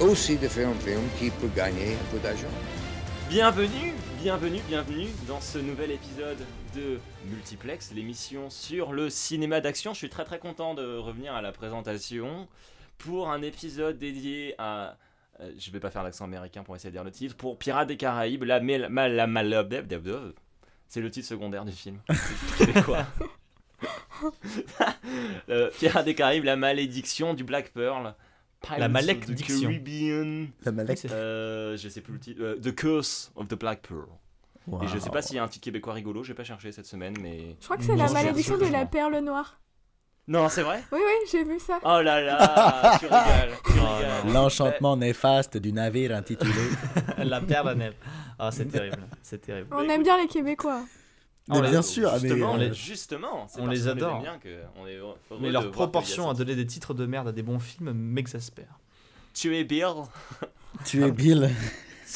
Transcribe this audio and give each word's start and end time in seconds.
aussi 0.00 0.36
de 0.36 0.48
faire 0.48 0.68
un 0.68 0.74
film 0.74 1.00
qui 1.18 1.30
peut 1.30 1.48
gagner 1.54 1.94
un 1.94 2.10
peu 2.10 2.18
d'argent. 2.18 2.48
Bienvenue, 3.28 3.92
bienvenue, 4.20 4.60
bienvenue 4.68 5.08
dans 5.26 5.40
ce 5.40 5.58
nouvel 5.58 5.90
épisode 5.90 6.38
de 6.74 6.98
Multiplex, 7.26 7.92
l'émission 7.92 8.50
sur 8.50 8.92
le 8.92 9.10
cinéma 9.10 9.60
d'action. 9.60 9.92
Je 9.94 9.98
suis 9.98 10.10
très 10.10 10.24
très 10.24 10.38
content 10.38 10.74
de 10.74 10.96
revenir 10.96 11.34
à 11.34 11.42
la 11.42 11.52
présentation 11.52 12.46
pour 12.98 13.30
un 13.30 13.42
épisode 13.42 13.98
dédié 13.98 14.54
à... 14.58 14.96
euh, 15.40 15.50
je 15.58 15.70
vais 15.70 15.80
pas 15.80 15.90
faire 15.90 16.02
l'accent 16.02 16.24
américain 16.24 16.62
pour 16.62 16.76
essayer 16.76 16.90
de 16.90 16.94
dire 16.96 17.04
le 17.04 17.10
titre. 17.10 17.36
Pour 17.36 17.58
Pirates 17.58 17.88
des 17.88 17.96
Caraïbes, 17.96 18.44
la, 18.44 18.60
mel- 18.60 18.88
ma- 18.90 19.08
la, 19.08 19.26
mal- 19.26 19.66
c'est 20.88 21.00
le 21.00 21.10
titre 21.10 21.26
secondaire 21.26 21.64
du 21.64 21.72
film. 21.72 21.98
C'est 22.58 22.84
quoi 22.84 23.06
Euh, 25.50 25.70
Pirates 25.78 26.06
des 26.06 26.14
Caraïbes, 26.14 26.44
la 26.44 26.56
malédiction 26.56 27.34
du 27.34 27.44
Black 27.44 27.70
Pearl. 27.72 28.14
Pirates 28.62 28.78
La 28.80 28.86
of 28.86 28.90
the 28.90 28.94
malédiction. 28.94 29.60
Caribbean. 29.60 30.46
La 30.64 30.72
Malek. 30.72 31.06
Euh, 31.10 31.76
je 31.76 31.88
sais 31.88 32.00
plus 32.00 32.14
le 32.14 32.18
titre. 32.20 32.40
Euh, 32.42 32.56
the 32.56 32.74
Curse 32.74 33.30
of 33.36 33.48
the 33.48 33.54
Black 33.58 33.82
Pearl. 33.86 34.06
Et 34.82 34.88
je 34.88 34.98
sais 34.98 35.10
pas 35.10 35.16
Wow. 35.20 35.22
s'il 35.22 35.36
y 35.36 35.38
a 35.38 35.44
un 35.44 35.48
titre 35.48 35.62
québécois 35.64 35.92
rigolo, 35.94 36.24
j'ai 36.24 36.34
pas 36.34 36.42
cherché 36.42 36.72
cette 36.72 36.86
semaine, 36.86 37.14
mais. 37.22 37.56
Je 37.60 37.64
crois 37.64 37.76
que 37.76 37.84
c'est 37.84 37.94
la 37.94 38.10
malédiction 38.10 38.58
de 38.58 38.66
la 38.66 38.84
perle 38.86 39.18
noire. 39.20 39.60
Non, 40.28 40.48
c'est 40.48 40.62
vrai? 40.62 40.82
Oui, 40.90 40.98
oui, 41.00 41.28
j'ai 41.30 41.44
vu 41.44 41.60
ça. 41.60 41.78
Oh 41.84 42.00
là 42.02 42.20
là, 42.20 42.98
tu 42.98 43.06
tu 43.06 43.06
rigales. 43.06 44.32
L'enchantement 44.32 44.96
néfaste 44.96 45.56
du 45.56 45.72
navire 45.72 46.10
intitulé. 46.16 46.50
La 47.18 47.40
perle 47.40 47.68
à 47.68 47.74
neve. 47.76 47.94
Ah, 48.36 48.50
c'est 48.50 48.64
terrible. 48.66 49.06
C'est 49.22 49.38
terrible. 49.40 49.68
On 49.70 49.88
aime 49.88 50.02
bien 50.02 50.20
les 50.20 50.26
Québécois. 50.26 50.82
Mais 51.48 51.62
les- 51.62 51.70
bien 51.70 51.82
sûr, 51.82 52.08
ah, 52.10 52.14
mais, 52.14 52.28
Justement, 52.28 52.52
on 52.52 52.56
les- 52.56 52.74
justement, 52.74 53.46
c'est 53.48 53.60
on 53.60 53.66
les 53.66 53.86
adore. 53.88 54.16
aime 54.16 54.22
bien 54.22 54.38
que 54.38 54.60
on 54.80 54.86
est 54.86 54.96
heureux 54.96 55.16
Mais 55.40 55.50
leur 55.50 55.70
proportion 55.70 56.28
à 56.28 56.34
donner 56.34 56.56
des 56.56 56.66
titres 56.66 56.92
de 56.94 57.06
merde 57.06 57.28
à 57.28 57.32
des 57.32 57.42
bons 57.42 57.58
films 57.60 57.92
m'exaspère. 57.92 58.78
Tu 59.32 59.56
es 59.56 59.64
Bill, 59.64 59.86
Tu 60.84 61.04
es 61.04 61.10
Bill. 61.12 61.50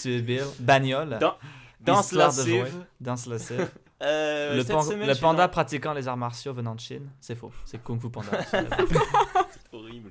Tu 0.03 0.14
es 0.14 0.20
Bill, 0.22 0.45
Bagnole, 0.59 1.19
Dans- 1.20 1.37
danse 1.81 2.12
jouer, 2.45 2.64
danse 3.00 3.27
lascive. 3.27 3.69
Euh, 4.03 4.56
le, 4.56 4.64
pan- 4.64 4.81
semaine, 4.81 5.14
panda 5.20 5.47
dans- 5.47 5.53
pratiquant 5.53 5.92
les 5.92 6.09
arts 6.09 6.17
martiaux 6.17 6.55
venant 6.55 6.75
de 6.75 6.81
Chine. 6.81 7.11
C'est 7.20 7.34
faux, 7.34 7.53
c'est 7.67 7.83
Kung 7.83 8.00
Fu 8.00 8.09
Panda. 8.09 8.31
Horrible. 9.72 10.11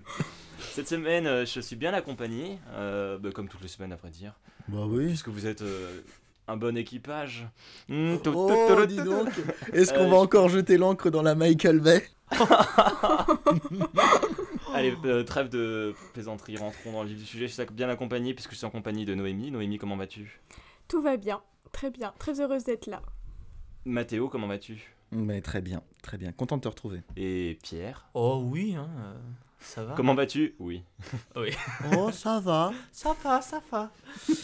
Cette 0.59 0.87
semaine, 0.87 1.25
euh, 1.25 1.43
je 1.45 1.59
suis 1.59 1.75
bien 1.75 1.93
accompagné, 1.95 2.59
euh, 2.73 3.17
bah, 3.17 3.29
comme 3.33 3.47
toutes 3.49 3.61
les 3.63 3.67
semaines 3.67 3.91
à 3.91 3.95
vrai 3.95 4.11
dire, 4.11 4.33
Bah 4.67 4.83
oui. 4.85 5.07
puisque 5.07 5.29
vous 5.29 5.47
êtes 5.47 5.63
euh, 5.63 6.01
un 6.49 6.57
bon 6.57 6.75
équipage. 6.75 7.47
Oh, 7.89 8.85
dis 8.87 8.95
donc. 8.97 9.29
Est-ce 9.73 9.93
qu'on 9.93 10.05
Euh, 10.05 10.09
va 10.09 10.17
encore 10.17 10.49
jeter 10.49 10.77
l'encre 10.77 11.09
dans 11.09 11.21
la 11.21 11.35
Michael 11.35 11.79
Bay 11.79 12.03
Allez, 14.73 14.93
euh, 15.05 15.23
trêve 15.23 15.49
de 15.49 15.93
plaisanterie, 16.13 16.57
rentrons 16.57 16.91
dans 16.91 17.03
le 17.03 17.09
vif 17.09 17.17
du 17.19 17.25
sujet. 17.25 17.47
Je 17.47 17.53
suis 17.53 17.63
bien 17.71 17.89
accompagné 17.89 18.33
puisque 18.33 18.51
je 18.51 18.57
suis 18.57 18.65
en 18.65 18.69
compagnie 18.69 19.05
de 19.05 19.15
Noémie. 19.15 19.51
Noémie, 19.51 19.77
comment 19.77 19.95
vas-tu? 19.95 20.41
Tout 20.87 21.01
va 21.01 21.17
bien. 21.17 21.41
Très 21.71 21.89
bien. 21.91 22.13
Très 22.19 22.41
heureuse 22.41 22.63
d'être 22.63 22.87
là. 22.87 23.01
Mathéo, 23.85 24.27
comment 24.29 24.47
vas-tu? 24.47 24.95
Mais 25.11 25.41
très 25.41 25.61
bien, 25.61 25.81
très 26.03 26.17
bien. 26.17 26.31
Content 26.31 26.57
de 26.57 26.61
te 26.61 26.67
retrouver. 26.67 27.01
Et 27.15 27.57
Pierre, 27.63 28.07
oh 28.13 28.41
oui, 28.45 28.75
hein, 28.75 28.89
euh, 28.99 29.13
ça 29.59 29.83
va. 29.83 29.93
comment 29.95 30.15
vas-tu? 30.15 30.55
Oui. 30.59 30.83
Oh, 31.95 32.11
ça 32.11 32.39
va. 32.39 32.71
Ça 32.91 33.15
va, 33.23 33.41
ça 33.41 33.61
va. 33.71 33.91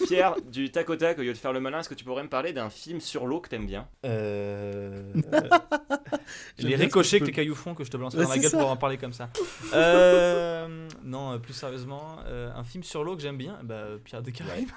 Pierre, 0.07 0.35
du 0.51 0.71
tac 0.71 0.89
au 0.89 0.95
tac, 0.95 1.17
au 1.19 1.21
lieu 1.21 1.33
de 1.33 1.37
faire 1.37 1.53
le 1.53 1.59
malin, 1.59 1.79
est-ce 1.79 1.89
que 1.89 1.93
tu 1.95 2.03
pourrais 2.05 2.23
me 2.23 2.29
parler 2.29 2.53
d'un 2.53 2.69
film 2.69 2.99
sur 3.01 3.25
l'eau 3.27 3.39
que 3.39 3.49
t'aimes 3.49 3.65
bien? 3.65 3.87
Euh... 4.05 5.11
Les 6.57 6.75
ricochets 6.75 7.19
que 7.19 7.25
les 7.25 7.31
cailloux 7.31 7.55
font 7.55 7.75
que 7.75 7.83
je 7.83 7.91
te 7.91 7.97
balance 7.97 8.15
dans 8.15 8.27
la 8.27 8.37
gueule 8.37 8.49
ça. 8.51 8.57
pour 8.57 8.69
en 8.69 8.77
parler 8.77 8.97
comme 8.97 9.13
ça. 9.13 9.29
Euh, 9.73 10.87
non, 11.03 11.33
euh, 11.33 11.37
plus 11.37 11.53
sérieusement, 11.53 12.17
euh, 12.27 12.51
un 12.55 12.63
film 12.63 12.83
sur 12.83 13.03
l'eau 13.03 13.15
que 13.15 13.21
j'aime 13.21 13.37
bien, 13.37 13.59
bah, 13.63 13.85
Pirates 14.03 14.23
des 14.23 14.31
Caraïbes. 14.31 14.69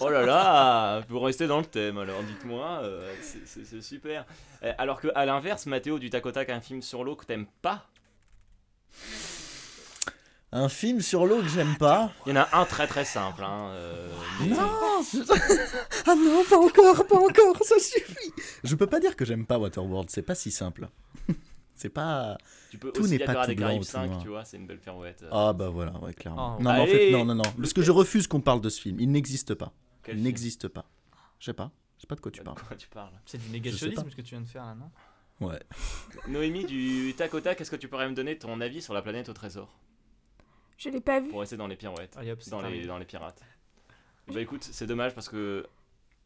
Oh 0.00 0.10
là 0.10 0.22
là 0.26 1.02
Pour 1.08 1.24
rester 1.24 1.46
dans 1.46 1.58
le 1.58 1.64
thème, 1.64 1.96
alors 1.98 2.22
dites-moi, 2.22 2.80
euh, 2.82 3.14
c'est- 3.22 3.80
super. 3.80 4.26
Euh, 4.62 4.72
Alors 4.78 5.00
que 5.00 5.08
à 5.14 5.24
l'inverse, 5.26 5.66
Mathéo, 5.66 5.98
du 5.98 6.10
tac 6.10 6.26
au 6.26 6.32
tac, 6.32 6.50
un 6.50 6.60
film 6.60 6.82
sur 6.82 7.02
l'eau 7.04 7.14
que 7.16 7.24
t'aimes 7.24 7.46
pas? 7.62 7.86
Un 10.56 10.68
film 10.68 11.00
sur 11.00 11.26
l'eau 11.26 11.42
que 11.42 11.48
j'aime 11.48 11.76
pas. 11.78 12.12
Il 12.26 12.30
y 12.30 12.32
en 12.38 12.42
a 12.42 12.48
un 12.60 12.64
très 12.64 12.86
très 12.86 13.04
simple. 13.04 13.42
Hein, 13.42 13.70
euh, 13.72 14.08
mais- 14.40 14.46
Non 14.50 14.56
Ah 16.06 16.14
non, 16.14 16.44
pas 16.48 16.58
encore, 16.58 17.06
pas 17.08 17.18
encore, 17.18 17.56
ça 17.64 17.76
suffit 17.80 18.32
Je 18.62 18.76
peux 18.76 18.86
pas 18.86 19.00
dire 19.00 19.16
que 19.16 19.24
j'aime 19.24 19.46
pas 19.46 19.58
Waterworld, 19.58 20.10
c'est 20.10 20.22
pas 20.22 20.36
si 20.36 20.52
simple. 20.52 20.88
c'est 21.74 21.88
pas... 21.88 22.38
Tu 22.70 22.78
peux 22.78 22.92
Tout 22.92 23.02
aussi 23.02 23.10
n'est 23.18 23.24
pas 23.24 23.44
tout 23.48 23.54
blanc 23.56 23.74
ou 23.74 23.78
tout 23.78 23.84
5, 23.84 24.06
noir. 24.06 24.22
tu 24.22 24.28
vois, 24.28 24.44
c'est 24.44 24.56
une 24.56 24.68
belle 24.68 24.78
pirouette. 24.78 25.24
Ah 25.32 25.52
bah 25.52 25.70
voilà, 25.70 25.98
ouais, 25.98 26.14
clairement. 26.14 26.56
Oh. 26.56 26.62
non, 26.62 26.72
mais 26.72 26.80
en 26.80 26.86
fait, 26.86 27.10
non, 27.10 27.24
non, 27.24 27.34
non. 27.34 27.42
Parce 27.58 27.72
que 27.72 27.82
je 27.82 27.90
refuse 27.90 28.28
qu'on 28.28 28.40
parle 28.40 28.60
de 28.60 28.68
ce 28.68 28.80
film. 28.80 29.00
Il 29.00 29.10
n'existe 29.10 29.54
pas. 29.54 29.72
Quel 30.04 30.18
Il 30.18 30.22
n'existe 30.22 30.68
pas. 30.68 30.84
Je 31.40 31.46
sais 31.46 31.52
pas. 31.52 31.72
Je 31.96 32.02
sais 32.02 32.06
pas 32.06 32.14
de 32.14 32.20
quoi 32.20 32.30
tu 32.30 32.38
De 32.38 32.44
parles. 32.44 32.58
quoi 32.68 32.76
tu 32.76 32.86
parles 32.88 33.12
C'est 33.26 33.38
du 33.38 33.50
négationnisme 33.50 34.08
ce 34.08 34.14
que 34.14 34.22
tu 34.22 34.36
viens 34.36 34.40
de 34.40 34.46
faire 34.46 34.66
là, 34.66 34.76
non? 34.76 35.48
Ouais. 35.48 35.58
Noémie, 36.28 36.64
du 36.64 37.12
tac 37.16 37.34
au 37.34 37.40
tac, 37.40 37.60
est-ce 37.60 37.72
que 37.72 37.76
tu 37.76 37.88
pourrais 37.88 38.08
me 38.08 38.14
donner 38.14 38.38
ton 38.38 38.60
avis 38.60 38.80
sur 38.82 38.94
la 38.94 39.02
planète 39.02 39.28
au 39.28 39.32
trésor? 39.32 39.68
Je 40.78 40.88
l'ai 40.88 41.00
pas 41.00 41.20
vu. 41.20 41.30
Pour 41.30 41.40
rester 41.40 41.56
dans 41.56 41.66
les 41.66 41.76
pirouettes, 41.76 42.16
Allez 42.16 42.32
hop, 42.32 42.38
c'est 42.42 42.50
dans 42.50 42.60
les, 42.62 42.86
dans 42.86 42.98
les 42.98 43.04
pirates. 43.04 43.40
Bah 44.32 44.40
écoute, 44.40 44.62
c'est 44.64 44.86
dommage 44.86 45.14
parce 45.14 45.28
que 45.28 45.66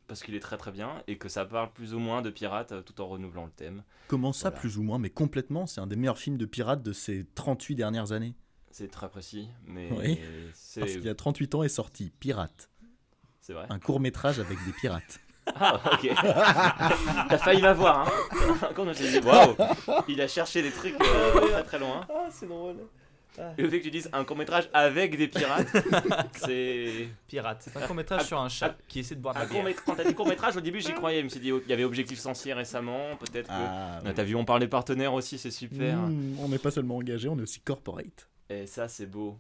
parce 0.06 0.22
qu'il 0.22 0.34
est 0.34 0.40
très 0.40 0.56
très 0.56 0.70
bien 0.72 1.02
et 1.06 1.18
que 1.18 1.28
ça 1.28 1.44
parle 1.44 1.70
plus 1.72 1.92
ou 1.92 1.98
moins 1.98 2.22
de 2.22 2.30
pirates 2.30 2.72
euh, 2.72 2.80
tout 2.80 2.98
en 3.00 3.08
renouvelant 3.08 3.44
le 3.44 3.50
thème. 3.50 3.82
Comment 4.06 4.32
ça, 4.32 4.48
Voilà. 4.48 4.60
plus 4.60 4.78
ou 4.78 4.82
moins 4.82 4.98
Mais 4.98 5.10
complètement, 5.10 5.66
c'est 5.66 5.80
un 5.82 5.86
des 5.86 5.96
meilleurs 5.96 6.16
films 6.18 6.38
de 6.38 6.46
pirates 6.46 6.82
de 6.82 6.92
ces 6.94 7.26
38 7.34 7.74
dernières 7.74 8.12
années. 8.12 8.34
C'est 8.70 8.88
très 8.90 9.08
précis, 9.10 9.48
mais 9.66 9.88
Oui, 9.92 10.18
Parce 10.78 10.92
qu'il 10.92 11.04
y 11.04 11.08
a 11.10 11.14
38 11.14 11.54
ans 11.56 11.62
est 11.62 11.68
sorti 11.68 12.10
Pirate, 12.20 12.70
c'est 13.42 13.52
vrai. 13.52 13.66
un 13.68 13.78
court 13.78 14.00
métrage 14.00 14.38
avec 14.40 14.56
des 14.64 14.72
pirates. 14.72 15.20
Ah 15.54 15.80
ok. 15.94 16.10
T'as 17.30 17.38
failli 17.38 17.62
m'avoir, 17.62 18.06
hein. 18.06 18.68
Quand 18.76 18.86
on 18.86 18.92
s'est 18.92 19.18
dit 19.18 19.26
waouh, 19.26 19.56
il 20.06 20.20
a 20.20 20.28
cherché 20.28 20.60
des 20.60 20.70
trucs 20.70 20.94
euh, 21.00 21.40
très 21.52 21.64
très 21.64 21.78
loin. 21.78 22.06
Ah, 22.10 22.26
c'est 22.30 22.46
drôle. 22.46 22.76
Et 23.56 23.62
le 23.62 23.68
fait 23.68 23.78
que 23.78 23.84
tu 23.84 23.90
dises 23.90 24.08
un 24.12 24.24
court 24.24 24.36
métrage 24.36 24.68
avec 24.72 25.16
des 25.16 25.28
pirates, 25.28 25.68
c'est 26.36 27.08
Pirate, 27.28 27.58
c'est 27.60 27.76
un 27.76 27.86
court 27.86 27.94
métrage 27.94 28.24
sur 28.24 28.40
un 28.40 28.48
chat 28.48 28.76
qui 28.88 29.00
essaie 29.00 29.14
de 29.14 29.20
boire 29.20 29.34
de 29.34 29.40
Un 29.40 29.42
la 29.42 29.48
court 29.48 29.62
bière. 29.62 29.76
Quand 29.84 29.94
t'as 29.94 30.04
dit 30.04 30.14
court 30.14 30.26
métrage, 30.28 30.56
au 30.56 30.60
début 30.60 30.80
j'y 30.80 30.92
croyais. 30.92 31.20
Je 31.20 31.24
me 31.24 31.28
suis 31.28 31.40
dit, 31.40 31.52
oh, 31.52 31.60
il 31.64 31.70
y 31.70 31.72
avait 31.72 31.84
Objectif 31.84 32.18
Sensier 32.18 32.52
récemment, 32.52 33.16
peut-être 33.16 33.46
que. 33.46 33.52
Ah, 33.52 34.00
Ah, 34.04 34.12
T'as 34.14 34.24
vu, 34.24 34.34
on 34.34 34.44
parle 34.44 34.60
des 34.60 34.68
partenaires 34.68 35.14
aussi, 35.14 35.38
c'est 35.38 35.50
super. 35.50 35.96
Mmh, 35.98 36.38
on 36.40 36.48
n'est 36.48 36.58
pas 36.58 36.70
seulement 36.70 36.96
engagé, 36.96 37.28
on 37.28 37.38
est 37.38 37.42
aussi 37.42 37.60
corporate. 37.60 38.28
Et 38.50 38.66
ça, 38.66 38.88
c'est 38.88 39.04
beau. 39.06 39.36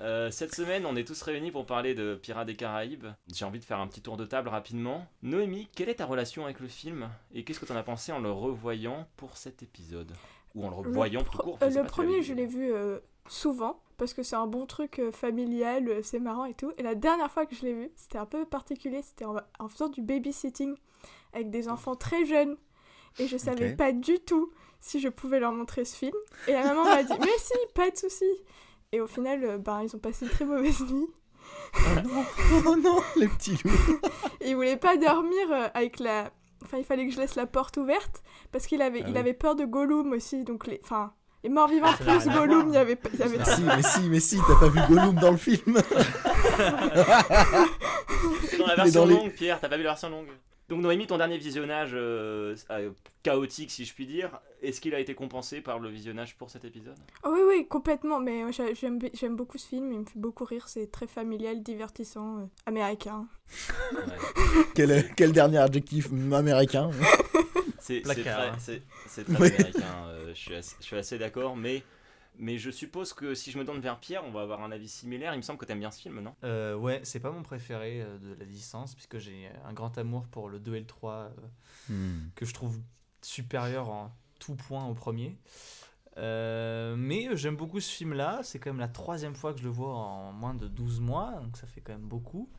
Euh, 0.00 0.30
cette 0.32 0.54
semaine, 0.54 0.84
on 0.84 0.96
est 0.96 1.04
tous 1.06 1.22
réunis 1.22 1.52
pour 1.52 1.64
parler 1.64 1.94
de 1.94 2.16
Pirates 2.16 2.48
des 2.48 2.56
Caraïbes. 2.56 3.06
J'ai 3.32 3.44
envie 3.44 3.60
de 3.60 3.64
faire 3.64 3.78
un 3.78 3.86
petit 3.86 4.00
tour 4.00 4.16
de 4.16 4.24
table 4.24 4.48
rapidement. 4.48 5.06
Noémie, 5.22 5.68
quelle 5.76 5.88
est 5.88 5.94
ta 5.96 6.06
relation 6.06 6.44
avec 6.44 6.58
le 6.58 6.66
film 6.66 7.08
Et 7.34 7.44
qu'est-ce 7.44 7.60
que 7.60 7.66
t'en 7.66 7.76
as 7.76 7.84
pensé 7.84 8.10
en 8.10 8.18
le 8.18 8.32
revoyant 8.32 9.06
pour 9.16 9.36
cet 9.36 9.62
épisode? 9.62 10.10
Ou 10.56 10.66
en 10.66 10.70
le 10.70 10.74
revoyant 10.74 11.20
le 11.20 11.26
tout 11.26 11.38
court 11.38 11.58
euh, 11.62 11.70
le 11.70 11.84
premier, 11.84 12.22
je 12.22 12.34
l'ai 12.34 12.46
vu 12.46 12.72
euh, 12.74 12.98
souvent 13.28 13.82
parce 13.98 14.14
que 14.14 14.22
c'est 14.22 14.36
un 14.36 14.46
bon 14.46 14.66
truc 14.66 14.98
euh, 14.98 15.12
familial, 15.12 15.88
euh, 15.88 16.00
c'est 16.02 16.18
marrant 16.18 16.44
et 16.44 16.54
tout. 16.54 16.72
Et 16.76 16.82
la 16.82 16.94
dernière 16.94 17.30
fois 17.30 17.46
que 17.46 17.54
je 17.54 17.62
l'ai 17.62 17.72
vu, 17.72 17.90
c'était 17.94 18.18
un 18.18 18.26
peu 18.26 18.44
particulier. 18.44 19.00
C'était 19.02 19.24
en, 19.24 19.36
en 19.58 19.68
faisant 19.68 19.88
du 19.88 20.02
babysitting 20.02 20.74
avec 21.32 21.50
des 21.50 21.68
enfants 21.68 21.94
très 21.94 22.24
jeunes. 22.24 22.56
Et 23.18 23.28
je 23.28 23.36
savais 23.36 23.74
pas 23.74 23.92
du 23.92 24.18
tout 24.20 24.50
si 24.80 25.00
je 25.00 25.08
pouvais 25.08 25.40
leur 25.40 25.52
montrer 25.52 25.84
ce 25.84 25.96
film. 25.96 26.16
Et 26.48 26.52
la 26.52 26.64
maman 26.64 26.84
m'a 26.84 27.02
dit 27.02 27.12
Mais 27.20 27.38
si, 27.38 27.54
pas 27.74 27.90
de 27.90 27.96
souci. 27.96 28.24
Et 28.90 29.00
au 29.00 29.06
final, 29.06 29.44
euh, 29.44 29.58
ben, 29.58 29.82
ils 29.82 29.94
ont 29.96 29.98
passé 29.98 30.26
une 30.26 30.30
très 30.30 30.44
mauvaise 30.44 30.80
nuit. 30.92 31.08
Oh 31.74 32.00
non, 32.04 32.24
oh 32.66 32.76
non, 32.76 33.00
les 33.16 33.28
petits 33.28 33.56
loups. 33.64 34.00
Et 34.40 34.50
il 34.50 34.56
voulait 34.56 34.76
pas 34.76 34.96
dormir 34.96 35.50
euh, 35.50 35.68
avec 35.74 35.98
la. 35.98 36.30
Enfin, 36.62 36.78
il 36.78 36.84
fallait 36.84 37.06
que 37.06 37.12
je 37.12 37.18
laisse 37.18 37.34
la 37.34 37.46
porte 37.46 37.76
ouverte 37.76 38.22
parce 38.52 38.66
qu'il 38.66 38.82
avait, 38.82 39.02
Ah 39.04 39.08
il 39.08 39.16
avait 39.16 39.34
peur 39.34 39.56
de 39.56 39.64
Gollum 39.64 40.12
aussi. 40.12 40.44
Donc 40.44 40.66
les, 40.66 40.80
enfin, 40.84 41.12
vivants 41.42 41.92
ça 41.98 42.04
n'a 42.04 42.18
plus 42.20 42.30
Gollum, 42.30 42.68
il 42.68 42.74
y 42.74 42.76
avait, 42.76 42.96
pas- 42.96 43.08
il 43.12 43.18
y 43.20 43.22
avait. 43.22 43.38
Mais 43.38 43.44
si, 43.44 43.62
mais 43.62 43.82
si, 43.82 44.00
mais 44.08 44.20
si, 44.20 44.38
t'as 44.46 44.58
pas 44.58 44.68
vu 44.68 44.80
Gollum 44.88 45.14
dans 45.16 45.30
le 45.32 45.36
film 45.36 45.78
C'est 48.48 48.58
dans 48.58 48.66
la 48.66 48.76
version 48.76 49.00
dans 49.02 49.06
les- 49.06 49.14
longue, 49.14 49.32
Pierre, 49.32 49.60
t'as 49.60 49.68
pas 49.68 49.76
vu 49.76 49.82
la 49.82 49.90
version 49.90 50.08
longue? 50.10 50.28
Donc 50.68 50.80
Noémie, 50.80 51.06
ton 51.06 51.18
dernier 51.18 51.36
visionnage 51.36 51.90
euh, 51.92 52.56
euh, 52.70 52.90
chaotique, 53.22 53.70
si 53.70 53.84
je 53.84 53.92
puis 53.92 54.06
dire, 54.06 54.30
est-ce 54.62 54.80
qu'il 54.80 54.94
a 54.94 55.00
été 55.00 55.14
compensé 55.14 55.60
par 55.60 55.78
le 55.78 55.90
visionnage 55.90 56.34
pour 56.36 56.48
cet 56.48 56.64
épisode? 56.64 56.94
Oh 57.24 57.30
oui, 57.32 57.40
oui, 57.46 57.66
complètement. 57.68 58.20
Mais 58.20 58.44
j'aime 58.52 58.98
j'aime 59.12 59.36
beaucoup 59.36 59.58
ce 59.58 59.66
film. 59.66 59.92
Il 59.92 59.98
me 59.98 60.04
fait 60.06 60.18
beaucoup 60.18 60.44
rire. 60.44 60.68
C'est 60.68 60.90
très 60.90 61.06
familial, 61.06 61.62
divertissant, 61.62 62.38
euh, 62.38 62.44
américain. 62.64 63.26
Quel, 64.74 65.04
quel 65.14 65.32
dernier 65.32 65.58
adjectif 65.58 66.08
américain? 66.32 66.90
C'est 67.82 68.24
très, 68.24 68.30
hein. 68.30 68.56
c'est- 68.58 68.82
c'est 69.04 69.24
très 69.24 69.40
Ouais. 69.40 69.52
américain, 69.54 70.06
euh, 70.06 70.28
je 70.34 70.40
suis 70.40 70.54
assez, 70.54 70.76
je 70.80 70.84
suis 70.84 70.96
assez 70.96 71.18
d'accord, 71.18 71.56
mais, 71.56 71.84
mais 72.38 72.58
je 72.58 72.70
suppose 72.70 73.12
que 73.12 73.34
si 73.34 73.50
je 73.50 73.58
me 73.58 73.64
tourne 73.64 73.80
vers 73.80 73.98
Pierre, 74.00 74.24
on 74.24 74.30
va 74.30 74.42
avoir 74.42 74.62
un 74.62 74.72
avis 74.72 74.88
similaire. 74.88 75.34
Il 75.34 75.38
me 75.38 75.42
semble 75.42 75.58
que 75.58 75.64
t'aimes 75.66 75.80
bien 75.80 75.90
ce 75.90 76.00
film, 76.00 76.20
non? 76.20 76.34
Euh, 76.44 76.74
ouais, 76.74 77.00
c'est 77.04 77.20
pas 77.20 77.30
mon 77.30 77.42
préféré 77.42 78.02
euh, 78.02 78.18
de 78.18 78.34
la 78.34 78.44
licence, 78.44 78.94
puisque 78.94 79.18
j'ai 79.18 79.48
un 79.64 79.72
grand 79.72 79.96
amour 79.98 80.26
pour 80.26 80.48
le 80.48 80.58
2 80.58 80.74
et 80.74 80.80
le 80.80 80.86
3, 80.86 81.30
euh, 81.38 81.48
Hmm. 81.88 82.32
que 82.34 82.44
je 82.46 82.54
trouve 82.54 82.78
supérieur 83.22 83.90
en 83.90 84.12
tout 84.40 84.56
point 84.56 84.86
au 84.86 84.94
premier. 84.94 85.38
Euh, 86.18 86.96
mais 86.96 87.28
j'aime 87.36 87.56
beaucoup 87.56 87.80
ce 87.80 87.90
film-là, 87.90 88.40
c'est 88.44 88.58
quand 88.58 88.70
même 88.70 88.80
la 88.80 88.88
troisième 88.88 89.34
fois 89.34 89.52
que 89.54 89.60
je 89.60 89.64
le 89.64 89.70
vois 89.70 89.94
en 89.94 90.32
moins 90.32 90.54
de 90.54 90.68
12 90.68 91.00
mois, 91.00 91.32
donc 91.42 91.56
ça 91.56 91.66
fait 91.66 91.80
quand 91.80 91.92
même 91.94 92.08
beaucoup. 92.08 92.50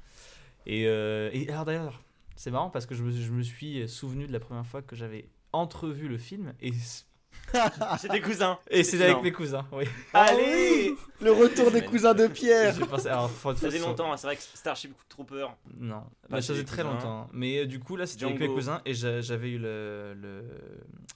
Et, 0.65 0.87
euh, 0.87 1.29
et 1.33 1.49
alors 1.49 1.65
d'ailleurs, 1.65 2.01
c'est 2.35 2.51
marrant 2.51 2.69
parce 2.69 2.85
que 2.85 2.95
je 2.95 3.03
me, 3.03 3.11
je 3.11 3.31
me 3.31 3.41
suis 3.43 3.87
souvenu 3.87 4.27
de 4.27 4.31
la 4.33 4.39
première 4.39 4.65
fois 4.65 4.81
que 4.81 4.95
j'avais 4.95 5.29
entrevu 5.51 6.07
le 6.07 6.17
film, 6.17 6.53
et, 6.61 6.71
C'est 7.99 8.09
tes 8.09 8.21
cousins 8.21 8.57
et 8.69 8.83
c'est 8.83 9.03
avec 9.03 9.21
mes 9.23 9.31
cousins, 9.31 9.65
oui. 9.71 9.85
Allez 10.13 10.93
Le 11.21 11.31
retour 11.31 11.71
des 11.71 11.83
cousins 11.83 12.13
de 12.13 12.27
Pierre 12.27 12.75
pensé- 12.87 13.07
alors, 13.07 13.29
Ça 13.29 13.53
faisait 13.55 13.79
longtemps, 13.79 14.11
hein, 14.13 14.17
c'est 14.17 14.27
vrai 14.27 14.35
que 14.35 14.41
Starship 14.41 14.93
Trooper, 15.09 15.47
Non, 15.79 16.03
bah, 16.29 16.41
ça 16.41 16.53
faisait 16.53 16.63
très 16.63 16.83
cousins. 16.83 16.93
longtemps. 16.93 17.29
Mais 17.33 17.59
euh, 17.59 17.65
du 17.65 17.79
coup, 17.79 17.95
là, 17.95 18.05
c'était 18.05 18.25
avec 18.25 18.39
mes 18.39 18.47
cousins 18.47 18.81
et 18.85 18.93
j'a- 18.93 19.21
j'avais 19.21 19.49
eu 19.51 19.57
le, 19.57 20.13
le- 20.15 20.43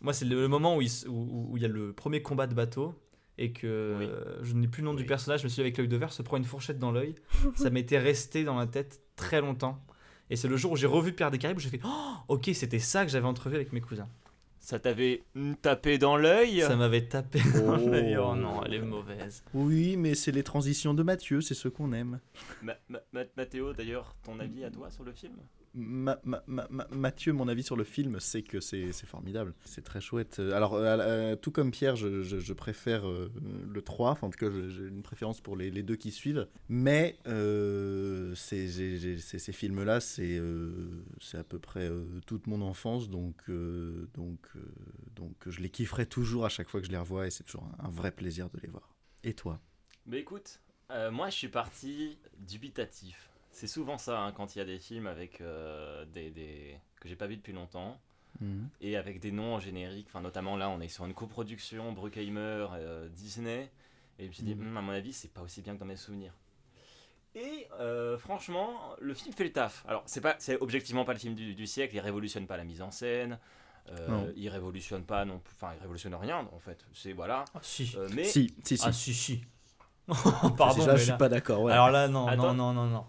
Moi, 0.02 0.12
c'est 0.14 0.26
le, 0.26 0.48
moment 0.48 0.76
où 0.76 0.82
il 0.82 0.90
où- 1.08 1.12
où- 1.12 1.48
où 1.52 1.58
il 1.58 1.62
y 1.64 1.66
a 1.66 1.70
le 1.70 1.94
premier 1.94 2.22
combat 2.22 2.48
de 2.48 2.54
bateau 2.56 2.94
et 3.38 3.52
que 3.54 3.96
Oui. 4.00 4.10
je 4.42 4.54
n'ai 4.56 4.68
plus 4.68 4.82
le 4.82 4.88
nom 4.88 4.94
du 4.96 5.06
personnage, 5.06 5.42
je 5.42 5.46
me 5.46 5.50
suis 5.50 5.58
dit 5.58 5.62
avec 5.62 5.78
l'œil 5.78 5.88
de 5.88 5.98
verre, 5.98 6.12
se 6.12 6.24
prend 6.24 6.38
une 6.38 6.46
fourchette 6.46 6.80
dans 6.80 6.92
l'œil. 6.92 7.14
ça 7.56 7.70
m'était 7.70 8.00
resté 8.00 8.44
dans 8.44 8.56
la 8.58 8.66
tête 8.68 9.02
très 9.16 9.40
longtemps. 9.42 9.84
Et 10.30 10.36
c'est 10.36 10.48
le 10.48 10.58
jour 10.58 10.74
où 10.74 10.76
j'ai 10.76 10.88
revu 10.88 11.14
Pierre 11.14 11.32
des 11.32 11.38
Caraïbes 11.38 11.58
où 11.58 11.62
j'ai 11.62 11.70
fait 11.70 11.80
Oh, 11.86 12.14
ok, 12.28 12.50
c'était 12.54 12.80
ça 12.80 13.06
que 13.06 13.12
j'avais 13.12 13.28
entrevu 13.28 13.56
avec 13.56 13.72
mes 13.72 13.80
cousins. 13.82 14.10
ça 14.60 14.78
t'avait 14.80 15.24
mm, 15.36 15.54
tapé 15.62 15.98
dans 15.98 16.18
l'œil? 16.18 16.62
Ça 16.62 16.76
m'avait 16.76 17.06
tapé 17.08 17.40
dans 17.66 17.78
Oh. 17.82 17.90
l'œil. 17.90 18.18
Oh 18.18 18.36
non, 18.36 18.62
elle 18.66 18.74
est 18.74 18.82
mauvaise. 18.82 19.44
Oui, 19.54 19.96
mais 19.96 20.16
c'est 20.16 20.32
les 20.34 20.44
transitions 20.44 20.94
de 20.94 21.04
Mathieu, 21.04 21.40
c'est 21.42 21.54
ce 21.54 21.70
qu'on 21.70 21.94
aime. 21.94 22.20
Ma- 22.62 22.76
Mathéo, 23.38 23.72
d'ailleurs, 23.74 24.16
ton 24.24 24.40
avis 24.40 24.64
à 24.66 24.70
toi 24.72 24.90
sur 24.92 25.04
le 25.06 25.14
film? 25.14 25.36
Ma- 25.80 26.20
ma- 26.24 26.44
ma- 26.48 26.68
ma- 26.72 26.88
Mathieu, 26.90 27.34
mon 27.34 27.48
avis 27.48 27.62
sur 27.62 27.76
le 27.76 27.84
film, 27.84 28.20
c'est 28.20 28.42
que 28.42 28.60
c'est 28.60 28.92
formidable. 29.06 29.54
C'est 29.64 29.84
très 29.84 30.02
chouette. 30.02 30.40
Alors, 30.40 30.74
euh, 30.74 30.98
euh, 31.00 31.36
tout 31.36 31.52
comme 31.52 31.70
Pierre, 31.70 31.96
je, 31.96 32.54
préfère 32.54 33.08
euh, 33.08 33.32
le 33.72 33.82
3. 33.84 34.10
Enfin, 34.12 34.26
en 34.28 34.30
tout 34.32 34.40
cas, 34.40 34.50
j'ai 34.50 34.88
une 34.88 35.04
préférence 35.04 35.40
pour 35.40 35.56
les, 35.56 35.70
deux 35.84 35.96
qui 35.96 36.10
suivent. 36.12 36.48
Mais 36.68 37.20
ces 38.36 39.52
films-là, 39.54 40.00
c'est 40.00 40.42
à 41.34 41.44
peu 41.44 41.60
près 41.60 41.92
toute 42.26 42.48
mon 42.48 42.62
enfance. 42.62 43.08
Donc, 43.10 43.36
je 45.46 45.62
les 45.62 45.70
kifferai 45.70 46.08
toujours 46.08 46.46
à 46.46 46.50
chaque 46.50 46.70
fois 46.70 46.82
que 46.82 46.88
je 46.88 46.92
les 46.92 46.98
revois. 46.98 47.28
Et 47.28 47.30
c'est 47.30 47.44
toujours 47.44 47.70
un, 47.78 47.90
vrai 47.90 48.12
plaisir 48.12 48.50
de 48.50 48.60
les 48.62 48.70
voir. 48.70 48.96
Et 49.24 49.34
toi? 49.34 49.60
Mais 50.08 50.20
écoute, 50.20 50.60
euh, 50.92 51.12
moi 51.12 51.30
je 51.30 51.36
suis 51.36 51.50
parti 51.50 52.18
dubitatif. 52.40 53.27
C'est 53.58 53.66
souvent 53.68 53.98
ça 53.98 54.20
hein, 54.22 54.32
quand 54.34 54.56
il 54.56 54.60
y 54.60 54.62
a 54.62 54.66
des 54.66 54.78
films 54.78 55.08
avec 55.08 55.42
euh, 55.42 56.06
des, 56.06 56.30
des- 56.30 56.78
que 57.00 57.08
j'ai 57.10 57.16
pas 57.16 57.26
vu 57.26 57.38
depuis 57.38 57.54
longtemps 57.54 58.00
Mhm. 58.40 58.70
et 58.82 58.96
avec 58.98 59.20
des 59.20 59.32
noms 59.32 59.56
en 59.56 59.60
générique. 59.60 60.06
Enfin, 60.12 60.22
notamment 60.22 60.56
là, 60.58 60.70
on 60.70 60.80
est 60.80 60.90
sur 60.90 61.08
une 61.08 61.16
coproduction 61.16 61.92
Bruckheimer 61.92 62.68
euh, 62.76 63.10
Disney 63.10 63.72
et 64.20 64.24
je 64.26 64.28
me 64.28 64.32
suis 64.34 64.44
dit, 64.44 64.54
Mhm. 64.54 64.68
Hum, 64.68 64.78
à 64.78 64.82
mon 64.82 64.92
avis, 64.92 65.12
c'est 65.12 65.34
pas 65.34 65.42
aussi 65.42 65.64
bien 65.64 65.74
que 65.74 65.80
dans 65.80 65.88
mes 65.88 65.96
souvenirs. 65.96 66.34
Et 67.34 67.68
euh, 67.80 68.16
franchement, 68.20 68.76
le 69.00 69.16
film 69.16 69.34
fait 69.34 69.44
le 69.46 69.52
taf. 69.52 69.84
Alors, 69.88 70.04
c'est 70.06 70.22
pas, 70.22 70.36
c'est 70.38 70.58
objectivement 70.62 71.04
pas 71.04 71.14
le 71.14 71.20
film 71.20 71.34
du, 71.34 71.56
du 71.56 71.66
siècle. 71.66 71.96
Il 71.96 72.00
révolutionne 72.00 72.46
pas 72.46 72.58
la 72.58 72.64
mise 72.64 72.84
en 72.84 72.92
scène. 72.92 73.40
euh, 73.90 74.32
il 74.36 74.50
révolutionne 74.50 75.04
pas 75.04 75.26
non, 75.26 75.42
enfin, 75.56 75.72
il 75.76 75.82
révolutionne 75.82 76.14
rien 76.14 76.48
en 76.54 76.60
fait. 76.60 76.86
C'est 76.94 77.14
voilà. 77.14 77.44
Ah, 77.56 77.60
si. 77.64 77.96
Euh, 77.98 78.08
mais 78.14 78.24
Si, 78.26 78.54
si, 78.64 78.78
si. 78.78 78.84
Ah, 78.86 78.92
si, 78.92 79.14
si. 79.16 79.42
Pardon, 80.58 80.76
Déjà, 80.82 80.92
mais 80.94 80.98
je 80.98 81.04
suis 81.04 81.12
là- 81.12 81.18
pas 81.18 81.30
d'accord. 81.30 81.62
ouais. 81.64 81.74
Alors 81.74 81.90
là, 81.90 82.08
non, 82.08 82.28
Attends. 82.28 82.54
non, 82.54 82.74
non, 82.74 82.86
non, 82.86 82.86
non. 82.92 83.06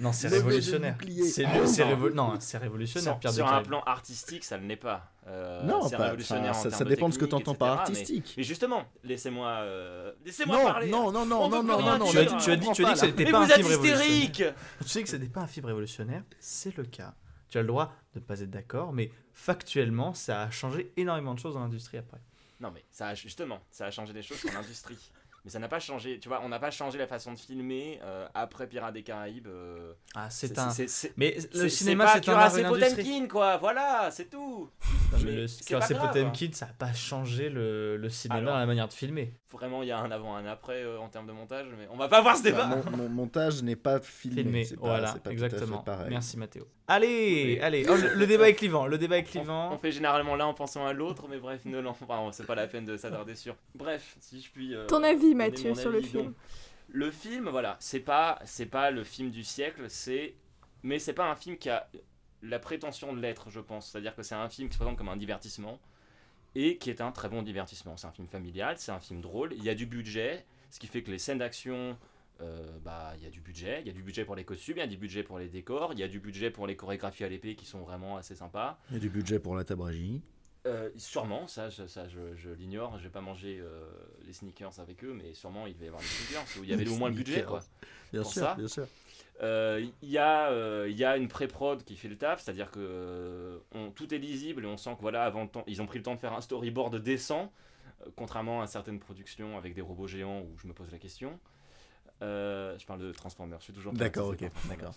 Non, 0.00 0.12
c'est 0.12 0.26
révolutionnaire. 0.28 0.96
C'est 1.24 1.44
Ah, 1.44 1.66
c'est 1.66 1.84
non. 1.84 1.90
révo- 1.96 2.12
non, 2.12 2.34
c'est 2.40 2.58
révolutionnaire, 2.58 3.18
sur, 3.30 3.46
un 3.46 3.62
plan 3.62 3.80
artistique, 3.82 4.42
ça 4.42 4.58
ne 4.58 4.66
l'est 4.66 4.74
pas. 4.76 5.12
Euh, 5.28 5.62
non, 5.62 5.86
c'est 5.88 5.96
pas- 5.96 6.04
révolutionnaire 6.06 6.54
ça, 6.54 6.84
dépend 6.84 7.08
de 7.08 7.14
ce 7.14 7.18
que 7.18 7.24
tu 7.24 7.34
entends 7.34 7.54
par 7.54 7.76
mais- 7.76 7.80
artistique. 7.82 8.34
Mais, 8.36 8.42
justement, 8.42 8.84
laissez-moi 9.04 9.48
euh, 9.48 10.12
laissez-moi 10.24 10.60
parler. 10.62 10.90
non, 10.90 11.12
non, 11.12 11.24
non, 11.24 11.44
On 11.44 11.48
non, 11.48 11.62
non, 11.62 11.80
non, 11.80 11.98
non. 11.98 12.06
Tu 12.10 12.18
as 12.18 12.24
dit, 12.24 12.36
tu 12.38 12.50
as 12.50 12.56
dit, 12.56 12.68
tu 12.74 12.84
as 12.84 12.88
dit 12.88 12.92
que 12.94 12.98
c'était 12.98 13.24
Mais 13.24 13.30
pas 13.30 13.38
vous 13.38 13.44
un 13.44 13.48
êtes 13.48 13.54
film 13.56 13.68
révolutionnaire. 13.68 14.06
hystérique 14.10 14.42
Tu 14.82 14.88
sais 14.88 15.02
que 15.04 15.08
c'était 15.08 15.28
pas 15.28 15.40
un 15.42 15.46
film 15.46 15.66
révolutionnaire, 15.66 16.22
c'est 16.40 16.76
le 16.76 16.84
cas. 16.84 17.14
Tu 17.48 17.58
as 17.58 17.62
le 17.62 17.68
droit 17.68 17.94
de 18.14 18.18
ne 18.18 18.24
pas 18.24 18.40
être 18.40 18.50
d'accord, 18.50 18.92
mais 18.92 19.12
factuellement, 19.32 20.12
ça 20.14 20.42
a 20.42 20.50
changé 20.50 20.92
énormément 20.96 21.34
de 21.34 21.38
choses 21.38 21.54
dans 21.54 21.60
l'industrie 21.60 21.98
après. 21.98 22.18
Non 22.60 22.70
mais 22.72 22.84
ça 22.90 23.08
a, 23.08 23.14
justement, 23.14 23.60
ça 23.70 23.86
a 23.86 23.90
changé 23.90 24.12
des 24.12 24.22
choses 24.22 24.38
sur 24.38 24.52
l'industrie. 24.52 24.96
Mais 25.44 25.50
ça 25.50 25.58
n'a 25.58 25.68
pas 25.68 25.78
changé, 25.78 26.18
tu 26.18 26.28
vois, 26.28 26.40
on 26.42 26.48
n'a 26.48 26.58
pas 26.58 26.70
changé 26.70 26.96
la 26.96 27.06
façon 27.06 27.32
de 27.34 27.38
filmer 27.38 28.00
euh, 28.02 28.26
après 28.32 28.66
Pirates 28.66 28.94
des 28.94 29.02
Caraïbes. 29.02 29.46
euh, 29.46 29.92
Ah, 30.14 30.30
c'est 30.30 30.58
un. 30.58 30.70
c'est- 30.70 30.88
c'est- 30.88 31.12
Mais 31.18 31.38
c'est- 31.38 31.54
le 31.54 31.68
cinéma, 31.68 32.06
c'est 32.14 32.28
un 32.30 32.38
industrie. 32.38 32.64
Potemkin, 33.04 33.28
quoi, 33.28 33.56
voilà, 33.58 34.08
c'est 34.10 34.30
tout. 34.30 34.70
Non, 35.12 35.18
mais 35.18 35.24
Mais 35.24 35.32
le 35.32 35.46
c'est. 35.46 35.74
Potemkin, 35.98 36.48
ça 36.52 36.66
n'a 36.66 36.72
pas 36.72 36.94
changé 36.94 37.50
le, 37.50 37.98
le 37.98 38.08
cinéma 38.08 38.38
Alors. 38.40 38.54
dans 38.54 38.58
la 38.60 38.64
manière 38.66 38.88
de 38.88 38.94
filmer. 38.94 39.34
Vraiment, 39.54 39.82
il 39.82 39.88
y 39.88 39.92
a 39.92 39.98
un 39.98 40.10
avant, 40.10 40.34
un 40.34 40.44
après 40.46 40.82
euh, 40.82 40.98
en 40.98 41.08
termes 41.08 41.26
de 41.28 41.32
montage, 41.32 41.66
mais 41.78 41.86
on 41.90 41.96
va 41.96 42.08
pas 42.08 42.20
voir 42.20 42.36
ce 42.36 42.42
débat. 42.42 42.66
Bah, 42.66 42.82
mon, 42.90 42.96
mon 42.96 43.08
montage 43.08 43.62
n'est 43.62 43.76
pas 43.76 44.00
filmé. 44.00 44.42
Filmé, 44.42 44.64
c'est 44.64 44.74
pas- 44.74 44.80
voilà, 44.82 45.06
c'est 45.06 45.22
pas 45.22 45.30
tout 45.30 45.36
à 45.36 45.38
fait 45.38 45.44
exactement. 45.46 45.78
pareil. 45.78 46.08
Merci 46.10 46.36
Mathéo. 46.36 46.66
Allez, 46.88 47.44
Oui. 47.56 47.60
allez, 47.60 47.86
oh, 47.88 47.94
le, 47.94 48.14
le 48.14 48.26
débat 48.26 48.48
est 48.48 48.54
clivant, 48.54 48.86
le 48.86 48.98
débat 48.98 49.16
est 49.18 49.22
On, 49.22 49.30
clivant. 49.30 49.72
on 49.72 49.78
fait 49.78 49.92
généralement 49.92 50.34
l'un 50.36 50.46
en 50.46 50.54
pensant 50.54 50.84
à 50.86 50.92
l'autre, 50.92 51.26
mais 51.30 51.38
bref, 51.38 51.64
ne 51.64 51.80
enfin, 51.86 52.28
c'est 52.32 52.46
pas 52.46 52.54
la 52.56 52.66
peine 52.66 52.84
de 52.84 52.96
s'attarder 52.96 53.36
sur. 53.36 53.54
Bref, 53.74 54.16
si 54.20 54.40
je 54.42 54.50
puis. 54.50 54.74
euh, 54.74 54.86
Ton 54.86 55.02
avis, 55.04 55.34
Mathieu, 55.34 55.74
sur 55.74 55.90
le 55.90 56.02
film 56.02 56.24
donc. 56.24 56.34
Le 56.88 57.10
film, 57.10 57.48
voilà, 57.48 57.76
c'est 57.80 58.00
pas, 58.00 58.38
c'est 58.44 58.66
pas 58.66 58.90
le 58.90 59.04
film 59.04 59.30
du 59.30 59.44
siècle, 59.44 59.84
c'est, 59.88 60.34
mais 60.82 60.98
c'est 60.98 61.14
pas 61.14 61.30
un 61.30 61.34
film 61.36 61.56
qui 61.56 61.70
a 61.70 61.88
la 62.42 62.58
prétention 62.58 63.12
de 63.14 63.20
l'être, 63.20 63.50
je 63.50 63.60
pense. 63.60 63.90
C'est-à-dire 63.90 64.14
que 64.14 64.22
c'est 64.22 64.34
un 64.34 64.48
film 64.48 64.68
qui 64.68 64.74
se 64.74 64.78
présente 64.78 64.98
comme 64.98 65.08
un 65.08 65.16
divertissement 65.16 65.78
et 66.54 66.76
qui 66.78 66.90
est 66.90 67.00
un 67.00 67.12
très 67.12 67.28
bon 67.28 67.42
divertissement. 67.42 67.96
C'est 67.96 68.06
un 68.06 68.12
film 68.12 68.28
familial, 68.28 68.76
c'est 68.78 68.92
un 68.92 69.00
film 69.00 69.20
drôle. 69.20 69.52
Il 69.56 69.64
y 69.64 69.70
a 69.70 69.74
du 69.74 69.86
budget, 69.86 70.44
ce 70.70 70.78
qui 70.78 70.86
fait 70.86 71.02
que 71.02 71.10
les 71.10 71.18
scènes 71.18 71.38
d'action, 71.38 71.96
euh, 72.40 72.78
bah, 72.84 73.12
il 73.16 73.22
y 73.22 73.26
a 73.26 73.30
du 73.30 73.40
budget. 73.40 73.80
Il 73.82 73.86
y 73.86 73.90
a 73.90 73.92
du 73.92 74.02
budget 74.02 74.24
pour 74.24 74.36
les 74.36 74.44
costumes, 74.44 74.76
il 74.76 74.80
y 74.80 74.82
a 74.82 74.86
du 74.86 74.96
budget 74.96 75.22
pour 75.22 75.38
les 75.38 75.48
décors, 75.48 75.92
il 75.92 75.98
y 75.98 76.02
a 76.02 76.08
du 76.08 76.20
budget 76.20 76.50
pour 76.50 76.66
les 76.66 76.76
chorégraphies 76.76 77.24
à 77.24 77.28
l'épée 77.28 77.54
qui 77.54 77.66
sont 77.66 77.80
vraiment 77.80 78.16
assez 78.16 78.34
sympas. 78.34 78.78
Il 78.90 78.94
y 78.94 78.96
a 78.96 79.00
du 79.00 79.10
budget 79.10 79.38
pour 79.38 79.56
la 79.56 79.64
tabragie. 79.64 80.22
Euh, 80.66 80.88
sûrement, 80.96 81.46
ça, 81.46 81.68
je, 81.68 81.86
ça, 81.86 82.08
je, 82.08 82.34
je 82.36 82.48
l'ignore. 82.50 82.98
J'ai 82.98 83.10
pas 83.10 83.20
mangé 83.20 83.58
euh, 83.60 83.86
les 84.26 84.32
sneakers 84.32 84.80
avec 84.80 85.04
eux, 85.04 85.12
mais 85.12 85.34
sûrement 85.34 85.66
il 85.66 85.74
devait 85.74 85.84
y 85.84 85.88
avoir 85.88 86.00
des 86.00 86.08
sneakers 86.08 86.44
où 86.58 86.64
il 86.64 86.70
y 86.70 86.72
avait 86.72 86.88
au 86.88 86.96
moins 86.96 87.10
le 87.10 87.14
budget, 87.14 87.42
quoi. 87.44 87.62
Bien 88.12 88.22
Pour 88.22 88.32
sûr, 88.32 88.42
ça. 88.42 88.54
bien 88.54 88.68
sûr. 88.68 88.86
Euh, 89.42 89.84
Il 90.02 90.08
y, 90.10 90.18
a, 90.18 90.50
euh, 90.50 90.88
y 90.90 91.04
a 91.04 91.16
une 91.16 91.26
pré-prod 91.28 91.82
qui 91.84 91.96
fait 91.96 92.08
le 92.08 92.16
taf, 92.16 92.40
c'est-à-dire 92.42 92.70
que 92.70 92.78
euh, 92.80 93.58
on- 93.74 93.90
tout 93.90 94.14
est 94.14 94.18
lisible 94.18 94.64
et 94.64 94.68
on 94.68 94.76
sent 94.76 94.94
que 94.96 95.00
voilà, 95.00 95.24
avant 95.24 95.46
temps, 95.46 95.64
ils 95.66 95.82
ont 95.82 95.86
pris 95.86 95.98
le 95.98 96.04
temps 96.04 96.14
de 96.14 96.20
faire 96.20 96.32
un 96.34 96.40
storyboard 96.40 96.96
décent, 97.02 97.50
contrairement 98.16 98.62
à 98.62 98.66
certaines 98.68 99.00
productions 99.00 99.58
avec 99.58 99.74
des 99.74 99.80
robots 99.80 100.06
géants 100.06 100.40
où 100.42 100.56
je 100.58 100.66
me 100.68 100.72
pose 100.72 100.90
la 100.92 100.98
question. 100.98 101.38
Je 102.20 102.86
parle 102.86 103.00
de 103.00 103.12
Transformers, 103.12 103.58
je 103.58 103.64
suis 103.64 103.72
toujours 103.72 103.92
D'accord, 103.92 104.28
ok, 104.28 104.44
d'accord. 104.68 104.94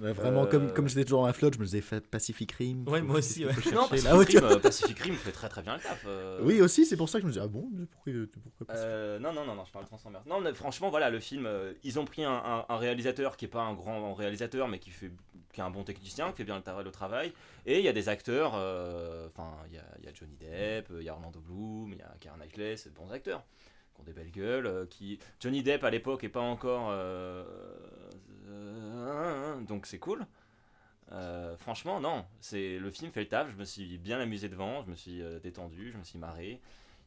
Vraiment, 0.00 0.46
comme, 0.46 0.66
Euh, 0.66 0.72
comme 0.72 0.88
j'étais 0.88 1.04
toujours 1.04 1.20
dans 1.22 1.26
la 1.26 1.32
flotte, 1.32 1.54
je 1.54 1.58
me 1.58 1.64
disais 1.64 1.80
fa- 1.80 2.00
Pacific 2.00 2.52
Rim. 2.52 2.84
Ouais, 2.88 3.00
moi 3.02 3.18
aussi, 3.18 3.44
ouais. 3.46 3.52
chercher 3.54 3.72
Non. 3.72 3.88
Pacific, 3.88 4.38
Rim, 4.38 4.44
euh, 4.44 4.58
Pacific 4.58 4.98
Rim 4.98 5.14
fait 5.14 5.32
très 5.32 5.48
très 5.48 5.62
bien 5.62 5.76
le 5.76 5.82
taf. 5.82 6.04
euh. 6.06 6.40
Oui, 6.42 6.60
aussi, 6.60 6.84
c'est 6.86 6.96
pour 6.96 7.08
ça 7.08 7.18
que 7.18 7.22
je 7.22 7.26
me 7.26 7.32
disais, 7.32 7.44
ah 7.44 7.48
bon, 7.48 7.68
pourquoi, 7.90 8.12
pourquoi 8.32 8.66
Pacific 8.66 8.86
Euh, 8.88 9.18
non, 9.18 9.32
non, 9.32 9.44
non, 9.46 9.54
non, 9.54 9.64
je 9.64 9.72
parle 9.72 9.84
de 9.84 9.88
Transformers. 9.88 10.22
Non, 10.26 10.40
mais 10.40 10.52
franchement, 10.54 10.90
voilà, 10.90 11.10
le 11.10 11.20
film, 11.20 11.46
euh, 11.46 11.72
ils 11.84 11.98
ont 11.98 12.04
pris 12.04 12.24
un, 12.24 12.30
un- 12.32 12.64
un 12.68 12.76
réalisateur 12.76 13.36
qui 13.36 13.46
est 13.46 13.48
pas 13.48 13.62
un 13.62 13.74
grand 13.74 14.14
réalisateur, 14.14 14.68
mais 14.68 14.78
qui 14.78 14.90
fait 14.90 15.10
qui 15.52 15.60
est 15.60 15.64
un 15.64 15.70
bon 15.70 15.82
technicien, 15.82 16.30
qui 16.30 16.36
fait 16.38 16.44
bien 16.44 16.62
le, 16.64 16.82
le 16.84 16.90
travail. 16.90 17.32
Et 17.66 17.78
il 17.78 17.84
y 17.84 17.88
a 17.88 17.92
des 17.92 18.08
acteurs, 18.10 18.52
euh, 18.54 19.26
enfin, 19.28 19.50
il 19.68 19.74
y 19.74 19.78
a, 19.78 19.84
il 19.98 20.04
y 20.04 20.08
a 20.08 20.12
Johnny 20.14 20.36
Depp, 20.36 20.88
il 20.98 21.02
y 21.04 21.08
a 21.08 21.14
Orlando 21.14 21.40
Bloom, 21.40 21.90
il 21.92 21.98
y 21.98 22.02
a 22.02 22.14
Keira 22.20 22.36
Knightley, 22.36 22.76
c'est 22.76 22.90
de 22.90 22.94
bons 22.94 23.10
acteurs, 23.10 23.42
des 24.04 24.12
belles 24.12 24.30
gueules. 24.30 24.66
euh, 24.66 24.86
qui... 24.86 25.18
Johnny 25.40 25.62
Depp 25.62 25.84
à 25.84 25.90
l'époque 25.90 26.24
est 26.24 26.28
pas 26.28 26.40
encore. 26.40 26.88
euh, 26.90 27.44
euh, 28.48 29.60
donc 29.62 29.86
c'est 29.86 29.98
cool. 29.98 30.26
Franchement, 31.58 32.00
non, 32.00 32.26
c'est 32.40 32.78
le 32.78 32.90
film 32.90 33.10
fait 33.10 33.20
le 33.20 33.28
taf. 33.28 33.50
Je 33.50 33.56
me 33.56 33.64
suis 33.64 33.96
bien 33.98 34.20
amusé 34.20 34.48
devant, 34.48 34.82
je 34.82 34.90
me 34.90 34.94
suis 34.94 35.22
détendu, 35.42 35.90
je 35.92 35.98
me 35.98 36.04
suis 36.04 36.18
marré. 36.18 36.60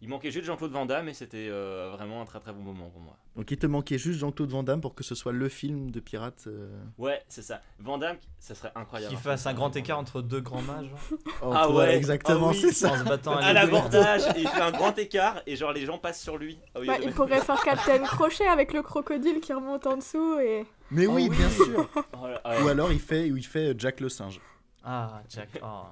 Il 0.03 0.10
manquait 0.10 0.31
juste 0.31 0.46
Jean-Claude 0.46 0.72
Van 0.72 0.88
Damme 0.88 1.10
et 1.10 1.13
c'était 1.13 1.48
euh, 1.51 1.91
vraiment 1.96 2.22
un 2.24 2.25
très 2.25 2.39
très 2.39 2.51
bon 2.51 2.62
moment 2.63 2.89
pour 2.89 3.01
moi. 3.01 3.15
Donc 3.36 3.51
il 3.51 3.58
te 3.58 3.67
manquait 3.67 4.00
juste 4.00 4.20
Jean-Claude 4.20 4.50
Van 4.50 4.63
Damme 4.63 4.81
pour 4.81 4.96
que 4.96 5.03
ce 5.03 5.13
soit 5.13 5.31
le 5.31 5.48
film 5.48 5.91
de 5.91 6.00
pirate. 6.00 6.46
euh, 6.48 6.75
Ouais, 6.98 7.22
c'est 7.27 7.43
ça. 7.43 7.62
Van 7.77 8.00
Damme, 8.00 8.17
ça 8.39 8.55
serait 8.55 8.72
incroyable. 8.74 9.15
Qui 9.15 9.22
fasse 9.22 9.46
un 9.46 9.53
grand 9.53 9.75
écart 9.75 10.00
entre 10.00 10.24
deux 10.24 10.41
grands 10.41 10.63
mages. 10.63 10.89
oh, 11.43 11.51
Ah 11.55 11.70
ouais, 11.70 11.96
exactement, 11.96 12.48
ah 12.48 12.51
oui. 12.51 12.58
c'est 12.60 12.72
ça. 12.74 12.93
En 12.93 12.98
se 12.98 13.03
battant 13.03 13.36
à 13.38 13.53
l'abordage, 13.53 14.24
et 14.36 14.39
il 14.41 14.48
fait 14.48 14.62
un 14.62 14.72
grand 14.72 14.98
écart 14.98 15.39
et 15.46 15.55
genre 15.55 15.72
les 15.72 15.86
gens 15.86 16.00
passent 16.00 16.22
sur 16.24 16.38
lui. 16.39 16.58
Ah 16.74 16.79
oui, 16.79 16.88
Bah, 16.88 16.98
il 17.03 17.12
pourrait 17.13 17.41
faire 17.41 17.62
Captain 17.63 18.00
Crochet 18.03 18.48
avec 18.48 18.74
le 18.74 18.81
crocodile 18.81 19.39
qui 19.39 19.53
remonte 19.53 19.86
en 19.86 19.98
dessous 19.98 20.39
et. 20.39 20.65
Mais 20.89 21.05
oui, 21.05 21.27
oui. 21.29 21.38
bien 21.38 21.50
sûr. 21.51 21.88
Oh 22.20 22.27
là- 22.27 22.41
ouais. 22.46 22.63
Ou 22.63 22.67
alors 22.70 22.91
il 22.91 23.00
fait, 23.00 23.29
ou 23.29 23.38
il 23.38 23.46
fait 23.46 23.75
Jack 23.77 24.00
le 24.00 24.10
singe. 24.10 24.41
Ah, 24.84 25.22
Jack. 25.29 25.50
oh. 25.63 25.84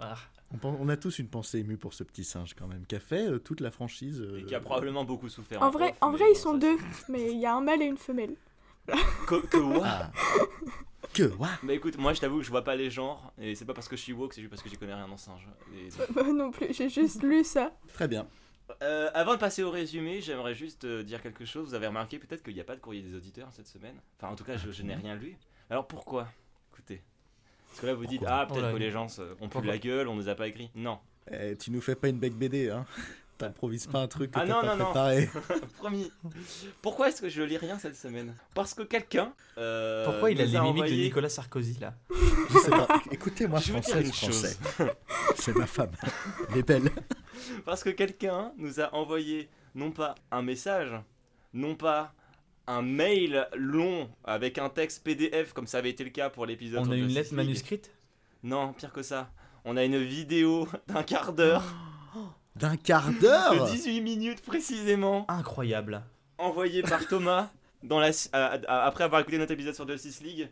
Ah. 0.00 0.14
On, 0.62 0.88
a 0.88 0.96
tous 0.96 1.18
une 1.18 1.28
pensée 1.28 1.58
émue 1.60 1.76
pour 1.76 1.94
ce 1.94 2.04
petit 2.04 2.24
singe 2.24 2.54
quand 2.54 2.66
même, 2.66 2.84
qui 2.86 2.94
a 2.94 3.00
fait 3.00 3.26
euh, 3.28 3.38
toute 3.38 3.60
la 3.60 3.70
franchise. 3.70 4.20
euh, 4.20 4.38
Et 4.40 4.44
qui 4.44 4.54
a 4.54 4.60
probablement 4.60 5.04
beaucoup 5.04 5.28
souffert. 5.28 5.62
En 5.62 5.70
vrai, 5.70 5.88
prof, 5.88 5.98
en 6.02 6.10
mais 6.12 6.18
vrai 6.18 6.26
ils 6.32 6.36
sont 6.36 6.52
ça, 6.52 6.58
deux, 6.58 6.76
mais 7.08 7.32
il 7.32 7.38
y 7.38 7.46
a 7.46 7.54
un 7.54 7.60
mâle 7.60 7.82
et 7.82 7.86
une 7.86 7.96
femelle. 7.98 8.34
Que, 9.26 9.46
que 9.46 9.56
what? 9.56 9.82
Ah. 9.86 10.10
Que 11.14 11.24
what? 11.36 11.48
Bah 11.62 11.72
écoute, 11.74 11.96
moi 11.98 12.12
je 12.14 12.20
t'avoue 12.20 12.38
que 12.38 12.44
je 12.44 12.50
vois 12.50 12.64
pas 12.64 12.74
les 12.74 12.90
genres 12.90 13.32
et 13.38 13.54
c'est 13.54 13.64
pas 13.64 13.74
parce 13.74 13.86
que 13.88 13.96
je 13.96 14.02
suis 14.02 14.12
woke, 14.12 14.32
c'est 14.34 14.40
juste 14.40 14.50
parce 14.50 14.62
que 14.62 14.68
j'y 14.68 14.76
connais 14.76 14.94
rien 14.94 15.08
en 15.10 15.16
singe. 15.16 15.46
Et- 15.74 15.88
Moi 16.14 16.32
non 16.32 16.50
plus, 16.50 16.72
j'ai 16.72 16.88
juste 16.88 17.22
lu 17.22 17.44
ça. 17.44 17.72
Très 17.94 18.08
bien. 18.08 18.26
Euh, 18.82 19.10
avant 19.14 19.34
de 19.34 19.38
passer 19.38 19.62
au 19.62 19.70
résumé, 19.70 20.20
j'aimerais 20.22 20.54
juste 20.54 20.84
euh, 20.84 21.02
dire 21.02 21.20
quelque 21.22 21.44
chose. 21.44 21.68
Vous 21.68 21.74
avez 21.74 21.86
remarqué 21.86 22.18
peut-être 22.18 22.42
qu'il 22.42 22.54
n'y 22.54 22.60
a 22.60 22.64
pas 22.64 22.74
de 22.76 22.80
courrier 22.80 23.02
des 23.02 23.14
auditeurs 23.14 23.48
cette 23.52 23.68
semaine. 23.68 23.96
Enfin, 24.18 24.32
en 24.32 24.36
tout 24.36 24.44
cas, 24.44 24.56
je, 24.56 24.70
je 24.72 24.82
n'ai 24.82 24.94
rien 24.94 25.14
lu. 25.14 25.36
Alors 25.70 25.86
pourquoi? 25.86 26.28
Écoutez. 26.72 27.02
Parce 27.72 27.80
que 27.80 27.86
là, 27.86 27.94
vous 27.94 28.06
dites, 28.06 28.20
Pourquoi 28.20 28.36
ah, 28.40 28.46
peut-être 28.46 28.68
Oh 28.70 28.74
que 28.74 28.78
les 28.78 28.90
gens 28.90 29.08
se- 29.08 29.22
ont 29.22 29.26
plus 29.36 29.48
Pourquoi 29.48 29.72
la 29.72 29.78
gueule, 29.78 30.08
on 30.08 30.14
nous 30.14 30.28
a 30.28 30.34
pas 30.34 30.46
écrit. 30.46 30.70
Non. 30.74 30.98
Eh, 31.30 31.56
tu 31.56 31.70
nous 31.70 31.80
fais 31.80 31.94
pas 31.94 32.08
une 32.08 32.18
bec 32.18 32.34
BD, 32.34 32.70
hein 32.70 32.84
T'improvises 33.38 33.86
pas 33.88 33.98
un 34.00 34.06
truc 34.08 34.30
que 34.30 34.38
Ah 34.38 34.42
t'as 34.46 34.52
non, 34.52 34.60
pas 34.60 34.66
non, 34.76 34.76
non. 34.76 34.84
préparé. 34.84 35.28
Promis. 35.78 36.12
Pourquoi 36.80 37.08
est-ce 37.08 37.22
que 37.22 37.28
je 37.28 37.42
lis 37.42 37.56
rien 37.56 37.78
cette 37.78 37.96
semaine? 37.96 38.34
Parce 38.54 38.72
que 38.74 38.82
quelqu'un. 38.82 39.32
euh, 39.58 40.04
Pourquoi 40.04 40.30
il 40.30 40.40
a 40.40 40.44
nous 40.46 40.52
les 40.52 40.58
mimiques 40.60 40.74
de 40.76 40.80
envoyé- 40.82 41.04
Nicolas 41.04 41.28
Sarkozy 41.28 41.78
là? 41.80 41.94
Je 42.50 42.58
sais 42.58 42.70
pas. 42.70 42.86
Écoutez-moi, 43.10 43.58
Je 43.58 43.72
vais 43.72 43.80
vous 43.80 43.84
dire 43.84 43.94
français, 43.94 44.06
une 44.06 44.12
français. 44.12 44.56
chose. 44.76 44.90
C'est 45.36 45.56
ma 45.56 45.66
femme. 45.66 45.90
Elle 46.50 46.58
est 46.58 46.62
belle. 46.68 46.90
Parce 47.64 47.82
que 47.82 47.90
quelqu'un 47.90 48.52
nous 48.58 48.80
a 48.80 48.94
envoyé 48.94 49.48
non 49.74 49.90
pas 49.90 50.14
un 50.30 50.42
message, 50.42 50.92
non 51.54 51.74
pas 51.74 52.12
un 52.66 52.82
mail 52.82 53.46
long 53.56 54.08
avec 54.24 54.58
un 54.58 54.68
texte 54.68 55.02
PDF 55.04 55.52
comme 55.52 55.66
ça 55.66 55.78
avait 55.78 55.90
été 55.90 56.04
le 56.04 56.10
cas 56.10 56.30
pour 56.30 56.46
l'épisode. 56.46 56.86
On 56.86 56.90
a 56.90 56.96
une 56.96 57.08
lettre 57.08 57.30
League. 57.30 57.36
manuscrite? 57.36 57.90
Non, 58.42 58.72
pire 58.72 58.92
que 58.92 59.02
ça. 59.02 59.30
On 59.64 59.76
a 59.76 59.84
une 59.84 59.98
vidéo 60.02 60.68
d'un 60.88 61.02
quart 61.02 61.32
d'heure, 61.32 61.64
D'un 62.56 62.76
quart 62.76 63.10
de 63.12 63.20
d'heure 63.20 63.64
18 63.66 64.00
minutes 64.00 64.42
précisément, 64.42 65.24
Incroyable. 65.28 66.02
envoyée 66.38 66.82
par 66.82 67.06
Thomas 67.06 67.50
dans 67.82 67.98
la, 67.98 68.10
après 68.68 69.04
avoir 69.04 69.20
écouté 69.22 69.38
notre 69.38 69.52
épisode 69.52 69.74
sur 69.74 69.88
Justice 69.88 70.20
League, 70.22 70.48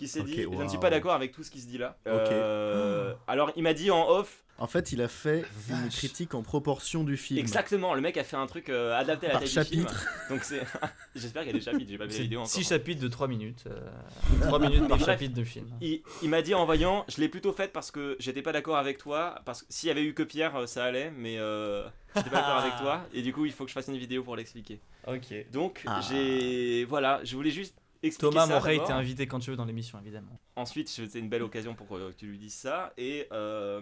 qui 0.00 0.08
s'est 0.08 0.22
dit 0.22 0.42
Je 0.42 0.62
ne 0.62 0.68
suis 0.68 0.78
pas 0.78 0.90
d'accord 0.90 1.12
avec 1.12 1.32
tout 1.32 1.44
ce 1.44 1.50
qui 1.50 1.60
se 1.60 1.66
dit 1.66 1.78
là. 1.78 1.96
Euh, 2.06 3.14
alors 3.28 3.52
il 3.56 3.62
m'a 3.62 3.74
dit 3.74 3.90
en 3.90 4.08
off 4.08 4.42
En 4.58 4.66
fait, 4.66 4.92
il 4.92 5.00
a 5.02 5.08
fait 5.08 5.44
une 5.68 5.88
critique 5.90 6.34
en 6.34 6.42
proportion 6.42 7.04
du 7.04 7.16
film. 7.16 7.38
Exactement, 7.38 7.94
le 7.94 8.00
mec 8.00 8.16
a 8.16 8.24
fait 8.24 8.36
un 8.36 8.46
truc 8.46 8.68
euh, 8.68 8.98
adapté 8.98 9.26
à 9.26 9.34
la 9.34 9.38
Par 9.40 9.48
taille 9.48 9.64
du 9.64 9.70
film. 9.70 9.86
chapitre. 9.88 10.06
Donc 10.30 10.42
c'est. 10.42 10.62
J'espère 11.14 11.42
qu'il 11.42 11.52
y 11.52 11.54
a 11.54 11.58
des 11.58 11.64
chapitres, 11.64 11.90
j'ai 11.90 11.98
pas 11.98 12.06
vu 12.06 12.12
la 12.12 12.18
vidéo 12.22 12.40
encore. 12.40 12.50
6 12.50 12.68
chapitres 12.68 13.00
de 13.02 13.08
3 13.08 13.28
minutes. 13.28 13.64
3 14.42 14.58
minutes 14.58 14.80
par 14.88 14.96
bref. 14.98 15.04
chapitre 15.06 15.34
de 15.34 15.44
film. 15.44 15.66
Il, 15.80 16.02
il 16.22 16.28
m'a 16.30 16.42
dit 16.42 16.54
en 16.54 16.64
voyant, 16.64 17.04
je 17.08 17.20
l'ai 17.20 17.28
plutôt 17.28 17.52
faite 17.52 17.72
parce 17.72 17.90
que 17.90 18.16
j'étais 18.20 18.42
pas 18.42 18.52
d'accord 18.52 18.76
avec 18.76 18.98
toi, 18.98 19.36
parce 19.44 19.62
que 19.62 19.66
s'il 19.70 19.88
y 19.88 19.90
avait 19.92 20.02
eu 20.04 20.14
que 20.14 20.22
Pierre, 20.22 20.56
euh, 20.56 20.66
ça 20.66 20.84
allait, 20.84 21.10
mais 21.16 21.38
euh, 21.38 21.84
j'étais 22.16 22.30
pas 22.30 22.36
d'accord 22.40 22.56
avec 22.58 22.76
toi, 22.76 23.02
et 23.14 23.22
du 23.22 23.32
coup 23.32 23.44
il 23.46 23.52
faut 23.52 23.64
que 23.64 23.70
je 23.70 23.74
fasse 23.74 23.88
une 23.88 23.98
vidéo 23.98 24.22
pour 24.22 24.36
l'expliquer. 24.36 24.80
Ok. 25.06 25.34
Donc 25.52 25.82
Ah. 25.86 26.00
j'ai. 26.08 26.84
Voilà, 26.84 27.20
je 27.24 27.34
voulais 27.36 27.50
juste 27.50 27.74
expliquer 28.02 28.32
Thomas 28.32 28.46
d'abord. 28.46 28.86
t'es 28.86 28.92
invité 28.92 29.26
quand 29.26 29.38
tu 29.40 29.50
veux 29.50 29.56
dans 29.56 29.64
l'émission, 29.64 29.98
évidemment. 30.00 30.38
Ensuite, 30.56 30.88
c'était 30.88 31.18
une 31.18 31.28
belle 31.28 31.42
occasion 31.42 31.74
pour 31.74 31.88
que 31.88 32.12
tu 32.12 32.26
lui 32.26 32.38
dises 32.38 32.54
ça, 32.54 32.92
et. 32.98 33.26
euh, 33.32 33.80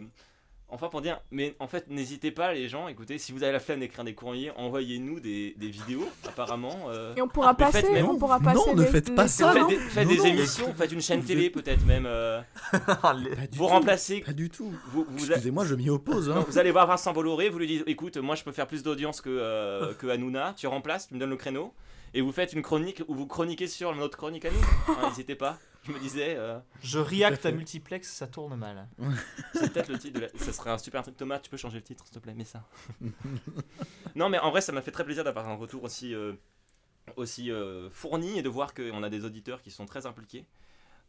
Enfin 0.71 0.91
pour 0.91 1.01
dire, 1.01 1.19
mais 1.31 1.55
en 1.61 1.67
fait 1.67 1.89
n'hésitez 1.89 2.31
pas 2.31 2.53
les 2.53 2.69
gens, 2.69 2.89
écoutez, 2.89 3.17
si 3.17 3.33
vous 3.33 3.43
avez 3.43 3.53
la 3.53 3.59
flemme 3.59 3.81
d'écrire 3.81 4.05
des 4.05 4.13
courriers, 4.13 4.51
envoyez-nous 4.55 5.19
des, 5.19 5.55
des 5.57 5.71
vidéos 5.71 6.07
apparemment. 6.29 6.91
euh, 6.91 7.15
Et 7.17 7.23
on 7.23 7.27
pourra 7.27 7.55
faites 7.55 7.73
passer, 7.73 7.91
même- 7.91 8.05
on 8.05 8.19
pourra 8.19 8.39
Non, 8.39 8.45
passer. 8.45 8.75
ne 8.75 8.83
les- 8.83 8.87
faites 8.89 9.15
pas 9.15 9.29
ça, 9.29 9.51
faites 9.55 9.63
non 9.63 9.69
des, 9.69 9.77
faites 9.79 10.05
Non, 10.07 10.11
des 10.13 10.19
non, 10.19 10.25
émissions, 10.27 10.75
faites 10.75 10.93
une 10.93 11.01
chaîne 11.01 11.25
télé 11.25 11.49
peut-être 11.49 11.87
même. 11.87 12.05
euh, 12.05 12.43
Pas 13.01 13.15
du 13.15 13.29
vous 13.31 13.65
tout. 13.65 13.67
remplacez 13.67 14.21
Pas 14.21 14.35
du 14.35 14.51
tout. 14.51 14.71
vous, 14.89 15.07
vous, 15.09 15.27
Excusez-moi, 15.27 15.65
je 15.65 15.75
m'y 15.75 15.89
oppose. 15.89 16.29
Non, 16.29 16.37
Hein. 16.37 16.45
vous 16.47 16.59
allez 16.59 16.71
voir 16.71 16.87
Vincent 16.87 17.15
Bolloré, 17.15 17.49
vous 17.49 17.61
lui 17.61 17.67
dites 17.67 17.85
écoute, 17.87 18.19
moi 18.19 18.35
je 18.35 18.45
peux 18.45 18.53
faire 18.53 18.67
plus 18.67 18.83
d'audience 18.83 19.23
que, 19.23 19.31
euh, 19.31 19.95
que 19.95 20.07
Hanouna, 20.09 20.53
tu 20.55 20.67
remplaces, 20.67 21.09
tu 21.09 21.15
me 21.15 21.19
donnes 21.19 21.31
le 21.31 21.37
créneau, 21.37 21.73
et 22.15 22.21
vous 22.21 22.33
faites 22.33 22.53
une 22.53 22.63
chronique 22.63 23.03
où 23.09 23.15
vous 23.15 23.27
chroniquez 23.27 23.67
sur 23.67 23.95
notre 23.95 24.17
chronique 24.17 24.45
à 24.45 24.51
nous. 24.51 24.61
Hein, 24.89 25.09
N'hésitez 25.09 25.35
pas. 25.35 25.59
Je 25.85 25.93
me 25.93 25.99
disais, 25.99 26.35
euh, 26.37 26.59
Je 26.83 26.99
react 26.99 27.47
à 27.47 27.53
multiplex, 27.53 28.11
ça 28.11 28.27
tourne 28.27 28.57
mal. 28.57 28.89
c'est 29.55 29.73
peut-être 29.73 29.89
le 29.89 29.99
titre 29.99 30.21
de 30.21 30.27
la... 30.27 30.29
Ça 30.37 30.53
serait 30.53 30.71
un 30.71 30.79
super 30.79 31.03
truc. 31.03 31.17
Thomas, 31.17 31.39
tu 31.39 31.51
peux 31.51 31.57
changer 31.57 31.77
le 31.77 31.85
titre 31.85 32.05
s'il 32.05 32.15
te 32.15 32.19
plaît, 32.19 32.35
mets 32.35 32.45
ça. 32.45 32.65
non, 34.15 34.29
mais 34.29 34.39
en 34.39 34.51
vrai, 34.51 34.61
ça 34.61 34.73
m'a 34.73 34.83
fait 34.83 34.91
très 34.91 35.05
plaisir 35.05 35.25
d'avoir 35.25 35.49
un 35.49 35.55
retour 35.55 35.85
aussi, 35.85 36.15
euh, 36.15 36.35
aussi 37.17 37.51
euh, 37.51 37.89
fourni 37.91 38.39
et 38.39 38.43
de 38.43 38.49
voir 38.49 38.75
qu'on 38.75 39.03
a 39.03 39.09
des 39.09 39.25
auditeurs 39.25 39.63
qui 39.63 39.71
sont 39.71 39.87
très 39.87 40.05
impliqués. 40.07 40.45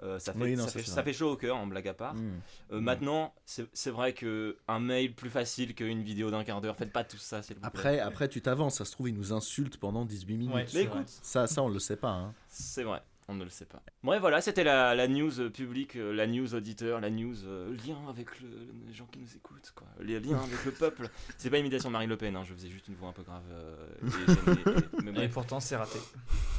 Euh, 0.01 0.17
ça, 0.19 0.33
fait, 0.33 0.39
Oui, 0.39 0.55
non, 0.55 0.63
ça, 0.63 0.69
ça, 0.69 0.79
fait, 0.79 0.85
c'est 0.85 0.91
ça 0.91 1.01
vrai. 1.01 1.03
fait 1.11 1.17
chaud 1.17 1.31
au 1.31 1.35
cœur, 1.35 1.57
en 1.57 1.67
blague 1.67 1.87
à 1.87 1.93
part. 1.93 2.13
Hmm. 2.15 2.39
Euh, 2.71 2.79
Maintenant, 2.79 3.33
c'est 3.45 3.89
vrai 3.89 4.13
que 4.13 4.57
un 4.67 4.79
mail 4.79 5.13
plus 5.13 5.29
facile 5.29 5.75
qu'une 5.75 6.01
vidéo 6.03 6.31
d'un 6.31 6.43
quart 6.43 6.61
d'heure. 6.61 6.75
Faites 6.77 6.93
pas 6.93 7.03
tout 7.03 7.17
ça, 7.17 7.41
s'il 7.41 7.55
vous 7.55 7.59
plaît. 7.61 7.67
Après, 7.67 7.99
après, 7.99 8.27
tu 8.29 8.41
t'avances. 8.41 8.77
Ça 8.77 8.85
se 8.85 8.91
trouve, 8.91 9.09
il 9.09 9.15
nous 9.15 9.33
insulte 9.33 9.77
pendant 9.77 10.05
18 10.05 10.37
minutes. 10.37 10.55
Ouais. 10.55 10.65
mais 10.73 10.81
écoute, 10.83 11.07
Ça, 11.21 11.47
ça, 11.47 11.61
on 11.63 11.69
le 11.69 11.79
sait 11.79 11.97
pas. 11.97 12.11
Hein. 12.11 12.33
c'est 12.47 12.83
vrai, 12.83 13.01
on 13.29 13.35
ne 13.35 13.43
le 13.43 13.49
sait 13.49 13.65
pas. 13.65 13.81
Bref, 14.03 14.19
voilà, 14.19 14.41
c'était 14.41 14.63
la, 14.63 14.95
la 14.95 15.07
news 15.07 15.39
euh, 15.39 15.49
publique, 15.49 15.95
euh, 15.95 16.11
la 16.13 16.25
news 16.27 16.55
auditeur, 16.55 16.99
la 16.99 17.09
news 17.09 17.35
euh, 17.45 17.75
lien 17.87 17.97
avec 18.09 18.39
le- 18.41 18.47
les 18.87 18.93
gens 18.93 19.05
qui 19.05 19.19
nous 19.19 19.35
écoutent, 19.35 19.71
quoi. 19.75 19.87
Les 20.01 20.19
liens 20.19 20.39
avec 20.41 20.65
le 20.65 20.71
peuple. 20.71 21.09
C'est 21.37 21.49
pas 21.49 21.57
une 21.57 21.65
imitation 21.65 21.89
de 21.89 21.93
Marine 21.93 22.09
Le 22.09 22.17
Pen, 22.17 22.35
hein, 22.35 22.43
je 22.43 22.53
faisais 22.53 22.69
juste 22.69 22.87
une 22.87 22.95
voix 22.95 23.09
un 23.09 23.13
peu 23.13 23.23
grave. 23.23 23.43
euh, 23.51 23.75
et 24.03 24.07
et- 24.99 25.03
mais 25.03 25.09
Et 25.11 25.13
bref. 25.13 25.31
pourtant, 25.31 25.59
c'est 25.59 25.75
raté. 25.75 25.99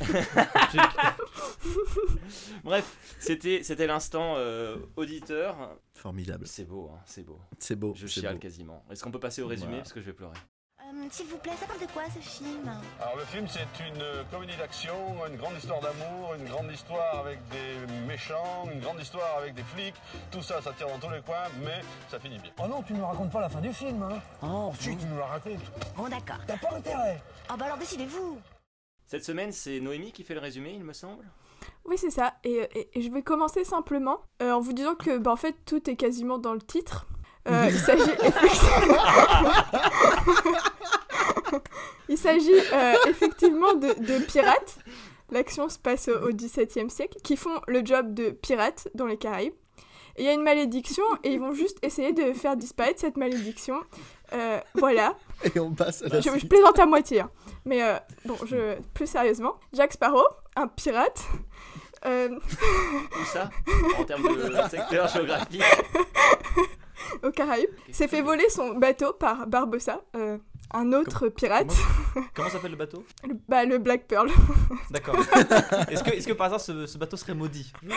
Bref, 2.64 3.16
c'était 3.18 3.62
c'était 3.62 3.86
l'instant 3.86 4.34
euh, 4.36 4.76
auditeur. 4.96 5.76
Formidable. 5.94 6.46
C'est 6.46 6.64
beau, 6.64 6.90
hein, 6.94 7.00
c'est 7.04 7.24
beau. 7.24 7.38
C'est 7.58 7.76
beau. 7.76 7.92
Je 7.96 8.06
chiale 8.06 8.34
beau. 8.34 8.40
quasiment. 8.40 8.84
Est-ce 8.90 9.02
qu'on 9.02 9.10
peut 9.10 9.20
passer 9.20 9.42
au 9.42 9.46
résumé? 9.46 9.68
Voilà. 9.68 9.82
parce 9.82 9.92
que 9.92 10.00
je 10.00 10.06
vais 10.06 10.12
pleurer 10.12 10.36
Euh, 10.92 11.06
S'il 11.10 11.26
vous 11.26 11.36
plaît, 11.38 11.52
ça 11.58 11.66
parle 11.66 11.80
de 11.80 11.86
quoi 11.92 12.02
ce 12.12 12.18
film 12.18 12.68
Alors 13.00 13.16
le 13.16 13.24
film 13.24 13.46
c'est 13.48 13.66
une 13.86 14.02
euh, 14.02 14.24
comédie 14.30 14.56
d'action, 14.56 14.92
une 15.28 15.36
grande 15.36 15.56
histoire 15.56 15.80
d'amour, 15.80 16.34
une 16.38 16.48
grande 16.48 16.70
histoire 16.72 17.18
avec 17.20 17.38
des 17.50 17.86
méchants, 18.08 18.66
une 18.72 18.80
grande 18.80 19.00
histoire 19.00 19.36
avec 19.38 19.54
des 19.54 19.62
flics, 19.62 19.94
tout 20.32 20.42
ça 20.42 20.60
ça 20.60 20.72
tire 20.72 20.88
dans 20.88 20.98
tous 20.98 21.10
les 21.12 21.20
coins 21.20 21.46
mais 21.62 21.80
ça 22.10 22.18
finit 22.18 22.38
bien. 22.38 22.50
Oh 22.58 22.66
non, 22.66 22.82
tu 22.82 22.92
nous 22.94 23.06
racontes 23.06 23.30
pas 23.30 23.40
la 23.40 23.48
fin 23.48 23.60
du 23.60 23.72
film, 23.72 24.02
hein 24.02 24.18
Oh 24.42 24.72
si 24.80 24.96
tu 24.96 25.06
nous 25.06 25.18
la 25.18 25.26
racontes. 25.26 25.60
Bon, 25.96 26.08
d'accord. 26.08 26.38
T'as 26.46 26.56
pas 26.56 26.74
intérêt 26.76 27.22
Oh 27.52 27.54
bah 27.56 27.66
alors 27.66 27.78
décidez-vous 27.78 28.38
Cette 29.06 29.24
semaine, 29.24 29.52
c'est 29.52 29.78
Noémie 29.80 30.10
qui 30.12 30.24
fait 30.24 30.34
le 30.34 30.40
résumé, 30.40 30.72
il 30.74 30.82
me 30.84 30.92
semble. 30.92 31.24
Oui, 31.84 31.98
c'est 31.98 32.10
ça. 32.10 32.34
Et, 32.42 32.68
et- 32.74 32.98
et 32.98 33.02
je 33.02 33.10
vais 33.12 33.22
commencer 33.22 33.64
simplement 33.64 34.18
euh, 34.42 34.52
en 34.52 34.60
vous 34.60 34.72
disant 34.72 34.94
que, 34.94 35.18
bah, 35.18 35.30
en 35.30 35.36
fait, 35.36 35.54
tout 35.66 35.88
est 35.90 35.96
quasiment 35.96 36.38
dans 36.38 36.54
le 36.54 36.60
titre. 36.62 37.06
Euh, 37.48 37.66
il 37.68 37.78
s'agit 37.78 38.02
effectivement... 38.02 38.96
il 42.08 42.18
s'agit 42.18 42.52
euh, 42.72 42.94
effectivement 43.08 43.74
de, 43.74 43.88
de 43.88 44.24
pirates. 44.24 44.78
L'action 45.30 45.68
se 45.68 45.78
passe 45.78 46.08
au 46.08 46.30
XVIIe 46.32 46.90
siècle, 46.90 47.18
qui 47.22 47.36
font 47.36 47.60
le 47.68 47.84
job 47.84 48.14
de 48.14 48.30
pirates 48.30 48.88
dans 48.94 49.06
les 49.06 49.16
Caraïbes. 49.16 49.54
Et 50.16 50.22
il 50.22 50.26
y 50.26 50.28
a 50.28 50.32
une 50.32 50.42
malédiction, 50.42 51.04
et 51.22 51.30
ils 51.32 51.38
vont 51.38 51.52
juste 51.54 51.78
essayer 51.82 52.12
de 52.12 52.32
faire 52.32 52.56
disparaître 52.56 53.00
cette 53.00 53.16
malédiction. 53.16 53.80
Euh, 54.32 54.58
voilà. 54.74 55.14
Et 55.54 55.60
on 55.60 55.72
passe 55.72 56.02
à 56.02 56.08
la 56.08 56.20
Je, 56.20 56.30
je 56.36 56.46
plaisante 56.46 56.78
à 56.80 56.86
moitié. 56.86 57.20
hein. 57.20 57.30
Mais 57.64 57.80
euh, 57.82 57.94
bon, 58.24 58.36
je, 58.44 58.76
plus 58.92 59.06
sérieusement, 59.06 59.54
Jack 59.72 59.92
Sparrow, 59.92 60.26
un 60.56 60.66
pirate. 60.66 61.22
euh, 62.06 62.28
Où 62.36 63.24
ça? 63.26 63.50
En 64.00 64.04
termes 64.04 64.22
de 64.36 64.68
secteur 64.68 65.06
géographique. 65.08 65.62
aux 67.22 67.30
Caraïbes, 67.30 67.70
s'est 67.92 68.08
fait 68.08 68.22
voler 68.22 68.48
son 68.50 68.74
bateau 68.74 69.12
par 69.12 69.46
Barbossa, 69.46 70.00
euh, 70.16 70.38
un 70.72 70.92
autre 70.92 71.28
pirate, 71.28 71.72
Comment 72.34 72.48
s'appelle 72.48 72.70
le 72.72 72.76
bateau 72.76 73.04
le, 73.26 73.34
bah, 73.48 73.64
le 73.64 73.78
Black 73.78 74.06
Pearl. 74.06 74.30
D'accord. 74.90 75.16
Est-ce 75.88 76.02
que, 76.02 76.10
est 76.10 76.26
que 76.26 76.32
par 76.32 76.46
hasard 76.46 76.60
ce, 76.60 76.86
ce 76.86 76.98
bateau 76.98 77.16
serait 77.16 77.34
maudit 77.34 77.72
Euh, 77.84 77.90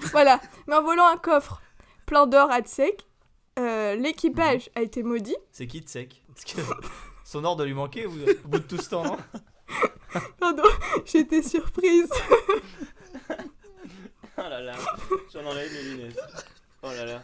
voilà, 0.12 0.40
mais 0.66 0.76
en 0.76 0.82
volant 0.82 1.06
un 1.08 1.16
coffre 1.16 1.60
plein 2.06 2.26
d'or 2.26 2.50
à 2.50 2.62
sec, 2.64 3.06
euh, 3.58 3.94
l'équipage 3.96 4.70
a 4.74 4.82
été 4.82 5.02
maudit. 5.02 5.36
C'est 5.52 5.66
qui 5.66 5.80
Tsek? 5.80 6.22
Son 7.24 7.44
ordre 7.44 7.64
lui 7.64 7.74
manquait 7.74 8.06
au, 8.06 8.10
au 8.12 8.48
bout 8.48 8.58
de 8.58 8.64
tout 8.64 8.78
ce 8.78 8.90
temps, 8.90 9.04
non? 9.04 9.18
Pardon, 10.40 10.64
j'étais 11.04 11.42
surprise. 11.42 12.08
Oh 14.38 14.42
là 14.48 14.60
là, 14.60 14.72
j'en 15.32 15.44
enlève 15.44 15.72
mes 15.72 15.82
lunettes. 15.82 16.18
Oh 16.82 16.88
là 16.88 17.04
là. 17.04 17.22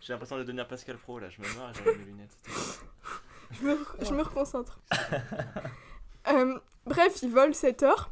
J'ai 0.00 0.12
l'impression 0.12 0.36
de 0.36 0.42
devenir 0.42 0.66
Pascal 0.66 0.96
Pro 0.96 1.18
là, 1.18 1.28
je 1.28 1.40
me 1.40 1.46
marre, 1.58 1.72
j'enlève 1.74 1.98
mes 1.98 2.04
lunettes. 2.04 2.36
Je 3.52 3.66
me, 3.66 3.78
je 4.02 4.12
me 4.12 4.22
reconcentre. 4.22 4.80
Euh, 6.32 6.58
bref, 6.86 7.20
ils 7.22 7.30
volent 7.30 7.52
cette 7.52 7.82
or. 7.82 8.08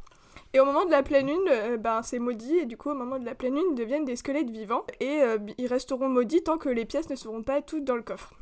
Et 0.55 0.61
au 0.61 0.67
moment 0.67 0.85
de 0.85 0.91
la 0.91 1.03
pleine 1.03 1.29
lune, 1.29 1.49
euh, 1.49 1.79
ben, 1.79 2.03
c'est 2.03 2.19
maudit. 2.19 2.59
Et 2.59 2.67
du 2.67 2.77
coup, 2.77 2.91
au 2.91 2.95
moment 2.95 3.19
de 3.19 3.25
la 3.25 3.35
pleine 3.35 3.55
lune, 3.55 3.65
ils 3.71 3.75
deviennent 3.75 4.05
des 4.05 4.17
squelettes 4.17 4.51
vivants. 4.51 4.85
Et 5.01 5.23
euh, 5.23 5.39
ils 5.57 5.67
resteront 5.67 6.11
maudits 6.11 6.43
tant 6.43 6.59
que 6.59 6.69
les 6.69 6.85
pièces 6.85 7.09
ne 7.09 7.17
seront 7.17 7.43
pas 7.43 7.63
toutes 7.63 7.85
dans 7.85 7.97
le 7.97 8.03
coffre. 8.03 8.35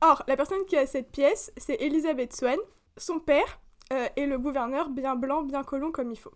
Or, 0.00 0.22
la 0.28 0.36
personne 0.36 0.64
qui 0.66 0.76
a 0.76 0.86
cette 0.86 1.10
pièce, 1.10 1.52
c'est 1.56 1.80
Elizabeth 1.80 2.36
Swan. 2.36 2.58
Son 2.96 3.18
père 3.18 3.58
euh, 3.92 4.06
est 4.16 4.26
le 4.26 4.38
gouverneur 4.38 4.90
bien 4.90 5.16
blanc, 5.16 5.42
bien 5.42 5.64
colon 5.64 5.90
comme 5.90 6.12
il 6.12 6.18
faut. 6.18 6.34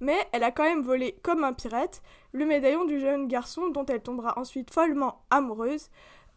Mais 0.00 0.16
elle 0.32 0.44
a 0.44 0.50
quand 0.50 0.62
même 0.62 0.82
volé, 0.82 1.18
comme 1.22 1.44
un 1.44 1.52
pirate, 1.52 2.02
le 2.32 2.46
médaillon 2.46 2.84
du 2.84 3.00
jeune 3.00 3.26
garçon 3.26 3.68
dont 3.68 3.84
elle 3.86 4.02
tombera 4.02 4.38
ensuite 4.38 4.72
follement 4.72 5.22
amoureuse, 5.30 5.90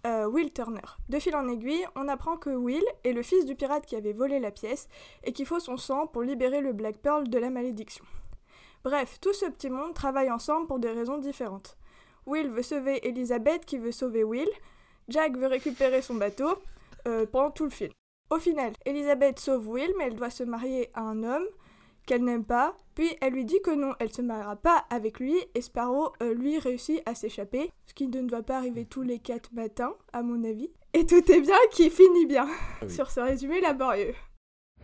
euh, 0.06 0.28
Will 0.28 0.52
Turner. 0.52 0.82
De 1.10 1.20
fil 1.20 1.36
en 1.36 1.48
aiguille, 1.48 1.86
on 1.96 2.08
apprend 2.08 2.38
que 2.38 2.50
Will 2.50 2.84
est 3.04 3.14
le 3.14 3.24
fils 3.24 3.46
du 3.46 3.56
pirate 3.56 3.86
qui 3.86 3.96
avait 3.96 4.14
volé 4.14 4.40
la 4.40 4.52
pièce 4.52 4.90
et 5.24 5.34
qu'il 5.34 5.46
faut 5.46 5.60
son 5.60 5.78
sang 5.78 6.08
pour 6.08 6.24
libérer 6.24 6.62
le 6.62 6.74
Black 6.74 6.98
Pearl 6.98 7.30
de 7.30 7.38
la 7.38 7.50
malédiction. 7.50 8.06
Bref, 8.84 9.20
tout 9.22 9.34
ce 9.34 9.46
petit 9.46 9.70
monde 9.70 9.94
travaille 9.94 10.30
ensemble 10.30 10.68
pour 10.68 10.80
des 10.80 10.92
raisons 10.92 11.18
différentes. 11.18 11.78
Will 12.26 12.50
veut 12.50 12.64
sauver 12.64 13.08
Elizabeth 13.08 13.66
qui 13.66 13.78
veut 13.78 13.92
sauver 13.92 14.24
Will, 14.24 14.50
Jack 15.10 15.38
veut 15.38 15.48
récupérer 15.48 16.02
son 16.02 16.16
bateau 16.16 16.58
euh, 17.08 17.26
pendant 17.26 17.52
tout 17.52 17.66
le 17.66 17.70
film. 17.70 17.92
Au 18.30 18.40
final, 18.40 18.74
Elizabeth 18.86 19.40
sauve 19.40 19.68
Will, 19.68 19.94
mais 19.98 20.08
elle 20.08 20.16
doit 20.16 20.30
se 20.30 20.44
marier 20.44 20.90
à 20.94 21.02
un 21.02 21.24
homme 21.24 21.46
qu'elle 22.06 22.24
n'aime 22.24 22.46
pas, 22.46 22.76
puis 22.96 23.10
elle 23.22 23.34
lui 23.34 23.46
dit 23.46 23.62
que 23.64 23.72
non, 23.72 23.94
elle 24.00 24.12
se 24.14 24.22
mariera 24.22 24.56
pas 24.56 24.86
avec 24.90 25.20
lui, 25.20 25.36
et 25.56 25.62
Sparrow, 25.62 26.14
euh, 26.22 26.34
lui, 26.34 26.60
réussit 26.60 27.02
à 27.06 27.16
s'échapper, 27.16 27.72
ce 27.86 27.94
qui 27.94 28.08
ne 28.08 28.22
doit 28.22 28.44
pas 28.44 28.58
arriver 28.58 28.86
tous 28.86 29.02
les 29.02 29.20
quatre 29.20 29.52
matins, 29.54 29.94
à 30.14 30.22
mon 30.22 30.44
avis. 30.44 30.70
Et 30.94 31.06
tout 31.06 31.32
est 31.32 31.42
bien 31.42 31.58
qui 31.72 31.90
finit 31.90 32.26
bien, 32.26 32.48
oui. 32.82 32.90
sur 32.92 33.10
ce 33.10 33.20
résumé 33.20 33.62
laborieux. 33.62 34.14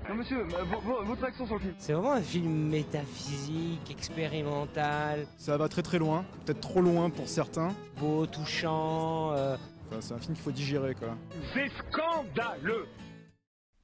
Non, 0.07 0.15
monsieur, 0.15 0.43
vo- 0.43 0.79
vo- 0.81 1.03
votre 1.03 1.23
action 1.25 1.45
sur 1.45 1.55
le 1.55 1.61
film. 1.61 1.73
C'est 1.77 1.93
vraiment 1.93 2.13
un 2.13 2.21
film 2.21 2.69
métaphysique, 2.69 3.91
expérimental, 3.91 5.27
Ça 5.37 5.57
va 5.57 5.67
très 5.67 5.81
très 5.83 5.99
loin, 5.99 6.23
peut-être 6.45 6.61
trop 6.61 6.81
loin 6.81 7.09
pour 7.09 7.27
certains. 7.27 7.73
beau, 7.99 8.25
touchant. 8.25 9.33
euh, 9.33 9.57
Enfin, 9.91 10.01
c'est 10.01 10.13
un 10.13 10.19
film 10.19 10.35
qu'il 10.35 10.43
faut 10.43 10.51
digérer 10.51 10.93
quoi. 10.95 11.15
C'est 11.53 11.67
scandaleux 11.89 12.85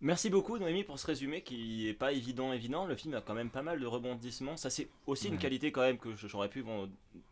Merci 0.06 0.30
beaucoup 0.30 0.60
Noémie 0.60 0.84
pour 0.84 1.00
ce 1.00 1.08
résumé 1.08 1.42
qui 1.42 1.88
est 1.90 1.94
pas 1.96 2.12
évident 2.12 2.54
évident. 2.54 2.86
Le 2.86 2.96
film 2.96 3.16
a 3.16 3.22
quand 3.22 3.34
même 3.34 3.50
pas 3.50 3.64
mal 3.64 3.80
de 3.80 3.88
rebondissements. 3.88 4.56
Ça 4.56 4.70
c'est 4.70 4.88
aussi 5.08 5.30
une 5.30 5.40
qualité 5.40 5.72
quand 5.72 5.82
même 5.82 5.98
que 5.98 6.10
j'aurais 6.16 6.48
pu 6.48 6.62
bon, 6.62 6.88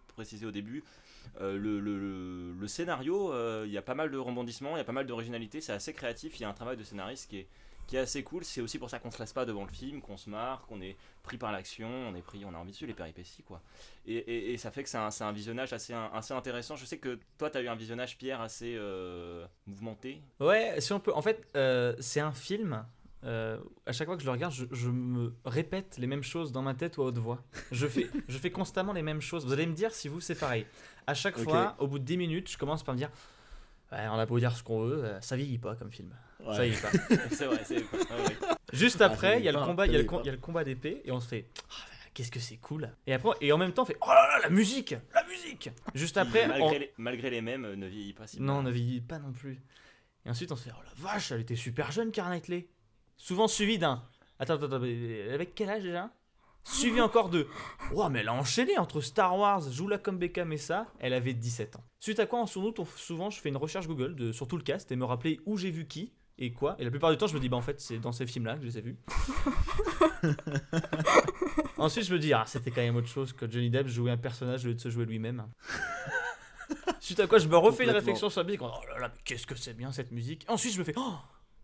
préciser 0.08 0.48
au 0.48 0.52
début. 0.52 0.84
Euh, 1.40 1.56
le, 1.56 1.80
le- 1.80 2.00
le- 2.00 2.54
le 2.60 2.68
scénario, 2.68 3.32
euh, 3.32 3.66
il 3.68 3.72
y 3.72 3.78
a 3.78 3.84
pas 3.84 3.94
mal 3.94 4.10
de 4.10 4.18
rebondissements, 4.18 4.76
il 4.76 4.80
y 4.80 4.82
a 4.82 4.86
pas 4.86 4.92
mal 4.92 5.06
d'originalité, 5.06 5.62
c'est 5.62 5.72
assez 5.72 5.94
créatif. 5.94 6.40
Il 6.40 6.42
y 6.42 6.46
a 6.46 6.50
un 6.50 6.54
travail 6.54 6.76
de 6.76 6.84
scénariste 6.84 7.30
qui 7.30 7.38
est, 7.38 7.48
qui 7.88 7.96
est 7.98 8.00
assez 8.00 8.24
cool. 8.24 8.44
C'est 8.44 8.62
aussi 8.62 8.80
pour 8.80 8.90
ça 8.90 9.00
qu'on 9.00 9.12
se 9.12 9.20
laisse 9.20 9.34
pas 9.34 9.46
devant 9.46 9.64
le 9.66 9.72
film, 9.72 10.02
qu'on 10.02 10.18
se 10.18 10.30
marre, 10.30 10.66
qu'on 10.68 10.82
est 10.82 10.96
pris 11.22 11.38
par 11.38 11.52
l'action, 11.52 11.88
on 11.90 12.16
est 12.16 12.22
pris, 12.22 12.44
on 12.46 12.54
a 12.54 12.58
envie 12.58 12.72
de 12.72 12.76
suivre 12.76 12.90
les 12.92 12.96
péripéties 12.96 13.44
quoi. 13.44 13.62
Et, 14.06 14.16
et- 14.16 14.54
et 14.54 14.58
ça 14.58 14.72
fait 14.72 14.84
que 14.84 14.90
c'est 14.90 14.98
un, 14.98 15.32
visionnage 15.32 15.74
assez, 15.74 15.94
assez 15.94 16.34
intéressant. 16.34 16.76
Je 16.76 16.86
sais 16.86 16.98
que 16.98 17.20
toi 17.38 17.50
tu 17.50 17.58
as 17.58 17.62
eu 17.62 17.68
un 17.68 17.76
visionnage 17.76 18.18
Pierre 18.18 18.42
assez 18.42 18.76
euh, 18.78 19.46
mouvementé. 19.68 20.22
Ouais, 20.40 20.80
si 20.80 20.94
on 20.94 21.00
peut. 21.00 21.14
En 21.14 21.22
fait, 21.22 21.46
euh, 21.56 21.94
c'est 22.00 22.20
un 22.20 22.34
film. 22.34 22.86
euh, 23.26 23.58
à 23.86 23.94
chaque 23.94 24.08
fois 24.08 24.16
que 24.18 24.22
je 24.22 24.28
le 24.28 24.32
regarde, 24.34 24.54
je, 24.54 24.66
je 24.72 24.90
me 24.90 25.34
répète 25.46 25.98
les 25.98 26.08
mêmes 26.08 26.24
choses 26.24 26.52
dans 26.52 26.62
ma 26.62 26.74
tête 26.74 26.98
ou 26.98 27.04
à 27.04 27.06
haute 27.06 27.18
voix. 27.18 27.42
Je 27.72 27.88
fais, 27.88 28.10
je 28.28 28.38
fais 28.38 28.52
constamment 28.52 28.92
les 28.94 29.02
mêmes 29.02 29.22
choses. 29.22 29.46
Vous 29.46 29.54
allez 29.54 29.66
me 29.66 29.74
dire 29.74 29.94
si 29.94 30.08
vous 30.10 30.20
c'est 30.20 30.36
pareil. 30.36 30.66
À 31.08 31.14
chaque 31.14 31.38
fois, 31.38 31.76
au 31.80 31.88
bout 31.88 32.00
de 32.00 32.04
10 32.06 32.18
minutes, 32.18 32.50
je 32.52 32.58
commence 32.58 32.84
par 32.84 32.94
me 32.96 33.00
dire 33.00 33.10
Ouais, 33.94 34.08
on 34.10 34.18
a 34.18 34.26
beau 34.26 34.40
dire 34.40 34.56
ce 34.58 34.64
qu'on 34.64 34.84
veut, 34.86 35.04
euh, 35.06 35.22
ça 35.22 35.36
vieillit 35.36 35.60
pas 35.60 35.76
comme 35.76 35.92
film. 35.92 36.14
Ça 36.52 36.64
vieillit 36.64 36.82
pas. 36.82 36.90
c'est 37.32 37.46
vrai, 37.46 37.62
c'est. 37.64 37.78
ouais. 37.78 38.38
Juste 38.74 39.02
Ah, 39.02 39.06
après, 39.06 39.40
il 39.40 39.46
y 39.46 39.50
a 39.50 39.52
le 39.52 40.38
combat, 40.38 40.64
d'épée 40.64 41.02
et 41.06 41.12
on 41.12 41.20
se 41.20 41.28
fait 41.28 41.48
Ah, 41.70 41.74
qu'est-ce 42.14 42.32
que 42.32 42.40
c'est 42.40 42.58
cool. 42.58 42.90
Et 43.06 43.14
après, 43.14 43.36
et 43.42 43.52
en 43.52 43.58
même 43.58 43.72
temps, 43.72 43.84
on 43.84 43.86
fait 43.86 43.98
oh 44.02 44.08
là 44.08 44.28
là, 44.30 44.40
la 44.44 44.50
musique, 44.50 44.96
la 45.14 45.24
musique. 45.26 45.70
Juste 45.94 46.18
après, 46.18 46.48
malgré, 46.48 46.66
on- 46.76 46.80
les, 46.80 46.94
malgré 46.98 47.30
les 47.30 47.42
mêmes, 47.42 47.66
euh, 47.66 47.76
ne 47.76 47.86
vieillit 47.88 48.14
pas 48.14 48.26
si 48.26 48.42
non, 48.42 48.64
ne 48.64 48.72
vieillit 48.72 49.02
pas 49.02 49.20
non 49.20 49.32
plus. 49.32 49.62
Et 50.26 50.30
ensuite, 50.30 50.52
on 50.52 50.56
se 50.56 50.64
fait 50.64 50.72
oh 50.74 50.84
la 50.84 51.04
vache, 51.04 51.32
elle 51.32 51.42
était 51.42 51.56
super 51.56 51.92
jeune, 51.92 52.12
Karen 52.12 52.32
Knightley. 52.32 52.68
Souvent 53.16 53.48
suivi 53.48 53.78
d'un 53.78 54.04
attends, 54.40 54.56
attends, 54.56 54.66
attends, 54.66 54.76
avec 54.84 55.54
quel 55.54 55.70
âge 55.70 55.84
déjà? 55.84 56.10
Suivi 56.64 57.02
encore 57.02 57.30
de 57.30 57.48
Oh, 57.94 58.08
mais 58.10 58.20
elle 58.20 58.30
a 58.30 58.34
enchaîné 58.34 58.78
entre 58.78 59.02
Star 59.02 59.38
Wars, 59.38 59.62
Joue-la 59.70 59.98
comme 59.98 60.18
Beckham 60.18 60.52
et 60.54 60.58
ça, 60.58 60.88
elle 61.00 61.14
avait 61.14 61.34
17 61.34 61.76
ans. 61.76 61.84
Suite 62.00 62.20
à 62.20 62.26
quoi, 62.26 62.40
en 62.40 62.46
sous 62.46 62.74
souvent, 62.96 63.30
je 63.30 63.40
fais 63.40 63.50
une 63.50 63.58
recherche 63.58 63.88
Google 63.88 64.16
de, 64.16 64.32
sur 64.32 64.48
tout 64.48 64.58
le 64.58 64.64
cast 64.64 64.92
et 64.92 64.96
me 64.96 65.06
rappeler 65.06 65.40
où 65.46 65.58
j'ai 65.58 65.72
vu 65.72 65.88
qui 65.88 66.14
et 66.38 66.52
quoi. 66.52 66.76
Et 66.80 66.84
la 66.84 66.90
plupart 66.90 67.12
du 67.12 67.18
temps, 67.18 67.28
je 67.28 67.36
me 67.36 67.40
dis 67.40 67.50
Bah, 67.50 67.58
en 67.58 67.62
fait, 67.62 67.80
c'est 67.80 68.00
dans 68.00 68.12
ces 68.12 68.26
films-là 68.26 68.56
que 68.56 68.62
je 68.62 68.68
les 68.68 68.78
ai 68.78 68.82
vus. 68.82 68.98
Ensuite, 71.78 72.06
je 72.06 72.14
me 72.14 72.20
dis 72.20 72.34
Ah, 72.34 72.44
c'était 72.48 72.72
quand 72.72 72.82
même 72.82 72.96
autre 72.96 73.08
chose 73.08 73.34
que 73.34 73.50
Johnny 73.50 73.70
Depp 73.70 73.88
jouer 73.88 74.12
un 74.12 74.18
personnage 74.18 74.64
au 74.66 74.70
lieu 74.70 74.76
de 74.76 74.80
se 74.80 74.90
jouer 74.90 75.06
lui-même. 75.06 75.46
Suite 77.00 77.20
à 77.20 77.28
quoi, 77.28 77.38
je 77.38 77.48
me 77.48 77.58
refais 77.58 77.84
une 77.84 77.92
réflexion 77.92 78.30
sur 78.30 78.42
la 78.42 78.46
musique. 78.46 78.62
Oh 78.62 78.72
là 78.88 79.00
là, 79.00 79.12
mais 79.14 79.22
qu'est-ce 79.26 79.46
que 79.46 79.56
c'est 79.56 79.74
bien 79.74 79.92
cette 79.92 80.12
musique. 80.12 80.46
Ensuite, 80.48 80.74
je 80.74 80.80
me 80.80 80.84
fais 80.84 80.94
Oh, 80.96 81.16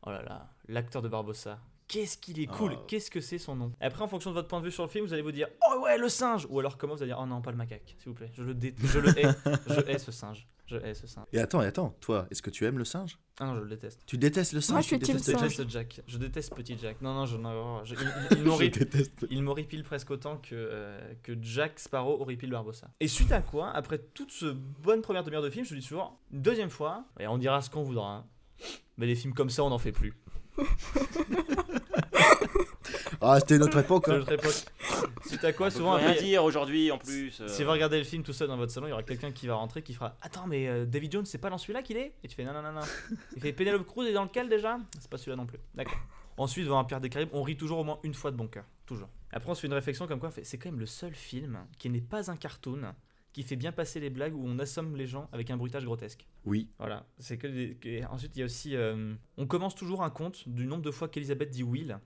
oh 0.05 0.12
là 0.12 0.21
là, 0.21 0.49
l'acteur 0.67 1.01
de 1.01 1.07
Barbossa. 1.07 1.59
Qu'est-ce 1.89 2.17
qu'il 2.17 2.39
est 2.39 2.45
cool. 2.45 2.73
Oh. 2.78 2.84
Qu'est-ce 2.88 3.10
que 3.12 3.19
c'est 3.19 3.38
son 3.39 3.56
nom. 3.56 3.71
Après, 3.82 4.02
en 4.04 4.08
fonction 4.08 4.30
de 4.30 4.36
votre 4.36 4.47
point 4.47 4.60
de 4.62 4.65
vue 4.65 4.71
sur 4.71 4.84
le 4.84 4.89
film, 4.89 5.06
vous 5.06 5.12
allez 5.12 5.21
vous 5.23 5.32
dire 5.34 5.47
Oh 5.69 5.82
ouais, 5.84 5.97
le 5.97 6.08
singe. 6.08 6.47
Ou 6.49 6.60
alors, 6.60 6.78
comment 6.78 6.93
vous 6.95 7.02
allez 7.02 7.10
dire 7.12 7.19
Oh 7.21 7.25
non, 7.25 7.41
pas 7.41 7.52
le 7.52 7.58
macaque, 7.58 7.95
s'il 7.97 8.10
vous 8.10 8.13
plaît. 8.13 8.30
Je 8.34 8.43
le, 8.43 8.54
dé- 8.54 8.73
je 8.82 8.99
le 8.99 9.10
hais. 9.19 9.25
je 9.67 9.80
hais 9.91 9.97
ce 9.97 10.12
singe. 10.12 10.47
Je 10.67 10.75
hais 10.78 10.93
ce 10.93 11.08
singe. 11.08 11.25
Et 11.34 11.39
attends, 11.39 11.63
et 11.63 11.65
attends, 11.65 11.95
toi, 11.99 12.28
est-ce 12.30 12.43
que 12.43 12.52
tu 12.52 12.63
aimes 12.63 12.78
le 12.78 12.86
singe? 12.86 13.17
Ah 13.39 13.45
non, 13.47 13.56
je 13.56 13.62
le 13.62 13.69
déteste. 13.69 14.02
Tu 14.06 14.19
détestes 14.19 14.54
le 14.54 14.62
singe? 14.62 14.73
Moi, 14.73 14.82
je 14.82 14.89
tu 14.89 14.97
détestes 14.99 15.25
Je 15.25 15.32
singe. 15.32 15.41
déteste 15.58 15.69
Jack. 15.71 16.02
Je 16.06 16.17
déteste 16.19 16.54
Petit 16.54 16.78
Jack. 16.80 17.02
Non, 17.02 17.15
non, 17.15 17.25
je, 17.25 17.38
non, 17.38 17.84
je- 17.86 17.95
il, 17.95 18.38
il- 18.38 18.43
m'horripile- 18.45 18.84
déteste. 18.84 19.25
il 19.32 19.41
m'horripile 19.41 19.84
presque 19.84 20.12
autant 20.12 20.38
que, 20.38 20.49
euh, 20.54 21.13
que 21.23 21.32
Jack 21.41 21.80
Sparrow 21.80 22.21
horripile 22.21 22.52
Barbossa. 22.52 22.88
Et 22.99 23.08
suite 23.08 23.32
à 23.32 23.41
quoi, 23.41 23.71
après 23.71 23.97
toute 23.97 24.30
ce 24.32 24.45
bonne 24.45 25.02
première 25.02 25.23
demi-heure 25.23 25.41
de 25.41 25.49
film, 25.49 25.65
je 25.65 25.73
dis 25.73 25.82
toujours, 25.82 26.19
une 26.32 26.43
deuxième 26.43 26.69
fois, 26.69 27.04
et 27.19 27.25
on 27.25 27.39
dira 27.39 27.63
ce 27.63 27.71
qu'on 27.71 27.82
voudra, 27.82 28.17
hein, 28.17 28.25
mais 28.97 29.08
des 29.08 29.15
films 29.15 29.34
comme 29.34 29.49
ça, 29.49 29.63
on 29.63 29.69
n'en 29.71 29.80
fait 29.80 29.91
plus. 29.91 30.13
Ah, 33.21 33.39
c'était 33.39 33.57
notre 33.57 33.77
époque. 33.77 34.03
C'est 34.05 34.13
hein. 34.13 34.19
notre 34.19 34.31
époque. 34.31 34.65
Suite 35.25 35.43
à 35.43 35.53
quoi, 35.53 35.67
On 35.67 35.69
souvent, 35.69 35.93
rien 35.95 36.09
après, 36.12 36.23
dire 36.23 36.43
aujourd'hui 36.43 36.91
en 36.91 36.97
plus. 36.97 37.41
euh, 37.41 37.47
si 37.47 37.63
vous 37.63 37.71
regardez 37.71 37.97
le 37.97 38.03
film 38.03 38.23
tout 38.23 38.33
seul 38.33 38.47
dans 38.47 38.57
votre 38.57 38.71
salon, 38.71 38.88
il 38.88 38.91
y 38.91 38.93
aura 38.93 39.03
quelqu'un 39.03 39.31
qui 39.31 39.47
va 39.47 39.55
rentrer 39.55 39.81
qui 39.81 39.93
fera 39.93 40.15
Attends, 40.21 40.47
mais 40.47 40.67
euh, 40.67 40.85
David 40.85 41.12
Jones, 41.12 41.25
c'est 41.25 41.38
pas 41.38 41.49
dans 41.49 41.57
celui-là 41.57 41.81
qu'il 41.81 41.97
est? 41.97 42.13
Et 42.23 42.27
tu 42.27 42.35
fais 42.35 42.45
Non, 42.45 42.53
non, 42.53 42.62
non, 42.62 42.71
non. 42.71 42.81
Il 43.35 43.41
fait 43.41 43.53
Penelope 43.53 43.85
Cruz 43.85 44.07
est 44.07 44.13
dans 44.13 44.23
lequel 44.23 44.47
déjà? 44.49 44.77
C'est 44.99 45.09
pas 45.09 45.17
celui-là 45.17 45.35
non 45.35 45.45
plus. 45.45 45.59
D'accord. 45.75 45.97
Ensuite, 46.38 46.65
devant 46.65 46.79
un 46.79 46.85
Pierre 46.85 47.01
des 47.01 47.09
Caraïbes, 47.09 47.29
on 47.33 47.43
rit 47.43 47.57
toujours 47.57 47.79
au 47.79 47.83
moins 47.83 47.99
une 48.03 48.13
fois 48.13 48.31
de 48.31 48.38
bon 48.38 48.47
cœur. 48.47 48.63
Toujours. 48.85 49.09
Après, 49.31 49.49
on 49.51 49.55
se 49.55 49.62
fait 49.62 49.67
une 49.67 49.73
réflexion 49.73 50.07
comme 50.07 50.19
quoi 50.19 50.31
c'est 50.31 50.57
quand 50.57 50.71
même 50.71 50.79
le 50.79 50.85
seul 50.85 51.13
film 51.13 51.59
qui 51.77 51.89
n'est 51.89 51.99
pas 52.01 52.31
un 52.31 52.38
cartoon 52.38 52.93
qui 53.33 53.43
fait 53.43 53.55
bien 53.55 53.71
passer 53.71 53.99
les 53.99 54.09
blagues 54.09 54.35
où 54.35 54.43
on 54.45 54.57
assomme 54.59 54.95
les 54.95 55.05
gens 55.07 55.29
avec 55.31 55.49
un 55.51 55.57
bruitage 55.57 55.85
grotesque. 55.85 56.25
Oui. 56.45 56.67
Voilà. 56.79 57.05
C'est 57.19 57.37
que, 57.37 57.47
des- 57.47 58.03
Ensuite, 58.09 58.35
il 58.35 58.39
y 58.39 58.41
a 58.41 58.45
aussi. 58.45 58.75
euh, 58.75 59.13
on 59.37 59.45
commence 59.47 59.75
toujours 59.75 60.03
un 60.03 60.09
compte 60.09 60.47
du 60.49 60.65
nombre 60.65 60.81
de 60.83 60.91
fois 60.91 61.07
qu'Elisabeth 61.09 61.49
dit 61.51 61.63
Will 61.63 61.99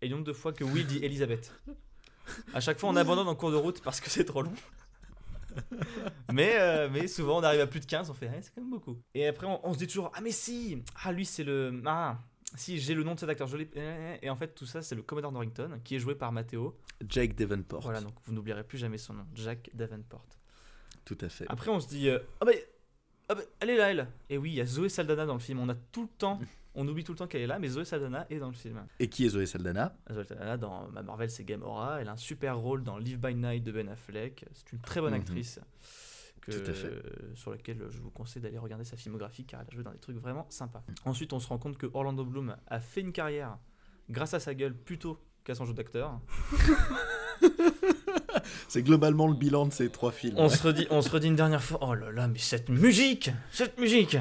et 0.00 0.06
le 0.08 0.12
nombre 0.14 0.26
de 0.26 0.32
fois 0.32 0.52
que 0.52 0.64
Will 0.64 0.86
dit 0.86 0.98
Elisabeth. 1.04 1.52
À 2.54 2.60
chaque 2.60 2.78
fois, 2.78 2.88
on 2.90 2.96
abandonne 2.96 3.26
en 3.28 3.34
cours 3.34 3.50
de 3.50 3.56
route 3.56 3.82
parce 3.82 4.00
que 4.00 4.08
c'est 4.08 4.24
trop 4.24 4.42
long. 4.42 4.54
mais, 6.32 6.52
euh, 6.58 6.88
mais 6.90 7.06
souvent, 7.08 7.38
on 7.40 7.42
arrive 7.42 7.60
à 7.60 7.66
plus 7.66 7.80
de 7.80 7.84
15, 7.86 8.08
on 8.10 8.14
fait, 8.14 8.30
Eh, 8.36 8.40
c'est 8.42 8.54
quand 8.54 8.60
même 8.62 8.70
beaucoup. 8.70 8.96
Et 9.14 9.26
après, 9.26 9.46
on, 9.46 9.66
on 9.66 9.72
se 9.74 9.78
dit 9.78 9.86
toujours, 9.86 10.10
ah, 10.14 10.20
mais 10.22 10.30
si 10.30 10.82
Ah, 11.04 11.12
lui, 11.12 11.26
c'est 11.26 11.44
le. 11.44 11.82
Ah, 11.84 12.18
si, 12.54 12.78
j'ai 12.78 12.94
le 12.94 13.02
nom 13.02 13.14
de 13.14 13.20
cet 13.20 13.28
acteur. 13.28 13.48
Je 13.48 13.56
l'ai- 13.56 13.70
Et 14.22 14.30
en 14.30 14.36
fait, 14.36 14.54
tout 14.54 14.66
ça, 14.66 14.82
c'est 14.82 14.94
le 14.94 15.02
Commodore 15.02 15.32
Norrington 15.32 15.80
qui 15.84 15.96
est 15.96 15.98
joué 15.98 16.14
par 16.14 16.32
Matteo. 16.32 16.78
Jake 17.06 17.34
Davenport. 17.34 17.82
Voilà, 17.82 18.00
donc 18.00 18.14
vous 18.24 18.32
n'oublierez 18.32 18.64
plus 18.64 18.78
jamais 18.78 18.98
son 18.98 19.14
nom, 19.14 19.26
Jack 19.34 19.70
Davenport. 19.74 20.24
Tout 21.04 21.18
à 21.20 21.28
fait. 21.28 21.44
Après, 21.48 21.70
on 21.70 21.80
se 21.80 21.88
dit, 21.88 22.08
euh, 22.08 22.18
ah, 22.40 22.44
bah, 22.44 22.52
ah 23.28 23.34
bah, 23.34 23.42
elle 23.60 23.70
est 23.70 23.76
là, 23.76 23.90
elle. 23.90 24.08
Et 24.30 24.38
oui, 24.38 24.50
il 24.50 24.54
y 24.54 24.60
a 24.60 24.66
Zoé 24.66 24.88
Saldana 24.88 25.26
dans 25.26 25.34
le 25.34 25.40
film. 25.40 25.58
On 25.60 25.68
a 25.68 25.74
tout 25.74 26.02
le 26.02 26.08
temps. 26.18 26.38
On 26.74 26.88
oublie 26.88 27.04
tout 27.04 27.12
le 27.12 27.18
temps 27.18 27.26
qu'elle 27.26 27.42
est 27.42 27.46
là, 27.46 27.58
mais 27.58 27.68
Zoé 27.68 27.84
Saldana 27.84 28.26
est 28.30 28.38
dans 28.38 28.46
le 28.48 28.54
film. 28.54 28.82
Et 28.98 29.08
qui 29.10 29.26
est 29.26 29.28
Zoé 29.28 29.44
Saldana? 29.44 29.94
Zoé 30.10 30.24
Saldana 30.24 30.56
dans 30.56 30.88
ma 30.88 31.02
Marvel, 31.02 31.28
c'est 31.30 31.44
Gamora. 31.44 32.00
Elle 32.00 32.08
a 32.08 32.12
un 32.12 32.16
super 32.16 32.56
rôle 32.56 32.82
dans 32.82 32.96
Live 32.96 33.18
by 33.18 33.34
Night 33.34 33.62
de 33.62 33.72
Ben 33.72 33.90
Affleck. 33.90 34.46
C'est 34.54 34.72
une 34.72 34.80
très 34.80 35.02
bonne 35.02 35.12
Mhm. 35.12 35.20
actrice. 35.20 35.60
Que, 36.40 36.50
Tout 36.50 36.70
à 36.70 36.72
fait. 36.72 36.90
Sur 37.34 37.50
laquelle 37.50 37.84
je 37.90 37.98
vous 38.00 38.10
conseille 38.10 38.40
d'aller 38.40 38.56
regarder 38.56 38.84
sa 38.84 38.96
filmographie 38.96 39.44
car 39.44 39.60
elle 39.60 39.66
a 39.68 39.74
joué 39.74 39.84
dans 39.84 39.92
des 39.92 39.98
trucs 39.98 40.16
vraiment 40.16 40.46
sympas. 40.48 40.82
Ensuite, 41.04 41.34
on 41.34 41.40
se 41.40 41.46
rend 41.48 41.58
compte 41.58 41.76
que 41.76 41.86
Orlando 41.92 42.24
Bloom 42.24 42.56
a 42.66 42.80
fait 42.80 43.02
une 43.02 43.12
carrière 43.12 43.58
grâce 44.08 44.32
à 44.32 44.40
sa 44.40 44.54
gueule 44.54 44.74
plutôt 44.74 45.18
qu'à 45.44 45.54
son 45.54 45.66
jeu 45.66 45.74
d'acteur. 45.74 46.20
C'est 48.68 48.82
globalement 48.82 49.26
le 49.28 49.34
bilan 49.34 49.66
de 49.66 49.72
ces 49.72 49.88
trois 49.88 50.12
films. 50.12 50.34
On, 50.38 50.48
se 50.48 50.62
redit, 50.62 50.86
on 50.90 51.02
se 51.02 51.10
redit 51.10 51.28
une 51.28 51.36
dernière 51.36 51.62
fois 51.62 51.78
Oh 51.82 51.94
là 51.94 52.10
là, 52.12 52.28
mais 52.28 52.38
cette 52.38 52.68
musique 52.68 53.30
Cette 53.52 53.78
musique 53.78 54.16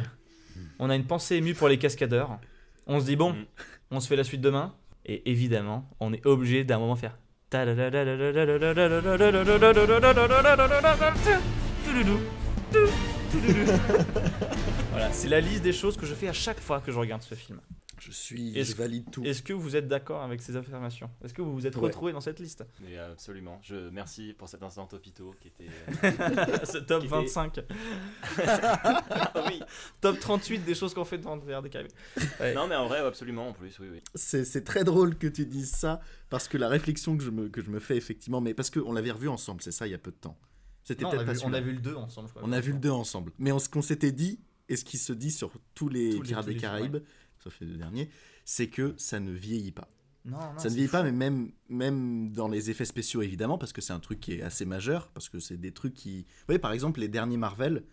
On 0.80 0.90
a 0.90 0.96
une 0.96 1.06
pensée 1.06 1.36
émue 1.36 1.54
pour 1.54 1.68
les 1.68 1.78
cascadeurs. 1.78 2.40
On 2.88 3.00
se 3.00 3.06
dit 3.06 3.16
Bon, 3.16 3.34
Mm. 3.34 3.46
on 3.92 4.00
se 4.00 4.08
fait 4.08 4.16
la 4.16 4.24
suite 4.24 4.42
demain. 4.42 4.74
Et 5.06 5.30
évidemment, 5.32 5.90
on 6.00 6.14
est 6.14 6.26
obligé 6.26 6.64
d'un 6.64 6.78
moment 6.80 6.96
faire. 6.96 7.18
Voilà, 14.92 15.12
c'est 15.12 15.30
la 15.30 15.40
liste 15.40 15.64
des 15.64 15.74
choses 15.74 15.98
que 15.98 16.06
je 16.06 16.14
fais 16.14 16.28
à 16.28 16.34
chaque 16.34 16.60
fois 16.60 16.80
que 16.82 16.92
je 16.92 16.98
regarde 16.98 17.22
ce 17.22 17.36
film. 17.36 17.60
Je 18.04 18.12
suis, 18.12 18.58
Est-ce- 18.58 18.72
je 18.72 18.76
valide 18.78 19.12
tout. 19.12 19.24
Est-ce 19.24 19.44
que 19.44 19.54
vous 19.54 19.76
êtes 19.76 19.88
d'accord 19.88 20.24
avec 20.24 20.42
ces 20.42 20.56
affirmations? 20.56 21.08
Est-ce 21.24 21.36
que 21.36 21.42
vous 21.44 21.54
vous 21.54 21.68
êtes 21.68 21.76
Ouais. 21.76 21.84
retrouvé 21.84 22.12
dans 22.12 22.20
cette 22.20 22.40
liste? 22.40 22.66
Mais 22.82 22.98
euh, 22.98 23.12
absolument. 23.12 23.60
Je 23.62 23.90
merci 23.92 24.34
pour 24.36 24.50
cet 24.50 24.64
instant 24.64 24.88
topito 24.88 25.36
qui 25.40 25.50
était. 25.50 25.68
euh, 26.04 26.58
Ce 26.66 26.80
top 26.80 27.02
qui 27.02 27.06
était- 27.08 27.16
25. 27.16 27.60
Ah 28.40 29.44
oui. 29.48 29.62
Top 30.02 30.20
38 30.20 30.60
des 30.66 30.76
choses 30.76 30.94
qu'on 30.94 31.06
fait 31.06 31.18
devant 31.18 31.38
Pirates 31.40 31.64
des 31.64 31.70
Caraïbes. 31.70 31.92
Ouais. 32.40 32.54
Non 32.54 32.68
mais 32.68 32.76
en 32.76 32.88
vrai 32.88 33.00
absolument 33.00 33.50
en 33.50 33.54
plus 33.54 33.78
oui 33.80 33.88
oui. 33.92 34.02
C'est 34.16 34.46
c'est 34.46 34.64
très 34.64 34.84
drôle 34.84 35.16
que 35.18 35.28
tu 35.28 35.46
dises 35.46 35.72
ça, 35.72 36.02
parce 36.30 36.48
que 36.48 36.58
la 36.58 36.68
réflexion 36.70 37.18
que 37.18 37.24
je 37.24 37.30
me, 37.30 37.50
que 37.50 37.62
je 37.62 37.70
me 37.70 37.80
fais 37.80 37.98
effectivement, 37.98 38.42
mais 38.42 38.54
parce 38.54 38.70
qu'on 38.70 38.94
l'avait 38.94 39.12
revu 39.12 39.28
ensemble, 39.28 39.62
c'est 39.62 39.72
ça, 39.72 39.88
il 39.88 39.92
y 39.92 39.96
a 39.96 39.98
peu 40.00 40.12
de 40.12 40.16
temps. 40.18 40.38
C'était 40.84 41.04
Non, 41.04 41.10
on, 41.10 41.12
peut-être 41.12 41.22
a 41.24 41.26
pas 41.26 41.34
vu, 41.34 41.40
on 41.44 41.54
a 41.54 41.62
vu 41.62 41.74
le 41.74 41.80
2 41.80 41.96
ensemble, 41.96 42.28
je 42.30 42.34
crois. 42.34 42.44
On 42.48 42.52
a 42.52 42.60
vu 42.60 42.72
le 42.74 42.80
2 42.80 42.90
ensemble. 42.90 43.32
Mais 43.38 43.52
on- 43.52 43.60
ce 43.60 43.70
qu'on 43.70 43.84
s'était 43.84 44.12
dit, 44.12 44.40
et 44.68 44.76
ce 44.76 44.84
qui 44.84 44.98
se 44.98 45.14
dit 45.14 45.32
sur 45.32 45.52
tous 45.76 45.90
les 45.90 46.10
Tous 46.12 46.22
les- 46.22 46.28
Pirates 46.30 46.44
tous 46.46 46.50
des 46.50 46.56
les 46.56 46.60
Caraïbes, 46.62 46.98
sauf 47.44 47.60
les 47.62 47.68
deux 47.68 47.78
derniers, 47.78 48.10
c'est 48.46 48.68
que 48.68 48.94
ça 48.98 49.20
ne 49.20 49.32
vieillit 49.32 49.72
pas. 49.72 49.88
Non, 50.24 50.38
non, 50.38 50.58
ça 50.60 50.70
ne 50.70 50.74
vieillit 50.76 50.90
pas, 50.92 51.02
mais 51.04 51.12
même, 51.12 51.52
même 51.70 52.32
dans 52.32 52.48
les 52.48 52.70
effets 52.70 52.86
spéciaux, 52.86 53.22
évidemment, 53.24 53.58
parce 53.58 53.74
que 53.74 53.82
c'est 53.82 53.94
un 53.94 54.00
truc 54.00 54.20
qui 54.20 54.34
est 54.34 54.42
assez 54.44 54.66
majeur, 54.66 55.10
parce 55.10 55.30
que 55.30 55.40
c'est 55.40 55.58
des 55.58 55.72
trucs 55.72 55.96
qui... 55.96 56.22
Vous 56.22 56.46
voyez, 56.48 56.60
par 56.60 56.74
exemple, 56.74 57.00
les 57.00 57.08
derniers 57.08 57.38
Marvel... 57.38 57.84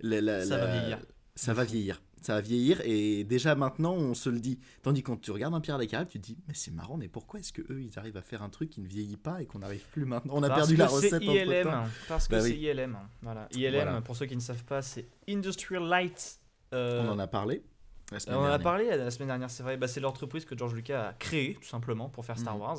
la- 0.00 0.20
la- 0.20 0.44
Ça 0.46 0.58
va 0.58 0.66
vieillir. 0.78 0.98
Ça 1.34 1.54
va 1.54 1.64
vieillir. 1.64 2.00
Ça 2.20 2.34
va 2.34 2.40
vieillir, 2.40 2.80
et 2.84 3.24
déjà 3.24 3.56
maintenant, 3.56 3.94
on 3.94 4.14
se 4.14 4.30
le 4.30 4.38
dit. 4.38 4.60
Tandis 4.82 5.02
que 5.02 5.08
quand 5.08 5.20
tu 5.20 5.32
regardes 5.32 5.54
un 5.54 5.60
Pirate 5.60 5.80
des 5.80 5.88
Caraïbes, 5.88 6.08
tu 6.08 6.20
te 6.20 6.24
dis, 6.24 6.38
mais 6.46 6.54
c'est 6.54 6.70
marrant, 6.70 6.96
mais 6.96 7.08
pourquoi 7.08 7.40
est-ce 7.40 7.52
que 7.52 7.62
eux 7.62 7.82
ils 7.82 7.98
arrivent 7.98 8.16
à 8.16 8.22
faire 8.22 8.44
un 8.44 8.48
truc 8.48 8.70
qui 8.70 8.80
ne 8.80 8.86
vieillit 8.86 9.16
pas 9.16 9.42
et 9.42 9.46
qu'on 9.46 9.58
n'arrive 9.58 9.84
plus 9.90 10.04
maintenant? 10.04 10.34
On 10.36 10.42
a 10.44 10.48
Parce 10.48 10.60
perdu 10.60 10.76
la 10.76 10.86
recette 10.86 11.20
ILM, 11.20 11.66
entre-temps. 11.66 11.84
Parce 12.06 12.28
que 12.28 12.34
Bah 12.36 12.40
c'est 12.42 12.50
oui. 12.52 12.60
ILM. 12.60 12.96
Voilà. 13.22 13.48
ILM, 13.50 13.72
Voilà. 13.74 14.00
pour 14.02 14.14
ceux 14.14 14.26
qui 14.26 14.36
ne 14.36 14.40
savent 14.40 14.62
pas, 14.62 14.82
c'est 14.82 15.08
Industrial 15.28 15.82
Light. 15.82 16.38
euh, 16.74 17.02
On 17.04 17.08
en 17.10 17.18
a 17.18 17.26
parlé. 17.26 17.64
La 18.12 18.20
semaine 18.20 18.36
on 18.36 18.42
en 18.42 18.44
a 18.44 18.58
parlé 18.58 18.84
la 18.96 19.10
semaine 19.10 19.28
dernière, 19.28 19.50
c'est 19.50 19.62
vrai. 19.62 19.76
Bah, 19.76 19.88
c'est 19.88 20.00
l'entreprise 20.00 20.44
que 20.44 20.56
George 20.56 20.74
Lucas 20.74 21.08
a 21.08 21.12
créée, 21.14 21.54
tout 21.54 21.68
simplement, 21.68 22.08
pour 22.08 22.24
faire 22.24 22.38
Star 22.38 22.54
Mhm. 22.54 22.60
Wars. 22.60 22.78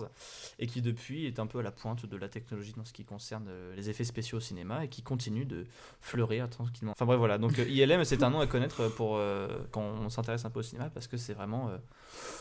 Et 0.59 0.67
qui, 0.67 0.81
depuis, 0.81 1.25
est 1.25 1.39
un 1.39 1.47
peu 1.47 1.59
à 1.59 1.61
la 1.63 1.71
pointe 1.71 2.05
de 2.05 2.17
la 2.17 2.29
technologie 2.29 2.73
dans 2.77 2.85
ce 2.85 2.93
qui 2.93 3.03
concerne 3.05 3.47
euh, 3.49 3.75
les 3.75 3.89
effets 3.89 4.03
spéciaux 4.03 4.37
au 4.37 4.41
cinéma. 4.41 4.85
Et 4.85 4.87
qui 4.87 5.01
continue 5.01 5.45
de 5.45 5.65
fleurir 6.01 6.49
tranquillement. 6.49 6.91
Enfin, 6.93 7.05
bref, 7.05 7.17
voilà. 7.19 7.37
Donc, 7.37 7.57
euh, 7.59 7.67
ILM, 7.67 8.03
c'est 8.03 8.23
un 8.23 8.29
nom 8.29 8.39
à 8.39 8.47
connaître 8.47 8.87
pour 8.89 9.17
euh, 9.17 9.47
quand 9.71 9.81
on 9.81 10.09
s'intéresse 10.09 10.45
un 10.45 10.49
peu 10.49 10.59
au 10.59 10.63
cinéma. 10.63 10.89
Parce 10.89 11.07
que 11.07 11.17
c'est 11.17 11.33
vraiment 11.33 11.69
euh, 11.69 11.77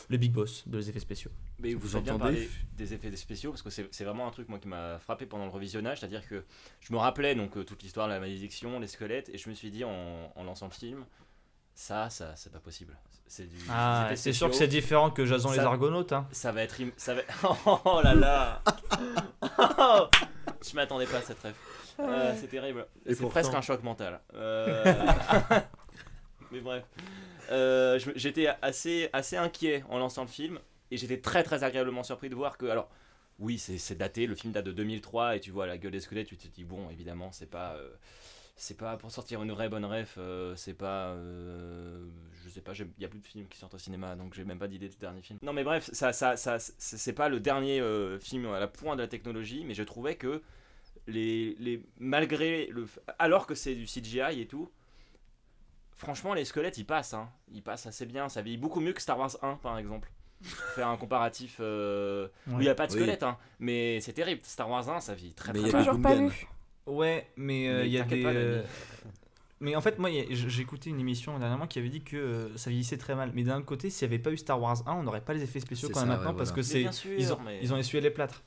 le 0.09 0.17
big 0.17 0.31
boss 0.31 0.67
de 0.67 0.77
les 0.77 0.89
effets 0.89 0.99
spéciaux. 0.99 1.31
Mais 1.59 1.73
Vous 1.73 1.95
entendez 1.95 2.19
parler 2.19 2.49
des 2.77 2.93
effets 2.93 3.15
spéciaux 3.15 3.51
parce 3.51 3.61
que 3.61 3.69
c'est 3.69 4.03
vraiment 4.03 4.27
un 4.27 4.31
truc 4.31 4.49
moi 4.49 4.59
qui 4.59 4.67
m'a 4.67 4.99
frappé 4.99 5.25
pendant 5.25 5.45
le 5.45 5.51
revisionnage, 5.51 5.99
c'est-à-dire 5.99 6.27
que 6.27 6.43
je 6.81 6.91
me 6.91 6.97
rappelais 6.97 7.35
donc 7.35 7.55
euh, 7.55 7.63
toute 7.63 7.81
l'histoire 7.83 8.07
de 8.07 8.13
la 8.13 8.19
malédiction, 8.19 8.79
les 8.79 8.87
squelettes, 8.87 9.29
et 9.29 9.37
je 9.37 9.49
me 9.49 9.53
suis 9.53 9.71
dit 9.71 9.83
en, 9.85 10.33
en 10.35 10.43
lançant 10.43 10.65
le 10.67 10.71
film, 10.73 11.05
ça, 11.75 12.09
ça, 12.09 12.35
c'est 12.35 12.51
pas 12.51 12.59
possible. 12.59 12.97
C'est 13.27 13.47
du. 13.47 13.55
Ah, 13.69 14.11
c'est 14.15 14.33
sûr 14.33 14.49
que 14.49 14.55
c'est 14.55 14.67
différent 14.67 15.09
que 15.09 15.25
Jason 15.25 15.51
les 15.51 15.57
Ça- 15.57 15.65
Argonautes. 15.67 16.11
Hein. 16.13 16.27
Ça 16.31 16.51
va 16.51 16.61
être. 16.63 16.75
Ça 16.97 17.15
va... 17.15 17.21
Oh 17.65 18.01
là 18.03 18.13
là 18.13 18.61
Je 20.61 20.75
m'attendais 20.75 21.05
pas 21.07 21.17
à 21.17 21.21
cette 21.21 21.39
rêve. 21.39 21.55
Euh, 21.99 22.33
c'est 22.39 22.47
terrible. 22.47 22.85
C'est 23.05 23.15
pourtant- 23.17 23.29
presque 23.29 23.53
un 23.53 23.61
choc 23.61 23.81
mental. 23.83 24.19
Euh, 24.35 24.83
Mais 26.51 26.59
bref. 26.61 26.83
Euh, 27.51 27.99
j'étais 28.15 28.47
assez, 28.61 29.09
assez 29.13 29.35
inquiet 29.37 29.83
en 29.89 29.97
lançant 29.99 30.21
le 30.21 30.27
film 30.27 30.59
et 30.91 30.97
j'étais 30.97 31.19
très 31.19 31.43
très 31.43 31.63
agréablement 31.63 32.03
surpris 32.03 32.29
de 32.29 32.35
voir 32.35 32.57
que. 32.57 32.65
Alors, 32.67 32.89
oui, 33.39 33.57
c'est 33.57 33.79
c'est 33.79 33.95
daté, 33.95 34.27
le 34.27 34.35
film 34.35 34.53
date 34.53 34.65
de 34.65 34.71
2003 34.71 35.37
et 35.37 35.39
tu 35.39 35.49
vois 35.51 35.65
la 35.65 35.77
gueule 35.79 35.91
des 35.91 35.99
squelettes, 35.99 36.27
tu 36.27 36.37
te 36.37 36.47
dis, 36.47 36.63
bon, 36.63 36.89
évidemment, 36.91 37.31
c'est 37.31 37.49
pas. 37.49 37.75
C'est 38.55 38.77
pas 38.77 38.97
pour 38.97 39.11
sortir 39.11 39.41
une 39.43 39.51
vraie 39.51 39.67
bonne 39.69 39.85
ref, 39.85 40.15
euh, 40.17 40.55
c'est 40.55 40.73
pas. 40.75 41.09
euh, 41.09 42.05
je 42.43 42.49
sais 42.49 42.61
pas, 42.61 42.73
il 42.73 42.87
y 43.01 43.05
a 43.05 43.07
plus 43.09 43.19
de 43.19 43.25
films 43.27 43.47
qui 43.47 43.57
sortent 43.57 43.73
au 43.73 43.77
cinéma 43.79 44.15
donc 44.15 44.33
j'ai 44.35 44.43
même 44.43 44.59
pas 44.59 44.67
d'idée 44.67 44.89
du 44.89 44.97
dernier 44.97 45.21
film. 45.21 45.39
Non, 45.41 45.53
mais 45.53 45.63
bref, 45.63 45.89
ça, 45.91 46.13
ça, 46.13 46.37
ça, 46.37 46.57
c'est 46.59 47.13
pas 47.13 47.29
le 47.29 47.39
dernier 47.39 47.79
euh, 47.81 48.19
film 48.19 48.45
à 48.47 48.59
la 48.59 48.67
pointe 48.67 48.97
de 48.97 49.01
la 49.01 49.07
technologie, 49.07 49.63
mais 49.65 49.73
je 49.73 49.83
trouvais 49.83 50.15
que 50.15 50.41
les, 51.07 51.55
les 51.59 51.83
malgré 51.99 52.67
le 52.67 52.87
alors 53.19 53.47
que 53.47 53.55
c'est 53.55 53.75
du 53.75 53.85
CGI 53.85 54.39
et 54.41 54.47
tout 54.47 54.69
franchement 55.95 56.33
les 56.33 56.45
squelettes 56.45 56.77
ils 56.77 56.85
passent 56.85 57.13
hein. 57.13 57.29
ils 57.51 57.61
passent 57.61 57.85
assez 57.87 58.05
bien 58.05 58.29
ça 58.29 58.41
vieillit 58.41 58.57
beaucoup 58.57 58.79
mieux 58.79 58.93
que 58.93 59.01
Star 59.01 59.17
Wars 59.19 59.35
1 59.41 59.55
par 59.57 59.77
exemple 59.77 60.09
faire 60.41 60.87
un 60.87 60.97
comparatif 60.97 61.57
euh, 61.59 62.27
où 62.47 62.53
il 62.53 62.59
n'y 62.59 62.69
a 62.69 62.75
pas 62.75 62.87
de 62.87 62.93
Oui. 62.93 62.99
squelette 62.99 63.23
hein. 63.23 63.37
mais 63.59 63.99
c'est 64.01 64.13
terrible 64.13 64.41
Star 64.45 64.69
Wars 64.69 64.89
1 64.89 65.01
ça 65.01 65.13
vieillit 65.13 65.33
très 65.33 65.51
Mais 65.53 65.59
très 65.59 65.69
il 65.69 65.71
y 65.71 65.71
a 65.71 65.73
mal 65.73 65.85
Toujours 65.85 66.01
pas 66.01 66.15
vu. 66.15 66.47
Ouais, 66.85 67.27
mais 67.37 67.67
euh, 67.69 67.79
Mais 67.81 67.87
il 67.87 67.91
y 67.93 67.97
a 67.99 68.03
des. 68.03 68.23
pas, 68.23 68.29
euh, 68.29 68.63
Mais 69.61 69.75
en 69.75 69.81
fait, 69.81 69.99
moi, 69.99 70.09
j'ai 70.29 70.61
écouté 70.61 70.89
une 70.89 70.99
émission 70.99 71.37
dernièrement 71.39 71.67
qui 71.67 71.79
avait 71.79 71.89
dit 71.89 72.01
que 72.03 72.17
euh, 72.17 72.57
ça 72.57 72.69
vieillissait 72.69 72.97
très 72.97 73.15
mal. 73.15 73.31
Mais 73.33 73.43
d'un 73.43 73.61
côté, 73.61 73.89
s'il 73.89 74.07
n'y 74.07 74.13
avait 74.15 74.23
pas 74.23 74.31
eu 74.31 74.37
Star 74.37 74.61
Wars 74.61 74.83
1, 74.85 74.93
on 74.93 75.03
n'aurait 75.03 75.21
pas 75.21 75.33
les 75.33 75.43
effets 75.43 75.59
spéciaux 75.61 75.89
a 75.91 75.93
ça, 75.93 76.05
maintenant 76.05 76.31
ouais, 76.31 76.37
parce 76.37 76.49
voilà. 76.49 76.55
que 76.55 76.61
c'est 76.61 76.81
ils 77.17 77.31
ont 77.33 77.39
mais- 77.45 77.59
ils 77.61 77.73
ont 77.73 77.77
essuyé 77.77 78.01
les 78.01 78.09
plâtres. 78.09 78.43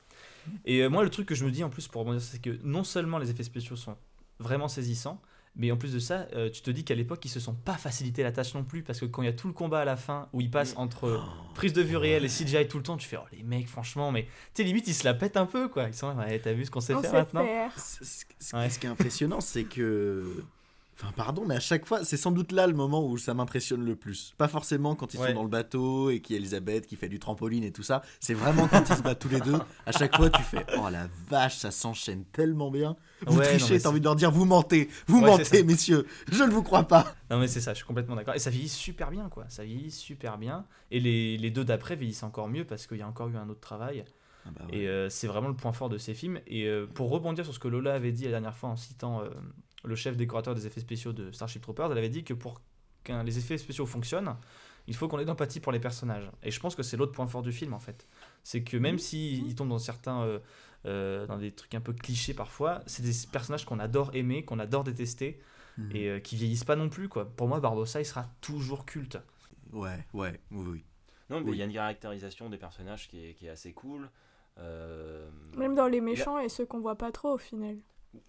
Et 0.65 0.81
euh, 0.83 0.89
moi, 0.89 1.03
le 1.03 1.09
truc 1.09 1.27
que 1.27 1.35
je 1.35 1.43
me 1.45 1.51
dis 1.51 1.63
en 1.63 1.69
plus 1.69 1.87
pour 1.87 2.01
rebondir, 2.01 2.21
c'est 2.21 2.41
que 2.41 2.57
non 2.63 2.83
seulement 2.83 3.17
les 3.17 3.29
effets 3.31 3.43
spéciaux 3.43 3.75
sont 3.75 3.97
vraiment 4.39 4.67
saisissants, 4.67 5.19
mais 5.57 5.71
en 5.71 5.77
plus 5.77 5.93
de 5.93 5.99
ça, 5.99 6.27
euh, 6.35 6.49
tu 6.49 6.61
te 6.61 6.71
dis 6.71 6.83
qu'à 6.83 6.95
l'époque, 6.95 7.25
ils 7.25 7.29
se 7.29 7.39
sont 7.39 7.53
pas 7.55 7.73
facilité 7.73 8.23
la 8.23 8.31
tâche 8.31 8.53
non 8.53 8.63
plus 8.63 8.83
parce 8.83 8.99
que 8.99 9.05
quand 9.05 9.21
il 9.21 9.25
y 9.25 9.29
a 9.29 9.33
tout 9.33 9.47
le 9.47 9.53
combat 9.53 9.79
à 9.81 9.85
la 9.85 9.95
fin 9.97 10.29
où 10.33 10.41
ils 10.41 10.49
passent 10.51 10.75
Mm. 10.75 10.79
entre 10.81 11.03
euh, 11.07 11.19
prise 11.55 11.73
de 11.73 11.81
vue 11.81 11.97
réelle 11.97 12.23
et 12.25 12.29
CGI 12.29 12.67
tout 12.67 12.77
le 12.77 12.83
temps, 12.83 12.97
tu 12.97 13.07
fais 13.07 13.17
oh 13.17 13.25
les 13.31 13.43
mecs, 13.43 13.67
franchement, 13.67 14.11
mais 14.11 14.23
tu 14.23 14.29
sais 14.55 14.63
limite 14.63 14.87
ils 14.87 14.93
se 14.93 15.03
la 15.03 15.13
pètent 15.13 15.37
un 15.37 15.45
peu 15.45 15.67
quoi. 15.67 15.87
Ils 15.87 15.93
sont 15.93 16.15
ouais, 16.15 16.39
t'as 16.39 16.53
vu 16.53 16.65
ce 16.65 16.71
qu'on 16.71 16.79
sait 16.81 16.93
On 16.93 17.01
faire 17.01 17.11
sait 17.11 17.17
maintenant 17.17 17.43
faire. 17.45 17.71
Ce- 17.79 18.05
ce- 18.05 18.23
ce- 18.39 18.55
Ouais. 18.55 18.69
Ce 18.69 18.79
qui 18.79 18.85
est 18.85 18.89
impressionnant, 18.89 19.41
c'est 19.41 19.63
que. 19.65 20.43
Enfin, 20.99 21.11
pardon, 21.15 21.43
mais 21.45 21.55
à 21.55 21.59
chaque 21.59 21.85
fois, 21.85 22.03
c'est 22.03 22.17
sans 22.17 22.31
doute 22.31 22.51
là 22.51 22.65
le 22.65 22.73
moment 22.73 23.05
où 23.07 23.17
ça 23.19 23.33
m'impressionne 23.35 23.85
le 23.85 23.95
plus. 23.95 24.33
Pas 24.37 24.47
forcément 24.47 24.95
quand 24.95 25.13
ils 25.13 25.19
Ouais. 25.19 25.27
sont 25.29 25.33
dans 25.35 25.43
le 25.43 25.49
bateau 25.49 26.09
et 26.09 26.21
qu'il 26.21 26.35
y 26.35 26.37
a 26.37 26.39
Elisabeth 26.39 26.87
qui 26.87 26.95
fait 26.95 27.07
du 27.09 27.19
trampoline 27.19 27.63
et 27.63 27.71
tout 27.71 27.83
ça. 27.83 28.01
C'est 28.19 28.33
vraiment 28.33 28.67
quand 28.67 28.83
ils 28.89 28.95
se 28.95 29.03
battent 29.03 29.19
tous 29.19 29.29
les 29.29 29.39
deux. 29.41 29.59
À 29.85 29.91
chaque 29.91 30.15
fois, 30.15 30.29
tu 30.31 30.41
fais 30.41 30.65
Oh 30.79 30.89
la 30.89 31.07
vache, 31.29 31.55
ça 31.57 31.69
s'enchaîne 31.69 32.25
tellement 32.25 32.71
bien. 32.71 32.95
Vous 33.27 33.37
Ouais, 33.37 33.45
trichez, 33.57 33.79
t'as 33.79 33.89
envie 33.89 33.99
de 33.99 34.05
leur 34.05 34.15
dire 34.15 34.31
Vous 34.31 34.45
mentez, 34.45 34.89
vous 35.07 35.19
Ouais, 35.21 35.27
mentez, 35.29 35.63
messieurs. 35.63 36.07
Je 36.31 36.43
ne 36.43 36.49
vous 36.51 36.63
crois 36.63 36.83
pas. 36.87 37.13
Non 37.29 37.39
mais 37.39 37.47
c'est 37.47 37.61
ça, 37.61 37.73
je 37.73 37.77
suis 37.77 37.85
complètement 37.85 38.15
d'accord. 38.15 38.33
Et 38.35 38.39
ça 38.39 38.49
vieillit 38.49 38.69
super 38.69 39.11
bien 39.11 39.27
quoi, 39.29 39.45
ça 39.49 39.63
vieillit 39.63 39.91
super 39.91 40.37
bien. 40.37 40.65
Et 40.91 40.99
les, 40.99 41.37
les 41.37 41.51
deux 41.51 41.63
d'après 41.65 41.95
vieillissent 41.95 42.23
encore 42.23 42.47
mieux 42.47 42.63
parce 42.65 42.87
qu'il 42.87 42.97
y 42.97 43.01
a 43.01 43.07
encore 43.07 43.27
eu 43.29 43.37
un 43.37 43.49
autre 43.49 43.59
travail. 43.59 44.03
Et 44.71 44.87
euh, 44.87 45.09
c'est 45.09 45.27
vraiment 45.27 45.49
le 45.49 45.55
point 45.55 45.73
fort 45.73 45.89
de 45.89 45.97
ces 45.97 46.13
films. 46.13 46.39
Et 46.47 46.65
euh, 46.67 46.87
pour 46.87 47.09
rebondir 47.09 47.43
sur 47.43 47.53
ce 47.53 47.59
que 47.59 47.67
Lola 47.67 47.93
avait 47.93 48.13
dit 48.13 48.23
la 48.23 48.31
dernière 48.31 48.55
fois 48.55 48.69
en 48.69 48.77
citant 48.77 49.21
euh, 49.21 49.29
le 49.83 49.95
chef 49.95 50.17
décorateur 50.17 50.55
des 50.55 50.65
effets 50.67 50.79
spéciaux 50.81 51.13
de 51.13 51.31
Starship 51.31 51.61
Troopers, 51.61 51.91
elle 51.91 51.97
avait 51.97 52.09
dit 52.09 52.23
que 52.23 52.33
pour 52.33 52.61
que 53.03 53.13
les 53.23 53.37
effets 53.37 53.57
spéciaux 53.57 53.85
fonctionnent, 53.85 54.35
il 54.87 54.95
faut 54.95 55.07
qu'on 55.07 55.19
ait 55.19 55.25
d'empathie 55.25 55.59
pour 55.59 55.71
les 55.71 55.79
personnages. 55.79 56.29
Et 56.43 56.51
je 56.51 56.59
pense 56.59 56.75
que 56.75 56.83
c'est 56.83 56.97
l'autre 56.97 57.11
point 57.13 57.27
fort 57.27 57.41
du 57.41 57.51
film 57.51 57.73
en 57.73 57.79
fait. 57.79 58.07
C'est 58.43 58.63
que 58.63 58.75
même 58.77 58.99
s'ils 58.99 59.55
tombent 59.55 59.69
dans 59.69 59.79
certains... 59.79 60.21
euh, 60.23 60.39
euh, 60.85 61.25
dans 61.25 61.37
des 61.37 61.51
trucs 61.51 61.73
un 61.75 61.81
peu 61.81 61.91
clichés 61.91 62.33
parfois, 62.33 62.81
c'est 62.85 63.01
des 63.03 63.11
personnages 63.31 63.65
qu'on 63.65 63.79
adore 63.79 64.11
aimer, 64.13 64.45
qu'on 64.45 64.59
adore 64.59 64.83
détester, 64.83 65.39
Mhm. 65.77 65.95
et 65.95 66.09
euh, 66.09 66.19
qui 66.19 66.35
vieillissent 66.35 66.63
pas 66.63 66.75
non 66.75 66.89
plus 66.89 67.07
quoi. 67.09 67.29
Pour 67.35 67.47
moi, 67.47 67.59
Barbossa, 67.59 67.99
il 68.01 68.05
sera 68.05 68.29
toujours 68.41 68.85
culte. 68.85 69.17
Ouais, 69.73 70.05
ouais, 70.13 70.39
oui, 70.51 70.65
oui. 70.67 70.83
non 71.29 71.39
mais 71.41 71.47
il 71.47 71.49
Oui. 71.51 71.57
y 71.57 71.61
a 71.61 71.65
une 71.65 71.73
caractérisation 71.73 72.49
des 72.49 72.57
personnages 72.57 73.07
qui 73.07 73.25
est, 73.25 73.33
qui 73.33 73.45
est 73.47 73.49
assez 73.49 73.73
cool 73.73 74.09
Euh, 74.59 75.29
Même 75.55 75.75
dans 75.75 75.87
les 75.87 75.99
a- 75.99 76.01
méchants 76.01 76.39
et 76.39 76.49
ceux 76.49 76.65
qu'on 76.65 76.79
voit 76.79 76.97
pas 76.97 77.11
trop 77.11 77.33
au 77.33 77.37
final. 77.37 77.77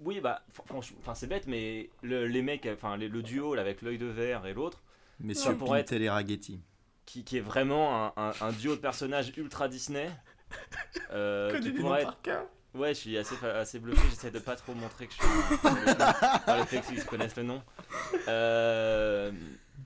Oui, 0.01 0.21
bah, 0.21 0.43
fr- 0.55 0.67
franchement, 0.67 0.99
enfin, 1.01 1.15
c'est 1.15 1.27
bête, 1.27 1.47
mais 1.47 1.91
le- 2.03 2.27
les 2.27 2.43
mecs, 2.43 2.67
enfin, 2.73 2.97
les- 2.97 3.09
le 3.09 3.23
duo 3.23 3.55
là, 3.55 3.63
avec 3.63 3.83
l'œil 3.83 3.99
de 3.99 4.07
verre 4.07 4.47
et 4.47 4.55
l'autre, 4.55 4.83
Messieurs 5.21 5.55
pourrait 5.57 5.81
Pintel 5.83 6.03
et 6.03 6.11
Raghetti. 6.11 6.61
qui, 7.07 7.25
qui 7.25 7.37
est 7.39 7.41
vraiment 7.43 8.07
un, 8.07 8.13
un- 8.17 8.33
un 8.41 8.53
duo 8.53 8.75
de 8.77 8.81
personnages 8.81 9.33
ultra 9.37 9.69
Disney. 9.69 10.09
euh, 11.13 11.59
qui 11.61 11.71
pourrait 11.73 12.03
être- 12.03 12.17
Ouais, 12.75 12.91
je 12.95 12.99
suis 13.01 13.17
assez, 13.19 13.35
assez 13.45 13.79
bluffé, 13.81 14.03
j'essaie 14.11 14.31
de 14.31 14.39
pas 14.39 14.55
trop 14.55 14.75
montrer 14.75 15.07
que 15.07 15.15
je 15.15 15.19
suis. 15.19 15.59
par 16.47 16.59
le 16.59 16.65
fait 16.65 16.81
qu'ils 16.83 17.03
connaissent 17.05 17.37
le 17.37 17.43
nom. 17.43 17.63
Euh. 18.29 19.31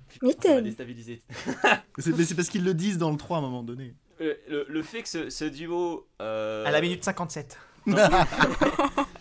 putain, 0.09 0.27
Mitaine. 0.27 0.43
ça 0.51 0.55
m'a 0.57 0.61
déstabilisé. 0.63 1.23
C'est- 1.99 2.17
Mais 2.17 2.25
c'est 2.25 2.35
parce 2.35 2.49
qu'ils 2.49 2.65
le 2.65 2.75
disent 2.75 2.99
dans 2.99 3.11
le 3.11 3.17
3 3.17 3.37
à 3.37 3.41
un 3.41 3.43
moment 3.43 3.63
donné. 3.63 3.95
Le, 4.19 4.37
le- 4.49 4.67
le 4.69 4.83
fait 4.83 5.03
que 5.03 5.09
ce, 5.09 5.31
ce 5.31 5.45
duo. 5.45 6.07
euh, 6.21 6.65
À 6.67 6.71
la 6.73 6.81
minute 6.81 7.03
57. 7.05 7.57
ce, 7.87 7.93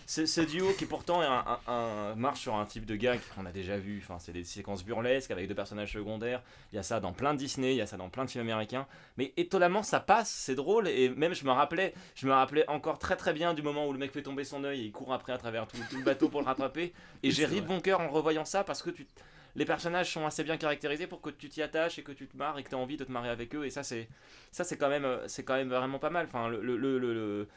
ce 0.06 0.40
duo 0.40 0.72
qui 0.72 0.86
pourtant 0.86 1.22
est 1.22 1.26
un, 1.26 1.44
un- 1.66 1.72
un- 1.72 2.14
marche 2.14 2.40
sur 2.40 2.54
un 2.54 2.64
type 2.66 2.84
de 2.86 2.96
gag 2.96 3.20
qu'on 3.34 3.46
a 3.46 3.52
déjà 3.52 3.78
vu. 3.78 4.00
Enfin, 4.02 4.18
c'est 4.18 4.32
des 4.32 4.44
séquences 4.44 4.84
burlesques 4.84 5.30
avec 5.30 5.48
deux 5.48 5.54
personnages 5.54 5.92
secondaires. 5.92 6.42
Il 6.72 6.76
y 6.76 6.78
a 6.78 6.82
ça 6.82 7.00
dans 7.00 7.12
plein 7.12 7.34
de 7.34 7.38
Disney, 7.38 7.72
il 7.72 7.76
y 7.76 7.80
a 7.80 7.86
ça 7.86 7.96
dans 7.96 8.08
plein 8.10 8.24
de 8.24 8.30
films 8.30 8.44
américains. 8.44 8.86
Mais 9.16 9.32
étonnamment, 9.36 9.82
ça 9.82 10.00
passe, 10.00 10.30
c'est 10.30 10.54
drôle. 10.54 10.88
Et 10.88 11.08
même, 11.10 11.34
je 11.34 11.44
me 11.44 11.50
rappelais, 11.50 11.94
je 12.14 12.26
me 12.26 12.32
rappelais 12.32 12.68
encore 12.68 12.98
très 12.98 13.16
très 13.16 13.32
bien 13.32 13.54
du 13.54 13.62
moment 13.62 13.86
où 13.86 13.92
le 13.92 13.98
mec 13.98 14.12
fait 14.12 14.22
tomber 14.22 14.44
son 14.44 14.64
œil 14.64 14.80
et 14.80 14.84
il 14.84 14.92
court 14.92 15.12
après 15.12 15.32
à 15.32 15.38
travers 15.38 15.66
tout, 15.66 15.78
tout 15.90 15.96
le 15.96 16.04
bateau 16.04 16.28
pour 16.28 16.40
le 16.40 16.46
rattraper. 16.46 16.92
Et 17.22 17.30
j'ai 17.30 17.46
ri 17.46 17.60
de 17.60 17.66
bon 17.66 17.80
cœur 17.80 18.00
en 18.00 18.08
revoyant 18.08 18.44
ça 18.44 18.64
parce 18.64 18.82
que 18.82 18.90
tu, 18.90 19.06
les 19.54 19.64
personnages 19.64 20.10
sont 20.12 20.24
assez 20.26 20.44
bien 20.44 20.56
caractérisés 20.56 21.06
pour 21.06 21.20
que 21.20 21.30
tu 21.30 21.48
t'y 21.48 21.62
attaches 21.62 21.98
et 21.98 22.02
que 22.02 22.12
tu 22.12 22.26
te 22.26 22.36
marres 22.36 22.58
et 22.58 22.62
que 22.62 22.68
tu 22.70 22.74
as 22.74 22.78
envie 22.78 22.96
de 22.96 23.04
te 23.04 23.12
marrer 23.12 23.28
avec 23.28 23.54
eux. 23.54 23.64
Et 23.66 23.70
ça, 23.70 23.82
c'est 23.82 24.08
ça 24.50 24.64
c'est 24.64 24.76
quand 24.76 24.88
même 24.88 25.04
euh, 25.04 25.28
c'est 25.28 25.44
quand 25.44 25.54
même 25.54 25.68
vraiment 25.68 25.98
pas 25.98 26.10
mal. 26.10 26.26
Enfin, 26.26 26.48
le, 26.48 26.60
le- 26.60 26.76
le- 26.76 26.98
le- 26.98 27.48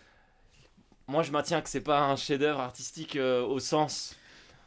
moi 1.07 1.23
je 1.23 1.31
maintiens 1.31 1.61
que 1.61 1.69
c'est 1.69 1.81
pas 1.81 2.01
un 2.01 2.15
chef-d'œuvre 2.15 2.59
artistique 2.59 3.15
euh, 3.15 3.43
au 3.43 3.59
sens 3.59 4.15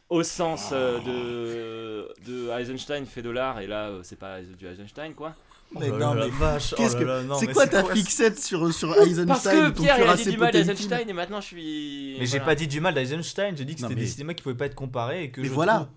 au 0.09 0.23
sens 0.23 0.69
euh, 0.71 0.99
de 0.99 2.31
de 2.31 2.49
Eisenstein 2.59 3.05
fait 3.05 3.21
de 3.21 3.29
l'art 3.29 3.59
et 3.59 3.67
là 3.67 3.89
euh, 3.89 3.99
c'est 4.03 4.17
pas 4.17 4.41
du 4.41 4.65
Eisenstein 4.65 5.13
quoi 5.13 5.35
Mais 5.79 5.89
Oh 5.91 5.97
non, 5.97 6.15
mais 6.15 6.29
vache, 6.29 6.73
oh 6.73 6.81
que- 6.81 6.89
c'est 6.89 7.45
mais 7.47 7.53
quoi 7.53 7.63
c'est 7.65 7.69
ta 7.69 7.83
quoi 7.83 7.93
fixette 7.93 8.39
sur, 8.39 8.73
sur 8.73 8.95
Parce 8.95 9.07
Eisenstein 9.07 9.71
que 9.71 9.77
ton 9.77 9.83
Pierre 9.83 9.99
il 9.99 10.09
a 10.09 10.15
dit 10.15 10.29
du 10.31 10.37
mal 10.37 10.51
d'Eisenstein 10.51 11.07
et 11.09 11.13
maintenant 11.13 11.41
je 11.41 11.45
suis. 11.47 12.15
Mais 12.19 12.25
j'ai 12.25 12.39
pas 12.39 12.55
dit 12.55 12.67
du 12.67 12.81
mal 12.81 12.93
d'Eisenstein, 12.95 13.55
j'ai 13.55 13.65
dit 13.65 13.75
que 13.75 13.81
c'était 13.81 13.93
mais- 13.93 14.01
des 14.01 14.07
cinémas 14.07 14.33
qui 14.33 14.41
pouvaient 14.41 14.55
pas 14.55 14.65
être 14.65 14.73
comparés 14.75 15.23
et 15.25 15.29
que 15.31 15.41
Mais 15.41 15.47
je 15.47 15.53
voilà. 15.53 15.75
trouve- 15.75 15.87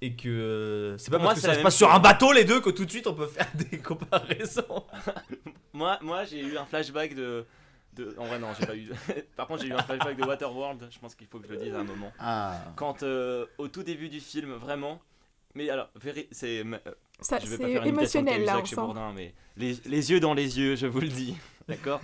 et 0.00 0.14
que 0.14 0.94
c'est 0.98 1.10
pas 1.10 1.18
moi, 1.18 1.28
parce 1.28 1.40
que 1.40 1.46
ça 1.46 1.54
se 1.54 1.60
passe 1.62 1.76
sur 1.76 1.92
un 1.92 1.98
bateau 1.98 2.30
les 2.32 2.44
deux 2.44 2.60
que 2.60 2.68
tout 2.70 2.84
de 2.84 2.90
suite 2.90 3.06
on 3.06 3.14
peut 3.14 3.26
faire 3.36 3.48
des 3.54 3.78
comparaisons. 3.78 4.84
Moi, 5.72 5.98
moi 6.02 6.24
j'ai 6.24 6.40
eu 6.40 6.56
un 6.56 6.64
flashback 6.66 7.16
de. 7.16 7.44
De... 7.94 8.14
En 8.18 8.26
vrai, 8.26 8.38
non, 8.38 8.48
j'ai 8.58 8.66
pas 8.66 8.76
eu. 8.76 8.90
Par 9.36 9.46
contre, 9.46 9.62
j'ai 9.62 9.68
eu 9.68 9.72
un 9.72 9.82
flashback 9.82 10.16
de 10.16 10.24
Waterworld. 10.24 10.88
Je 10.90 10.98
pense 10.98 11.14
qu'il 11.14 11.26
faut 11.26 11.38
que 11.38 11.46
je 11.46 11.52
le 11.52 11.58
dise 11.58 11.74
à 11.74 11.80
un 11.80 11.84
moment. 11.84 12.12
Ah. 12.18 12.58
Quand 12.76 13.02
euh, 13.02 13.46
au 13.58 13.68
tout 13.68 13.82
début 13.82 14.08
du 14.08 14.20
film, 14.20 14.52
vraiment. 14.54 15.00
Mais 15.54 15.70
alors, 15.70 15.88
c'est. 16.32 16.64
euh, 16.64 16.78
Ça, 17.20 17.38
je 17.38 17.46
vais 17.46 17.56
c'est 17.56 17.62
pas 17.62 17.68
faire 17.68 17.82
une 17.82 17.88
imitation 17.88 18.22
de 18.22 18.28
émotionnel, 18.28 18.44
là, 18.44 18.58
on 18.60 18.64
sent. 18.64 18.74
Bourdin, 18.76 19.12
mais 19.14 19.34
les, 19.56 19.76
les 19.86 20.10
yeux 20.10 20.18
dans 20.20 20.34
les 20.34 20.58
yeux, 20.58 20.74
je 20.76 20.86
vous 20.86 21.00
le 21.00 21.08
dis. 21.08 21.36
D'accord? 21.68 22.00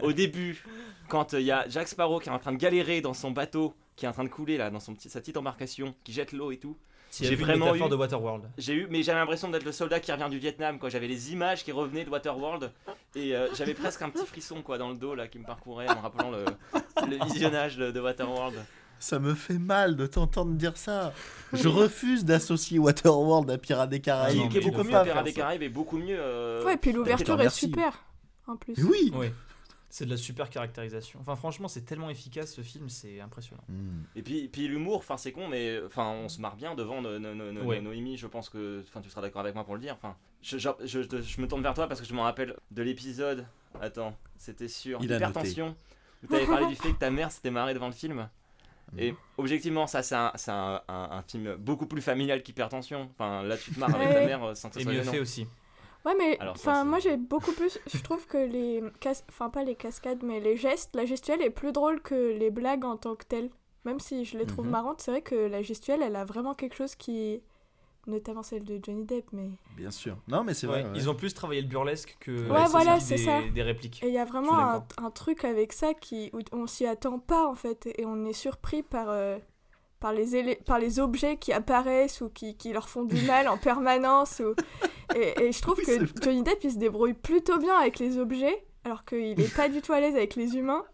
Au 0.00 0.12
début, 0.12 0.64
quand 1.08 1.34
il 1.34 1.42
y 1.42 1.52
a 1.52 1.68
Jack 1.68 1.86
Sparrow 1.88 2.18
qui 2.18 2.28
est 2.30 2.32
en 2.32 2.38
train 2.38 2.52
de 2.52 2.56
galérer 2.56 3.00
dans 3.00 3.14
son 3.14 3.30
bateau, 3.30 3.74
qui 3.94 4.06
est 4.06 4.08
en 4.08 4.12
train 4.12 4.24
de 4.24 4.28
couler 4.28 4.56
là, 4.56 4.70
dans 4.70 4.80
son 4.80 4.94
petit, 4.94 5.08
sa 5.10 5.20
petite 5.20 5.36
embarcation, 5.36 5.94
qui 6.02 6.12
jette 6.12 6.32
l'eau 6.32 6.50
et 6.50 6.56
tout. 6.58 6.76
J'ai 7.10 7.34
vraiment 7.36 7.74
eu- 7.74 7.88
de 7.88 7.94
Waterworld. 7.94 8.44
J'ai 8.58 8.74
eu, 8.74 8.86
mais 8.90 9.02
j'avais 9.02 9.18
l'impression 9.18 9.48
d'être 9.50 9.64
le 9.64 9.72
soldat 9.72 9.98
qui 10.00 10.12
revient 10.12 10.28
du 10.30 10.38
Vietnam, 10.38 10.78
quoi. 10.78 10.88
J'avais 10.88 11.08
les 11.08 11.32
images 11.32 11.64
qui 11.64 11.72
revenaient 11.72 12.04
de 12.04 12.10
Waterworld 12.10 12.70
et 13.16 13.34
euh, 13.34 13.48
j'avais 13.54 13.74
presque 13.74 14.02
un 14.02 14.10
petit 14.10 14.26
frisson, 14.26 14.62
quoi, 14.62 14.78
dans 14.78 14.90
le 14.90 14.96
dos 14.96 15.14
là, 15.14 15.26
qui 15.28 15.38
me 15.38 15.44
parcourait 15.44 15.88
en 15.88 15.96
me 15.96 16.00
rappelant 16.00 16.30
le, 16.30 16.44
le 17.08 17.24
visionnage 17.24 17.76
de, 17.76 17.90
de 17.90 18.00
Waterworld. 18.00 18.56
Ça 19.00 19.18
me 19.20 19.34
fait 19.34 19.58
mal 19.58 19.94
de 19.96 20.06
t'entendre 20.06 20.52
dire 20.54 20.76
ça. 20.76 21.12
Je 21.52 21.68
refuse 21.68 22.24
d'associer 22.24 22.78
Waterworld 22.80 23.48
à 23.50 23.56
Pirates 23.56 23.90
des 23.90 24.00
Caraïbes. 24.00 24.50
qui 24.50 24.58
est 24.58 24.60
Je 24.62 24.68
beaucoup 24.68 24.82
mieux, 24.82 24.90
Pirates 24.90 25.24
des. 25.24 25.32
Caraïbes 25.32 25.62
est 25.62 25.68
beaucoup 25.68 25.98
mieux. 25.98 26.16
euh, 26.18 26.64
Ouais, 26.64 26.74
et 26.74 26.76
puis 26.78 26.92
l'ouverture 26.92 27.40
est 27.40 27.48
super. 27.50 28.02
En 28.48 28.56
plus. 28.56 28.74
Mais 28.76 28.82
Oui. 28.84 29.12
Oui. 29.14 29.26
C'est 29.90 30.04
de 30.04 30.10
la 30.10 30.16
super 30.18 30.50
caractérisation. 30.50 31.18
Enfin 31.20 31.34
franchement 31.34 31.66
c'est 31.66 31.80
tellement 31.82 32.10
efficace 32.10 32.52
ce 32.52 32.60
film, 32.60 32.88
c'est 32.90 33.20
impressionnant. 33.20 33.62
Hmm. 33.68 34.02
Et 34.16 34.22
puis, 34.22 34.48
puis 34.48 34.68
l'humour, 34.68 34.96
enfin 34.98 35.16
c'est 35.16 35.32
con, 35.32 35.48
mais 35.48 35.80
enfin 35.86 36.08
on 36.10 36.28
se 36.28 36.40
marre 36.42 36.56
bien 36.56 36.74
devant 36.74 37.00
no- 37.00 37.18
no- 37.18 37.34
no- 37.34 37.52
no- 37.52 37.62
Ouais. 37.62 37.80
Noémie. 37.80 38.16
Je 38.18 38.26
pense 38.26 38.50
que, 38.50 38.82
enfin 38.86 39.00
tu 39.00 39.08
seras 39.08 39.22
d'accord 39.22 39.40
avec 39.40 39.54
moi 39.54 39.64
pour 39.64 39.74
le 39.74 39.80
dire. 39.80 39.94
Enfin, 39.94 40.14
je, 40.42 40.58
je, 40.58 40.68
je- 40.84 41.20
je 41.22 41.40
me 41.40 41.48
tourne 41.48 41.62
vers 41.62 41.72
toi 41.74 41.86
parce 41.88 42.00
que 42.02 42.06
je 42.06 42.12
me 42.12 42.20
rappelle 42.20 42.54
de 42.70 42.82
l'épisode. 42.82 43.46
Attends, 43.80 44.14
c'était 44.36 44.68
sur 44.68 44.98
Il 45.00 45.06
hypertension 45.10 45.74
où 46.22 46.26
tu 46.26 46.34
avais 46.34 46.46
parlé 46.46 46.66
du 46.66 46.76
fait 46.76 46.92
que 46.92 46.98
ta 46.98 47.10
mère 47.10 47.30
s'était 47.32 47.50
marrée 47.50 47.72
devant 47.74 47.86
le 47.88 47.92
film. 47.94 48.28
Et 48.96 49.12
Hmm. 49.12 49.16
objectivement, 49.38 49.86
ça 49.86 50.02
c'est 50.02 50.14
un, 50.14 50.32
c'est 50.34 50.50
un, 50.50 50.82
un- 50.88 51.08
un 51.12 51.22
film 51.22 51.56
beaucoup 51.56 51.86
plus 51.86 52.00
familial 52.02 52.42
qu'hypertension. 52.42 53.08
Enfin 53.12 53.42
là 53.42 53.56
tu 53.56 53.72
te 53.72 53.78
marres 53.80 53.94
avec 53.94 54.08
ta 54.10 54.24
mère 54.26 54.42
euh, 54.44 54.54
sans 54.54 54.68
que 54.68 54.74
ça 54.74 54.80
Et 54.80 54.84
soit 54.84 54.92
mieux 54.92 54.98
gênant. 55.00 55.12
fait 55.12 55.20
aussi. 55.20 55.46
Ouais, 56.08 56.14
mais 56.18 56.38
enfin, 56.48 56.84
moi 56.84 56.98
j'ai 57.00 57.16
beaucoup 57.16 57.52
plus. 57.52 57.78
Je 57.92 57.98
trouve 58.02 58.26
que 58.26 58.38
les. 58.38 58.82
cas- 59.00 59.22
Enfin, 59.28 59.50
pas 59.50 59.62
les 59.64 59.74
cascades, 59.74 60.22
mais 60.22 60.40
les 60.40 60.56
gestes, 60.56 60.94
la 60.96 61.04
gestuelle 61.04 61.42
est 61.42 61.50
plus 61.50 61.72
drôle 61.72 62.00
que 62.00 62.14
les 62.14 62.50
blagues 62.50 62.84
en 62.84 62.96
tant 62.96 63.14
que 63.14 63.24
telles. 63.24 63.50
Même 63.84 64.00
si 64.00 64.24
je 64.24 64.36
les 64.38 64.46
trouve 64.46 64.64
Mhm. 64.66 64.70
marrantes, 64.72 65.00
c'est 65.02 65.10
vrai 65.10 65.22
que 65.22 65.34
la 65.34 65.62
gestuelle, 65.62 66.02
elle 66.02 66.16
a 66.16 66.24
vraiment 66.24 66.54
quelque 66.54 66.74
chose 66.74 66.94
qui. 66.94 67.42
Notamment 68.06 68.42
celle 68.42 68.64
de 68.64 68.80
Johnny 68.82 69.04
Depp, 69.04 69.26
mais. 69.32 69.50
Bien 69.76 69.90
sûr. 69.90 70.16
Non, 70.28 70.42
mais 70.42 70.54
c'est 70.54 70.66
Ouais, 70.66 70.80
vrai. 70.82 70.90
ouais. 70.90 70.96
Ils 70.96 71.10
ont 71.10 71.14
plus 71.14 71.34
travaillé 71.34 71.60
le 71.60 71.68
burlesque 71.68 72.16
que 72.20 72.30
Ouais, 72.50 72.64
voilà, 72.70 72.98
c'est 73.00 73.16
des, 73.16 73.22
ça. 73.24 73.42
des 73.42 73.62
répliques. 73.62 74.02
Et 74.02 74.08
il 74.08 74.14
y 74.14 74.18
a 74.18 74.24
vraiment 74.24 74.58
un, 74.98 75.10
truc 75.10 75.44
avec 75.44 75.74
ça 75.74 75.92
qui, 75.92 76.30
où 76.32 76.38
on 76.52 76.66
s'y 76.66 76.86
attend 76.86 77.18
pas 77.18 77.46
en 77.46 77.54
fait, 77.54 77.86
et 77.98 78.06
on 78.06 78.24
est 78.24 78.32
surpris 78.32 78.82
par, 78.82 79.10
euh, 79.10 79.36
par, 80.00 80.14
les, 80.14 80.54
par 80.56 80.78
les 80.78 81.00
objets 81.00 81.36
qui 81.36 81.52
apparaissent 81.52 82.22
ou 82.22 82.30
qui, 82.30 82.56
qui 82.56 82.72
leur 82.72 82.88
font 82.88 83.04
du 83.04 83.20
mal 83.26 83.46
en 83.46 83.58
permanence. 83.58 84.40
ou- 84.40 84.54
Et, 85.16 85.44
et 85.44 85.52
je 85.52 85.62
trouve 85.62 85.78
Oui, 85.78 85.84
que. 85.84 86.22
Johnny 86.22 86.42
Depp 86.42 86.58
il 86.64 86.72
se 86.72 86.78
débrouille 86.78 87.14
plutôt 87.14 87.58
bien 87.58 87.74
avec 87.78 87.98
les 87.98 88.18
objets, 88.18 88.64
alors 88.84 89.04
qu'il 89.04 89.40
est 89.40 89.54
pas 89.56 89.68
du 89.68 89.80
tout 89.80 89.92
à 89.92 90.00
l'aise 90.00 90.14
avec 90.16 90.34
les 90.36 90.56
humains. 90.56 90.84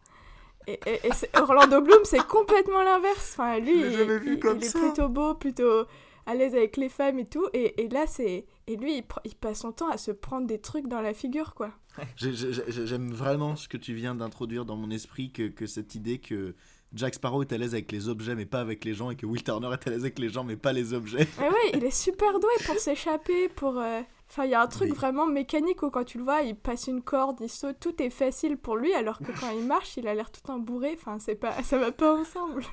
Et, 0.66 0.78
et- 0.86 1.06
et 1.06 1.12
c'est- 1.14 1.36
Orlando 1.38 1.80
Bloom, 1.80 2.00
c'est 2.04 2.24
complètement 2.26 2.82
l'inverse. 2.82 3.32
Enfin, 3.36 3.58
lui, 3.58 3.80
Je 3.80 3.84
l'ai 3.86 3.92
il, 3.92 3.98
jamais 3.98 4.18
vu 4.18 4.34
il- 4.34 4.40
comme 4.40 4.58
il 4.58 4.64
est 4.64 4.72
plutôt 4.78 5.08
beau, 5.08 5.34
plutôt 5.34 5.84
à 6.26 6.34
l'aise 6.34 6.54
avec 6.54 6.76
les 6.78 6.88
femmes 6.88 7.18
et 7.18 7.26
tout. 7.26 7.46
Et, 7.52 7.82
et 7.84 7.88
là, 7.88 8.06
c'est. 8.06 8.46
Et 8.66 8.76
lui, 8.76 8.96
il, 8.96 9.02
pr- 9.02 9.20
il 9.24 9.34
passe 9.34 9.60
son 9.60 9.72
temps 9.72 9.90
à 9.90 9.98
se 9.98 10.10
prendre 10.10 10.46
des 10.46 10.58
trucs 10.58 10.86
dans 10.88 11.02
la 11.02 11.12
figure, 11.12 11.52
quoi. 11.54 11.70
J'ai- 12.16 12.32
j'ai- 12.34 12.52
j'ai- 12.52 12.86
J'aime 12.86 13.12
vraiment 13.12 13.56
ce 13.56 13.68
que 13.68 13.76
tu 13.76 13.92
viens 13.94 14.14
d'introduire 14.14 14.64
dans 14.64 14.76
mon 14.76 14.90
esprit, 14.90 15.30
que, 15.32 15.48
que 15.48 15.66
cette 15.66 15.94
idée 15.94 16.18
que 16.18 16.54
Jack 16.94 17.14
Sparrow 17.14 17.42
est 17.42 17.52
à 17.52 17.58
l'aise 17.58 17.74
avec 17.74 17.90
les 17.92 18.08
objets 18.08 18.34
mais 18.34 18.46
pas 18.46 18.60
avec 18.60 18.84
les 18.84 18.94
gens, 18.94 19.10
et 19.10 19.16
que 19.16 19.26
Will 19.26 19.42
Turner 19.42 19.68
est 19.72 19.86
à 19.86 19.90
l'aise 19.90 20.02
avec 20.02 20.18
les 20.18 20.28
gens 20.28 20.44
mais 20.44 20.56
pas 20.56 20.72
les 20.72 20.92
objets. 20.94 21.26
Mais 21.38 21.48
ouais, 21.48 21.70
il 21.74 21.84
est 21.84 21.90
super 21.90 22.38
doué 22.38 22.52
pour 22.66 22.76
s'échapper, 22.78 23.48
pour... 23.48 23.78
euh, 23.78 24.00
Enfin, 24.30 24.46
il 24.46 24.50
y 24.50 24.54
a 24.54 24.62
un 24.62 24.66
truc 24.66 24.88
Oui. 24.90 24.96
vraiment 24.96 25.26
mécanique 25.26 25.82
où 25.82 25.90
quand 25.90 26.02
tu 26.02 26.18
le 26.18 26.24
vois, 26.24 26.40
il 26.40 26.56
passe 26.56 26.86
une 26.88 27.02
corde, 27.02 27.36
il 27.40 27.48
saute, 27.48 27.76
tout 27.78 28.02
est 28.02 28.10
facile 28.10 28.56
pour 28.56 28.74
lui, 28.76 28.92
alors 28.94 29.18
que 29.18 29.30
quand 29.38 29.50
il 29.56 29.64
marche, 29.64 29.96
il 29.96 30.08
a 30.08 30.14
l'air 30.14 30.30
tout 30.32 30.50
embourré. 30.50 30.96
Enfin, 30.98 31.18
c'est 31.20 31.36
pas... 31.36 31.62
ça 31.62 31.78
va 31.78 31.92
pas 31.92 32.14
ensemble. 32.16 32.64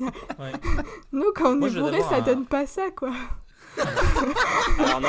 Ouais. 0.00 0.52
Nous, 1.12 1.30
quand 1.36 1.52
on 1.52 1.56
Moi, 1.56 1.68
est 1.68 1.78
bourré, 1.78 2.00
ça 2.00 2.16
un- 2.16 2.20
donne 2.22 2.46
pas 2.46 2.66
ça, 2.66 2.90
quoi. 2.90 3.12
Alors 4.78 5.00
non. 5.02 5.08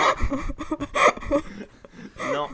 non. 2.33 2.47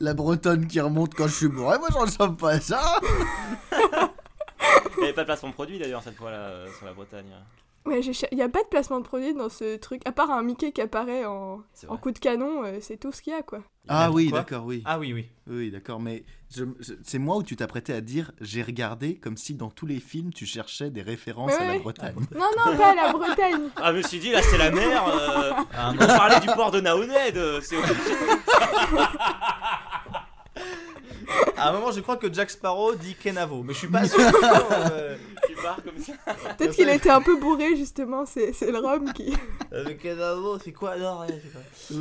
La 0.00 0.14
bretonne 0.14 0.66
qui 0.66 0.80
remonte 0.80 1.14
quand 1.14 1.28
je 1.28 1.34
suis 1.34 1.48
bourré, 1.48 1.78
moi 1.78 1.88
j'en 1.92 2.06
sens 2.06 2.36
pas 2.36 2.58
ça 2.60 2.80
Il 4.96 5.00
n'y 5.00 5.04
avait 5.04 5.12
pas 5.14 5.22
de 5.22 5.26
placement 5.26 5.48
de 5.50 5.54
produit 5.54 5.78
d'ailleurs 5.78 6.02
cette 6.02 6.16
fois 6.16 6.30
là 6.30 6.38
euh, 6.38 6.66
sur 6.76 6.86
la 6.86 6.92
Bretagne. 6.92 7.26
Mais 7.88 8.00
il 8.00 8.38
y 8.38 8.42
a 8.42 8.48
pas 8.48 8.64
de 8.64 8.68
placement 8.68 8.98
de 8.98 9.04
produit 9.04 9.32
dans 9.32 9.48
ce 9.48 9.76
truc, 9.76 10.02
à 10.06 10.10
part 10.10 10.32
un 10.32 10.42
Mickey 10.42 10.72
qui 10.72 10.80
apparaît 10.80 11.24
en, 11.24 11.60
coup 12.02 12.10
de 12.10 12.18
canon, 12.18 12.64
euh, 12.64 12.78
c'est 12.80 12.96
tout 12.96 13.12
ce 13.12 13.22
qu'il 13.22 13.32
y 13.32 13.36
a, 13.36 13.42
quoi. 13.42 13.60
Ah 13.86 14.10
oui, 14.10 14.32
d'accord, 14.32 14.64
oui. 14.64 14.82
Ah 14.84 14.98
oui, 14.98 15.12
oui. 15.12 15.28
Oui, 15.48 15.70
d'accord, 15.70 16.00
mais 16.00 16.24
je- 16.52 16.64
je- 16.80 16.94
c'est 17.04 17.20
moi 17.20 17.36
où 17.36 17.44
tu 17.44 17.54
t'apprêtais 17.54 17.92
à 17.92 18.00
dire 18.00 18.32
j'ai 18.40 18.64
regardé 18.64 19.14
comme 19.18 19.36
si 19.36 19.54
dans 19.54 19.70
tous 19.70 19.86
les 19.86 20.00
films 20.00 20.32
tu 20.32 20.46
cherchais 20.46 20.90
des 20.90 21.02
références 21.02 21.52
à 21.54 21.64
la. 21.64 21.78
Bretagne. 21.78 22.16
Non, 22.34 22.46
non, 22.58 22.76
pas 22.76 22.90
à 22.90 22.94
la 22.96 23.12
Bretagne. 23.12 23.68
Ah, 23.76 23.92
je 23.92 23.98
me 23.98 24.02
suis 24.02 24.18
dit 24.18 24.32
là 24.32 24.42
c'est 24.42 24.58
la 24.58 24.72
mer. 24.72 25.06
euh, 25.06 25.52
Ah, 25.72 25.92
on 25.94 26.06
parlait 26.06 26.40
du 26.40 26.48
port 26.48 26.72
de 26.72 26.80
Naoned, 26.80 27.62
c'est 27.62 27.76
obligé. 27.76 27.94
À 31.56 31.70
un 31.70 31.72
moment, 31.72 31.90
je 31.90 32.00
crois 32.00 32.16
que 32.16 32.32
Jack 32.32 32.50
Sparrow 32.50 32.94
dit 32.94 33.14
Kenavo, 33.14 33.62
mais 33.62 33.72
je 33.72 33.78
suis 33.78 33.88
pas 33.88 34.04
sûr. 34.08 34.18
euh, 34.20 35.16
Tu 35.46 35.54
pars 35.54 35.78
comme 35.82 35.98
ça. 35.98 36.12
Peut-être 36.56 36.74
qu'il 36.74 36.88
était 36.88 37.10
un 37.10 37.22
peu 37.22 37.36
bourré, 37.40 37.76
justement, 37.76 38.26
c'est 38.26 38.52
c'est 38.52 38.70
le 38.70 38.78
rhum 38.78 39.12
qui... 39.12 39.32
euh, 39.72 39.94
Kenavo, 39.94 40.58
c'est 40.58 40.72
quoi 40.72 40.96
Non, 40.96 41.20
rien. 41.20 41.34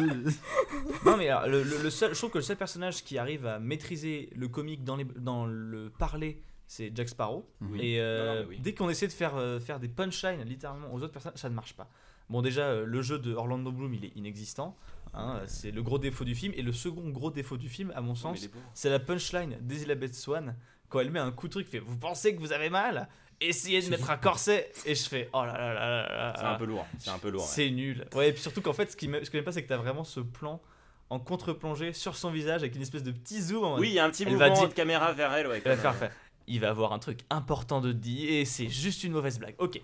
Non, 1.05 1.17
mais 1.17 1.29
alors, 1.29 1.47
le, 1.47 1.63
le- 1.63 1.77
le 1.83 1.89
seul, 1.89 2.13
je 2.13 2.17
trouve 2.19 2.31
que 2.31 2.37
le 2.39 2.43
seul 2.43 2.57
personnage 2.57 3.03
qui 3.03 3.17
arrive 3.17 3.45
à 3.45 3.59
maîtriser 3.59 4.29
le 4.35 4.47
comique 4.47 4.83
dans, 4.83 4.95
les, 4.95 5.05
dans 5.17 5.45
le 5.45 5.89
parler, 5.97 6.41
c'est 6.67 6.91
Jack 6.95 7.09
Sparrow. 7.09 7.47
Oui. 7.61 7.79
Et 7.81 7.99
euh, 8.01 8.17
Non, 8.17 8.25
non, 8.25 8.39
mais 8.41 8.55
oui. 8.55 8.59
dès 8.61 8.73
qu'on 8.73 8.89
essaie 8.89 9.07
de 9.07 9.11
faire, 9.13 9.35
euh, 9.35 9.59
faire 9.59 9.79
des 9.79 9.87
punchlines 9.87 10.41
littéralement 10.43 10.93
aux 10.93 10.97
autres 11.01 11.11
personnages, 11.13 11.37
ça 11.39 11.49
ne 11.49 11.55
marche 11.55 11.73
pas. 11.73 11.89
Bon, 12.29 12.41
déjà, 12.41 12.63
euh, 12.63 12.85
le 12.85 13.01
jeu 13.03 13.19
de 13.19 13.33
Orlando 13.33 13.71
Bloom, 13.71 13.93
il 13.93 14.05
est 14.05 14.11
inexistant. 14.15 14.75
hein, 15.13 15.41
c'est 15.45 15.71
le 15.71 15.81
gros 15.83 15.99
défaut 15.99 16.23
du 16.25 16.33
film. 16.35 16.53
Et 16.55 16.61
le 16.63 16.71
second 16.73 17.09
gros 17.09 17.29
défaut 17.31 17.57
du 17.57 17.69
film, 17.69 17.91
à 17.95 18.01
mon 18.01 18.15
sens, 18.15 18.49
c'est 18.73 18.89
la 18.89 18.99
punchline 18.99 19.57
d'Elizabeth 19.61 20.15
Swan. 20.15 20.55
Quand 20.89 20.99
elle 20.99 21.11
met 21.11 21.19
un 21.19 21.31
coup 21.31 21.47
de 21.47 21.51
truc, 21.53 21.67
fait 21.67 21.79
Vous 21.79 21.97
pensez 21.97 22.35
que 22.35 22.39
vous 22.39 22.51
avez 22.51 22.69
mal? 22.69 23.07
Essayez 23.41 23.81
de 23.81 23.89
mettre 23.89 24.09
un 24.09 24.17
corset. 24.17 24.71
Et 24.85 24.95
je 24.95 25.03
fais 25.07 25.29
Oh 25.33 25.43
là 25.43 25.53
là 25.57 25.73
là 25.73 25.89
là 26.07 26.07
là. 26.15 26.33
C'est 26.37 26.45
un 26.45 26.55
peu 26.55 26.65
lourd. 26.65 26.85
C'est 26.99 27.09
un 27.09 27.17
peu 27.19 27.29
lourd. 27.29 27.41
ouais. 27.41 27.47
C'est 27.47 27.69
nul. 27.69 28.05
Ouais, 28.15 28.29
et 28.29 28.33
puis 28.33 28.41
surtout 28.41 28.61
qu'en 28.61 28.71
fait, 28.73 28.89
ce, 28.91 28.95
qui 28.97 29.07
ce 29.07 29.29
que 29.29 29.37
j'aime 29.37 29.43
pas, 29.43 29.51
c'est 29.51 29.63
que 29.63 29.67
t'as 29.67 29.77
vraiment 29.77 30.03
ce 30.05 30.19
plan 30.21 30.61
en 31.09 31.19
contre-plongée 31.19 31.91
sur 31.93 32.15
son 32.15 32.31
visage 32.31 32.61
avec 32.63 32.75
une 32.75 32.81
espèce 32.81 33.03
de 33.03 33.11
petit 33.11 33.41
zoom. 33.41 33.63
en 33.63 33.77
Oui, 33.77 33.89
il 33.89 33.93
y 33.93 33.99
a 33.99 34.05
un 34.05 34.09
petit 34.09 34.23
Elle 34.23 34.35
va 34.37 34.47
mouvement 34.49 34.61
dire- 34.61 34.69
de 34.69 34.73
caméra 34.73 35.11
vers 35.13 35.33
elle. 35.33 35.47
Ouais, 35.47 35.57
Elle 35.63 35.63
va 35.63 35.71
comme, 35.75 35.81
faire, 35.81 35.95
faire. 35.95 36.11
Il 36.47 36.59
va 36.59 36.69
avoir 36.69 36.93
un 36.93 36.99
truc 36.99 37.21
important 37.31 37.81
de 37.81 37.91
dit 37.91 38.27
et 38.27 38.45
c'est 38.45 38.69
juste 38.69 39.03
une 39.03 39.13
mauvaise 39.13 39.39
blague. 39.39 39.55
Ok. 39.57 39.81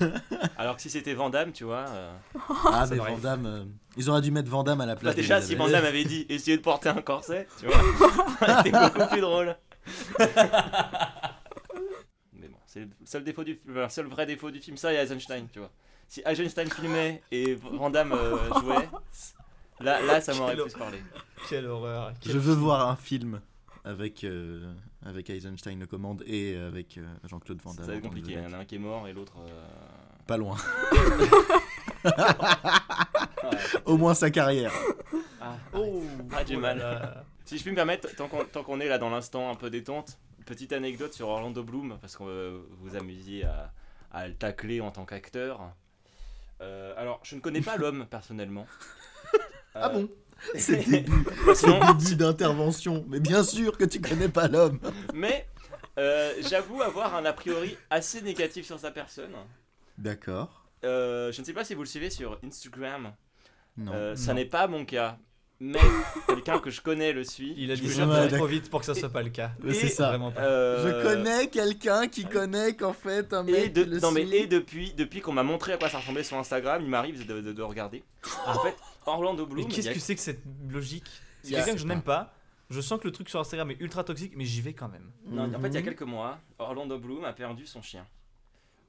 Alors 0.56 0.74
que 0.76 0.82
si 0.82 0.90
c'était 0.90 1.14
Vandame, 1.14 1.52
tu 1.52 1.62
vois. 1.64 1.84
euh, 1.88 2.12
Ah, 2.66 2.84
mais 2.90 2.96
m'arrive. 2.96 3.14
Vandame, 3.14 3.46
euh, 3.46 3.64
ils 3.96 4.10
auraient 4.10 4.20
dû 4.20 4.32
mettre 4.32 4.50
Vandame 4.50 4.80
à 4.80 4.86
la 4.86 4.94
Bah 4.96 5.00
place. 5.02 5.14
déjà, 5.14 5.40
si 5.40 5.50
d'Elisabeth. 5.50 5.72
Vandame 5.72 5.88
avait 5.88 6.04
dit 6.04 6.26
essayez 6.30 6.56
de 6.56 6.62
porter 6.62 6.88
un 6.88 7.00
corset, 7.00 7.46
tu 7.60 7.66
vois, 7.66 7.76
c'était 8.64 8.72
beaucoup 8.72 9.06
plus 9.08 9.20
drôle. 9.20 9.56
Mais 12.32 12.48
bon, 12.48 12.56
c'est 12.66 12.80
le 12.80 12.88
seul 13.04 13.24
défaut 13.24 13.44
du 13.44 13.60
le 13.66 13.88
seul 13.88 14.06
vrai 14.06 14.26
défaut 14.26 14.50
du 14.50 14.58
film, 14.60 14.76
ça 14.76 14.92
et 14.92 14.96
Eisenstein, 14.96 15.46
tu 15.52 15.58
vois. 15.60 15.70
Si 16.08 16.22
Eisenstein 16.26 16.68
filmait 16.70 17.22
et 17.30 17.54
Vandame 17.54 18.12
euh, 18.12 18.36
jouait, 18.60 18.88
là, 19.80 20.02
là 20.02 20.20
ça 20.20 20.34
m'aurait 20.34 20.54
Quel 20.56 20.64
plus 20.64 20.74
parlé. 20.74 20.98
Quelle 21.48 21.66
horreur. 21.66 22.12
Je 22.26 22.38
veux 22.38 22.54
voir 22.54 22.88
un 22.88 22.96
film 22.96 23.40
avec, 23.84 24.24
euh, 24.24 24.72
avec 25.04 25.28
Eisenstein 25.30 25.78
le 25.78 25.86
commande 25.86 26.22
et 26.26 26.56
avec 26.56 26.96
euh, 26.98 27.04
Jean-Claude 27.24 27.60
Van 27.62 27.70
Ça 27.72 27.78
Damme. 27.82 27.86
va 27.90 27.94
être 27.96 28.02
compliqué, 28.02 28.32
il 28.32 28.42
y 28.42 28.46
en 28.46 28.52
a 28.52 28.58
un 28.58 28.64
qui 28.64 28.76
est 28.76 28.78
mort 28.78 29.06
et 29.08 29.12
l'autre. 29.12 29.34
euh, 29.38 29.64
Pas 30.26 30.36
loin. 30.36 30.56
ouais. 32.04 32.10
Au 33.84 33.96
moins 33.96 34.14
sa 34.14 34.30
carrière. 34.30 34.72
Ah, 35.40 35.56
Oh, 35.74 36.02
Ah, 36.32 36.42
j'ai 36.46 36.56
mal. 36.56 37.24
Si 37.44 37.58
je 37.58 37.62
puis 37.62 37.70
me 37.72 37.76
permettre, 37.76 38.14
tant 38.16 38.28
qu'on 38.28 38.44
tant 38.44 38.62
qu'on 38.62 38.80
est 38.80 38.88
là 38.88 38.96
dans 38.98 39.10
l'instant 39.10 39.50
un 39.50 39.54
peu 39.54 39.68
détente, 39.70 40.18
petite 40.46 40.72
anecdote 40.72 41.12
sur 41.12 41.28
Orlando 41.28 41.62
Bloom, 41.62 41.98
parce 42.00 42.16
que 42.16 42.24
euh, 42.24 42.60
vous 42.70 42.88
vous 42.90 42.96
amusiez 42.96 43.44
à, 43.44 43.72
à 44.12 44.26
le 44.28 44.34
tacler 44.34 44.80
en 44.80 44.90
tant 44.90 45.04
qu'acteur. 45.04 45.60
Euh, 46.60 46.94
alors, 46.96 47.20
je 47.22 47.34
ne 47.34 47.40
connais 47.40 47.60
pas 47.60 47.76
l'homme 47.78 48.06
personnellement. 48.10 48.66
Ah 49.74 49.88
bon? 49.90 50.08
Ces 50.56 50.76
débuts, 50.76 51.24
Sinon- 51.54 51.80
débuts 51.94 52.16
d'intervention. 52.16 53.04
Mais 53.08 53.20
bien 53.20 53.42
sûr 53.44 53.76
que 53.78 53.84
tu 53.84 54.00
connais 54.00 54.28
pas 54.28 54.48
l'homme. 54.48 54.78
Mais 55.14 55.46
euh, 55.98 56.32
j'avoue 56.48 56.82
avoir 56.82 57.14
un 57.14 57.24
a 57.24 57.32
priori 57.32 57.76
assez 57.90 58.20
négatif 58.22 58.66
sur 58.66 58.78
sa 58.78 58.90
personne. 58.90 59.32
D'accord. 59.98 60.64
Euh, 60.84 61.32
je 61.32 61.40
ne 61.40 61.46
sais 61.46 61.52
pas 61.52 61.64
si 61.64 61.74
vous 61.74 61.82
le 61.82 61.88
suivez 61.88 62.10
sur 62.10 62.38
Instagram. 62.44 63.12
Non. 63.76 63.92
Euh, 63.94 64.16
ça 64.16 64.34
n'est 64.34 64.44
pas 64.44 64.66
mon 64.66 64.84
cas. 64.84 65.18
Mais 65.60 65.78
quelqu'un 66.26 66.58
que 66.58 66.68
je 66.68 66.80
connais 66.82 67.12
le 67.12 67.22
suit. 67.24 67.54
Il 67.56 67.70
a 67.70 67.76
dit 67.76 67.88
ça 67.88 68.06
Ouais, 68.06 68.28
trop 68.28 68.46
vite 68.46 68.68
pour 68.68 68.80
que 68.80 68.86
ça 68.86 68.94
soit 68.94 69.08
pas 69.08 69.22
le 69.22 69.30
cas. 69.30 69.52
Mais 69.62 69.72
c'est 69.72 69.88
ça. 69.88 70.08
Vraiment 70.08 70.32
pas. 70.32 70.40
Euh, 70.42 70.84
Je 70.84 71.02
connais 71.08 71.46
quelqu'un 71.46 72.08
qui 72.08 72.24
connaît 72.24 72.74
qu'en 72.74 72.92
fait 72.92 73.32
un 73.32 73.44
mec 73.44 73.54
Et, 73.54 73.68
de- 73.68 73.84
qui 73.84 73.90
le 73.90 74.00
non, 74.00 74.10
mais, 74.10 74.22
et 74.28 74.46
depuis, 74.46 74.92
depuis 74.94 75.20
qu'on 75.20 75.32
m'a 75.32 75.44
montré 75.44 75.72
à 75.72 75.76
quoi 75.78 75.88
ça 75.88 75.98
ressemblait 75.98 76.24
sur 76.24 76.36
Instagram, 76.36 76.82
il 76.82 76.88
m'arrive 76.90 77.24
de, 77.26 77.40
de- 77.40 77.52
de 77.52 77.62
regarder. 77.62 78.02
En 78.46 78.58
fait, 78.58 78.74
Orlando 79.06 79.44
Mais 79.46 79.52
Bloom. 79.54 79.68
il 79.70 79.74
qu'est-ce 79.74 79.90
que 79.90 79.98
c'est 80.00 80.14
que 80.14 80.20
cette 80.20 80.42
logique 80.68 81.08
C'est 81.42 81.52
quelqu'un 81.54 81.72
que 81.72 81.78
je 81.78 81.86
n'aime 81.86 82.02
pas. 82.02 82.34
Je 82.70 82.80
sens 82.80 82.98
que 82.98 83.06
le 83.06 83.12
truc 83.12 83.28
sur 83.28 83.38
Instagram 83.40 83.70
est 83.70 83.80
ultra 83.80 84.04
toxique, 84.04 84.32
mais 84.36 84.44
j'y 84.44 84.62
vais 84.62 84.72
quand 84.72 84.88
même. 84.88 85.12
Non, 85.26 85.52
en 85.54 85.60
fait, 85.60 85.68
il 85.68 85.74
y 85.74 85.76
a 85.76 85.80
Mhm. 85.80 85.84
quelques 85.84 86.02
mois, 86.02 86.38
Orlando 86.58 86.98
Bloom 86.98 87.24
a 87.24 87.32
perdu 87.34 87.66
son 87.66 87.82
chien. 87.82 88.06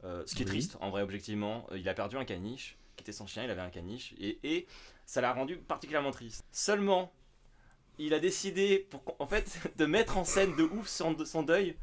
Euh, 0.05 0.23
ce 0.25 0.33
qui 0.35 0.43
est 0.43 0.45
Oui. 0.45 0.51
triste, 0.51 0.77
en 0.81 0.89
vrai, 0.91 1.01
objectivement. 1.01 1.65
Euh, 1.71 1.77
Il 1.77 1.89
a 1.89 1.93
perdu 1.93 2.15
un 2.15 2.25
caniche, 2.25 2.77
qui 2.95 3.01
était 3.03 3.11
son 3.11 3.27
chien, 3.27 3.43
il 3.43 3.49
avait 3.49 3.61
un 3.61 3.69
caniche, 3.69 4.13
et, 4.19 4.39
et 4.43 4.65
ça 5.05 5.19
l'a 5.19 5.33
rendu 5.33 5.57
particulièrement 5.57 6.11
triste. 6.11 6.45
Seulement, 6.51 7.11
il 7.97 8.13
a 8.13 8.19
décidé, 8.19 8.87
pour, 8.89 9.03
en 9.19 9.27
fait, 9.27 9.59
de 9.77 9.85
mettre 9.85 10.17
en 10.17 10.23
scène 10.23 10.55
de 10.55 10.63
ouf 10.63 10.87
son, 10.87 11.15
son 11.25 11.43
deuil, 11.43 11.75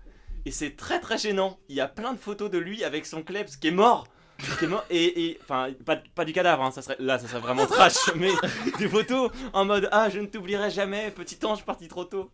et 0.46 0.50
c'est 0.50 0.76
très 0.76 0.98
très 1.00 1.18
gênant. 1.18 1.58
Il 1.68 1.74
y 1.76 1.80
a 1.80 1.88
plein 1.88 2.12
de 2.14 2.18
photos 2.18 2.50
de 2.50 2.58
lui 2.58 2.84
avec 2.84 3.04
son 3.06 3.22
klebs 3.22 3.48
qui 3.60 3.68
est 3.68 3.72
mort. 3.72 4.06
Mort 4.66 4.84
et, 4.90 5.24
et- 5.26 5.38
enfin 5.42 5.68
pas, 5.84 5.96
pas 6.14 6.24
du 6.24 6.32
cadavre 6.32 6.62
hein, 6.62 6.70
ça 6.70 6.82
serait 6.82 6.96
là 6.98 7.18
ça 7.18 7.26
serait 7.28 7.40
vraiment 7.40 7.66
trash 7.66 7.94
mais 8.16 8.30
des 8.78 8.88
photos 8.88 9.30
en 9.52 9.64
mode 9.64 9.88
ah 9.92 10.08
je 10.10 10.18
ne 10.20 10.26
t'oublierai 10.26 10.70
jamais 10.70 11.10
petit 11.10 11.38
ange 11.44 11.64
parti 11.64 11.88
trop 11.88 12.04
tôt 12.04 12.30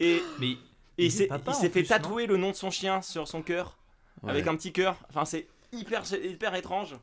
et 0.00 0.22
Mais 0.38 0.46
et 0.48 0.56
il 0.98 1.04
il 1.04 1.06
est 1.22 1.52
s'est 1.52 1.68
fait 1.70 1.82
tatouer 1.82 2.26
le 2.26 2.36
nom 2.38 2.50
de 2.50 2.56
son 2.56 2.70
chien 2.70 3.02
sur 3.02 3.28
son 3.28 3.42
cœur 3.42 3.76
Ouais. 4.22 4.30
avec 4.30 4.46
un 4.46 4.56
petit 4.56 4.72
cœur. 4.72 4.96
Enfin, 5.10 5.26
c'est 5.26 5.46
hyper, 5.72 6.06
c'est 6.06 6.18
hyper 6.24 6.54
étrange. 6.54 6.96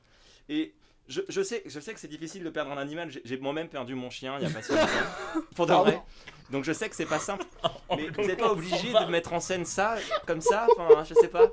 Et 0.49 0.73
je, 1.07 1.21
je 1.27 1.41
sais, 1.41 1.63
je 1.65 1.79
sais 1.79 1.93
que 1.93 1.99
c'est 1.99 2.07
difficile 2.07 2.43
de 2.43 2.49
perdre 2.49 2.71
un 2.71 2.77
animal. 2.77 3.09
J'ai- 3.23 3.37
moi-même 3.37 3.67
perdu 3.67 3.93
mon 3.95 4.09
chien 4.09 4.37
il 4.39 4.47
y 4.47 4.49
a 4.49 4.53
pas 4.53 4.61
si 4.61 4.71
longtemps. 4.71 4.87
Pour 5.55 5.65
de 5.65 5.73
vrai. 5.73 6.01
Donc 6.49 6.63
je 6.63 6.71
sais 6.73 6.89
que 6.89 6.95
c'est 6.95 7.05
pas 7.05 7.19
simple. 7.19 7.45
Mais 7.95 8.07
vous 8.09 8.21
n'êtes 8.21 8.39
pas 8.39 8.51
obligé 8.51 8.93
de 8.93 9.09
mettre 9.11 9.33
en 9.33 9.39
scène 9.39 9.65
ça 9.65 9.95
comme 10.27 10.41
ça. 10.41 10.67
Enfin, 10.77 11.03
je 11.03 11.13
sais 11.15 11.27
pas. 11.27 11.47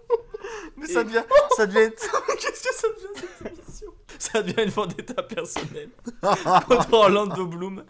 Mais 0.76 0.86
ça 0.86 1.04
devient. 1.04 1.24
Ça 1.56 1.66
devient. 1.66 1.90
Qu'est-ce 2.40 2.62
que 2.68 2.74
ça 2.74 2.88
devient 2.88 3.20
cette 3.38 3.52
émission? 3.52 3.86
Ça 4.18 4.42
devient 4.42 4.64
une 4.64 4.70
vendetta 4.70 5.22
personnelle 5.22 5.88
contre 6.20 6.92
Orlando 6.92 7.46
Bloom 7.46 7.84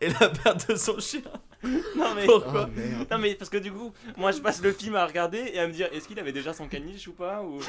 et 0.00 0.08
la 0.08 0.28
perte 0.28 0.70
de 0.70 0.76
son 0.76 0.98
chien. 1.00 1.22
Non 1.96 2.14
mais. 2.14 2.24
Pourquoi 2.26 2.68
Oh. 2.74 3.04
Non 3.10 3.18
mais 3.18 3.34
parce 3.34 3.50
que 3.50 3.56
du 3.58 3.72
coup, 3.72 3.92
moi 4.16 4.30
je 4.32 4.38
passe 4.40 4.62
le 4.62 4.72
film 4.72 4.94
à 4.96 5.06
regarder 5.06 5.38
et 5.52 5.58
à 5.58 5.66
me 5.66 5.72
dire 5.72 5.88
est-ce 5.92 6.06
qu'il 6.06 6.18
avait 6.20 6.32
déjà 6.32 6.52
son 6.52 6.68
caniche 6.68 7.08
ou 7.08 7.12
pas 7.12 7.42
ou... 7.42 7.60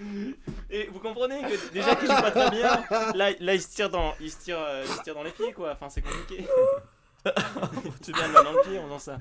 Et 0.70 0.86
vous 0.92 0.98
comprenez 1.00 1.42
que 1.42 1.72
déjà 1.72 1.94
qu'il 1.96 2.06
joue 2.08 2.14
pas 2.22 2.30
très 2.30 2.50
bien, 2.50 2.82
là, 3.14 3.30
là 3.38 3.54
il 3.54 3.60
se 3.60 3.68
tire 3.74 3.90
dans, 3.90 4.14
il 4.20 4.30
se 4.30 4.38
tire, 4.38 4.58
euh, 4.58 4.84
il 4.86 4.92
se 4.94 5.02
tire 5.02 5.14
dans 5.14 5.22
les 5.22 5.30
pieds 5.32 5.52
quoi. 5.52 5.72
Enfin 5.72 5.88
c'est 5.88 6.02
compliqué. 6.02 6.46
tu 8.02 8.12
viens 8.12 8.28
de 8.28 8.34
dans 8.34 8.52
le 8.52 8.62
pied 8.68 8.78
en 8.78 8.84
faisant 8.84 8.98
ça. 8.98 9.18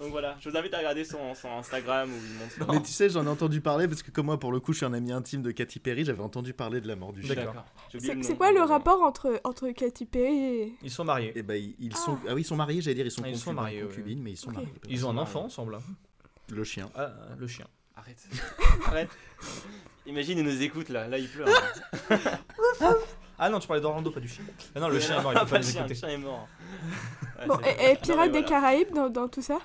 Donc 0.00 0.10
voilà, 0.10 0.36
je 0.40 0.50
vous 0.50 0.56
invite 0.56 0.74
à 0.74 0.78
regarder 0.78 1.04
son, 1.04 1.34
son 1.36 1.48
Instagram 1.52 2.10
où 2.10 2.16
il 2.16 2.62
montre. 2.64 2.72
Mais 2.72 2.82
tu 2.82 2.90
sais, 2.90 3.08
j'en 3.08 3.24
ai 3.26 3.28
entendu 3.28 3.60
parler 3.60 3.86
parce 3.86 4.02
que 4.02 4.10
comme 4.10 4.26
moi, 4.26 4.40
pour 4.40 4.50
le 4.50 4.58
coup, 4.58 4.72
je 4.72 4.78
suis 4.78 4.86
un 4.86 4.92
ami 4.92 5.12
intime 5.12 5.40
de 5.40 5.52
Katy 5.52 5.78
Perry, 5.78 6.04
j'avais 6.04 6.20
entendu 6.22 6.52
parler 6.52 6.80
de 6.80 6.88
la 6.88 6.96
mort 6.96 7.12
du 7.12 7.22
chien. 7.22 7.36
D'accord. 7.36 7.64
C'est 8.00 8.36
quoi 8.36 8.50
le 8.50 8.60
rapport 8.62 9.02
entre, 9.02 9.40
entre 9.44 9.70
Katy 9.70 10.04
Perry 10.06 10.36
et. 10.44 10.74
Ils 10.82 10.90
sont 10.90 11.04
mariés. 11.04 11.32
Et 11.38 11.42
ben 11.44 11.54
ils, 11.54 11.76
ils 11.78 11.96
sont 11.96 12.18
ah 12.28 12.34
oui 12.34 12.40
ils 12.42 12.44
sont 12.44 12.56
mariés 12.56 12.80
j'allais 12.82 12.96
dire 12.96 13.06
ils 13.06 13.10
sont 13.12 13.22
Ah, 13.24 13.28
ils 13.28 13.38
sont 13.38 13.52
mariés, 13.52 13.82
ouais. 13.82 13.88
concubines 13.88 14.20
mais 14.20 14.32
ils 14.32 14.36
sont 14.36 14.50
mariés. 14.50 14.68
Ils 14.88 15.06
ont 15.06 15.10
un 15.10 15.18
enfant 15.18 15.44
ensemble. 15.44 15.76
hein. 15.76 15.82
Le 16.50 16.64
chien. 16.64 16.90
Ah, 16.96 17.12
le 17.38 17.46
chien. 17.46 17.66
Arrête. 17.96 18.26
Arrête. 18.86 19.10
Imagine, 20.06 20.38
il 20.38 20.44
nous 20.44 20.62
écoute 20.62 20.88
là, 20.90 21.06
là 21.08 21.18
il 21.18 21.28
pleure. 21.28 21.48
Ah 23.36 23.50
non, 23.50 23.58
tu 23.58 23.66
parlais 23.66 23.82
d'Orlando, 23.82 24.12
pas 24.12 24.20
du 24.20 24.28
chien. 24.28 24.44
Ah 24.76 24.80
non, 24.80 24.88
le 24.88 25.00
chien 25.00 25.18
est 25.18 25.22
mort, 25.22 25.32
il 25.32 25.38
Ah, 25.38 25.44
peut 25.44 25.50
pas 25.50 25.58
le 25.58 25.64
nous 25.64 25.70
chien, 25.72 25.86
le 25.88 25.94
chien 25.94 26.08
est 26.08 26.16
mort. 26.18 26.46
Ouais, 27.40 27.46
Bon, 27.48 27.58
c'est- 27.64 27.70
et, 27.88 27.90
et 27.92 27.96
Pirates 27.96 28.30
des 28.30 28.42
voilà. 28.42 28.46
Caraïbes 28.48 28.94
dans, 28.94 29.08
dans 29.08 29.26
tout 29.28 29.42
ça 29.42 29.58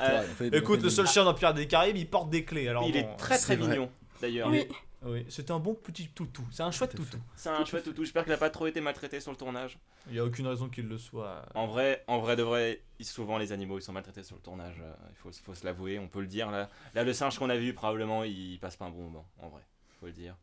Euh, 0.00 0.22
Écoute, 0.52 0.82
le 0.82 0.90
seul 0.90 1.06
chien 1.06 1.24
dans 1.24 1.32
Pirates 1.32 1.56
des 1.56 1.66
Caraïbes, 1.66 1.96
il 1.96 2.06
porte 2.08 2.28
des 2.28 2.44
clés. 2.44 2.68
Alors 2.68 2.84
il 2.86 2.92
bon, 2.92 2.98
est 2.98 3.16
très 3.16 3.38
c'est 3.38 3.44
très 3.46 3.56
vrai. 3.56 3.68
mignon 3.70 3.90
d'ailleurs. 4.20 4.48
Oui. 4.50 4.68
Oui, 5.04 5.24
c'était 5.28 5.52
un 5.52 5.58
bon 5.58 5.74
petit 5.74 6.08
toutou. 6.08 6.42
C'est 6.50 6.62
un 6.62 6.70
chouette 6.70 6.94
toutou. 6.94 7.18
C'est 7.36 7.48
un 7.50 7.64
chouette 7.64 7.84
toutou. 7.84 8.02
J'espère 8.02 8.24
qu'il 8.24 8.32
a 8.32 8.36
pas 8.38 8.50
trop 8.50 8.66
été 8.66 8.80
maltraité 8.80 9.20
sur 9.20 9.30
le 9.30 9.36
tournage. 9.36 9.78
Il 10.08 10.14
n'y 10.14 10.18
a 10.18 10.24
aucune 10.24 10.46
raison 10.46 10.68
qu'il 10.68 10.88
le 10.88 10.98
soit. 10.98 11.44
En 11.54 11.66
vrai, 11.66 12.02
en 12.06 12.18
vrai 12.18 12.34
de 12.36 12.42
vrai, 12.42 12.80
souvent 13.02 13.38
les 13.38 13.52
animaux 13.52 13.78
ils 13.78 13.82
sont 13.82 13.92
maltraités 13.92 14.22
sur 14.22 14.36
le 14.36 14.42
tournage. 14.42 14.76
euh, 14.80 14.92
Il 15.10 15.16
faut, 15.16 15.30
faut 15.44 15.54
se 15.54 15.64
l'avouer, 15.64 15.98
on 15.98 16.08
peut 16.08 16.20
le 16.20 16.26
dire. 16.26 16.50
Là, 16.50 16.68
là 16.94 17.04
le 17.04 17.12
singe 17.12 17.38
qu'on 17.38 17.50
a 17.50 17.56
vu, 17.56 17.74
probablement 17.74 18.24
il 18.24 18.58
passe 18.58 18.76
pas 18.76 18.86
un 18.86 18.90
bon 18.90 19.02
moment. 19.02 19.26
En 19.38 19.48
vrai, 19.48 19.62
faut 20.00 20.06
le 20.06 20.12
dire. 20.12 20.34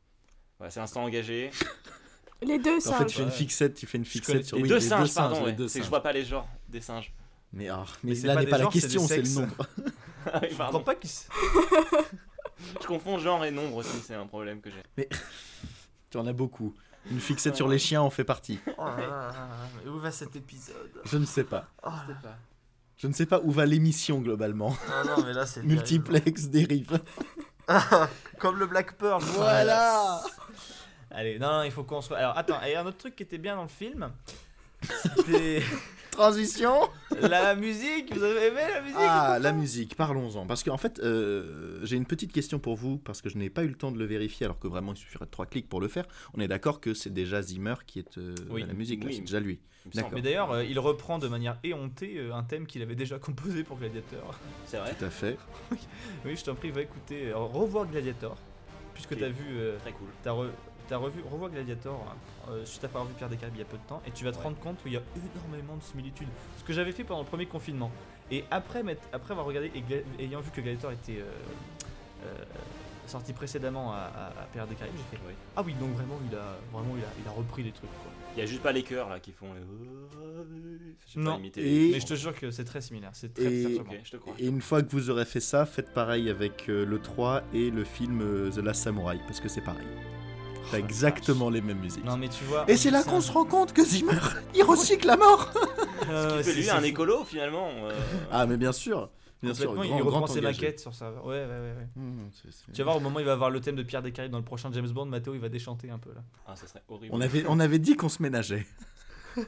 Voilà, 0.59 0.69
c'est 0.71 0.79
instant 0.81 1.03
engagé. 1.03 1.49
Les 2.41 2.59
deux 2.59 2.75
En 2.77 2.79
fait, 2.79 2.89
singes. 2.89 3.05
tu 3.07 3.17
fais 3.17 3.23
une 3.23 3.31
fixette, 3.31 3.73
tu 3.75 3.85
fais 3.87 3.97
une 3.97 4.03
connais 4.03 4.11
fixette 4.11 4.45
sur 4.45 4.57
les 4.57 4.63
oui, 4.63 4.69
deux 4.69 4.75
les 4.75 4.81
singes, 4.81 5.13
pardon. 5.13 5.39
les 5.39 5.45
ouais. 5.45 5.53
deux 5.53 5.67
C'est 5.69 5.79
que 5.79 5.83
je 5.83 5.83
singes. 5.85 5.89
vois 5.89 6.03
pas 6.03 6.11
les 6.13 6.25
genres 6.25 6.47
des 6.67 6.81
singes. 6.81 7.13
Mais, 7.53 7.69
ah, 7.69 7.85
mais, 8.03 8.13
là 8.15 8.33
pas 8.35 8.41
n'est 8.41 8.47
pas 8.49 8.57
la 8.57 8.67
question, 8.67 9.07
c'est 9.07 9.21
le 9.21 9.29
nombre. 9.29 9.55
Ah 10.25 10.39
oui, 10.41 10.47
Je 10.51 10.55
comprends 10.57 10.79
pas 10.81 10.95
qu'il 10.95 11.09
s- 11.09 11.27
Je 12.81 12.87
confonds 12.87 13.17
genre 13.17 13.43
et 13.45 13.51
nombre 13.51 13.77
aussi, 13.77 13.97
c'est 13.99 14.15
un 14.15 14.27
problème 14.27 14.61
que 14.61 14.69
j'ai. 14.69 15.07
Tu 16.09 16.17
en 16.17 16.27
as 16.27 16.33
beaucoup. 16.33 16.73
Une 17.09 17.19
fixette 17.19 17.55
sur 17.55 17.67
les 17.67 17.79
chiens 17.79 18.01
en 18.01 18.09
fait 18.09 18.23
partie. 18.23 18.59
Oh 18.77 18.85
mais 18.97 19.89
où 19.89 19.99
va 19.99 20.11
cet 20.11 20.35
épisode 20.35 21.01
Je 21.05 21.17
ne 21.17 21.25
sais 21.25 21.43
pas. 21.43 21.67
Je 21.83 22.13
sais 22.13 22.19
pas. 22.21 22.37
Je 22.97 23.07
ne 23.07 23.13
sais 23.13 23.25
pas 23.25 23.41
où 23.43 23.51
va 23.51 23.65
l'émission 23.65 24.19
globalement. 24.19 24.77
Ah 24.89 25.03
non, 25.05 25.23
mais 25.25 25.33
là 25.33 25.45
c'est. 25.45 25.63
Multiplex 25.63 26.49
dérive. 26.49 27.01
Comme 28.39 28.59
le 28.59 28.67
Black 28.67 28.93
Pearl. 28.93 29.21
Voilà. 29.23 30.21
Allez, 31.11 31.39
non, 31.39 31.51
non, 31.57 31.63
il 31.63 31.71
faut 31.71 31.83
qu'on 31.83 32.01
soit. 32.01 32.17
Alors 32.17 32.37
attends, 32.37 32.61
et 32.61 32.75
un 32.75 32.85
autre 32.85 32.97
truc 32.97 33.15
qui 33.15 33.23
était 33.23 33.37
bien 33.37 33.55
dans 33.55 33.63
le 33.63 33.67
film, 33.67 34.11
c'était 34.81 35.61
Transition. 36.13 36.89
la 37.21 37.55
musique. 37.55 38.15
Vous 38.15 38.23
avez 38.23 38.47
aimé 38.47 38.61
la 38.73 38.81
musique 38.81 38.97
Ah, 38.99 39.39
la 39.41 39.51
musique, 39.51 39.95
parlons-en. 39.95 40.45
Parce 40.45 40.63
qu'en 40.63 40.77
fait, 40.77 40.99
euh, 40.99 41.79
j'ai 41.83 41.95
une 41.97 42.05
petite 42.05 42.31
question 42.31 42.59
pour 42.59 42.75
vous, 42.75 42.97
parce 42.97 43.21
que 43.21 43.29
je 43.29 43.37
n'ai 43.37 43.49
pas 43.49 43.63
eu 43.63 43.67
le 43.67 43.75
temps 43.75 43.91
de 43.91 43.97
le 43.97 44.05
vérifier, 44.05 44.45
alors 44.45 44.59
que 44.59 44.67
vraiment 44.67 44.93
il 44.93 44.97
suffirait 44.97 45.25
de 45.25 45.31
trois 45.31 45.45
clics 45.47 45.67
pour 45.67 45.81
le 45.81 45.87
faire. 45.87 46.05
On 46.35 46.39
est 46.39 46.47
d'accord 46.47 46.79
que 46.81 46.93
c'est 46.93 47.09
déjà 47.11 47.41
Zimmer 47.41 47.75
qui 47.87 47.99
est 47.99 48.17
euh, 48.17 48.35
Oui. 48.51 48.61
à 48.63 48.67
la 48.67 48.73
musique, 48.73 49.01
Oui. 49.05 49.15
c'est 49.15 49.21
déjà 49.21 49.39
lui. 49.39 49.59
Mais 50.13 50.21
d'ailleurs, 50.21 50.51
euh, 50.51 50.63
il 50.63 50.79
reprend 50.79 51.19
de 51.19 51.27
manière 51.27 51.57
éhontée 51.63 52.13
euh, 52.17 52.33
un 52.33 52.43
thème 52.43 52.67
qu'il 52.67 52.81
avait 52.83 52.95
déjà 52.95 53.19
composé 53.19 53.63
pour 53.63 53.77
Gladiator. 53.77 54.39
C'est 54.65 54.77
vrai. 54.77 54.93
Tout 54.97 55.05
à 55.05 55.09
fait. 55.09 55.37
Oui, 56.25 56.35
je 56.37 56.43
t'en 56.43 56.55
prie, 56.55 56.71
va 56.71 56.81
écouter, 56.81 57.33
revoir 57.33 57.85
Gladiator, 57.87 58.37
puisque 58.93 59.17
t'as 59.17 59.27
vu, 59.29 59.43
euh, 59.57 59.77
Très 59.79 59.91
cool. 59.91 60.07
t'as 60.23 60.31
re- 60.31 60.47
t'as 60.87 60.97
revu, 60.97 61.21
revoir 61.31 61.49
Gladiator 61.51 62.15
euh, 62.49 62.65
suite 62.65 62.83
à 62.83 62.87
avoir 62.87 63.05
vu 63.05 63.13
Pierre 63.13 63.29
des 63.29 63.37
Caraïbes 63.37 63.55
il 63.55 63.59
y 63.59 63.63
a 63.63 63.65
peu 63.65 63.77
de 63.77 63.87
temps, 63.87 64.01
et 64.07 64.11
tu 64.11 64.23
vas 64.23 64.31
te 64.31 64.37
Ouais. 64.37 64.43
rendre 64.43 64.57
compte 64.59 64.81
qu'il 64.83 64.91
y 64.93 64.97
a 64.97 65.01
énormément 65.35 65.77
de 65.77 65.83
similitudes. 65.83 66.27
Ce 66.57 66.63
que 66.63 66.73
j'avais 66.73 66.91
fait 66.91 67.03
pendant 67.03 67.21
le 67.21 67.27
premier 67.27 67.45
confinement, 67.45 67.91
et 68.31 68.43
après, 68.51 68.83
après 69.11 69.31
avoir 69.31 69.45
regardé 69.45 69.71
et 70.19 70.23
ayant 70.23 70.41
vu 70.41 70.51
que 70.51 70.61
Gladiator 70.61 70.91
était 70.91 71.19
euh, 71.19 71.25
euh, 72.25 72.43
sorti 73.05 73.33
précédemment 73.33 73.91
à, 73.93 73.97
à, 73.97 74.27
à 74.27 74.45
Pierre 74.51 74.65
des 74.67 74.75
Caraïbes, 74.75 74.95
j'ai 75.11 75.17
fait 75.17 75.23
Oui. 75.27 75.33
ah 75.57 75.61
oui, 75.65 75.73
donc 75.79 75.91
vraiment 75.91 76.17
il 76.29 76.35
a, 76.37 76.57
vraiment 76.71 76.95
il 76.97 77.03
a, 77.03 77.07
il 77.21 77.27
a 77.27 77.31
repris 77.31 77.63
des 77.63 77.71
trucs. 77.71 77.89
Quoi. 78.01 78.11
Il 78.35 78.39
y 78.39 78.41
a 78.41 78.45
juste 78.47 78.63
pas 78.63 78.71
les 78.71 78.81
chœurs 78.81 79.09
là 79.09 79.19
qui 79.19 79.31
font 79.31 79.47
les. 79.53 79.61
Non. 81.21 81.33
pas 81.33 81.39
imiter. 81.39 81.61
Et- 81.89 81.91
Mais 81.91 81.99
je 81.99 82.05
te 82.07 82.15
jure 82.15 82.33
que 82.33 82.49
c'est 82.49 82.63
très 82.63 82.81
similaire, 82.81 83.11
c'est 83.13 83.31
très, 83.33 83.43
Et- 83.45 83.63
très 83.63 83.73
Ok, 83.75 83.85
charmant. 83.85 84.01
je 84.03 84.11
te 84.11 84.17
crois. 84.17 84.33
Et 84.39 84.47
une 84.47 84.61
fois 84.61 84.81
que 84.81 84.89
vous 84.89 85.09
aurez 85.11 85.25
fait 85.25 85.39
ça, 85.41 85.65
faites 85.67 85.93
pareil 85.93 86.29
avec 86.29 86.69
euh, 86.69 86.85
le 86.85 86.99
3 86.99 87.43
et 87.53 87.69
le 87.69 87.83
film 87.83 88.21
euh, 88.21 88.49
The 88.49 88.57
Last 88.57 88.81
Samurai, 88.83 89.19
parce 89.27 89.39
que 89.39 89.47
c'est 89.49 89.61
pareil. 89.61 89.85
T'as 90.73 90.79
exactement 90.79 91.49
les 91.49 91.61
mêmes 91.61 91.79
musiques. 91.79 92.03
Non 92.05 92.17
mais 92.17 92.29
tu 92.29 92.43
vois. 92.45 92.65
Et 92.69 92.75
c'est 92.77 92.91
là 92.91 93.03
qu'on 93.03 93.21
se 93.21 93.31
rend 93.31 93.45
compte 93.45 93.73
que 93.73 93.83
Zimmer, 93.83 94.19
il 94.55 94.63
recycle 94.63 95.07
la 95.07 95.17
mort 95.17 95.51
Euh, 96.09 96.37
fait 96.37 96.43
c'est- 96.43 96.53
lui 96.55 96.69
un 96.69 96.79
fou. 96.79 96.85
écolo 96.85 97.23
finalement. 97.25 97.69
euh, 97.85 97.91
Ah 98.31 98.45
mais 98.45 98.57
bien 98.57 98.71
sûr, 98.71 99.09
bien 99.41 99.53
sûr, 99.53 99.73
grand, 99.73 99.83
il 99.83 99.93
reprend 99.93 100.19
grand 100.19 100.27
ses 100.27 100.39
engagé. 100.39 100.61
maquettes 100.61 100.79
sur 100.79 100.93
ça. 100.93 101.11
Ouais, 101.11 101.21
ouais, 101.25 101.45
ouais. 101.45 101.73
ouais. 101.77 101.87
Mmh, 101.95 102.29
Tu 102.73 102.77
vas 102.79 102.83
voir, 102.85 102.97
au 102.97 102.99
moment 102.99 103.17
où 103.17 103.19
il 103.19 103.25
va 103.25 103.33
avoir 103.33 103.49
le 103.49 103.61
thème 103.61 103.75
de 103.75 103.83
Pierre 103.83 104.01
Descaraïbes 104.01 104.31
dans 104.31 104.37
le 104.39 104.43
prochain 104.43 104.69
James 104.73 104.87
Bond, 104.89 105.05
Mathéo 105.05 105.33
il 105.33 105.39
va 105.39 105.49
déchanter 105.49 105.89
un 105.89 105.97
peu 105.99 106.09
là. 106.13 106.21
Ah, 106.47 106.55
ça 106.55 106.67
serait 106.67 106.83
horrible. 106.89 107.13
On 107.15 107.21
avait, 107.21 107.45
on 107.47 107.59
avait 107.59 107.79
dit 107.79 107.95
qu'on 107.95 108.09
se 108.09 108.21
ménageait. 108.21 108.65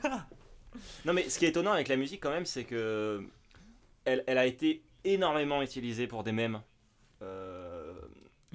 Non 1.05 1.13
mais 1.13 1.29
ce 1.29 1.39
qui 1.39 1.45
est 1.45 1.49
étonnant 1.49 1.71
avec 1.71 1.87
la 1.87 1.95
musique 1.95 2.21
quand 2.21 2.31
même, 2.31 2.45
c'est 2.45 2.65
que 2.65 3.23
elle, 4.03 4.23
elle 4.27 4.37
a 4.37 4.45
été 4.45 4.83
énormément 5.05 5.61
utilisée 5.61 6.05
pour 6.05 6.23
des 6.23 6.33
mèmes. 6.33 6.61
Euh, 7.21 7.64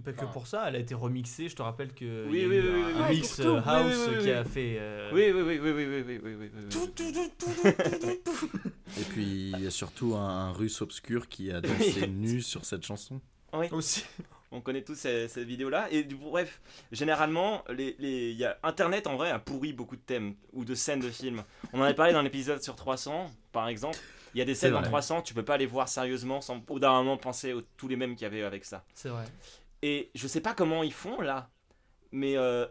pas 0.05 0.13
que 0.13 0.25
pour 0.27 0.47
ça, 0.47 0.65
elle 0.69 0.77
a 0.77 0.79
été 0.79 0.95
remixée. 0.95 1.49
Je 1.49 1.57
te 1.57 1.63
rappelle 1.63 1.93
que 1.93 2.27
oui, 2.29 2.47
oui, 2.47 2.61
oui, 2.61 2.83
un 2.99 3.09
mix 3.09 3.41
ah, 3.41 3.47
euh, 3.47 3.61
house 3.65 4.23
qui 4.23 4.31
a 4.31 4.45
fait. 4.45 4.77
Euh, 4.79 5.11
oui, 5.13 5.31
oui, 5.35 5.43
oui, 5.43 5.59
oui, 5.59 5.73
oui, 5.73 6.03
oui, 6.07 6.21
oui, 6.23 6.37
oui. 6.41 6.51
Et 8.99 9.05
puis 9.05 9.51
il 9.55 9.61
y 9.61 9.67
a 9.67 9.71
surtout 9.71 10.15
un, 10.15 10.53
russe 10.53 10.81
obscur 10.81 11.29
qui 11.29 11.51
a 11.51 11.61
dansé 11.61 12.07
nu 12.07 12.43
sur 12.43 12.65
cette 12.65 12.85
chanson. 12.85 13.21
Oui. 13.53 13.67
Aussi. 13.73 14.05
On 14.53 14.61
connaît 14.61 14.83
tous 14.83 14.97
cette, 14.97 15.39
vidéo-là. 15.39 15.87
Et 15.93 16.03
bref, 16.03 16.61
généralement, 16.91 17.63
les, 17.69 17.95
les, 18.01 18.33
y 18.33 18.45
a 18.45 18.59
Internet 18.65 19.07
en 19.07 19.17
vrai 19.17 19.31
a 19.31 19.39
pourri 19.39 19.73
beaucoup 19.73 19.95
de 19.95 20.01
thèmes 20.01 20.35
ou 20.53 20.65
de 20.65 20.75
scènes 20.75 20.99
de 20.99 21.11
films. 21.11 21.45
On 21.73 21.81
en 21.81 21.85
avait 21.85 21.95
parlé 21.95 22.13
dans 22.13 22.23
l'épisode 22.23 22.61
sur 22.61 22.75
300, 22.75 23.31
par 23.53 23.69
exemple. 23.69 23.99
Il 24.35 24.39
y 24.39 24.43
a 24.43 24.45
des 24.45 24.55
scènes 24.55 24.73
dans 24.73 24.83
300, 24.83 25.23
tu 25.23 25.35
peux 25.35 25.45
pas 25.45 25.57
les 25.57 25.67
voir 25.67 25.89
sérieusement 25.89 26.41
sans 26.41 26.63
au 26.69 26.79
d'un 26.79 26.93
moment 26.93 27.17
penser 27.17 27.53
aux 27.53 27.63
tous 27.77 27.89
les 27.89 27.97
mêmes 27.97 28.15
qu'il 28.15 28.23
y 28.23 28.27
avait 28.27 28.43
avec 28.43 28.65
ça. 28.65 28.85
C'est 28.95 29.09
vrai. 29.09 29.25
Et 29.83 30.11
je 30.15 30.27
sais 30.29 30.41
pas 30.41 30.55
comment 30.55 30.83
ils 30.83 30.93
font 30.93 31.21
là, 31.21 31.51
mais 32.13 32.37
euh, 32.37 32.67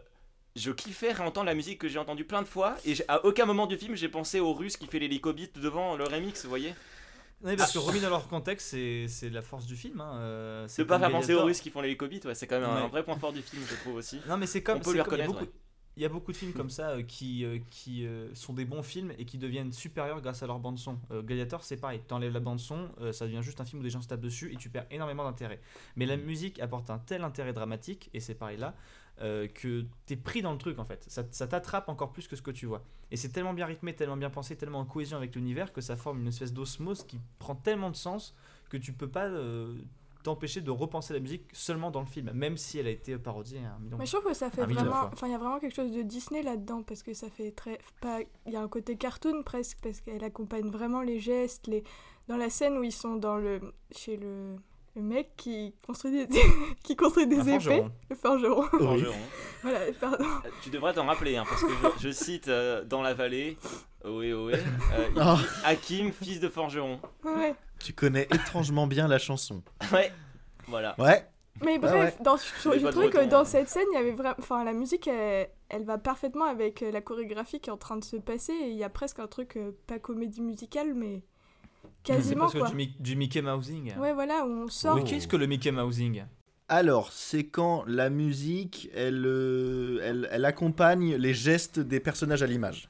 je 0.56 0.70
kiffais 0.70 1.12
réentendre 1.12 1.46
la 1.46 1.54
musique 1.54 1.80
que 1.80 1.88
j'ai 1.88 1.98
entendue 1.98 2.24
plein 2.24 2.42
de 2.42 2.46
fois. 2.48 2.76
Et 2.84 2.94
à 3.08 3.24
aucun 3.24 3.46
moment 3.46 3.66
du 3.66 3.76
film, 3.76 3.96
j'ai 3.96 4.08
pensé 4.08 4.38
au 4.40 4.52
russe 4.52 4.76
qui 4.76 4.86
fait 4.86 4.98
l'hélicobite 5.00 5.58
devant 5.58 5.96
le 5.96 6.04
remix, 6.04 6.42
vous 6.44 6.48
voyez 6.48 6.74
Oui, 7.42 7.56
parce 7.56 7.72
que 7.72 7.78
remis 7.78 8.00
dans 8.00 8.10
leur 8.10 8.28
contexte, 8.28 8.68
c'est 8.68 9.30
la 9.30 9.42
force 9.42 9.66
du 9.66 9.74
film. 9.76 10.00
Hein. 10.00 10.18
euh, 10.20 10.68
c'est 10.68 10.82
De 10.82 10.88
pas 10.88 10.98
faire 11.00 11.10
penser 11.10 11.34
aux. 11.34 11.44
Russes 11.44 11.60
qui 11.60 11.70
font 11.70 11.80
l'hélicobite, 11.80 12.24
ouais, 12.26 12.34
c'est 12.34 12.46
quand 12.46 12.60
même 12.60 12.68
un, 12.70 12.76
Ouais. 12.76 12.82
un 12.82 12.88
vrai 12.88 13.02
point 13.04 13.16
fort 13.18 13.32
du 13.32 13.42
film, 13.42 13.62
je 13.68 13.74
trouve 13.76 13.96
aussi. 13.96 14.20
Non, 14.28 14.36
mais 14.36 14.46
c'est 14.46 14.62
comme. 14.62 14.78
On 14.78 14.80
peut 14.80 14.92
lui 14.92 15.00
reconnaître. 15.00 15.32
beaucoup- 15.32 15.46
Il 16.00 16.02
y 16.02 16.06
a 16.06 16.08
beaucoup 16.08 16.32
de 16.32 16.36
films 16.38 16.54
comme 16.54 16.70
ça 16.70 16.92
euh, 16.92 17.02
qui, 17.02 17.44
euh, 17.44 17.58
qui 17.68 18.06
euh, 18.06 18.34
sont 18.34 18.54
des 18.54 18.64
bons 18.64 18.82
films 18.82 19.12
et 19.18 19.26
qui 19.26 19.36
deviennent 19.36 19.70
supérieurs 19.70 20.22
grâce 20.22 20.42
à 20.42 20.46
leur 20.46 20.58
bande 20.58 20.78
son. 20.78 20.98
Gladiator, 21.12 21.62
c'est 21.62 21.76
pareil. 21.76 22.00
T'enlèves 22.08 22.32
la 22.32 22.40
bande 22.40 22.58
son, 22.58 22.88
ça 23.12 23.26
devient 23.26 23.42
juste 23.42 23.60
un 23.60 23.66
film 23.66 23.80
où 23.80 23.82
des 23.82 23.90
gens 23.90 24.00
se 24.00 24.08
tapent 24.08 24.22
dessus 24.22 24.50
et 24.50 24.56
tu 24.56 24.70
perds 24.70 24.86
énormément 24.90 25.24
d'intérêt. 25.24 25.60
Mais 25.96 26.06
la 26.06 26.16
musique 26.16 26.58
apporte 26.60 26.88
un 26.88 26.98
tel 26.98 27.22
intérêt 27.22 27.52
dramatique 27.52 28.08
et 28.14 28.20
c'est 28.20 28.34
pareil 28.34 28.56
là 28.56 28.74
que 29.18 29.84
t'es 30.06 30.16
pris 30.16 30.40
dans 30.40 30.52
le 30.52 30.58
truc 30.58 30.78
en 30.78 30.86
fait. 30.86 31.04
Ça, 31.06 31.22
ça 31.32 31.46
t'attrape 31.46 31.90
encore 31.90 32.12
plus 32.12 32.26
que 32.28 32.34
ce 32.34 32.40
que 32.40 32.50
tu 32.50 32.64
vois. 32.64 32.82
Et 33.10 33.18
c'est 33.18 33.28
tellement 33.28 33.52
bien 33.52 33.66
rythmé, 33.66 33.94
tellement 33.94 34.16
bien 34.16 34.30
pensé, 34.30 34.56
tellement 34.56 34.80
en 34.80 34.86
cohésion 34.86 35.18
avec 35.18 35.34
l'univers 35.34 35.70
que 35.70 35.82
ça 35.82 35.96
forme 35.96 36.22
une 36.22 36.28
espèce 36.28 36.54
d'osmose 36.54 37.04
qui 37.04 37.20
prend 37.38 37.54
tellement 37.54 37.90
de 37.90 37.96
sens 37.96 38.34
que 38.70 38.78
tu 38.78 38.94
peux 38.94 39.10
pas 39.10 39.28
t'empêcher 40.22 40.60
de 40.60 40.70
repenser 40.70 41.14
la 41.14 41.20
musique 41.20 41.44
seulement 41.52 41.90
dans 41.90 42.00
le 42.00 42.06
film, 42.06 42.30
même 42.32 42.56
si 42.56 42.78
elle 42.78 42.86
a 42.86 42.90
été 42.90 43.16
parodiée 43.18 43.58
un 43.58 43.78
million 43.78 43.96
Mais 43.98 44.06
je 44.06 44.12
trouve 44.16 44.28
que 44.28 44.34
ça 44.34 44.50
fait 44.50 44.62
un 44.62 44.66
million 44.66 44.82
de 44.82 44.88
vraiment. 44.88 45.10
Enfin, 45.12 45.26
il 45.26 45.32
y 45.32 45.34
a 45.34 45.38
vraiment 45.38 45.58
quelque 45.58 45.74
chose 45.74 45.92
de 45.92 46.02
Disney 46.02 46.42
là-dedans 46.42 46.82
parce 46.82 47.02
que 47.02 47.14
ça 47.14 47.28
fait 47.30 47.50
très. 47.52 47.78
Pas... 48.00 48.20
Il 48.46 48.52
y 48.52 48.56
a 48.56 48.60
un 48.62 48.68
côté 48.68 48.96
cartoon 48.96 49.42
presque 49.42 49.78
parce 49.82 50.00
qu'elle 50.00 50.24
accompagne 50.24 50.70
vraiment 50.70 51.02
les 51.02 51.18
gestes. 51.18 51.66
Les... 51.66 51.82
Dans 52.28 52.36
la 52.36 52.50
scène 52.50 52.76
où 52.78 52.82
ils 52.84 52.92
sont 52.92 53.16
dans 53.16 53.36
le. 53.36 53.60
chez 53.92 54.16
le. 54.16 54.56
Le 54.96 55.02
mec 55.02 55.36
qui 55.36 55.72
construit 55.86 56.26
des, 56.26 56.40
qui 56.82 56.96
construit 56.96 57.28
des 57.28 57.38
Un 57.38 57.46
épées. 57.46 57.60
forgeron. 57.60 57.90
Le 58.10 58.16
forgeron. 58.16 58.62
Forgeron. 58.62 59.14
voilà, 59.62 59.80
pardon. 60.00 60.24
Euh, 60.24 60.48
Tu 60.62 60.70
devrais 60.70 60.92
t'en 60.92 61.06
rappeler, 61.06 61.36
hein, 61.36 61.44
parce 61.48 61.62
que 61.62 61.68
je, 62.00 62.08
je 62.08 62.12
cite 62.12 62.48
euh, 62.48 62.84
dans 62.84 63.00
la 63.00 63.14
vallée, 63.14 63.56
Ohé 64.04 64.32
Ohé, 64.32 64.54
euh, 64.56 65.08
Oh. 65.16 65.36
Hakim, 65.64 66.10
fils 66.10 66.40
de 66.40 66.48
forgeron. 66.48 66.98
Ouais. 67.24 67.54
Tu 67.80 67.92
connais 67.92 68.28
étrangement 68.32 68.86
bien 68.86 69.08
la 69.08 69.18
chanson. 69.18 69.62
Ouais, 69.92 70.12
voilà. 70.68 70.94
Ouais. 70.98 71.26
Mais 71.62 71.72
Ouais, 71.72 71.78
bref, 71.78 72.16
ouais. 72.18 72.24
dans, 72.24 72.36
J'ai 72.36 72.80
trouvais 72.80 73.08
que 73.08 73.16
breton, 73.16 73.28
dans 73.28 73.40
hein. 73.40 73.44
cette 73.44 73.68
scène, 73.68 73.86
il 73.92 73.94
y 73.94 73.98
avait 73.98 74.12
vraiment. 74.12 74.36
Enfin, 74.38 74.64
la 74.64 74.72
musique, 74.72 75.08
elle, 75.08 75.48
elle 75.68 75.84
va 75.84 75.98
parfaitement 75.98 76.44
avec 76.44 76.82
euh, 76.82 76.90
la 76.90 77.00
chorégraphie 77.00 77.60
qui 77.60 77.68
est 77.68 77.72
en 77.72 77.76
train 77.76 77.96
de 77.96 78.04
se 78.04 78.16
passer. 78.16 78.52
Et 78.52 78.68
il 78.70 78.76
y 78.76 78.84
a 78.84 78.88
presque 78.88 79.18
un 79.18 79.26
truc, 79.26 79.56
euh, 79.56 79.72
pas 79.86 79.98
comédie 79.98 80.40
musicale, 80.40 80.94
mais 80.94 81.22
quasiment 82.02 82.48
C'est 82.48 82.58
quoi. 82.58 82.68
presque 82.70 82.76
du, 82.78 82.86
du 83.00 83.16
Mickey 83.16 83.42
Mousing. 83.42 83.96
Ouais, 83.98 84.12
voilà, 84.14 84.46
où 84.46 84.50
on 84.64 84.68
sort. 84.68 84.94
Oui, 84.96 85.04
qu'est-ce 85.04 85.28
que 85.28 85.36
le 85.36 85.46
Mickey 85.46 85.70
Mousing? 85.72 86.24
Alors, 86.68 87.12
c'est 87.12 87.44
quand 87.44 87.84
la 87.86 88.10
musique, 88.10 88.88
elle, 88.94 89.24
euh, 89.26 89.98
elle, 90.04 90.28
elle 90.30 90.44
accompagne 90.44 91.16
les 91.16 91.34
gestes 91.34 91.80
des 91.80 91.98
personnages 91.98 92.42
à 92.44 92.46
l'image. 92.46 92.88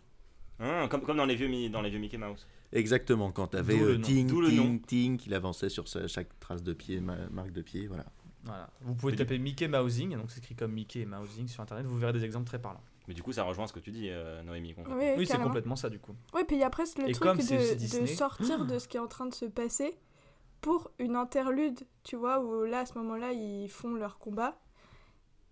Hein, 0.61 0.87
comme, 0.89 1.01
comme 1.01 1.17
dans, 1.17 1.25
les 1.25 1.35
vieux, 1.35 1.71
dans 1.71 1.81
les 1.81 1.89
vieux 1.89 1.99
Mickey 1.99 2.19
Mouse. 2.19 2.47
Exactement, 2.73 3.33
quand 3.33 3.49
t'avais 3.49 3.77
D'où 3.79 3.85
le 3.85 3.91
euh, 3.93 3.97
nom. 3.97 4.03
ting, 4.03 4.27
D'où 4.29 4.41
le 4.41 4.51
nom. 4.51 4.63
ting, 4.63 4.81
ting, 4.83 5.17
qu'il 5.19 5.35
avançait 5.35 5.69
sur 5.69 5.89
sa- 5.89 6.07
chaque 6.07 6.39
trace 6.41 6.63
de 6.63 6.73
pied, 6.73 7.01
ma- 7.01 7.29
marque 7.31 7.51
de 7.53 7.63
pied, 7.63 7.87
voilà. 7.89 8.07
Voilà. 8.45 8.71
Vous 8.83 8.95
pouvez 8.95 9.13
Mais 9.13 9.17
du- 9.17 9.23
taper 9.25 9.39
Mickey 9.39 9.69
Mousing, 9.69 10.17
donc 10.17 10.31
c'est 10.31 10.39
écrit 10.39 10.55
comme 10.55 10.73
Mickey 10.73 11.01
et 11.01 11.07
Mousing 11.07 11.47
sur 11.49 11.63
internet, 11.63 11.85
vous 11.87 11.99
verrez 11.99 12.13
des 12.15 12.25
exemples 12.25 12.47
très 12.47 12.61
parlants. 12.61 12.83
Mais 13.09 13.15
du 13.15 13.23
coup, 13.23 13.33
ça 13.33 13.43
rejoint 13.43 13.67
ce 13.67 13.73
que 13.73 13.81
tu 13.81 13.91
dis, 13.91 14.09
euh, 14.09 14.43
Noémie. 14.45 14.73
concrètement. 14.73 15.01
Ouais, 15.03 15.15
oui, 15.19 15.27
c'est 15.27 15.33
carrément. 15.33 15.49
complètement 15.49 15.77
ça 15.77 15.91
du 15.91 15.99
coup. 15.99 16.15
Ouais, 16.33 16.45
puis 16.45 16.57
il 16.57 16.61
y 16.61 16.63
a 16.63 16.71
presque 16.71 16.99
le 16.99 17.09
Et 17.09 17.13
truc 17.13 17.29
comme 17.29 17.41
c'est 17.41 17.75
de, 17.75 18.07
sortir 18.07 18.65
de 18.65 18.79
ce 18.79 18.87
qui 18.89 18.97
est 18.97 19.01
en 19.01 19.09
train 19.09 19.27
de 19.27 19.35
se 19.35 19.47
passer 19.47 19.99
pour 20.61 20.91
une 20.99 21.17
interlude, 21.17 21.81
tu 22.05 22.15
vois, 22.17 22.41
où 22.41 22.63
là, 22.65 22.81
à 22.81 22.87
ce 22.87 22.97
moment-là, 22.99 23.33
ils 23.33 23.69
font 23.69 23.95
leur 23.95 24.19
combat. 24.19 24.59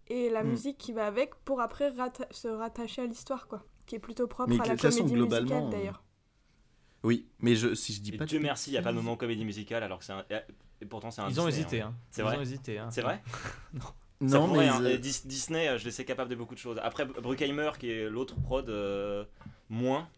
Et 0.07 0.31
la 0.31 0.43
Hmm. 0.45 0.49
musique 0.51 0.79
qui 0.79 0.93
va 0.93 1.07
avec 1.07 1.35
pour 1.45 1.61
après 1.61 1.93
se 2.31 2.49
rattacher 2.49 3.03
à 3.03 3.07
l'histoire, 3.07 3.49
quoi. 3.49 3.64
Qui 3.87 3.97
est 3.97 3.99
plutôt 3.99 4.27
propre 4.27 4.51
Mais 4.51 4.61
à 4.61 4.62
de 4.64 4.69
la 4.69 4.75
toute 4.75 4.83
façon, 4.83 4.99
comédie 5.01 5.14
globalement, 5.16 5.61
musicale, 5.66 5.71
d'ailleurs. 5.71 6.03
Oui, 7.05 7.27
mais 7.41 7.55
je, 7.55 7.75
si 7.75 7.93
je 7.93 8.01
dis 8.01 8.13
pas 8.13 8.25
Dieu 8.27 8.41
merci, 8.41 8.71
il 8.71 8.73
n'y 8.73 8.79
a 8.79 8.83
pas 8.83 8.91
de 8.91 8.97
moment 8.97 9.17
comédie 9.17 9.45
musicale, 9.45 9.83
alors 9.83 9.99
que 10.01 10.05
c'est 10.05 10.13
un. 10.13 10.25
Et 10.81 10.87
pourtant, 10.87 11.11
c'est 11.11 11.21
un. 11.21 11.29
Ils 11.29 11.41
ont 11.41 11.47
Disney, 11.47 11.61
hésité, 11.63 11.81
hein. 11.81 11.93
hein. 11.95 12.01
C'est 12.11 12.23
Ils 12.23 12.25
vrai 12.25 12.37
ont 12.39 12.41
hésité, 12.43 12.79
hein. 12.79 12.89
C'est 12.91 13.03
vrai 13.03 13.23
Non. 13.75 13.81
Ça 13.81 14.39
Non, 14.39 14.47
pourrait, 14.49 14.67
mais 14.67 14.69
hein. 14.69 14.83
euh, 14.83 14.97
Disney, 14.99 15.69
euh, 15.69 15.79
je 15.79 15.85
les 15.85 15.93
sais 15.93 16.05
capable 16.05 16.29
de 16.31 16.35
beaucoup 16.35 16.55
de 16.55 16.59
choses. 16.59 16.79
Après, 16.83 17.05
Bruckheimer, 17.05 17.71
qui 17.79 17.89
est 17.91 18.09
l'autre 18.11 18.35
prod, 18.41 18.69
euh, 18.69 19.25
moins. 19.69 20.09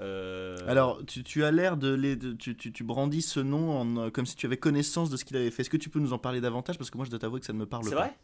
Euh, 0.00 0.56
Alors, 0.68 1.04
tu, 1.06 1.22
tu 1.24 1.44
as 1.44 1.50
l'air 1.50 1.76
de, 1.76 1.92
les, 1.94 2.16
de- 2.16 2.32
tu, 2.32 2.56
tu, 2.56 2.72
tu 2.72 2.84
brandis 2.84 3.22
ce 3.22 3.40
nom 3.40 3.80
en, 4.06 4.10
comme 4.10 4.26
si 4.26 4.34
tu 4.36 4.46
avais 4.46 4.56
connaissance 4.56 5.10
de 5.10 5.16
ce 5.16 5.24
qu'il 5.24 5.36
avait 5.36 5.50
fait. 5.50 5.62
Est-ce 5.62 5.70
que 5.70 5.76
tu 5.76 5.88
peux 5.88 6.00
nous 6.00 6.12
en 6.12 6.18
parler 6.18 6.40
davantage? 6.40 6.78
Parce 6.78 6.90
que 6.90 6.96
moi, 6.96 7.04
je 7.06 7.10
dois 7.10 7.18
t'avouer 7.18 7.40
que 7.40 7.46
ça 7.46 7.52
ne 7.52 7.58
me 7.58 7.66
parle 7.66 7.84
C'est 7.84 7.90
pas. 7.90 7.96
vrai? 8.02 8.14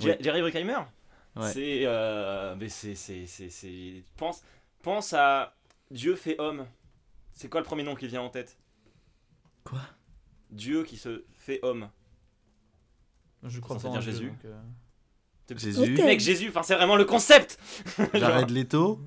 Oui. 0.00 0.06
Jer- 0.06 0.16
Jerry 0.20 0.40
Bruckheimer? 0.40 0.78
Ouais. 1.36 1.52
C'est. 1.52 1.80
euh, 1.84 2.54
mais 2.58 2.68
c'est. 2.68 2.94
c'est- 2.94 3.26
c'est- 3.26 3.50
c'est- 3.50 4.02
Pense, 4.16 4.42
pense 4.82 5.12
à 5.12 5.54
Dieu 5.90 6.14
fait 6.16 6.40
homme. 6.40 6.64
C'est 7.36 7.48
quoi 7.48 7.60
le 7.60 7.66
premier 7.66 7.84
nom 7.84 7.94
qui 7.94 8.08
vient 8.08 8.22
en 8.22 8.28
tête 8.30 8.58
Quoi? 9.62 9.80
Dieu 10.50 10.82
qui 10.82 10.96
se 10.96 11.24
fait 11.34 11.60
homme. 11.62 11.88
Je 13.44 13.60
crois 13.60 13.78
pas 13.78 13.88
en 13.88 13.92
dire 13.92 14.00
Jésus. 14.00 14.28
donc, 14.28 14.44
euh, 14.46 14.60
Jésus, 15.56 15.92
Mec, 16.02 16.18
Jésus, 16.18 16.48
enfin, 16.48 16.62
c'est 16.64 16.74
vraiment 16.74 16.96
le 16.96 17.04
concept 17.04 17.58
Jared 18.14 18.50
Leto. 18.50 19.00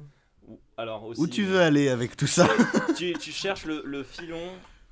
Ou- 0.47 0.59
Alors 0.77 1.03
aussi, 1.03 1.19
Où 1.19 1.27
tu 1.27 1.43
veux 1.43 1.59
aller 1.59 1.89
avec 1.89 2.15
tout 2.15 2.27
ça? 2.27 2.47
Tu, 2.95 3.13
tu 3.13 3.32
cherches 3.32 3.65
le, 3.65 3.82
le 3.86 4.03
filon 4.03 4.41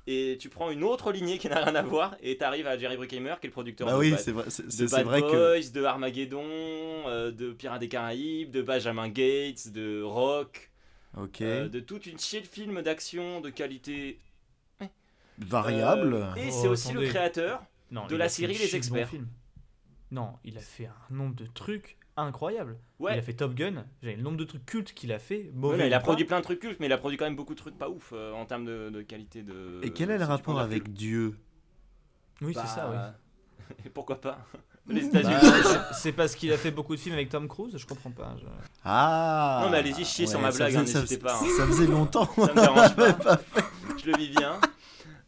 et 0.06 0.36
tu 0.40 0.48
prends 0.48 0.70
une 0.70 0.82
autre 0.82 1.12
lignée 1.12 1.36
qui 1.38 1.48
n'a 1.48 1.62
rien 1.62 1.74
à 1.74 1.82
voir 1.82 2.16
et 2.22 2.36
t'arrives 2.38 2.66
à 2.66 2.76
Jerry 2.78 2.96
Bruckheimer 2.96 3.34
qui 3.40 3.46
est 3.46 3.50
le 3.50 3.52
producteur 3.52 3.86
Bah 3.86 3.94
de, 3.94 3.98
oui, 3.98 4.10
Bad- 4.12 4.20
c'est 4.20 4.32
vrai, 4.32 4.44
c'est- 4.48 4.62
de 4.82 4.86
Bad 4.90 5.04
vrai 5.04 5.20
que- 5.22 5.60
Boys, 5.60 5.70
de 5.70 5.84
Armageddon, 5.84 6.42
euh, 6.46 7.30
de 7.30 7.52
Pirates 7.52 7.80
des 7.80 7.88
Caraïbes, 7.88 8.50
de 8.50 8.62
Benjamin 8.62 9.08
Gates, 9.08 9.68
de 9.70 10.02
Rock, 10.02 10.67
Ok. 11.16 11.40
euh, 11.42 11.68
de 11.68 11.80
toute 11.80 12.06
une 12.06 12.18
chier 12.18 12.40
de 12.40 12.46
films 12.46 12.82
d'action 12.82 13.40
de 13.40 13.50
qualité 13.50 14.18
Variable. 15.38 16.14
Euh, 16.14 16.34
et 16.36 16.48
Oh, 16.48 16.50
c'est 16.50 16.68
aussi 16.68 16.88
attendez. 16.90 17.06
le 17.06 17.10
créateur 17.12 17.62
Non, 17.90 18.06
de 18.06 18.16
la 18.16 18.28
série 18.28 18.58
Les 18.58 18.74
Experts. 18.74 19.08
films. 19.08 19.28
Non, 20.10 20.34
il 20.44 20.56
a 20.58 20.60
fait 20.60 20.86
un 20.86 20.94
nombre 21.14 21.34
de 21.36 21.46
trucs 21.46 21.96
incroyables. 22.16 22.76
Ouais. 22.98 23.14
Il 23.14 23.18
a 23.18 23.22
fait 23.22 23.34
Top 23.34 23.54
Gun, 23.54 23.84
j'ai 24.02 24.16
le 24.16 24.22
nombre 24.22 24.36
de 24.38 24.44
trucs 24.44 24.66
cultes 24.66 24.92
qu'il 24.94 25.12
a 25.12 25.18
fait. 25.20 25.42
Ouais, 25.44 25.50
Mauvais 25.54 25.76
mais 25.78 25.86
il 25.86 25.94
a 25.94 26.00
produit 26.00 26.24
plein 26.24 26.38
de 26.38 26.44
trucs 26.44 26.58
cultes, 26.58 26.80
mais 26.80 26.86
il 26.86 26.92
a 26.92 26.98
produit 26.98 27.16
quand 27.16 27.26
même 27.26 27.36
beaucoup 27.36 27.54
de 27.54 27.58
trucs 27.60 27.78
pas 27.78 27.88
ouf 27.88 28.10
euh, 28.12 28.32
en 28.32 28.44
termes 28.46 28.64
de, 28.64 28.90
de 28.90 29.02
qualité 29.02 29.42
de. 29.44 29.80
Et 29.84 29.92
quel 29.92 30.10
est 30.10 30.18
le 30.18 30.24
rapport 30.24 30.58
avec. 30.58 30.92
Dieu? 30.92 31.38
Oui, 32.40 32.52
Bah, 32.54 32.62
c'est 32.66 32.74
ça, 32.74 32.90
oui. 32.90 32.96
Et 33.86 33.88
pourquoi 33.88 34.20
pas 34.20 34.38
Les 34.88 35.02
Bah, 35.02 35.20
États-Unis. 35.20 35.52
c'est- 35.64 35.78
c'est 36.00 36.12
parce 36.12 36.34
qu'il 36.34 36.52
a 36.52 36.56
fait 36.56 36.70
beaucoup 36.70 36.94
de 36.96 37.00
films 37.00 37.14
avec 37.14 37.28
Tom 37.28 37.46
Cruise, 37.48 37.76
je 37.76 37.86
comprends 37.86 38.10
pas. 38.10 38.34
je- 38.40 38.46
Ah 38.84 39.60
Non, 39.64 39.70
mais 39.70 39.78
allez-y, 39.78 40.04
chier 40.04 40.26
sur 40.26 40.40
ma 40.40 40.50
ça 40.50 40.58
blague, 40.58 40.68
faisait- 40.70 40.78
hein, 40.80 40.86
ça 40.86 41.00
n'hésitez 41.00 41.16
faisait- 41.16 41.18
pas, 41.18 41.34
hein. 41.34 41.56
Ça 41.58 41.66
faisait 41.66 41.86
longtemps. 41.86 42.28
Ça 42.36 42.54
me 42.54 42.60
dérange 42.60 42.94
pas. 43.18 43.38
Je 44.02 44.10
le 44.10 44.16
vis 44.16 44.28
bien. 44.30 44.58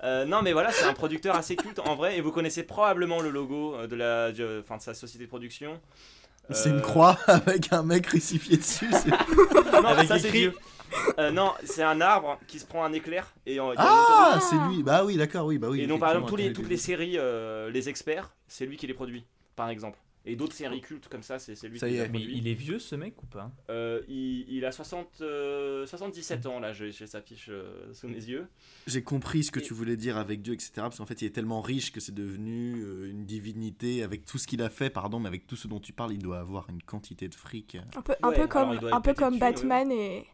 Euh, 0.03 0.25
non, 0.25 0.41
mais 0.43 0.55
voilà, 0.55 0.73
c'est 0.73 0.87
un 0.87 0.95
producteur 0.95 1.37
assez 1.37 1.57
culte 1.57 1.79
en 1.81 1.95
vrai, 1.95 2.17
et 2.17 2.23
vous 2.23 2.33
connaissez 2.33 2.63
probablement 2.63 3.21
le 3.21 3.29
logo 3.29 3.75
euh, 3.75 3.87
de, 3.87 3.97
la, 3.97 4.33
de, 4.33 4.63
de 4.63 4.65
sa 4.79 4.95
société 4.95 5.25
de 5.25 5.29
production. 5.29 5.79
C'est 6.53 6.71
Euh, 6.71 6.77
une 6.77 6.81
croix 6.81 7.19
avec 7.27 7.71
un 7.73 7.83
mec 7.83 8.05
crucifié 8.07 8.57
dessus. 8.57 8.89
c'est- 8.93 9.11
Non, 9.11 9.85
Avec 9.89 10.09
ça 10.09 10.19
c'est 10.19 10.29
écrit-. 10.29 10.53
Euh, 11.19 11.31
non, 11.31 11.53
c'est 11.65 11.83
un 11.83 12.01
arbre 12.01 12.39
qui 12.47 12.59
se 12.59 12.67
prend 12.67 12.85
un 12.85 12.93
éclair 12.93 13.33
et 13.47 13.61
en- 13.61 13.71
une 13.73 13.77
Ah, 13.79 14.39
c'est 14.41 14.57
lui. 14.69 14.83
Bah 14.83 15.05
oui, 15.05 15.17
d'accord, 15.17 15.47
oui, 15.47 15.59
bah 15.59 15.69
oui. 15.71 15.81
Et 15.83 15.87
donc, 15.87 16.01
par 16.01 16.11
exemple, 16.11 16.29
tous 16.29 16.37
les, 16.37 16.45
effectivement, 16.45 16.63
toutes 16.65 16.71
les 16.71 16.77
séries, 16.79 17.15
euh, 17.19 17.71
les 17.71 17.89
experts, 17.89 18.35
c'est 18.49 18.67
lui 18.67 18.77
qui 18.77 18.87
les 18.87 18.95
produit, 18.95 19.25
par 19.57 19.69
exemple. 19.69 19.99
Et 20.27 20.37
d'autres 20.37 20.53
séries 20.53 20.83
cultes 20.83 21.09
comme 21.09 21.23
ça, 21.23 21.39
c'est 21.39 21.55
c'est 21.55 21.67
lui 21.67 21.79
Ça 21.79 21.87
qui 21.89 21.95
les 21.95 22.01
est. 22.01 22.09
Mais 22.09 22.19
produit. 22.19 22.37
il 22.37 22.47
est 22.49 22.53
vieux 22.55 22.79
ce 22.79 22.95
mec 22.95 23.15
ou 23.23 23.27
pas? 23.27 23.51
Euh, 23.71 24.03
il, 24.07 24.45
il 24.55 24.65
a 24.67 24.71
60, 24.73 25.23
euh, 25.23 25.87
77 25.87 26.45
ans, 26.45 26.61
là, 26.61 26.75
j'ai 26.75 26.93
sa 26.93 27.23
fiche 27.23 27.47
euh, 27.49 27.91
sous 27.95 28.07
mes 28.07 28.17
yeux. 28.17 28.47
J'ai 28.87 29.03
compris 29.03 29.45
ce 29.45 29.51
que 29.51 29.61
Et- 29.61 29.63
tu 29.63 29.73
voulais 29.73 29.97
dire 29.97 30.19
avec 30.19 30.43
Dieu, 30.43 30.53
etc. 30.53 30.73
Parce 30.77 30.99
qu'en 30.99 31.07
fait, 31.07 31.23
il 31.23 31.25
est 31.27 31.31
tellement 31.35 31.63
riche 31.63 31.91
que 31.91 32.01
c'est 32.01 32.15
devenu 32.15 32.83
euh, 32.85 33.09
une 33.11 33.25
divinité. 33.25 34.03
Avec 34.03 34.27
tout 34.27 34.37
ce 34.37 34.47
qu'il 34.47 34.61
a 34.61 34.69
fait, 34.69 34.91
pardon, 34.91 35.21
mais 35.21 35.29
avec 35.29 35.47
tout 35.47 35.57
ce 35.57 35.67
dont 35.69 35.81
tu 35.81 35.95
parles, 35.95 36.13
il 36.13 36.23
doit 36.23 36.39
avoir 36.41 36.69
une 36.69 36.83
quantité 36.83 37.27
de 37.29 37.35
fric. 37.35 37.79
Un 37.97 38.03
peu, 38.03 38.15
un 38.23 38.29
Ouais, 38.29 38.35
peu 38.37 38.47
comme, 38.47 38.79
un 38.93 39.01
peu 39.01 39.15
comme 39.15 39.35
ouais. 39.35 39.41
Batman 39.41 39.91
et, 39.91 40.27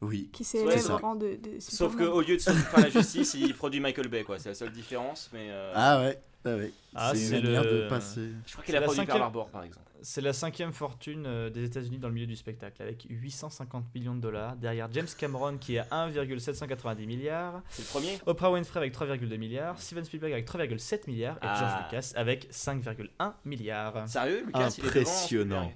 Oui. 0.00 0.30
qui 0.32 0.44
s'élève 0.44 0.78
c'est 0.78 0.90
au 0.92 0.96
rang 0.98 1.16
de, 1.16 1.34
de 1.36 1.58
Sauf 1.58 1.96
qu'au 1.96 2.20
lieu 2.20 2.36
de 2.36 2.40
se 2.40 2.50
faire 2.52 2.80
la 2.80 2.88
justice, 2.90 3.34
il 3.34 3.54
produit 3.54 3.80
Michael 3.80 4.08
Bay, 4.08 4.22
quoi. 4.24 4.38
C'est 4.38 4.50
la 4.50 4.54
seule 4.54 4.70
différence, 4.72 5.28
mais. 5.32 5.48
euh, 5.50 5.72
Ah 5.74 6.00
ouais, 6.00 6.20
ah 6.44 6.54
ouais. 6.56 6.72
Ah, 6.94 7.10
c'est 7.14 7.18
c'est 7.20 7.38
une 7.38 7.44
manière 7.46 7.64
le- 7.64 7.84
de 7.84 7.88
passer. 7.88 8.28
Je 8.46 8.52
crois 8.52 8.64
qu'il 8.64 8.76
a 8.76 8.80
produit 8.82 8.96
Pearl 8.98 9.08
cinquième- 9.08 9.22
Harbor, 9.22 9.48
par 9.50 9.64
exemple. 9.64 9.84
C'est 10.00 10.20
la 10.20 10.32
cinquième 10.32 10.72
fortune 10.72 11.24
euh, 11.26 11.50
des 11.50 11.64
États-Unis 11.64 11.98
dans 11.98 12.06
le 12.06 12.14
milieu 12.14 12.28
du 12.28 12.36
spectacle, 12.36 12.80
avec 12.80 13.06
850 13.10 13.92
millions 13.92 14.14
de 14.14 14.20
dollars. 14.20 14.54
Derrière 14.54 14.88
James 14.92 15.08
Cameron 15.18 15.58
qui 15.58 15.74
est 15.74 15.82
à 15.90 16.04
1,790 16.06 17.04
milliards. 17.04 17.62
C'est 17.68 17.82
le 17.82 17.88
premier? 17.88 18.18
Oprah 18.26 18.52
Winfrey 18.52 18.78
avec 18.78 18.94
3,2 18.94 19.36
milliards. 19.36 19.76
Steven 19.80 20.04
Spielberg 20.04 20.32
avec 20.32 20.46
3,7 20.46 21.08
milliards. 21.08 21.34
Et 21.38 21.40
Ah. 21.42 21.56
George 21.58 21.84
Lucas 21.84 22.12
avec 22.14 22.46
5,1 22.52 23.32
milliards. 23.44 24.08
Sérieux, 24.08 24.44
Lucas 24.46 24.68
il 24.78 24.84
est 24.84 24.86
devant 24.86 25.00
Impressionnant. 25.00 25.72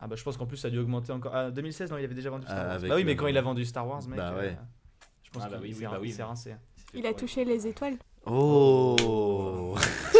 Ah 0.00 0.06
bah 0.06 0.16
je 0.16 0.22
pense 0.22 0.36
qu'en 0.36 0.46
plus 0.46 0.56
ça 0.58 0.68
a 0.68 0.70
dû 0.70 0.78
augmenter 0.78 1.12
encore. 1.12 1.34
Ah, 1.34 1.50
2016, 1.50 1.90
non, 1.90 1.98
il 1.98 2.04
avait 2.04 2.14
déjà 2.14 2.30
vendu 2.30 2.44
Star 2.46 2.56
Ah, 2.58 2.62
Wars. 2.66 2.72
avec 2.76 2.88
Bah 2.90 2.96
oui, 2.96 3.04
mais 3.04 3.16
quand 3.16 3.26
il 3.28 3.36
a 3.38 3.42
vendu 3.42 3.64
Star 3.64 3.86
Wars, 3.88 4.06
mec. 4.08 4.16
Bah 4.18 4.32
euh, 4.34 4.40
ouais. 4.40 4.56
je 5.24 5.30
pense 5.30 5.42
Ah 5.44 5.48
bah 5.48 5.56
qu'il 5.56 5.66
oui, 5.68 5.72
s'est 5.74 5.86
oui, 5.86 5.92
bah 5.92 5.98
oui, 6.00 6.14
rincé. 6.22 6.54
C'est 6.76 6.98
Il 6.98 7.06
a 7.06 7.14
touché 7.14 7.44
les 7.44 7.66
étoiles. 7.66 7.96
Oh 8.26 9.76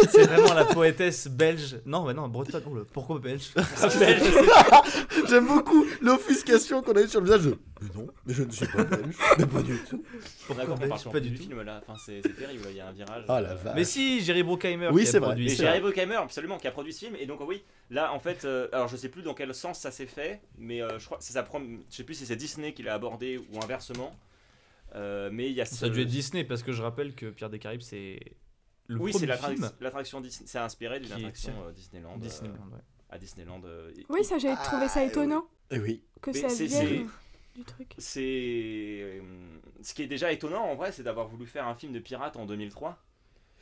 C'est 0.09 0.25
vraiment 0.25 0.53
la 0.53 0.65
poétesse 0.65 1.27
belge. 1.27 1.77
Non, 1.85 2.03
bah 2.05 2.13
non, 2.13 2.27
bretonne. 2.27 2.63
Oh, 2.69 2.75
le- 2.75 2.83
pourquoi 2.85 3.19
belge? 3.19 3.51
J'aime 5.29 5.47
beaucoup 5.47 5.85
l'offuscation 6.01 6.81
qu'on 6.81 6.93
a 6.93 7.01
eu 7.01 7.07
sur 7.07 7.19
le 7.21 7.25
visage. 7.25 7.43
de, 7.43 7.57
Mais 7.81 7.89
non, 7.95 8.07
mais 8.25 8.33
je 8.33 8.43
ne 8.43 8.51
suis 8.51 8.67
pas 8.67 8.83
belge. 8.83 9.15
Mais 9.37 9.45
pas 9.45 9.61
du 9.61 9.77
tout. 9.89 10.03
On 10.49 10.53
belge? 10.75 10.89
par 11.03 11.11
Pas 11.11 11.19
du 11.19 11.29
du 11.29 11.37
tout. 11.37 11.43
film 11.43 11.61
là? 11.61 11.81
Enfin, 11.87 11.99
c'est 12.03 12.21
c'est 12.23 12.35
terrible, 12.35 12.63
il 12.69 12.75
y 12.77 12.79
a 12.79 12.87
un 12.87 12.91
virage. 12.91 13.23
Ah 13.27 13.41
la 13.41 13.49
euh, 13.51 13.55
vache. 13.55 13.73
Mais 13.75 13.83
si, 13.83 14.21
Jerry 14.21 14.43
Bruckheimer 14.43 14.89
Oui, 14.91 15.03
qui 15.03 15.07
a 15.07 15.11
c'est 15.11 15.19
vrai. 15.19 15.27
produit 15.29 15.49
ça. 15.49 15.63
Jerry 15.63 15.79
Bruckheimer, 15.81 16.15
absolument, 16.15 16.57
qui 16.57 16.67
a 16.67 16.71
produit 16.71 16.93
ce 16.93 16.99
film. 17.05 17.15
Et 17.19 17.25
donc, 17.25 17.39
oui, 17.45 17.63
là, 17.89 18.13
en 18.13 18.19
fait, 18.19 18.45
euh, 18.45 18.67
alors 18.71 18.87
je 18.87 18.97
sais 18.97 19.09
plus 19.09 19.21
dans 19.21 19.33
quel 19.33 19.53
sens 19.53 19.79
ça 19.79 19.91
s'est 19.91 20.05
fait, 20.07 20.41
mais 20.57 20.81
euh, 20.81 20.99
je 20.99 21.05
crois 21.05 21.17
que 21.17 21.23
c'est 21.23 21.33
sa 21.33 21.43
prom- 21.43 21.79
Je 21.89 21.95
sais 21.95 22.03
plus 22.03 22.15
si 22.15 22.25
c'est 22.25 22.35
Disney 22.35 22.73
qui 22.73 22.83
l'a 22.83 22.93
abordé 22.93 23.37
ou 23.51 23.63
inversement. 23.63 24.15
Euh, 24.95 25.29
mais 25.31 25.47
il 25.49 25.53
y 25.55 25.61
a 25.61 25.65
Ça 25.65 25.87
a 25.87 25.89
dû 25.89 26.01
être 26.01 26.07
Disney 26.07 26.45
parce 26.45 26.63
que 26.63 26.71
je 26.71 26.81
rappelle 26.81 27.13
que 27.13 27.25
Pierre 27.25 27.49
des 27.49 27.59
Caraïbes 27.59 27.81
c'est 27.81 28.19
le 28.87 28.99
Oui, 28.99 29.13
c'est 29.13 29.25
l'attraction 29.25 29.69
l'attraction 29.79 30.21
Disney. 30.21 30.47
C'est 30.47 30.59
inspiré 30.59 30.99
d'une 30.99 31.07
qui 31.09 31.13
est 31.13 31.17
attraction 31.17 31.53
tiré- 31.53 31.65
euh, 31.67 31.71
Disneyland. 31.71 32.15
euh, 32.15 32.17
Disneyland. 32.19 32.67
ouais. 32.71 32.79
à 33.09 33.17
Disneyland. 33.17 33.61
euh, 33.65 33.93
Oui, 34.09 34.23
ça, 34.23 34.37
j'avais 34.37 34.55
trouvé 34.63 34.87
ça 34.89 35.03
étonnant 35.03 35.45
Eh 35.71 35.79
oui. 35.79 36.03
que 36.21 36.31
Mais 36.31 36.39
ça 36.41 36.49
c'est- 36.49 36.65
vienne 36.65 37.09
du 37.55 37.63
truc. 37.63 37.93
C'est. 37.97 39.21
Ce 39.81 39.93
qui 39.93 40.03
est 40.03 40.07
déjà 40.07 40.31
étonnant 40.31 40.63
en 40.65 40.75
vrai, 40.75 40.91
c'est 40.91 41.03
d'avoir 41.03 41.27
voulu 41.27 41.45
faire 41.45 41.67
un 41.67 41.75
film 41.75 41.93
de 41.93 41.99
pirate 41.99 42.35
en 42.37 42.45
2003. 42.45 42.97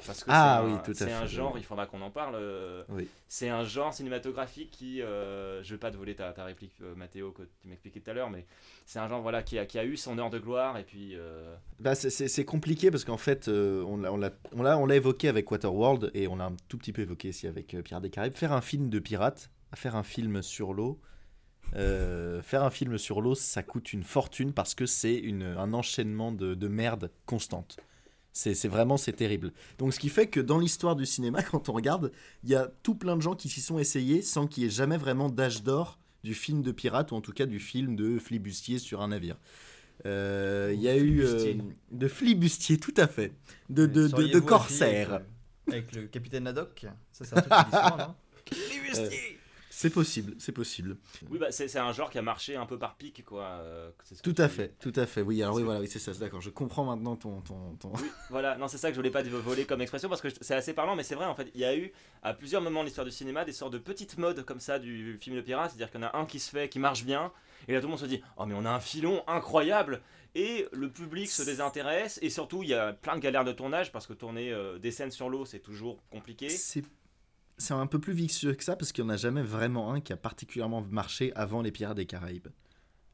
Parce 0.06 0.24
que 0.24 0.30
Ah 0.30 0.60
c'est 0.62 0.68
oui, 0.68 0.74
un- 0.74 0.78
tout 0.80 1.04
à 1.04 1.22
un 1.22 1.26
genre, 1.26 1.54
oui. 1.54 1.62
il 1.62 1.64
faudra 1.64 1.86
qu'on 1.86 2.02
en 2.02 2.10
parle. 2.12 2.36
euh, 2.36 2.84
Oui. 2.90 3.08
C'est 3.30 3.48
un 3.50 3.64
genre 3.64 3.94
cinématographique 3.94 4.70
qui. 4.72 5.02
euh, 5.02 5.64
je 5.64 5.74
vais 5.74 5.78
pas 5.80 5.90
te 5.90 5.96
voler 5.96 6.16
ta, 6.16 6.34
ta 6.34 6.44
réplique, 6.44 6.74
euh, 6.82 6.94
Mathéo, 6.96 7.32
que 7.32 7.44
tu 7.62 7.68
m'expliquais 7.70 8.02
tout 8.02 8.12
à 8.12 8.14
l'heure, 8.14 8.30
mais 8.30 8.46
c'est 8.86 9.00
un 9.00 9.08
genre 9.08 9.22
voilà, 9.22 9.42
qui, 9.42 9.58
a, 9.58 9.66
qui 9.66 9.80
a 9.80 9.86
eu 9.86 9.96
son 9.96 10.18
heure 10.20 10.30
de 10.30 10.38
gloire 10.40 10.78
et 10.78 10.84
puis. 10.84 11.12
euh, 11.16 11.56
Bah, 11.80 11.96
c'est- 11.96 12.44
compliqué 12.46 12.92
parce 12.92 13.06
qu'en 13.06 13.18
fait, 13.18 13.48
euh, 13.48 13.84
on 13.88 13.98
l'a- 13.98 14.12
on 14.12 14.18
l'a 14.18 14.32
on 14.54 14.64
l'a- 14.64 14.78
on 14.78 14.86
l'a 14.86 14.96
évoqué 14.98 15.30
avec 15.30 15.50
Waterworld 15.50 16.12
et 16.14 16.28
on 16.28 16.36
l'a 16.36 16.46
un 16.48 16.56
tout 16.68 16.78
petit 16.78 16.92
peu 16.92 17.02
évoqué 17.04 17.30
ici 17.30 17.48
avec 17.48 17.68
Pierre 17.84 18.02
des 18.02 18.10
Caraïbes. 18.10 18.34
Faire 18.36 18.52
un 18.52 18.62
film 18.62 18.90
de 18.90 19.00
pirate, 19.00 19.50
faire 19.76 19.96
un 19.96 20.04
film 20.04 20.42
sur 20.42 20.74
l'eau, 20.74 21.00
faire 21.74 22.64
un 22.64 22.70
film 22.70 22.98
sur 22.98 23.22
l'eau, 23.22 23.34
ça 23.36 23.64
coûte 23.64 23.94
une 23.94 24.04
fortune 24.04 24.54
parce 24.54 24.76
que 24.76 24.86
c'est 24.86 25.24
un 25.58 25.74
enchaînement 25.74 26.32
de, 26.32 26.54
de 26.54 26.68
merde 26.68 27.12
constante. 27.26 27.78
C'est 28.38 28.68
vraiment, 28.68 28.98
c'est 28.98 29.14
terrible. 29.14 29.54
Donc 29.78 29.94
ce 29.94 30.00
qui 30.00 30.10
fait 30.10 30.28
que 30.28 30.42
dans 30.42 30.60
l'histoire 30.60 30.98
du 30.98 31.06
cinéma, 31.06 31.42
quand 31.52 31.70
on 31.70 31.74
regarde, 31.74 32.12
il 32.44 32.50
y 32.50 32.56
a 32.56 32.70
tout 32.84 32.94
plein 32.94 33.16
de 33.16 33.22
gens 33.22 33.34
qui 33.34 33.48
s'y 33.48 33.62
sont 33.62 33.80
essayés 33.80 34.22
sans 34.22 34.46
qu'il 34.46 34.64
y 34.64 34.66
ait 34.66 34.70
jamais 34.70 34.98
vraiment 34.98 35.30
d'âge 35.30 35.64
d'or 35.64 35.98
du 36.26 36.34
film 36.34 36.62
de 36.62 36.74
pirate 36.74 37.14
ou 37.14 37.16
en 37.16 37.22
tout 37.22 37.32
cas 37.32 37.46
du 37.46 37.60
film 37.60 37.96
de 37.96 38.20
flibustier 38.20 38.78
sur 38.78 39.02
un 39.02 39.08
navire. 39.08 39.38
Euh, 40.06 40.72
Il 40.76 40.82
y 40.82 40.90
a 40.90 40.98
eu 40.98 41.22
euh, 41.22 41.38
Flibustier. 41.40 41.62
de 41.92 42.08
flibustier, 42.10 42.78
tout 42.78 42.94
à 42.98 43.08
fait, 43.08 43.32
de, 43.70 43.86
de, 43.86 43.94
de, 43.94 44.02
de 44.04 44.08
Seriez-vous 44.10 44.42
corsaire. 44.46 45.14
Avec, 45.14 45.28
le- 45.68 45.74
avec 45.74 45.96
le 45.96 46.02
capitaine 46.08 46.48
Haddock? 46.48 46.86
Ça, 47.14 47.24
c'est 47.24 47.38
un 47.38 47.42
truc 47.42 47.54
qui 47.54 47.60
est 47.60 47.66
différent, 47.72 47.98
non? 47.98 48.16
Euh, 48.98 49.10
c'est 49.78 49.90
possible, 49.90 50.36
c'est 50.40 50.54
possible. 50.54 50.98
Oui, 51.30 51.38
bah, 51.38 51.52
c'est 51.52 51.76
un 51.78 51.92
genre 51.92 52.10
qui 52.10 52.18
a 52.18 52.22
marché 52.22 52.56
un 52.56 52.66
peu 52.66 52.80
par 52.80 52.96
pic, 52.96 53.26
quoi. 53.26 53.44
euh, 53.44 53.92
ce 54.06 54.16
Tout 54.22 54.34
à 54.38 54.48
dis. 54.48 54.54
fait, 54.54 54.70
tout 54.80 54.94
à 54.96 55.06
fait. 55.06 55.22
Oui, 55.22 55.44
alors 55.44 55.56
oui, 55.56 55.64
voilà, 55.64 55.82
oui, 55.82 55.90
c'est 55.90 56.00
ça, 56.00 56.14
d'accord. 56.14 56.40
Je 56.40 56.50
comprends 56.50 56.86
maintenant 56.86 57.18
ton, 57.18 57.42
ton, 57.42 57.76
ton... 57.76 57.92
Oui, 57.96 58.10
voilà, 58.30 58.56
non, 58.58 58.70
c'est 58.70 58.78
ça 58.78 58.88
que 58.88 58.94
je 58.94 59.00
voulais 59.00 59.12
pas 59.12 59.22
voler 59.24 59.66
comme 59.66 59.82
expression 59.82 60.08
parce 60.08 60.22
que 60.22 60.30
c'est 60.40 60.56
assez 60.56 60.74
parlant, 60.74 60.96
mais 60.96 61.04
c'est 61.04 61.16
vrai 61.16 61.26
en 61.26 61.36
fait. 61.36 61.52
Il 61.54 61.60
y 61.60 61.66
a 61.66 61.76
eu 61.76 61.92
à 62.24 62.34
plusieurs 62.34 62.62
moments 62.62 62.82
de 62.82 62.86
l'histoire 62.86 63.04
du 63.06 63.12
cinéma 63.12 63.44
des 63.44 63.52
sortes 63.52 63.74
de 63.74 63.78
petites 63.78 64.18
modes 64.18 64.46
comme 64.46 64.62
ça 64.62 64.80
du 64.80 65.18
film 65.20 65.36
de 65.36 65.42
pirate, 65.42 65.72
c'est-à-dire 65.72 65.92
qu'il 65.92 66.00
y 66.00 66.04
en 66.06 66.08
a 66.08 66.18
un 66.18 66.26
qui 66.26 66.40
se 66.40 66.50
fait, 66.50 66.70
qui 66.70 66.80
marche 66.80 67.04
bien, 67.04 67.34
et 67.68 67.74
là 67.74 67.82
tout 67.82 67.88
le 67.88 67.92
monde 67.92 68.00
se 68.00 68.06
dit 68.06 68.22
Oh, 68.38 68.46
mais 68.46 68.56
on 68.58 68.64
a 68.64 68.72
un 68.72 68.80
filon 68.80 69.24
incroyable 69.28 70.02
Et 70.36 70.68
le 70.72 70.90
public 70.90 71.30
se 71.30 71.44
désintéresse, 71.44 72.18
et 72.22 72.30
surtout 72.30 72.64
il 72.64 72.70
y 72.70 72.74
a 72.74 72.94
plein 72.94 73.16
de 73.16 73.22
galères 73.22 73.44
de 73.46 73.52
tournage 73.52 73.92
parce 73.92 74.08
que 74.08 74.14
tourner 74.14 74.52
euh, 74.54 74.80
des 74.80 74.92
scènes 74.92 75.12
sur 75.12 75.30
l'eau 75.30 75.46
c'est 75.46 75.60
toujours 75.60 76.02
compliqué. 76.10 76.50
C'est 76.50 76.84
c'est 77.58 77.74
un 77.74 77.88
peu 77.88 78.00
plus 78.00 78.14
vicieux 78.14 78.54
que 78.54 78.64
ça 78.64 78.76
parce 78.76 78.92
qu'il 78.92 79.04
n'y 79.04 79.12
en 79.12 79.14
a 79.14 79.18
jamais 79.18 79.42
vraiment 79.42 79.94
un 79.94 80.02
qui 80.02 80.14
a 80.14 80.18
particulièrement 80.18 80.82
marché 80.82 81.32
avant 81.36 81.62
les 81.62 81.72
Pirates 81.72 81.98
des 81.98 82.06
Caraïbes. 82.06 82.48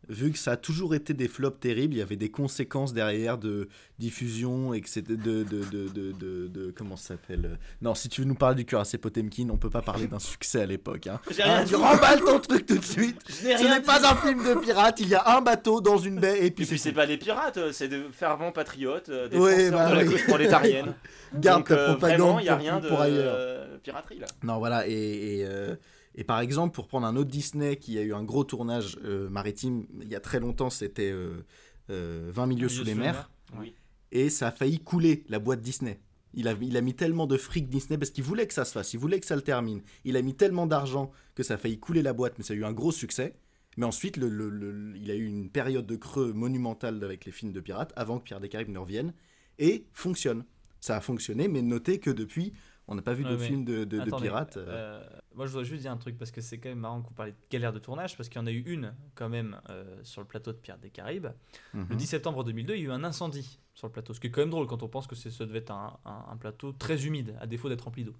Vu 0.09 0.31
que 0.31 0.37
ça 0.39 0.53
a 0.53 0.57
toujours 0.57 0.95
été 0.95 1.13
des 1.13 1.27
flops 1.27 1.59
terribles, 1.59 1.93
il 1.93 1.97
y 1.99 2.01
avait 2.01 2.15
des 2.15 2.31
conséquences 2.31 2.91
derrière 2.91 3.37
de 3.37 3.69
diffusion 3.99 4.73
et 4.73 4.81
que 4.81 4.89
c'était 4.89 5.15
de, 5.15 5.43
de, 5.43 5.63
de, 5.63 5.87
de, 5.87 6.11
de, 6.11 6.47
de- 6.47 6.73
Comment 6.75 6.95
ça 6.97 7.09
s'appelle 7.09 7.59
Non, 7.81 7.93
si 7.93 8.09
tu 8.09 8.21
veux 8.21 8.27
nous 8.27 8.35
parler 8.35 8.55
du 8.55 8.65
cuirassé 8.65 8.97
Potemkin, 8.97 9.47
on 9.51 9.57
peut 9.57 9.69
pas 9.69 9.83
parler 9.83 10.07
d'un 10.07 10.19
succès 10.19 10.61
à 10.63 10.65
l'époque. 10.65 11.05
Hein. 11.07 11.19
J'ai 11.29 11.43
rien 11.43 11.59
Hein, 11.59 11.65
tu 11.67 11.75
remballes 11.75 12.19
ton 12.21 12.39
truc 12.39 12.65
tout 12.65 12.77
de 12.77 12.83
suite 12.83 13.21
Ce 13.29 13.45
n'est 13.63 13.81
pas 13.81 13.99
un 14.11 14.15
film 14.15 14.43
de 14.43 14.55
pirate, 14.59 14.99
il 14.99 15.07
y 15.09 15.15
a 15.15 15.37
un 15.37 15.41
bateau 15.41 15.81
dans 15.81 15.97
une 15.97 16.19
baie 16.19 16.45
et 16.47 16.51
puis 16.51 16.63
Et 16.63 16.67
puis 16.67 16.79
c'est 16.79 16.93
pas 16.93 17.05
des 17.05 17.17
pirates, 17.17 17.57
euh, 17.57 17.71
c'est 17.71 17.87
de 17.87 18.05
fervents 18.11 18.51
patriotes, 18.51 19.09
euh, 19.09 19.27
des 19.29 19.37
Ouais, 19.37 19.69
bah 19.69 19.91
de 19.91 19.95
la 19.97 20.01
oui. 20.03 20.09
cause 20.09 20.23
prolétarienne. 20.23 20.95
Garde 21.35 21.59
Donc, 21.59 21.67
ta 21.69 21.75
euh, 21.75 21.87
propagande 21.91 22.19
vraiment, 22.19 22.39
il 22.39 22.45
y 22.45 22.49
a 22.49 22.53
pour- 22.55 22.61
rien 22.65 22.79
de 22.79 22.87
pour 22.89 23.01
ailleurs. 23.01 23.35
euh, 23.37 23.77
piraterie 23.83 24.19
là. 24.19 24.25
Non, 24.43 24.57
voilà, 24.57 24.87
et, 24.87 24.91
et, 25.39 25.45
euh, 25.45 25.75
et 26.15 26.23
par 26.23 26.39
exemple, 26.39 26.75
pour 26.75 26.87
prendre 26.87 27.07
un 27.07 27.15
autre 27.15 27.29
Disney 27.29 27.77
qui 27.77 27.97
a 27.97 28.01
eu 28.01 28.13
un 28.13 28.23
gros 28.23 28.43
tournage 28.43 28.97
euh, 29.03 29.29
maritime, 29.29 29.85
il 30.01 30.09
y 30.09 30.15
a 30.15 30.19
très 30.19 30.39
longtemps, 30.39 30.69
c'était 30.69 31.11
euh, 31.11 31.45
euh, 31.89 32.29
20 32.33 32.47
milieux 32.47 32.69
sous 32.69 32.83
les 32.83 32.95
mers, 32.95 33.31
Oui. 33.59 33.73
et 34.11 34.29
ça 34.29 34.47
a 34.47 34.51
failli 34.51 34.79
couler 34.79 35.23
la 35.29 35.39
boîte 35.39 35.61
Disney. 35.61 35.99
Il 36.33 36.47
a, 36.47 36.53
il 36.61 36.77
a 36.77 36.81
mis 36.81 36.93
tellement 36.93 37.27
de 37.27 37.35
fric 37.37 37.67
Disney 37.67 37.97
parce 37.97 38.09
qu'il 38.11 38.23
voulait 38.23 38.47
que 38.47 38.53
ça 38.53 38.63
se 38.63 38.71
fasse, 38.71 38.93
il 38.93 38.99
voulait 38.99 39.19
que 39.19 39.25
ça 39.25 39.35
le 39.35 39.41
termine. 39.41 39.81
Il 40.05 40.15
a 40.15 40.21
mis 40.21 40.33
tellement 40.33 40.65
d'argent 40.65 41.11
que 41.35 41.43
ça 41.43 41.55
a 41.55 41.57
failli 41.57 41.77
couler 41.77 42.01
la 42.01 42.13
boîte, 42.13 42.35
mais 42.37 42.43
ça 42.45 42.53
a 42.53 42.55
eu 42.55 42.63
un 42.63 42.71
gros 42.71 42.91
succès. 42.93 43.35
Mais 43.77 43.85
ensuite, 43.85 44.15
le, 44.17 44.27
le- 44.29 44.49
le- 44.49 44.97
il 44.97 45.11
a 45.11 45.15
eu 45.15 45.25
une 45.25 45.49
période 45.49 45.85
de 45.85 45.95
creux 45.97 46.31
monumentale 46.33 47.03
avec 47.03 47.25
les 47.25 47.31
films 47.33 47.51
de 47.53 47.59
pirates 47.61 47.91
avant 47.97 48.19
que 48.19 48.23
Pierre 48.25 48.39
des 48.41 48.47
Caraïbes 48.49 48.69
ne 48.69 48.79
revienne, 48.79 49.13
et 49.59 49.85
fonctionne. 49.93 50.43
Ça 50.79 50.97
a 50.97 51.01
fonctionné, 51.01 51.47
mais 51.47 51.61
notez 51.61 51.99
que 51.99 52.09
depuis, 52.11 52.53
on 52.91 52.95
n'a 52.95 53.01
pas 53.01 53.13
vu 53.13 53.23
Ouais, 53.23 53.31
de 53.31 53.83
de, 53.85 53.99
de- 53.99 54.15
pirates. 54.21 54.57
euh. 54.57 54.65
euh, 54.67 55.09
moi, 55.33 55.45
je 55.45 55.51
voudrais 55.51 55.65
juste 55.65 55.81
dire 55.81 55.91
un 55.91 55.97
truc 55.97 56.17
parce 56.17 56.29
que 56.31 56.41
c'est 56.41 56.57
quand 56.59 56.69
même 56.69 56.79
marrant 56.79 57.01
qu'on 57.01 57.13
parlait 57.13 57.31
de 57.31 57.37
galère 57.49 57.71
de 57.71 57.79
tournage 57.79 58.17
parce 58.17 58.27
qu'il 58.29 58.39
y 58.39 58.43
en 58.43 58.47
a 58.47 58.51
eu 58.51 58.59
une 58.65 58.93
quand 59.15 59.29
même 59.29 59.59
euh, 59.69 59.99
sur 60.03 60.19
le 60.21 60.27
plateau 60.27 60.51
de 60.51 60.57
Pierre 60.57 60.77
des 60.77 60.89
Caraïbes. 60.89 61.27
Mhm. 61.73 61.87
Le 61.89 61.95
10 61.95 62.05
septembre 62.05 62.43
2002, 62.43 62.75
il 62.75 62.79
y 62.81 62.83
a 62.83 62.87
eu 62.87 62.91
un 62.91 63.03
incendie 63.05 63.59
sur 63.73 63.87
le 63.87 63.93
plateau, 63.93 64.13
ce 64.13 64.19
qui 64.19 64.27
est 64.27 64.31
quand 64.31 64.41
même 64.41 64.49
drôle 64.49 64.67
quand 64.67 64.83
on 64.83 64.89
pense 64.89 65.07
que 65.07 65.15
c'est- 65.15 65.31
ça 65.31 65.45
devait 65.45 65.59
être 65.59 65.71
un, 65.71 65.97
un- 66.05 66.25
un 66.31 66.37
plateau 66.37 66.73
très 66.73 67.05
humide, 67.05 67.35
à 67.39 67.47
défaut 67.47 67.69
d'être 67.69 67.85
rempli 67.85 68.03
d'eau. 68.03 68.13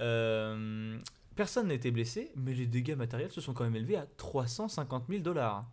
Euh, 0.00 0.98
personne 1.36 1.68
n'a 1.68 1.74
été 1.74 1.90
blessé, 1.90 2.32
mais 2.36 2.54
les 2.54 2.66
dégâts 2.66 2.96
matériels 2.96 3.30
se 3.30 3.40
sont 3.40 3.52
quand 3.54 3.64
même 3.64 3.76
élevés 3.76 3.96
à 3.96 4.06
350 4.16 5.04
000 5.08 5.22
dollars. 5.22 5.70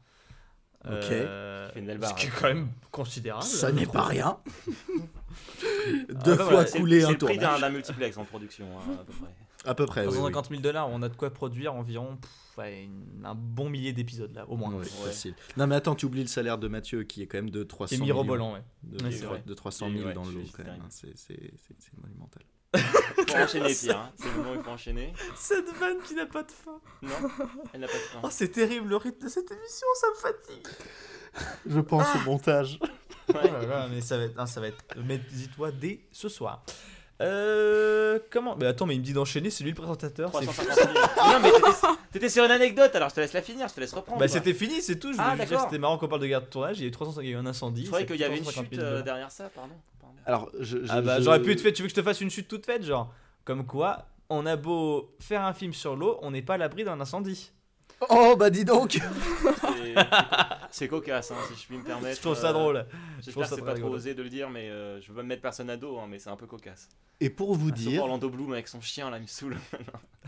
Ok. 0.86 1.98
Barre, 2.00 2.10
ce 2.10 2.22
qui 2.22 2.28
est 2.28 2.32
quand 2.40 2.48
même 2.48 2.70
considérable. 2.92 3.44
Ça 3.44 3.72
n'est 3.72 3.86
pas 3.86 4.04
rien. 4.04 4.38
Ah, 5.62 6.14
Deux 6.24 6.36
bah 6.36 6.36
fois 6.38 6.44
voilà, 6.46 6.68
C'est 6.68 6.80
couler 6.80 7.02
c'est 7.02 7.06
un 7.08 7.12
le 7.12 7.18
prix 7.18 7.38
d'un 7.38 7.70
multiplex 7.70 8.18
en 8.18 8.26
production 8.26 8.66
hein, 8.80 8.94
à 9.00 9.04
peu 9.04 9.14
près. 9.14 9.36
À 9.66 9.76
peu 9.76 9.86
près, 9.86 10.02
oui. 10.02 10.08
oui. 10.08 10.14
350 10.32 10.50
000 10.50 10.62
dollars, 10.62 10.90
on 10.90 11.02
a 11.02 11.10
de 11.10 11.16
quoi 11.16 11.30
produire 11.32 11.74
environ 11.76 12.18
pff, 12.18 12.58
ouais, 12.58 12.84
une- 12.84 13.26
un 13.26 13.36
bon 13.36 13.70
millier 13.70 13.94
d'épisodes 13.94 14.34
là, 14.34 14.46
au 14.50 14.56
moins. 14.58 14.74
Oui, 14.74 14.86
facile. 14.86 15.36
Non 15.58 15.68
mais 15.68 15.76
attends, 15.76 15.96
tu 15.96 16.06
oublies 16.06 16.22
le 16.22 16.28
salaire 16.28 16.58
de 16.58 16.68
Mathieu 16.68 17.04
qui 17.04 17.22
est 17.22 17.28
quand 17.28 17.38
même 17.38 17.50
de 17.50 17.64
300 17.64 17.90
C'est 17.90 17.96
millions. 18.02 18.16
mirobolant, 18.16 18.54
ouais. 18.54 18.64
De, 18.84 19.04
Ouais, 19.04 19.12
de- 19.12 19.16
c'est 19.16 19.26
vrai. 19.26 19.44
de 19.46 19.54
300 19.54 19.88
Et 19.90 19.94
000 19.98 20.08
ouais, 20.08 20.14
dans 20.14 20.24
l'eau 20.26 20.42
suis 20.44 20.52
quand 20.52 20.64
même. 20.64 20.82
hein. 20.82 20.86
C'est 20.90 21.16
c'est- 21.18 21.54
c'est- 21.58 21.76
c'est 21.78 21.98
monumental. 22.02 22.44
Faut 22.76 23.36
enchaîner 23.36 23.74
Pierre, 23.74 23.98
hein. 23.98 24.12
c'est 24.16 24.26
le 24.26 24.32
moment 24.36 24.52
où 24.52 24.56
il 24.56 24.64
faut 24.64 24.70
enchaîner. 24.72 25.14
Cette 25.36 25.70
vanne 25.78 25.98
qui 26.08 26.14
n'a 26.16 26.26
pas 26.26 26.44
de 26.44 26.52
fin. 26.52 26.80
Non, 27.02 27.10
elle 27.74 27.80
n'a 27.82 27.88
pas 27.88 27.94
de 27.94 28.00
fin. 28.00 28.20
Oh, 28.24 28.28
c'est 28.30 28.50
terrible 28.50 28.88
le 28.90 28.96
rythme 28.98 29.24
de 29.26 29.30
cette 29.30 29.50
émission, 29.52 29.88
ça 30.00 30.08
me 30.10 30.16
fatigue. 30.16 30.68
Je 31.68 31.80
pense 31.80 32.08
au 32.16 32.20
montage. 32.30 32.80
Oh 33.30 33.34
là 33.34 33.62
là, 33.68 33.88
mais 33.92 34.02
ça 34.02 34.18
va 34.18 34.24
être, 34.26 34.36
ah, 34.38 34.46
ça 34.48 34.60
va 34.62 34.68
être. 34.68 34.84
Mais 35.06 35.18
dis-toi 35.18 35.72
dès 35.72 36.00
ce 36.12 36.30
soir. 36.30 36.64
Euh. 37.22 38.18
Comment 38.32 38.56
Mais 38.56 38.66
attends, 38.66 38.86
mais 38.86 38.96
il 38.96 39.00
me 39.00 39.04
dit 39.04 39.14
d'enchaîner, 39.14 39.50
c'est 39.50 39.64
lui 39.64 39.72
le 39.72 39.76
présentateur. 39.76 40.32
c'est 40.34 40.46
fou. 40.46 40.64
350 40.66 40.94
000. 40.94 41.32
non 41.34 41.40
mais 41.42 41.52
t'étais- 42.14 42.30
sur 42.30 42.46
une 42.46 42.52
anecdote 42.52 42.96
alors 42.96 43.10
je 43.10 43.16
te 43.16 43.20
laisse 43.20 43.34
la 43.34 43.42
finir, 43.42 43.68
je 43.68 43.74
te 43.74 43.80
laisse 43.82 43.94
reprendre. 43.94 44.20
Bah 44.20 44.28
c'était 44.30 44.54
fini, 44.54 44.82
c'est 44.82 44.98
tout. 44.98 45.12
Je 45.12 45.18
Ah, 45.20 45.32
voulais 45.32 45.38
juste 45.38 45.48
dire, 45.50 45.58
d'accord. 45.58 45.70
c'était 45.70 45.80
marrant 45.80 45.98
qu'on 45.98 46.08
parle 46.08 46.22
de 46.22 46.28
garde 46.28 46.46
de 46.46 46.50
tournage. 46.50 46.78
Il 46.80 46.84
y 46.84 46.86
a 46.86 46.88
eu 46.88 46.92
300, 46.92 47.20
il 47.22 47.28
y 47.28 47.30
a 47.30 47.34
eu 47.34 47.36
un 47.38 47.46
incendie. 47.46 47.82
Je 47.84 47.88
croyais 47.88 48.06
qu'il 48.06 48.16
y 48.16 48.24
avait 48.24 48.38
une 48.38 48.44
350 48.44 48.72
chute 48.74 48.80
000 48.80 48.88
euh, 48.88 49.02
derrière 49.02 49.32
ça, 49.32 49.50
pardon. 49.54 49.74
Alors, 50.30 50.50
je, 50.60 50.78
je- 50.86 50.92
Ah 50.92 51.02
bah 51.02 51.18
je- 51.18 51.24
j'aurais 51.24 51.42
pu 51.42 51.56
te 51.56 51.62
faire. 51.62 51.74
Tu 51.74 51.82
veux 51.82 51.88
que 51.88 51.94
je 51.96 52.00
te 52.00 52.04
fasse 52.04 52.22
une 52.22 52.30
chute 52.30 52.48
toute 52.48 52.66
faite, 52.66 52.84
genre 52.84 53.12
Comme 53.46 53.66
quoi, 53.66 54.06
on 54.30 54.46
a 54.46 54.56
beau 54.56 55.16
faire 55.20 55.42
un 55.44 55.54
film 55.54 55.74
sur 55.74 55.96
l'eau, 55.96 56.20
on 56.22 56.30
n'est 56.32 56.44
pas 56.44 56.54
à 56.54 56.58
l'abri 56.58 56.84
d'un 56.84 57.00
incendie. 57.02 57.52
Oh 58.10 58.36
bah 58.38 58.50
dis 58.50 58.64
donc 58.64 58.92
C'est- 59.62 59.96
C'est 60.72 60.88
cocasse, 60.88 61.32
hein, 61.32 61.36
si 61.52 61.60
je 61.62 61.68
puis 61.68 61.78
me 61.78 61.84
permettre. 61.84 62.16
Je 62.18 62.22
trouve 62.22 62.36
ça 62.38 62.50
euh, 62.52 62.54
drôle. 62.54 62.86
Je 62.86 63.32
trouve 63.32 63.44
J'espère 63.44 63.46
ça 63.48 63.56
que 63.56 63.62
c'est 63.62 63.66
pas 63.66 63.74
trop 63.74 63.90
osé 63.90 64.14
de 64.14 64.22
le 64.22 64.30
dire, 64.30 64.50
mais 64.52 64.70
euh, 64.70 65.02
je 65.02 65.10
veux 65.10 65.16
pas 65.16 65.24
me 65.24 65.28
mettre 65.30 65.42
personne 65.42 65.70
à 65.72 65.78
dos, 65.78 65.98
hein, 65.98 66.06
mais 66.08 66.20
c'est 66.20 66.30
un 66.30 66.36
peu 66.38 66.46
cocasse. 66.46 66.88
Et 67.20 67.30
pour 67.32 67.56
vous 67.56 67.70
Ah, 67.70 67.76
dire, 67.76 68.02
Orlando 68.04 68.30
Bloom 68.30 68.54
avec 68.54 68.68
son 68.68 68.80
chien 68.80 69.10
là, 69.10 69.18
il 69.18 69.24
me 69.24 69.28
saoule. 69.28 69.58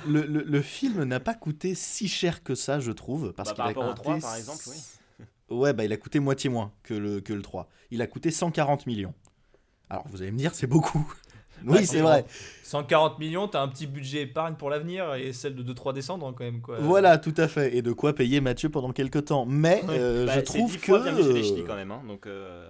le, 0.07 0.23
le- 0.23 0.43
le 0.43 0.61
film 0.61 1.03
n'a 1.03 1.19
pas 1.19 1.35
coûté 1.35 1.75
si 1.75 2.07
cher 2.09 2.43
que 2.43 2.55
ça, 2.55 2.79
je 2.79 2.91
trouve. 2.91 3.31
Parce 3.33 3.49
Bah, 3.49 3.53
qu'il 3.53 3.57
par 3.57 3.65
a 3.65 3.69
rapport 3.69 3.83
au 3.85 3.89
coûté 3.93 4.19
3, 4.19 4.29
par 4.29 4.35
exemple, 4.35 4.63
oui. 4.67 4.77
Ouais, 5.49 5.73
bah 5.73 5.83
il 5.85 5.91
a 5.93 5.97
coûté 5.97 6.19
moitié 6.19 6.49
moins 6.49 6.71
que 6.83 6.93
le, 6.93 7.19
que 7.21 7.33
le 7.33 7.41
3. 7.41 7.69
Il 7.91 8.01
a 8.01 8.07
coûté 8.07 8.31
140 8.31 8.85
millions. 8.87 9.13
Alors 9.91 10.07
vous 10.09 10.21
allez 10.21 10.31
me 10.31 10.37
dire, 10.37 10.55
c'est 10.55 10.67
beaucoup. 10.67 11.05
Oui, 11.63 11.85
c'est 11.85 12.01
vrai. 12.01 12.25
140 12.63 13.19
millions, 13.19 13.47
t'as 13.47 13.61
un 13.61 13.67
petit 13.67 13.85
budget 13.85 14.21
épargne 14.23 14.55
pour 14.55 14.71
l'avenir 14.71 15.13
et 15.13 15.31
celle 15.31 15.53
de 15.53 15.61
2-3 15.73 15.93
descendants 15.93 16.33
quand 16.33 16.43
même. 16.43 16.59
Quoi. 16.59 16.79
Voilà, 16.79 17.19
tout 17.19 17.35
à 17.37 17.47
fait. 17.47 17.77
Et 17.77 17.83
de 17.83 17.91
quoi 17.91 18.15
payer 18.15 18.41
Mathieu 18.41 18.69
pendant 18.69 18.91
quelques 18.93 19.25
temps. 19.25 19.45
Mais 19.45 19.83
euh, 19.87 20.25
Bah, 20.25 20.33
je 20.37 20.39
trouve 20.39 20.71
10 20.71 20.77
que. 20.79 21.61
quand 21.67 21.75
même, 21.75 21.91
hein, 21.91 22.01
donc. 22.07 22.25
euh, 22.25 22.67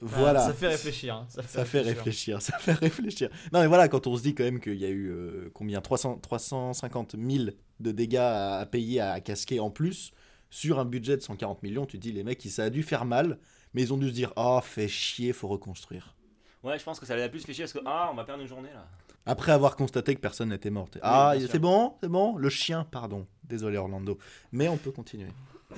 Voilà. 0.00 0.46
Ça 0.46 0.52
fait 0.52 0.68
réfléchir. 0.68 1.16
hein, 1.16 1.26
Ça 1.28 1.42
fait, 1.42 1.48
Ça 1.58 1.64
fait 1.64 1.80
réfléchir, 1.80 2.40
ça 2.40 2.56
fait 2.58 2.74
réfléchir. 2.74 3.28
Non 3.52 3.58
mais 3.60 3.66
voilà, 3.66 3.88
quand 3.88 4.06
on 4.06 4.16
se 4.16 4.22
dit 4.22 4.36
quand 4.36 4.44
même 4.44 4.60
qu'il 4.60 4.76
y 4.78 4.84
a 4.84 4.88
eu 4.90 5.08
euh, 5.10 5.50
combien 5.52 5.80
300, 5.80 6.18
350 6.22 7.16
000 7.18 7.46
de 7.80 7.90
dégâts 7.90 8.16
à, 8.18 8.58
à 8.58 8.66
payer, 8.66 9.00
à, 9.00 9.20
casquer 9.20 9.58
en 9.58 9.70
plus, 9.70 10.12
sur 10.48 10.78
un 10.78 10.84
budget 10.84 11.16
de 11.16 11.22
140 11.22 11.64
millions, 11.64 11.86
tu 11.86 11.96
te 11.98 12.02
dis 12.02 12.12
les 12.12 12.22
mecs, 12.22 12.40
ça 12.42 12.62
a 12.64 12.70
dû 12.70 12.84
faire 12.84 13.04
mal, 13.04 13.38
mais 13.74 13.82
ils 13.82 13.92
ont 13.92 13.98
dû 13.98 14.06
se 14.10 14.14
dire, 14.14 14.32
oh, 14.36 14.60
fait 14.62 14.86
chier, 14.86 15.32
faut 15.32 15.48
reconstruire. 15.48 16.14
Ouais, 16.62 16.78
je 16.78 16.84
pense 16.84 17.00
que 17.00 17.06
ça 17.06 17.16
l'a 17.16 17.28
plus 17.28 17.44
fait 17.44 17.52
chier 17.52 17.64
parce 17.64 17.72
que. 17.72 17.80
Ah, 17.84 18.08
on 18.12 18.14
va 18.14 18.24
perdre 18.24 18.42
une 18.42 18.48
journée 18.48 18.72
là. 18.72 18.86
Après 19.26 19.52
avoir 19.52 19.76
constaté 19.76 20.14
que 20.14 20.20
personne 20.20 20.48
n'était 20.50 20.70
mort. 20.70 20.88
Ah, 21.02 21.34
c'est 21.48 21.58
bon, 21.58 21.94
c'est 22.00 22.08
bon, 22.08 22.36
le 22.36 22.48
chien, 22.48 22.84
pardon. 22.84 23.26
Désolé 23.44 23.76
Orlando. 23.76 24.18
Mais 24.50 24.68
on 24.68 24.76
peut 24.76 24.90
continuer. 24.90 25.28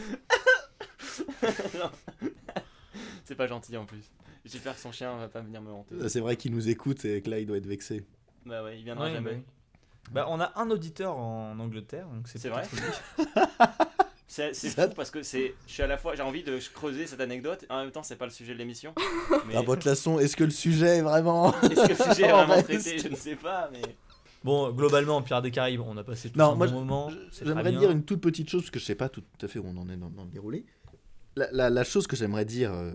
C'est 3.25 3.35
pas 3.35 3.47
gentil 3.47 3.77
en 3.77 3.87
plus. 3.87 4.11
J'espère 4.45 4.75
que 4.75 4.81
son 4.81 4.93
chien 4.93 5.17
va 5.17 5.29
pas 5.29 5.41
venir 5.41 5.63
me 5.63 5.71
hanter. 5.71 6.09
C'est 6.09 6.21
vrai 6.21 6.37
qu'il 6.37 6.53
nous 6.53 6.69
écoute 6.69 7.05
et 7.05 7.23
que 7.23 7.31
là, 7.31 7.39
il 7.39 7.47
doit 7.47 7.57
être 7.57 7.67
vexé. 7.67 8.05
Bah 8.45 8.63
ouais, 8.63 8.79
il 8.79 8.85
viendra 8.85 9.07
Ouais, 9.07 9.13
jamais. 9.13 9.35
bah. 9.35 9.41
Bah, 10.13 10.27
on 10.29 10.39
a 10.41 10.53
un 10.57 10.71
auditeur 10.71 11.17
en 11.17 11.59
Angleterre, 11.59 12.07
donc 12.09 12.29
c'est 12.29 12.49
vrai. 12.49 12.65
C'est 14.53 14.69
fou 14.71 14.91
parce 14.97 15.11
que 15.11 15.23
c'est, 15.23 15.55
je 15.67 15.73
suis 15.73 15.83
à 15.83 15.87
la 15.87 15.97
fois, 15.97 16.15
j'ai 16.17 16.23
envie 16.23 16.43
de 16.43 16.59
creuser 16.75 17.07
cette 17.07 17.21
anecdote, 17.21 17.65
et 17.69 17.73
en 17.73 17.83
même 17.83 17.91
temps 17.93 18.03
c'est 18.03 18.17
pas 18.17 18.25
le 18.27 18.31
sujet 18.33 18.53
de 18.55 18.59
l'émission. 18.59 18.95
Mais 19.49 19.55
Ah, 19.57 19.63
votre 19.63 19.87
laçon, 19.87 20.19
est-ce 20.19 20.37
que 20.37 20.45
le 20.45 20.51
sujet 20.51 20.99
est 20.99 21.03
vraiment. 21.03 21.55
est-ce 21.63 21.75
que 21.87 21.89
le 22.05 22.13
sujet 22.15 22.23
est 22.29 22.33
en 22.33 22.47
vraiment 22.47 22.63
traité 22.63 22.99
Je 22.99 23.09
ne 23.09 23.17
sais 23.17 23.37
pas, 23.37 23.71
mais. 23.73 23.83
Bon, 24.43 24.71
globalement, 24.73 25.23
Pierre 25.23 25.41
des 25.41 25.51
Caraïbes, 25.51 25.81
on 25.81 25.97
a 25.97 26.05
passé 26.05 26.29
tout 26.31 26.39
Non, 26.39 26.51
un 26.53 26.55
moi, 26.55 26.67
bon 26.67 26.81
moment. 26.81 27.11
J'aimerais 27.43 27.73
dire 27.73 27.91
une 27.91 28.05
toute 28.05 28.21
petite 28.21 28.51
chose, 28.51 28.63
parce 28.63 28.71
que 28.73 28.79
je 28.79 28.85
sais 28.85 28.95
pas 28.95 29.09
tout 29.09 29.23
à 29.41 29.49
fait 29.49 29.59
où 29.59 29.65
on 29.67 29.77
en 29.79 29.89
est 29.89 29.97
dans, 29.97 30.11
dans 30.11 30.25
le 30.25 30.31
déroulé. 30.31 30.67
La, 31.37 31.49
la- 31.51 31.71
la 31.71 31.83
chose 31.85 32.07
que 32.07 32.15
j'aimerais 32.15 32.45
dire, 32.45 32.71
euh, 32.75 32.93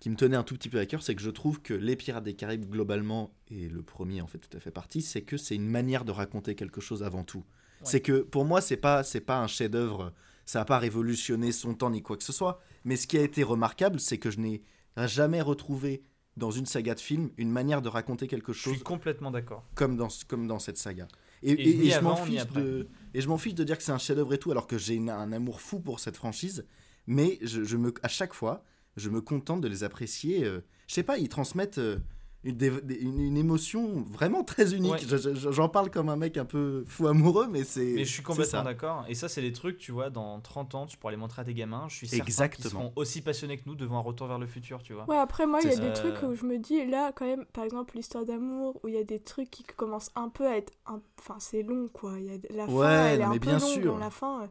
qui 0.00 0.10
me 0.10 0.16
tenait 0.16 0.36
un 0.36 0.42
tout 0.42 0.54
petit 0.54 0.68
peu 0.68 0.78
à 0.80 0.86
cœur, 0.86 1.02
c'est 1.02 1.14
que 1.14 1.22
je 1.22 1.30
trouve 1.30 1.60
que 1.62 1.72
Les 1.74 1.94
Pirates 1.96 2.24
des 2.24 2.34
Caraïbes, 2.34 2.68
globalement, 2.68 3.30
et 3.50 3.68
le 3.68 3.82
premier 3.82 4.20
en 4.20 4.26
fait 4.26 4.38
tout 4.38 4.54
à 4.56 4.60
fait 4.60 4.70
partie, 4.72 5.00
c'est 5.00 5.22
que 5.22 5.36
c'est 5.36 5.54
une 5.54 5.68
manière 5.68 6.04
de 6.04 6.10
raconter 6.12 6.54
quelque 6.56 6.80
chose 6.80 7.02
avant 7.02 7.22
tout. 7.24 7.44
C'est 7.82 8.00
que 8.00 8.20
pour 8.20 8.44
moi, 8.44 8.60
c'est 8.60 8.76
pas, 8.76 9.02
c'est 9.04 9.20
pas 9.22 9.38
un 9.38 9.46
chef-d'œuvre, 9.46 10.12
ça 10.46 10.60
n'a 10.60 10.64
pas 10.64 10.78
révolutionné 10.78 11.52
son 11.52 11.74
temps 11.74 11.90
ni 11.90 12.02
quoi 12.02 12.16
que 12.16 12.24
ce 12.24 12.32
soit. 12.32 12.60
Mais 12.84 12.96
ce 12.96 13.06
qui 13.06 13.16
a 13.18 13.22
été 13.22 13.42
remarquable, 13.42 14.00
c'est 14.00 14.18
que 14.18 14.30
je 14.30 14.38
n'ai 14.40 14.62
jamais 14.96 15.40
retrouvé 15.40 16.02
dans 16.36 16.50
une 16.50 16.66
saga 16.66 16.94
de 16.94 17.00
film 17.00 17.30
une 17.36 17.50
manière 17.50 17.82
de 17.82 17.88
raconter 17.88 18.26
quelque 18.26 18.52
Je 18.52 18.58
chose 18.58 18.74
suis 18.74 18.82
complètement 18.82 19.30
d'accord. 19.30 19.64
comme 19.74 19.96
dans, 19.96 20.08
comme 20.28 20.46
dans 20.46 20.58
cette 20.58 20.78
saga. 20.78 21.06
Et, 21.42 21.52
Et 21.52 21.70
et- 21.70 21.74
ni 21.74 21.86
et 21.88 21.90
je 21.90 22.00
m'en 22.00 22.16
fiche 22.16 22.46
de 22.48 22.88
et 23.14 23.20
je 23.20 23.28
m'en 23.28 23.38
fiche 23.38 23.54
de 23.54 23.64
dire 23.64 23.76
que 23.76 23.82
c'est 23.82 23.92
un 23.92 23.98
chef-d'œuvre 23.98 24.34
et 24.34 24.38
tout, 24.38 24.50
alors 24.50 24.66
que 24.66 24.78
j'ai 24.78 24.98
un 25.10 25.32
amour 25.32 25.60
fou 25.60 25.80
pour 25.80 25.98
cette 26.00 26.16
franchise. 26.16 26.66
Mais 27.06 27.38
je, 27.42 27.64
je 27.64 27.76
me, 27.76 27.92
à 28.02 28.08
chaque 28.08 28.34
fois, 28.34 28.62
je 28.96 29.08
me 29.10 29.20
contente 29.20 29.60
de 29.60 29.68
les 29.68 29.82
apprécier. 29.84 30.44
euh, 30.44 30.60
je 30.86 30.94
sais 30.94 31.02
pas, 31.02 31.18
ils 31.18 31.28
transmettent 31.28 31.78
euh, 31.78 31.98
une, 32.42 32.56
des- 32.56 32.94
une- 33.00 33.20
une 33.20 33.36
émotion 33.36 34.02
vraiment 34.10 34.42
très 34.44 34.74
unique. 34.74 34.92
Ouais. 34.92 34.98
Je- 35.06 35.34
je- 35.34 35.50
J'en 35.52 35.68
parle 35.68 35.90
comme 35.90 36.08
un 36.08 36.16
mec 36.16 36.38
un 36.38 36.46
peu 36.46 36.84
fou 36.86 37.06
amoureux, 37.06 37.46
mais 37.50 37.64
c'est. 37.64 37.92
Mais 37.94 38.04
je 38.06 38.12
suis 38.12 38.22
complètement 38.22 38.62
d'accord. 38.62 39.04
Et 39.08 39.14
ça, 39.14 39.28
c'est 39.28 39.42
des 39.42 39.52
trucs, 39.52 39.76
tu 39.76 39.92
vois, 39.92 40.08
dans 40.08 40.40
30 40.40 40.74
ans, 40.74 40.86
tu 40.86 40.96
pourras 40.96 41.10
les 41.10 41.18
montrer 41.18 41.42
à 41.42 41.44
tes 41.44 41.52
gamins. 41.52 41.86
Je 41.88 41.96
suis 41.96 42.08
certain 42.08 42.24
qu'ils 42.24 42.30
Exactement. 42.32 42.70
seront 42.70 42.92
aussi 42.96 43.20
passionnés 43.20 43.58
que 43.58 43.64
nous 43.66 43.74
devant 43.74 43.98
un 43.98 44.02
retour 44.02 44.26
vers 44.26 44.38
le 44.38 44.46
futur, 44.46 44.82
tu 44.82 44.94
vois. 44.94 45.04
Ouais, 45.08 45.18
après, 45.18 45.46
moi, 45.46 45.60
il 45.62 45.68
y 45.68 45.72
a 45.72 45.76
des 45.76 45.92
trucs 45.92 46.22
où 46.22 46.34
je 46.34 46.46
me 46.46 46.56
dis, 46.58 46.86
là, 46.86 47.12
quand 47.14 47.26
même, 47.26 47.44
par 47.52 47.64
exemple, 47.64 47.94
l'histoire 47.96 48.24
d'amour, 48.24 48.80
où 48.82 48.88
il 48.88 48.94
y 48.94 48.98
a 48.98 49.04
des 49.04 49.20
trucs 49.20 49.50
qui 49.50 49.62
commencent 49.64 50.10
un 50.14 50.30
peu 50.30 50.46
à 50.46 50.56
être. 50.56 50.72
un- 50.86 51.02
Enfin, 51.18 51.36
c'est 51.38 51.62
long, 51.62 51.88
quoi. 51.92 52.14
Il 52.18 52.24
y 52.24 52.30
a... 52.30 52.38
La 52.56 52.64
Ouais, 52.64 52.86
fin, 52.86 53.06
elle 53.08 53.20
est 53.20 53.24
un 53.24 53.28
mais 53.30 53.38
peu 53.38 53.48
bien 53.50 53.58
longue. 53.58 53.68
sûr. 53.68 53.92
dans 53.92 53.98
La 53.98 54.08
fin, 54.10 54.44
euh, 54.44 54.46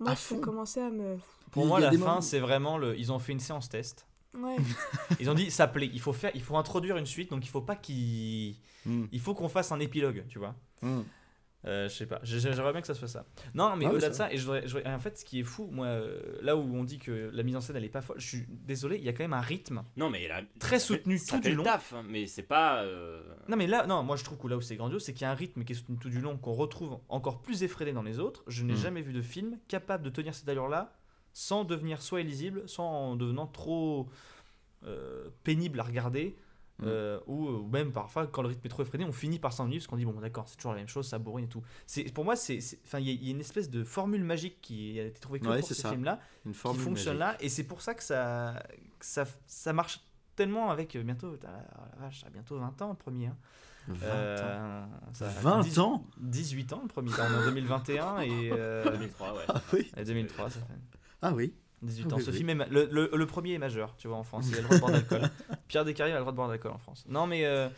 moi, 0.00 0.16
fond. 0.16 0.38
commençait 0.40 0.82
à 0.82 0.90
me. 0.90 1.16
Pour 1.52 1.66
moi, 1.66 1.78
la 1.78 1.92
fin, 1.92 2.20
c'est 2.20 2.40
vraiment 2.40 2.78
le. 2.78 2.98
Ils 2.98 3.12
ont 3.12 3.20
fait 3.20 3.30
une 3.32 3.38
séance 3.40 3.68
test. 3.68 4.06
Ouais. 4.34 4.56
Ils 5.20 5.28
ont 5.30 5.34
dit, 5.34 5.50
ça 5.50 5.66
plaît. 5.68 5.90
Il 5.92 6.00
faut 6.00 6.12
faire, 6.12 6.30
il 6.34 6.42
faut 6.42 6.56
introduire 6.56 6.96
une 6.96 7.06
suite, 7.06 7.30
donc 7.30 7.44
il 7.44 7.48
faut 7.50 7.60
pas 7.62 7.76
qu'il, 7.76 8.56
Mm. 8.86 9.04
il 9.12 9.20
faut 9.20 9.34
qu'on 9.34 9.48
fasse 9.48 9.70
un 9.72 9.78
épilogue, 9.80 10.24
tu 10.28 10.38
vois. 10.38 10.54
Mm. 10.80 11.00
Euh, 11.64 11.88
je 11.88 11.94
sais 11.94 12.06
pas, 12.06 12.18
J'ai- 12.24 12.40
j'aimerais 12.40 12.72
bien 12.72 12.80
que 12.80 12.88
ça 12.88 12.94
soit 12.94 13.06
ça. 13.06 13.24
Non, 13.54 13.76
mais 13.76 13.84
Ah, 13.86 13.90
au-delà 13.92 14.08
de 14.08 14.14
ça 14.14 14.24
ça, 14.26 14.32
et 14.32 14.36
je 14.36 14.42
voudrais- 14.44 14.66
je 14.66 14.74
voudrais- 14.76 14.92
en 14.92 14.98
fait, 14.98 15.16
ce 15.16 15.24
qui 15.24 15.38
est 15.38 15.44
fou, 15.44 15.68
moi, 15.70 15.86
euh, 15.86 16.20
là 16.42 16.56
où 16.56 16.60
on 16.74 16.82
dit 16.82 16.98
que 16.98 17.30
la 17.32 17.44
mise 17.44 17.54
en 17.54 17.60
scène 17.60 17.76
elle 17.76 17.84
est 17.84 17.88
pas 17.88 18.00
folle, 18.00 18.18
je 18.18 18.26
suis 18.26 18.46
désolé, 18.48 18.96
il 18.96 19.04
y 19.04 19.08
a 19.08 19.12
quand 19.12 19.22
même 19.22 19.32
un 19.32 19.40
rythme. 19.40 19.84
Non, 19.96 20.10
mais 20.10 20.26
là, 20.26 20.42
Très 20.58 20.80
ça 20.80 20.86
fait- 20.88 20.94
soutenu 20.94 21.18
ça 21.18 21.36
tout 21.36 21.42
fait 21.44 21.50
du 21.50 21.54
le 21.54 21.58
long. 21.58 21.62
taf, 21.62 21.92
hein, 21.92 22.02
mais 22.08 22.26
c'est 22.26 22.42
pas. 22.42 22.82
euh, 22.82 23.22
Non, 23.48 23.56
mais 23.56 23.68
là, 23.68 23.86
non, 23.86 24.02
moi 24.02 24.16
je 24.16 24.24
trouve 24.24 24.38
que 24.38 24.48
là 24.48 24.56
où 24.56 24.60
c'est 24.60 24.74
grandiose, 24.74 25.04
c'est 25.04 25.12
qu'il 25.12 25.22
y 25.22 25.26
a 25.26 25.30
un 25.30 25.34
rythme 25.34 25.62
qui 25.62 25.72
est 25.74 25.76
soutenu 25.76 25.96
tout 25.98 26.10
du 26.10 26.20
long, 26.20 26.36
qu'on 26.36 26.52
retrouve 26.52 26.98
encore 27.08 27.42
plus 27.42 27.62
effréné 27.62 27.92
dans 27.92 28.02
les 28.02 28.18
autres. 28.18 28.42
Je 28.48 28.64
n'ai 28.64 28.72
Mm. 28.72 28.76
jamais 28.78 29.02
vu 29.02 29.12
de 29.12 29.22
film 29.22 29.56
capable 29.68 30.02
de 30.02 30.10
tenir 30.10 30.34
cette 30.34 30.48
allure-là 30.48 30.92
sans 31.32 31.64
devenir 31.64 32.02
soit 32.02 32.20
illisible, 32.20 32.62
soit 32.68 32.84
en 32.84 33.16
devenant 33.16 33.46
trop 33.46 34.08
euh, 34.84 35.28
pénible 35.44 35.80
à 35.80 35.84
regarder. 35.84 36.36
Mm. 36.78 36.84
euh, 36.86 37.20
ou, 37.26 37.48
ou 37.48 37.68
même 37.68 37.92
parfois 37.92 38.26
quand 38.26 38.40
le 38.40 38.48
rythme 38.48 38.62
est 38.64 38.70
trop 38.70 38.82
effréné 38.82 39.04
on 39.04 39.12
finit 39.12 39.38
par 39.38 39.52
s'ennuyer 39.52 39.78
parce 39.78 39.86
qu'on 39.88 39.98
dit 39.98 40.06
bon 40.06 40.18
d'accord 40.18 40.48
c'est 40.48 40.56
toujours 40.56 40.72
la 40.72 40.78
même 40.78 40.88
chose 40.88 41.06
ça 41.06 41.18
bourrine 41.18 41.44
et 41.44 41.48
tout 41.48 41.62
c'est 41.86 42.04
pour 42.14 42.24
moi 42.24 42.34
c'est 42.34 42.60
enfin 42.86 42.98
il 42.98 43.06
y, 43.08 43.10
a- 43.10 43.12
il 43.12 43.24
y 43.24 43.28
a 43.28 43.30
une 43.32 43.40
espèce 43.40 43.68
de 43.68 43.84
formule 43.84 44.24
magique 44.24 44.56
qui 44.62 44.98
a 44.98 45.04
été 45.04 45.20
trouvée 45.20 45.38
que 45.38 45.46
Ouais, 45.48 45.58
pour 45.58 45.68
ces 45.68 45.74
ça. 45.74 45.90
films 45.90 46.04
là 46.04 46.18
Une 46.46 46.52
qui 46.52 46.58
fonctionne 46.58 47.18
magique. 47.18 47.36
là 47.38 47.44
et 47.44 47.50
c'est 47.50 47.64
pour 47.64 47.82
ça 47.82 47.92
que 47.94 48.02
ça 48.02 48.60
que 48.98 49.04
ça, 49.04 49.26
ça 49.46 49.72
marche 49.74 50.00
tellement 50.34 50.70
avec 50.70 50.96
euh, 50.96 51.02
bientôt 51.02 51.34
oh 51.34 51.38
la 51.42 52.04
vache, 52.06 52.24
a 52.24 52.30
bientôt 52.30 52.58
20 52.58 52.80
ans 52.80 52.88
le 52.88 52.96
premier 52.96 53.26
hein. 53.26 53.36
20 53.88 53.94
ans. 53.94 53.98
Euh, 54.04 54.84
ça 55.12 55.26
a 55.26 55.28
20 55.28 55.60
10 55.60 55.78
ans? 55.78 56.06
18 56.16 56.72
ans 56.72 56.80
le 56.82 56.88
premier 56.88 57.12
en 57.12 57.44
2021 57.44 58.20
et 58.20 58.50
euh, 58.50 58.82
2003, 58.92 59.34
ouais. 59.34 59.44
Ah 59.48 59.60
oui. 59.74 59.90
et 59.94 60.04
2003 60.04 60.48
ça 60.50 60.60
fait 60.60 60.98
Ah 61.22 61.32
oui. 61.32 61.54
18 61.82 62.12
ans. 62.12 62.16
Oui, 62.16 62.22
Ce 62.22 62.30
oui. 62.30 62.36
film 62.36 62.50
est 62.50 62.54
ma- 62.54 62.66
le, 62.66 62.88
le- 62.90 63.10
le 63.12 63.26
premier 63.26 63.54
est 63.54 63.58
majeur, 63.58 63.94
tu 63.96 64.06
vois, 64.08 64.16
en 64.16 64.22
France. 64.22 64.46
Il 64.48 64.54
a 64.54 64.58
le 64.58 64.64
droit 64.64 64.76
de 64.76 64.80
boire 64.80 64.92
d'alcool. 64.92 65.22
Pierre 65.68 65.84
Descarrières 65.84 66.16
a 66.16 66.18
le 66.18 66.22
droit 66.24 66.32
de 66.32 66.36
boire 66.36 66.48
d'alcool 66.48 66.72
en 66.72 66.78
France. 66.78 67.04
Non, 67.08 67.26
mais 67.26 67.44
euh, 67.44 67.68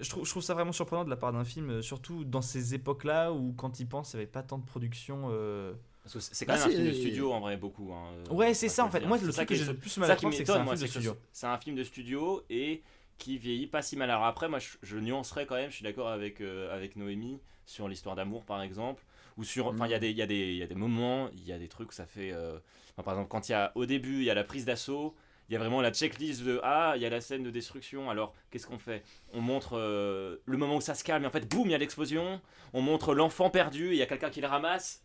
je, 0.00 0.08
trouve, 0.10 0.24
je 0.24 0.30
trouve 0.30 0.42
ça 0.42 0.52
vraiment 0.54 0.72
surprenant 0.72 1.04
de 1.04 1.10
la 1.10 1.16
part 1.16 1.32
d'un 1.32 1.44
film, 1.44 1.70
euh, 1.70 1.82
surtout 1.82 2.24
dans 2.24 2.42
ces 2.42 2.74
époques-là 2.74 3.32
où, 3.32 3.54
quand 3.56 3.80
il 3.80 3.86
pense, 3.88 4.12
il 4.12 4.16
n'y 4.16 4.22
avait 4.22 4.30
pas 4.30 4.42
tant 4.42 4.58
de 4.58 4.64
production. 4.64 5.28
euh, 5.30 5.72
Parce 6.02 6.14
que 6.14 6.20
c'est 6.20 6.44
quand 6.44 6.52
même 6.54 6.62
un 6.62 6.66
c'est- 6.66 6.72
film 6.74 6.86
de 6.86 6.92
studio 6.92 7.32
en 7.32 7.40
vrai, 7.40 7.56
beaucoup. 7.56 7.92
hein, 7.94 8.10
Ouais, 8.30 8.52
c'est 8.52 8.68
ça, 8.68 8.84
en 8.84 8.90
fait. 8.90 8.98
dire. 9.00 9.08
Moi, 9.08 9.18
C'est 9.18 9.24
le 9.26 9.32
ça 9.32 9.36
truc 9.46 9.48
qui 9.48 9.54
que 9.54 9.60
j'ai 9.66 9.72
le 9.72 9.78
plus 9.78 9.96
mal 9.98 10.06
ça 10.08 10.12
à 10.12 10.16
c'est 10.18 10.26
que 10.26 10.32
c'est 10.32 10.38
m'étonne, 10.40 10.60
un 10.62 10.66
film 10.66 10.80
de 10.80 10.86
studio. 10.86 11.16
C'est 11.32 11.46
un 11.46 11.58
film 11.58 11.76
de 11.76 11.84
studio 11.84 12.42
et 12.50 12.82
qui 13.16 13.38
vieillit 13.38 13.68
pas 13.68 13.80
si 13.80 13.96
mal. 13.96 14.10
Alors 14.10 14.24
après, 14.24 14.48
moi, 14.50 14.58
je, 14.58 14.68
je 14.82 14.98
nuancerais 14.98 15.46
quand 15.46 15.54
même. 15.54 15.70
Je 15.70 15.76
suis 15.76 15.84
d'accord 15.84 16.08
avec 16.08 16.40
euh, 16.40 16.74
avec 16.74 16.96
Noémie 16.96 17.38
sur 17.64 17.88
l'histoire 17.88 18.16
d'amour, 18.16 18.44
par 18.44 18.60
exemple, 18.60 19.02
ou 19.36 19.44
sur. 19.44 19.68
Enfin, 19.68 19.86
il 19.86 19.90
y 19.90 19.94
a 19.94 19.98
des 19.98 20.10
il 20.10 20.16
y 20.16 20.22
a 20.22 20.26
des 20.26 20.52
il 20.52 20.56
y 20.58 20.62
a 20.62 20.66
des 20.66 20.74
moments, 20.74 21.28
il 21.36 21.44
y 21.44 21.52
a 21.52 21.58
des 21.58 21.68
trucs, 21.68 21.92
ça 21.92 22.06
fait. 22.06 22.32
euh, 22.32 22.58
par 22.96 23.14
exemple, 23.14 23.28
quand 23.28 23.48
il 23.48 23.52
y 23.52 23.54
a 23.54 23.72
au 23.74 23.86
début, 23.86 24.18
il 24.18 24.24
y 24.24 24.30
a 24.30 24.34
la 24.34 24.44
prise 24.44 24.64
d'assaut. 24.64 25.14
Il 25.50 25.52
y 25.52 25.56
a 25.56 25.58
vraiment 25.58 25.82
la 25.82 25.92
checklist 25.92 26.42
de 26.42 26.58
ah 26.62 26.94
il 26.96 27.02
y 27.02 27.06
a 27.06 27.10
la 27.10 27.20
scène 27.20 27.42
de 27.42 27.50
destruction 27.50 28.08
alors 28.08 28.32
qu'est-ce 28.50 28.66
qu'on 28.66 28.78
fait 28.78 29.02
on 29.34 29.42
montre 29.42 29.76
euh, 29.76 30.38
le 30.46 30.56
moment 30.56 30.76
où 30.76 30.80
ça 30.80 30.94
se 30.94 31.04
calme 31.04 31.22
et 31.24 31.26
en 31.26 31.30
fait 31.30 31.46
boum 31.46 31.66
il 31.68 31.72
y 31.72 31.74
a 31.74 31.78
l'explosion 31.78 32.40
on 32.72 32.80
montre 32.80 33.14
l'enfant 33.14 33.50
perdu 33.50 33.88
il 33.90 33.96
y 33.96 34.02
a 34.02 34.06
quelqu'un 34.06 34.30
qui 34.30 34.40
le 34.40 34.46
ramasse 34.46 35.02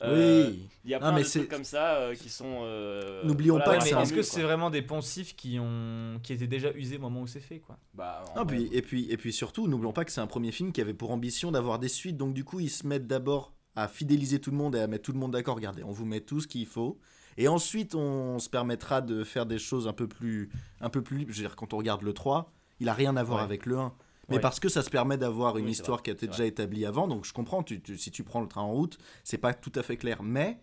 Euh, 0.00 0.48
Oui. 0.48 0.68
il 0.84 0.90
y 0.90 0.94
a 0.94 0.98
Non, 0.98 1.08
plein 1.08 1.16
mais 1.16 1.22
de 1.22 1.28
trucs 1.28 1.48
comme 1.50 1.64
ça 1.64 1.96
euh, 1.96 2.14
qui 2.14 2.30
sont 2.30 2.60
euh, 2.62 3.22
N'oublions 3.26 3.56
voilà, 3.56 3.66
pas 3.66 3.78
que 3.78 3.84
est-ce 3.86 4.12
que 4.14 4.22
c'est 4.22 4.42
vraiment 4.42 4.70
des 4.70 4.82
poncifs 4.82 5.36
qui, 5.36 5.58
ont... 5.60 6.18
qui 6.22 6.32
étaient 6.32 6.46
déjà 6.46 6.72
usés 6.72 6.96
au 6.96 7.00
moment 7.00 7.20
où 7.20 7.26
c'est 7.26 7.40
fait, 7.40 7.58
quoi 7.58 7.76
Bah, 7.94 8.22
Ah, 8.34 8.44
vrai, 8.44 8.56
puis, 8.56 8.68
et, 8.72 8.82
puis, 8.82 9.10
et 9.10 9.16
puis 9.16 9.32
surtout, 9.32 9.68
n'oublions 9.68 9.92
pas 9.92 10.04
que 10.04 10.10
c'est 10.10 10.20
un 10.20 10.26
premier 10.26 10.52
film 10.52 10.72
qui 10.72 10.80
avait 10.80 10.94
pour 10.94 11.10
ambition 11.10 11.52
d'avoir 11.52 11.78
des 11.78 11.88
suites. 11.88 12.16
Donc 12.16 12.34
du 12.34 12.44
coup, 12.44 12.60
ils 12.60 12.70
se 12.70 12.86
mettent 12.86 13.06
d'abord 13.06 13.51
à 13.76 13.88
fidéliser 13.88 14.40
tout 14.40 14.50
le 14.50 14.56
monde 14.56 14.74
et 14.76 14.80
à 14.80 14.86
mettre 14.86 15.04
tout 15.04 15.12
le 15.12 15.18
monde 15.18 15.32
d'accord. 15.32 15.56
Regardez, 15.56 15.82
on 15.84 15.92
vous 15.92 16.04
met 16.04 16.20
tout 16.20 16.40
ce 16.40 16.46
qu'il 16.48 16.66
faut. 16.66 16.98
Et 17.38 17.48
ensuite, 17.48 17.94
on 17.94 18.38
se 18.38 18.50
permettra 18.50 19.00
de 19.00 19.24
faire 19.24 19.46
des 19.46 19.58
choses 19.58 19.88
un 19.88 19.92
peu 19.94 20.06
plus... 20.06 20.50
Un 20.80 20.90
peu 20.90 21.02
plus 21.02 21.20
je 21.20 21.26
veux 21.26 21.32
dire, 21.32 21.56
quand 21.56 21.72
on 21.72 21.78
regarde 21.78 22.02
le 22.02 22.12
3, 22.12 22.52
il 22.80 22.88
a 22.88 22.94
rien 22.94 23.16
à 23.16 23.22
voir 23.22 23.38
Ouais. 23.38 23.44
avec 23.44 23.64
le 23.66 23.78
1. 23.78 23.94
Mais 24.28 24.36
Ouais. 24.36 24.40
parce 24.40 24.60
que 24.60 24.68
ça 24.68 24.82
se 24.82 24.90
permet 24.90 25.16
d'avoir 25.18 25.56
une 25.58 25.64
Oui, 25.66 25.72
histoire 25.72 25.98
vrai, 25.98 26.04
qui 26.04 26.10
a 26.10 26.12
été 26.12 26.26
déjà 26.26 26.44
établie 26.46 26.84
avant. 26.86 27.08
Donc 27.08 27.24
je 27.24 27.32
comprends, 27.32 27.62
tu, 27.62 27.80
tu- 27.82 27.98
si 27.98 28.10
tu 28.10 28.22
prends 28.22 28.40
le 28.40 28.46
train 28.48 28.60
en 28.62 28.72
route, 28.72 28.98
c'est 29.24 29.38
pas 29.38 29.52
tout 29.54 29.72
à 29.74 29.82
fait 29.82 29.96
clair. 29.96 30.22
Mais 30.22 30.60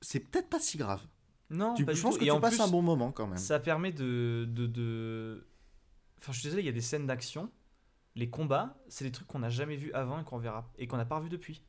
c'est 0.00 0.20
peut-être 0.20 0.48
pas 0.48 0.60
si 0.60 0.78
grave. 0.78 1.02
Non, 1.50 1.74
Tu, 1.74 1.84
pas 1.84 1.92
je 1.94 2.02
pense 2.02 2.14
tout. 2.14 2.20
que 2.20 2.24
Et 2.24 2.28
tu 2.28 2.32
en 2.32 2.40
passes 2.40 2.54
plus, 2.56 2.62
un 2.62 2.68
bon 2.68 2.82
moment 2.82 3.12
quand 3.12 3.26
même. 3.26 3.36
Ça 3.38 3.58
permet 3.60 3.92
de, 3.92 4.46
de, 4.48 4.66
de- 4.66 5.46
Enfin, 6.18 6.32
je 6.32 6.38
suis 6.38 6.44
désolé, 6.48 6.62
il 6.62 6.66
y 6.66 6.68
a 6.68 6.72
des 6.72 6.80
scènes 6.80 7.06
d'action. 7.06 7.50
Les 8.14 8.28
combats, 8.30 8.76
c'est 8.88 9.04
des 9.04 9.12
trucs 9.12 9.26
qu'on 9.26 9.38
n'a 9.40 9.48
jamais 9.50 9.76
vus 9.76 9.92
avant 9.92 10.20
et 10.20 10.24
qu'on 10.24 10.38
verra 10.38 10.70
et 10.78 10.86
qu'on 10.86 10.96
n'a 10.96 11.04
pas 11.04 11.16
revu 11.18 11.28
depuis. 11.28 11.62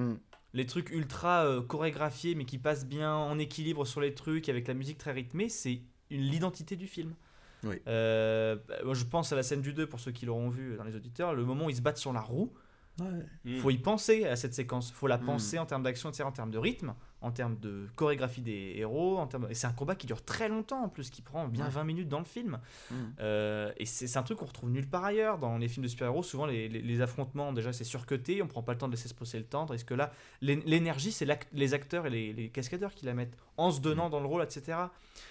Mm. 0.00 0.18
Les 0.52 0.66
trucs 0.66 0.90
ultra 0.90 1.44
euh, 1.44 1.62
chorégraphiés, 1.62 2.34
mais 2.34 2.44
qui 2.44 2.58
passent 2.58 2.86
bien 2.86 3.14
en 3.14 3.38
équilibre 3.38 3.84
sur 3.84 4.00
les 4.00 4.14
trucs, 4.14 4.48
avec 4.48 4.66
la 4.66 4.74
musique 4.74 4.98
très 4.98 5.12
rythmée, 5.12 5.48
c'est 5.48 5.80
l'identité 6.10 6.74
du 6.74 6.88
film. 6.88 7.14
Oui. 7.62 7.76
Euh, 7.86 8.56
bah, 8.66 8.74
moi, 8.84 8.94
je 8.94 9.04
pense 9.04 9.32
à 9.32 9.36
la 9.36 9.42
scène 9.42 9.60
du 9.62 9.72
2, 9.72 9.86
pour 9.86 10.00
ceux 10.00 10.10
qui 10.10 10.26
l'auront 10.26 10.48
vu 10.48 10.76
dans 10.76 10.84
les 10.84 10.96
auditeurs, 10.96 11.34
le 11.34 11.44
moment 11.44 11.66
où 11.66 11.70
ils 11.70 11.76
se 11.76 11.82
battent 11.82 11.98
sur 11.98 12.12
la 12.12 12.20
roue. 12.20 12.52
Mm. 12.98 13.58
faut 13.60 13.70
y 13.70 13.78
penser 13.78 14.26
à 14.26 14.36
cette 14.36 14.52
séquence. 14.52 14.90
faut 14.90 15.06
la 15.06 15.18
Mm. 15.18 15.24
penser 15.24 15.58
en 15.58 15.66
termes 15.66 15.82
d'action, 15.84 16.08
etc., 16.10 16.24
en 16.24 16.32
termes 16.32 16.50
de 16.50 16.58
rythme, 16.58 16.94
en 17.22 17.30
termes 17.32 17.58
de 17.58 17.86
chorégraphie 17.96 18.40
des 18.40 18.74
héros. 18.76 19.18
En 19.18 19.26
termes... 19.26 19.46
Et 19.50 19.54
c'est 19.54 19.66
un 19.66 19.72
combat 19.72 19.94
qui 19.94 20.06
dure 20.06 20.24
très 20.24 20.48
longtemps 20.48 20.82
en 20.84 20.88
plus, 20.88 21.10
qui 21.10 21.20
prend 21.22 21.46
bien 21.48 21.64
Ouais. 21.66 21.70
20 21.70 21.84
minutes 21.84 22.08
dans 22.08 22.18
le 22.18 22.24
film. 22.24 22.58
Mm. 22.90 22.94
Euh, 23.20 23.72
et 23.76 23.84
c'est 23.86 24.16
un 24.16 24.22
truc 24.22 24.38
qu'on 24.38 24.46
retrouve 24.46 24.70
nulle 24.70 24.88
part 24.88 25.04
ailleurs. 25.04 25.38
Dans 25.38 25.58
les 25.58 25.68
films 25.68 25.84
de 25.84 25.88
super-héros, 25.88 26.22
souvent 26.22 26.46
les, 26.46 26.68
les- 26.68 26.80
les 26.82 27.00
affrontements, 27.02 27.52
déjà 27.52 27.72
c'est 27.72 27.84
surcuté, 27.84 28.42
on 28.42 28.46
prend 28.46 28.62
pas 28.62 28.72
le 28.72 28.78
temps 28.78 28.86
de 28.88 28.92
laisser 28.92 29.08
se 29.08 29.14
poser 29.14 29.38
le 29.38 29.44
temps. 29.44 29.66
Tandis 29.66 29.84
que 29.84 29.94
là, 29.94 30.12
l'é- 30.40 30.62
l'énergie, 30.66 31.12
c'est 31.12 31.26
les 31.52 31.74
acteurs 31.74 32.06
et 32.06 32.10
les, 32.10 32.32
les 32.32 32.48
cascadeurs 32.48 32.94
qui 32.94 33.04
la 33.06 33.14
mettent 33.14 33.36
en 33.56 33.70
se 33.70 33.80
donnant 33.80 34.08
dans 34.08 34.20
le 34.20 34.26
rôle, 34.26 34.42
etc. 34.42 34.78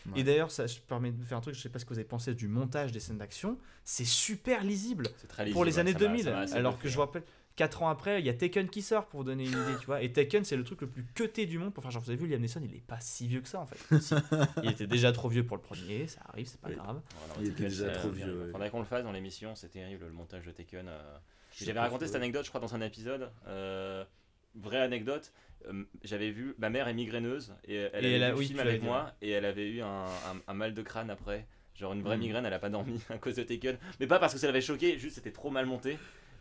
Mm. 0.05 0.13
Ouais. 0.13 0.19
Et 0.19 0.23
d'ailleurs, 0.23 0.51
ça 0.51 0.67
je 0.67 0.79
permet 0.79 1.11
de 1.11 1.23
faire 1.23 1.37
un 1.37 1.41
truc, 1.41 1.55
je 1.55 1.61
sais 1.61 1.69
pas 1.69 1.79
ce 1.79 1.85
que 1.85 1.89
vous 1.89 1.99
avez 1.99 2.07
pensé 2.07 2.35
du 2.35 2.47
montage 2.47 2.91
des 2.91 2.99
scènes 2.99 3.17
d'action, 3.17 3.57
c'est 3.83 4.05
super 4.05 4.63
lisible 4.63 5.07
pour 5.53 5.65
les 5.65 5.79
années 5.79 5.93
ça 5.93 5.97
m'a- 5.99 6.05
2000. 6.05 6.23
ça 6.25 6.31
m'a 6.31 6.37
assez 6.41 6.53
alors 6.53 6.77
que 6.79 6.87
je 6.87 6.93
vous 6.93 7.01
rappelle, 7.01 7.23
4 7.55 7.83
ans 7.83 7.89
après, 7.89 8.21
il 8.21 8.25
y 8.25 8.29
a 8.29 8.33
Taken 8.33 8.69
qui 8.69 8.81
sort 8.81 9.07
pour 9.07 9.19
vous 9.21 9.23
donner 9.25 9.43
une 9.43 9.49
idée, 9.63 9.77
tu 9.79 9.85
vois. 9.87 10.01
Et 10.01 10.13
Taken, 10.13 10.45
c'est 10.45 10.55
le 10.55 10.63
truc 10.63 10.79
le 10.81 10.87
plus 10.87 11.03
cuté 11.13 11.45
du 11.45 11.57
monde 11.57 11.73
pour 11.81 11.83
faire 11.83 11.91
genre, 11.91 12.01
vous 12.03 12.09
avez 12.11 12.19
vu, 12.21 12.27
Liam 12.27 12.41
Neeson, 12.41 12.61
il 12.63 12.75
est 12.75 12.85
pas 12.85 12.99
si 12.99 13.27
vieux 13.27 13.41
que 13.41 13.47
ça 13.47 13.59
en 13.59 13.65
fait. 13.65 13.99
Si. 13.99 14.13
il 14.63 14.69
était 14.71 14.87
déjà 14.87 15.11
trop 15.11 15.29
vieux 15.29 15.45
pour 15.45 15.57
le 15.57 15.61
premier, 15.63 16.07
ça 16.07 16.21
arrive, 16.29 16.47
c'est 16.47 16.59
pas 16.59 16.69
Oui. 16.69 16.75
grave. 16.75 17.01
Voilà, 17.25 17.33
Il 17.41 17.47
était 17.51 17.63
déjà 17.63 17.85
c'est 17.87 17.91
trop 17.99 18.09
terrible. 18.09 18.31
vieux, 18.31 18.45
ouais. 18.45 18.51
Faudrait 18.51 18.69
qu'on 18.69 18.79
le 18.79 18.85
fasse 18.85 19.03
dans 19.03 19.11
l'émission, 19.11 19.55
c'est 19.55 19.69
terrible 19.69 20.05
le 20.05 20.11
montage 20.11 20.45
de 20.45 20.51
Taken. 20.51 20.87
euh. 20.87 21.17
J'avais 21.59 21.79
raconté 21.79 22.05
cette 22.07 22.15
anecdote, 22.15 22.43
je 22.45 22.49
crois, 22.49 22.61
dans 22.61 22.75
un 22.75 22.81
épisode. 22.81 23.31
euh, 23.47 24.03
vraie 24.55 24.81
anecdote. 24.81 25.31
euh, 25.67 25.83
J'avais 26.03 26.31
vu, 26.31 26.55
ma 26.57 26.69
mère 26.69 26.87
est 26.87 26.93
migraineuse 26.93 27.53
et 27.65 27.75
elle 27.75 27.83
Et 27.93 27.95
avait 28.07 28.11
elle 28.13 28.23
a- 28.23 28.27
vu 28.27 28.33
le 28.33 28.39
oui, 28.39 28.45
film 28.47 28.59
avec 28.59 28.81
moi 28.83 29.13
et 29.21 29.29
elle 29.31 29.45
avait 29.45 29.67
eu 29.69 29.81
un, 29.81 30.05
un- 30.05 30.41
un 30.47 30.53
mal 30.53 30.73
de 30.73 30.81
crâne 30.81 31.09
après. 31.09 31.47
Genre 31.75 31.93
une 31.93 32.01
vraie 32.01 32.17
Mm. 32.17 32.21
migraine, 32.21 32.45
elle 32.45 32.53
a 32.53 32.59
pas 32.59 32.69
dormi 32.69 32.99
à 33.09 33.17
cause 33.19 33.35
de 33.35 33.43
Taken. 33.43 33.77
Mais 33.99 34.07
pas 34.07 34.19
parce 34.19 34.33
que 34.33 34.39
ça 34.39 34.47
l'avait 34.47 34.59
choqué, 34.61 34.97
juste 34.99 35.15
c'était 35.15 35.31
trop 35.31 35.49
mal 35.49 35.65
monté 35.65 35.97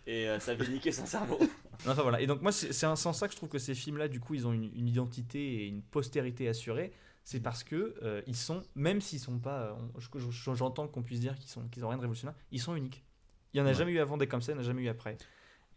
et 0.09 0.29
euh, 0.29 0.41
ça 0.41 0.53
avait 0.53 0.67
niqué 0.69 0.91
son 0.93 1.07
cerveau. 1.07 1.39
Enfin 1.87 2.03
voilà. 2.03 2.21
Et 2.21 2.27
donc, 2.27 2.43
moi, 2.43 2.51
c'est 2.51 2.73
sens 2.73 3.19
ça 3.19 3.29
que 3.29 3.33
je 3.33 3.37
trouve 3.37 3.49
que 3.49 3.59
ces 3.61 3.73
films-là, 3.75 4.09
du 4.09 4.19
coup, 4.19 4.35
ils 4.35 4.49
ont 4.49 4.53
une, 4.53 4.69
une 4.75 4.89
identité 4.89 5.39
et 5.63 5.67
une 5.69 5.81
postérité 5.81 6.49
assurée. 6.49 6.93
C'est 7.23 7.39
parce 7.41 7.63
que 7.63 7.95
euh, 8.03 8.21
ils 8.27 8.35
sont, 8.35 8.63
même 8.75 9.01
s'ils 9.01 9.21
sont 9.21 9.39
pas, 9.39 9.77
euh, 9.97 10.55
j'entends 10.55 10.89
qu'on 10.89 11.03
puisse 11.03 11.21
dire 11.21 11.37
qu'ils 11.37 11.49
sont, 11.51 11.69
qu'ils 11.69 11.85
ont 11.85 11.89
rien 11.89 11.99
de 11.99 12.03
révolutionnaire, 12.03 12.35
ils 12.51 12.61
sont 12.61 12.75
uniques. 12.75 13.05
Il 13.55 13.59
y 13.59 13.61
en 13.61 13.67
a 13.67 13.69
Ouais. 13.69 13.75
jamais 13.75 13.93
eu 13.93 14.01
avant 14.01 14.17
des 14.17 14.27
comme 14.27 14.41
ça, 14.43 14.51
il 14.53 14.55
n'y 14.57 14.61
en 14.61 14.65
a 14.65 14.67
jamais 14.67 14.83
eu 14.83 14.89
après. 14.89 15.17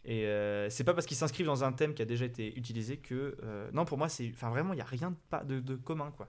Et 0.04 0.26
euh, 0.26 0.68
c'est 0.70 0.82
pas 0.84 0.94
parce 0.94 1.06
qu'ils 1.06 1.16
s'inscrivent 1.16 1.46
dans 1.46 1.62
un 1.62 1.72
thème 1.72 1.94
qui 1.94 2.02
a 2.02 2.06
déjà 2.06 2.24
été 2.24 2.58
utilisé 2.58 2.96
que, 2.96 3.36
non, 3.72 3.84
pour 3.84 3.98
moi, 3.98 4.08
c'est, 4.08 4.28
enfin 4.34 4.50
vraiment, 4.50 4.72
il 4.72 4.78
y 4.78 4.82
a 4.82 4.84
rien 4.86 5.12
de, 5.12 5.16
pas, 5.30 5.44
de, 5.44 5.60
de 5.60 5.76
commun, 5.76 6.10
quoi. 6.16 6.28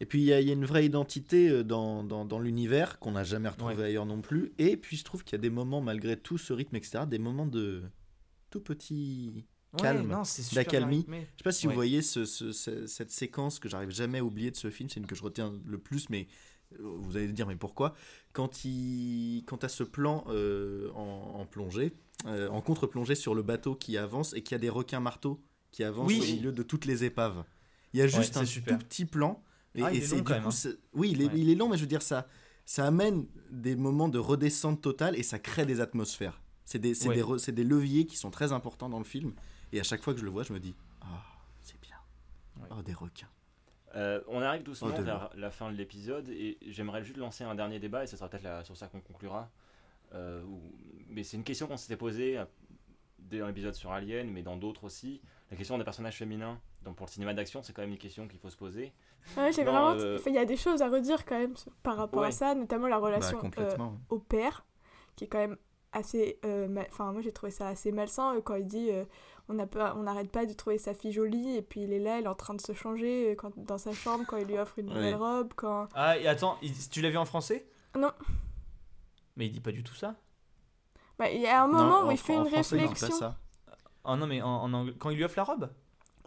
Et 0.00 0.06
puis 0.06 0.20
il 0.20 0.24
y, 0.26 0.32
a 0.32 0.40
il 0.40 0.46
y 0.46 0.50
a 0.50 0.52
une 0.52 0.66
vraie 0.66 0.84
identité 0.84 1.48
euh, 1.48 1.64
dans, 1.64 2.04
dans, 2.04 2.24
dans 2.24 2.38
l'univers 2.38 2.98
qu'on 2.98 3.12
n'a 3.12 3.24
jamais 3.24 3.48
retrouvé 3.48 3.76
Ouais. 3.76 3.84
ailleurs 3.84 4.04
non 4.06 4.20
plus. 4.20 4.52
Et 4.58 4.76
puis 4.76 4.96
je 4.96 5.04
trouve 5.04 5.24
qu'il 5.24 5.32
y 5.32 5.40
a 5.40 5.42
des 5.42 5.50
moments, 5.50 5.80
malgré 5.80 6.16
tout 6.18 6.36
ce 6.38 6.52
rythme, 6.52 6.76
etc., 6.76 7.04
des 7.08 7.18
moments 7.18 7.46
de 7.46 7.82
tout 8.50 8.60
petit 8.60 9.44
Ouais, 9.72 9.80
calme, 9.82 10.22
super 10.24 10.54
d'accalmie. 10.64 11.04
Je 11.08 11.12
sais 11.14 11.44
pas 11.44 11.52
si 11.52 11.66
Ouais. 11.66 11.72
vous 11.72 11.76
voyez 11.76 12.02
ce- 12.02 12.24
ce- 12.24 12.52
ce- 12.52 12.86
cette 12.86 13.10
séquence 13.10 13.58
que 13.58 13.68
j'arrive 13.68 13.90
jamais 13.90 14.18
à 14.18 14.24
oublier 14.24 14.50
de 14.50 14.56
ce 14.56 14.70
film, 14.70 14.88
c'est 14.88 15.00
une 15.00 15.06
que 15.06 15.14
je 15.14 15.22
retiens 15.22 15.52
le 15.66 15.78
plus, 15.78 16.08
mais 16.10 16.28
euh, 16.74 16.82
vous 16.82 17.16
allez 17.16 17.28
dire 17.28 17.46
mais 17.46 17.56
pourquoi? 17.56 17.94
Quand 18.32 18.64
il, 18.64 19.44
quand 19.46 19.64
à 19.64 19.68
ce 19.68 19.82
plan 19.82 20.24
euh, 20.28 20.90
en, 20.94 21.40
en 21.40 21.46
plongée, 21.46 21.92
euh, 22.26 22.48
en 22.48 22.60
contre-plongée 22.60 23.14
sur 23.14 23.34
le 23.34 23.42
bateau 23.42 23.74
qui 23.74 23.96
avance 23.98 24.34
et 24.34 24.42
qu'il 24.42 24.52
y 24.52 24.56
a 24.56 24.58
des 24.58 24.68
requins 24.70 25.00
marteaux 25.00 25.40
qui 25.72 25.84
avancent 25.84 26.08
Oui. 26.08 26.20
au 26.20 26.24
milieu 26.36 26.52
de 26.52 26.62
toutes 26.62 26.84
les 26.86 27.04
épaves. 27.04 27.44
Il 27.92 28.00
y 28.00 28.02
a 28.02 28.06
juste 28.06 28.36
un 28.36 28.44
super. 28.44 28.78
tout 28.78 28.84
petit 28.84 29.04
plan. 29.04 29.42
Et, 29.76 29.82
Ah, 29.82 29.92
il 29.92 29.96
et 29.96 30.02
est 30.02 30.06
c'est 30.06 30.12
long 30.16 30.22
du 30.22 30.24
quand 30.24 30.34
même, 30.34 30.42
coup, 30.42 30.48
hein. 30.48 30.52
c'est- 30.52 30.78
oui, 30.94 31.10
il 31.12 31.22
est, 31.22 31.26
Ouais. 31.26 31.32
il 31.38 31.50
est 31.50 31.54
long, 31.54 31.68
mais 31.68 31.76
je 31.76 31.82
veux 31.82 31.86
dire 31.88 32.02
ça, 32.02 32.26
ça 32.64 32.86
amène 32.86 33.26
des 33.50 33.76
moments 33.76 34.08
de 34.08 34.18
redescente 34.18 34.80
totale 34.82 35.16
et 35.16 35.22
ça 35.22 35.38
crée 35.38 35.66
des 35.66 35.80
atmosphères. 35.80 36.40
C'est 36.64 36.78
des, 36.80 36.94
c'est 36.94 37.08
Ouais. 37.08 37.14
des, 37.14 37.22
re- 37.22 37.38
c'est 37.38 37.52
des 37.52 37.62
leviers 37.64 38.06
qui 38.06 38.16
sont 38.16 38.30
très 38.30 38.52
importants 38.52 38.88
dans 38.88 38.98
le 38.98 39.04
film. 39.04 39.34
Et 39.72 39.78
à 39.80 39.82
chaque 39.84 40.02
fois 40.02 40.14
que 40.14 40.20
je 40.20 40.24
le 40.24 40.30
vois, 40.30 40.42
je 40.42 40.52
me 40.52 40.58
dis, 40.60 40.74
ah, 41.02 41.22
c'est 41.62 41.80
bien. 41.80 41.96
Ouais. 42.60 42.68
Oh, 42.76 42.82
des 42.82 42.94
requins. 42.94 43.28
Euh, 43.94 44.20
on 44.28 44.40
arrive 44.42 44.62
doucement 44.62 44.90
Oh, 44.98 45.02
vers 45.02 45.30
la 45.36 45.50
fin 45.50 45.70
de 45.70 45.76
l'épisode 45.76 46.28
et 46.28 46.58
j'aimerais 46.66 47.02
juste 47.04 47.16
lancer 47.18 47.44
un 47.44 47.54
dernier 47.54 47.78
débat 47.78 48.04
et 48.04 48.06
ce 48.06 48.16
sera 48.16 48.28
peut-être 48.28 48.42
la- 48.42 48.64
sur 48.64 48.76
ça 48.76 48.88
qu'on 48.88 49.00
conclura. 49.00 49.50
Euh, 50.14 50.42
où- 50.44 50.60
Mais 51.08 51.22
c'est 51.22 51.36
une 51.36 51.44
question 51.44 51.66
qu'on 51.66 51.76
s'était 51.76 51.96
posée 51.96 52.38
euh, 52.38 52.44
dès 53.18 53.38
dans 53.38 53.46
l'épisode 53.46 53.74
sur 53.74 53.92
Alien, 53.92 54.30
mais 54.30 54.42
dans 54.42 54.56
d'autres 54.56 54.84
aussi. 54.84 55.20
La 55.50 55.56
question 55.56 55.78
des 55.78 55.84
personnages 55.84 56.16
féminins. 56.16 56.60
Donc 56.82 56.96
pour 56.96 57.06
le 57.06 57.10
cinéma 57.12 57.32
d'action, 57.34 57.62
c'est 57.62 57.72
quand 57.72 57.82
même 57.82 57.90
une 57.92 57.98
question 57.98 58.26
qu'il 58.28 58.38
faut 58.38 58.50
se 58.50 58.56
poser. 58.56 58.92
Ouais, 59.36 59.52
j'ai 59.52 59.64
Non, 59.64 59.72
vraiment. 59.72 59.90
euh, 60.00 60.18
Il 60.26 60.32
y 60.34 60.38
a 60.38 60.44
des 60.44 60.56
choses 60.56 60.82
à 60.82 60.88
redire 60.88 61.24
quand 61.24 61.38
même 61.38 61.54
par 61.82 61.96
rapport 61.96 62.22
Ouais. 62.22 62.28
à 62.28 62.30
ça, 62.32 62.54
notamment 62.54 62.86
la 62.88 62.98
Bah, 63.00 63.06
relation 63.06 63.38
euh, 63.38 63.40
complètement. 63.40 63.98
au 64.08 64.18
père, 64.18 64.64
qui 65.16 65.24
est 65.24 65.26
quand 65.28 65.38
même 65.38 65.56
assez. 65.92 66.38
euh, 66.44 66.68
ma- 66.68 66.82
Enfin, 66.90 67.12
moi 67.12 67.20
j'ai 67.22 67.32
trouvé 67.32 67.50
ça 67.52 67.68
assez 67.68 67.92
malsain 67.92 68.36
euh, 68.36 68.40
quand 68.40 68.54
il 68.54 68.66
dit 68.66 68.90
euh, 68.90 69.04
on 69.48 69.54
n'a 69.54 69.66
pas- 69.66 69.94
on 69.96 70.02
n'arrête 70.04 70.30
pas 70.30 70.46
de 70.46 70.52
trouver 70.52 70.78
sa 70.78 70.94
fille 70.94 71.12
jolie, 71.12 71.56
et 71.56 71.62
puis 71.62 71.82
il 71.82 71.92
est 71.92 71.98
là, 72.00 72.18
il 72.18 72.24
est 72.24 72.28
en 72.28 72.34
train 72.34 72.54
de 72.54 72.60
se 72.60 72.72
changer 72.72 73.34
quand, 73.38 73.56
dans 73.58 73.78
sa 73.78 73.92
chambre 73.92 74.24
quand 74.26 74.36
il 74.36 74.46
lui 74.46 74.58
offre 74.58 74.78
une 74.78 74.86
nouvelle 74.86 75.14
Ouais. 75.14 75.38
robe. 75.38 75.52
Quand... 75.56 75.88
Ah, 75.94 76.16
et 76.18 76.26
attends, 76.28 76.56
il- 76.62 76.88
tu 76.90 77.00
l'as 77.02 77.10
vu 77.10 77.16
en 77.18 77.24
français? 77.24 77.66
Non. 77.96 78.12
Mais 79.36 79.46
il 79.46 79.52
dit 79.52 79.60
pas 79.60 79.72
du 79.72 79.82
tout 79.84 79.94
ça? 79.94 80.14
Bah, 81.18 81.30
il 81.30 81.40
y 81.40 81.46
a 81.46 81.62
un 81.62 81.68
Non, 81.68 81.74
moment 81.78 82.00
où 82.02 82.06
en 82.06 82.10
il 82.10 82.18
fait 82.18 82.34
une 82.34 82.46
français, 82.48 82.76
pas 82.76 82.82
réflexion. 82.82 83.16
ça. 83.16 83.36
Ah 84.04 84.16
non, 84.16 84.26
mais 84.26 84.40
en, 84.42 84.48
en 84.48 84.72
anglais, 84.72 84.94
quand 84.98 85.10
il 85.10 85.16
lui 85.16 85.24
offre 85.24 85.36
la 85.36 85.44
robe? 85.44 85.70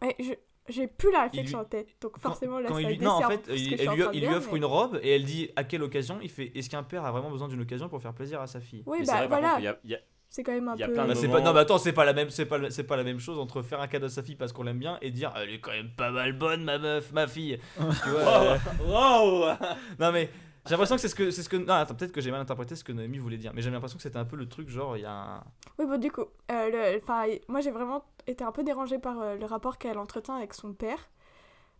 Ouais, 0.01 0.15
je- 0.19 0.33
j'ai 0.69 0.87
plus 0.87 1.11
la 1.11 1.23
réflexion 1.23 1.59
lui- 1.59 1.65
en 1.65 1.67
tête, 1.69 1.87
donc 2.01 2.13
Quand- 2.13 2.29
forcément 2.29 2.59
là 2.59 2.67
quand 2.69 2.75
ça 2.75 2.81
il 2.81 2.87
lui... 2.97 2.99
Non, 3.05 3.11
en 3.11 3.21
fait, 3.29 3.41
il, 3.49 3.73
elle 3.79 3.89
lui, 3.89 4.03
il 4.13 4.27
offre 4.29 4.49
mais- 4.51 4.57
une 4.59 4.65
robe 4.65 4.99
et 5.03 5.15
elle 5.15 5.23
dit 5.23 5.49
à 5.55 5.63
quelle 5.63 5.83
occasion 5.83 6.19
il 6.21 6.29
fait 6.29 6.51
Est-ce 6.55 6.69
qu'un 6.69 6.83
père 6.83 7.05
a 7.05 7.11
vraiment 7.11 7.29
besoin 7.29 7.47
d'une 7.47 7.61
occasion 7.61 7.89
pour 7.89 8.01
faire 8.01 8.13
plaisir 8.13 8.41
à 8.41 8.47
sa 8.47 8.59
fille? 8.59 8.83
Oui, 8.85 8.99
Mais 9.01 9.05
bah 9.05 9.13
vrai, 9.17 9.27
voilà, 9.27 9.47
contre, 9.49 9.59
il 9.61 9.63
y 9.65 9.67
a- 9.67 9.79
il 9.83 9.89
y 9.91 9.95
a- 9.95 9.99
c'est 10.31 10.43
quand 10.43 10.51
même 10.51 10.67
un 10.67 10.75
il 10.75 10.79
y 10.79 10.83
a 10.83 10.87
peu. 10.87 10.93
plein 10.93 11.07
de 11.07 11.13
Bah, 11.13 11.27
pas, 11.33 11.41
non, 11.41 11.53
mais 11.53 11.59
attends, 11.61 11.77
c'est 11.79 11.91
pas 11.93 12.05
la 12.05 12.13
même, 12.13 12.29
c'est 12.29 12.45
pas, 12.45 12.69
c'est 12.69 12.83
pas 12.83 12.95
la 12.97 13.03
même 13.03 13.19
chose 13.19 13.39
entre 13.39 13.61
faire 13.63 13.81
un 13.81 13.87
cadeau 13.87 14.05
à 14.05 14.09
sa 14.09 14.21
fille 14.21 14.35
parce 14.35 14.53
qu'on 14.53 14.61
l'aime 14.63 14.77
bien 14.79 14.99
et 15.01 15.09
dire 15.09 15.33
elle 15.35 15.49
est 15.49 15.59
quand 15.59 15.71
même 15.71 15.89
pas 15.97 16.11
mal 16.11 16.33
bonne 16.33 16.63
ma 16.63 16.77
meuf, 16.77 17.11
ma 17.11 17.25
fille. 17.27 17.57
tu 18.03 18.09
vois 18.09 18.43
euh, 18.43 18.57
Wow 18.85 19.45
Non 19.99 20.11
mais 20.11 20.29
j'ai 20.65 20.71
l'impression 20.71 20.95
que 20.97 21.01
c'est 21.01 21.07
ce 21.07 21.15
que, 21.15 21.31
c'est 21.31 21.41
ce 21.41 21.49
que, 21.49 21.55
non 21.57 21.73
attends 21.73 21.95
peut-être 21.95 22.11
que 22.11 22.21
j'ai 22.21 22.29
mal 22.29 22.41
interprété 22.41 22.75
ce 22.75 22.83
que 22.83 22.91
Noémie 22.91 23.17
voulait 23.17 23.37
dire, 23.37 23.51
mais 23.55 23.61
j'ai 23.63 23.71
l'impression 23.71 23.97
que 23.97 24.03
c'était 24.03 24.17
un 24.19 24.25
peu 24.25 24.35
le 24.35 24.47
truc 24.47 24.69
genre 24.69 24.97
il 24.97 25.01
y 25.01 25.05
a 25.05 25.11
un, 25.11 25.43
Oui, 25.79 25.85
bon, 25.87 25.97
du 25.97 26.11
coup, 26.11 26.25
euh, 26.51 26.69
le- 26.69 27.01
enfin, 27.01 27.23
moi 27.47 27.61
j'ai 27.61 27.71
vraiment 27.71 28.03
été 28.29 28.43
un 28.43 28.51
peu 28.51 28.63
dérangée 28.63 28.99
par 28.99 29.19
euh, 29.21 29.35
le 29.35 29.45
rapport 29.45 29.77
qu'elle 29.77 29.97
entretient 29.97 30.35
avec 30.35 30.53
son 30.53 30.73
père, 30.73 31.09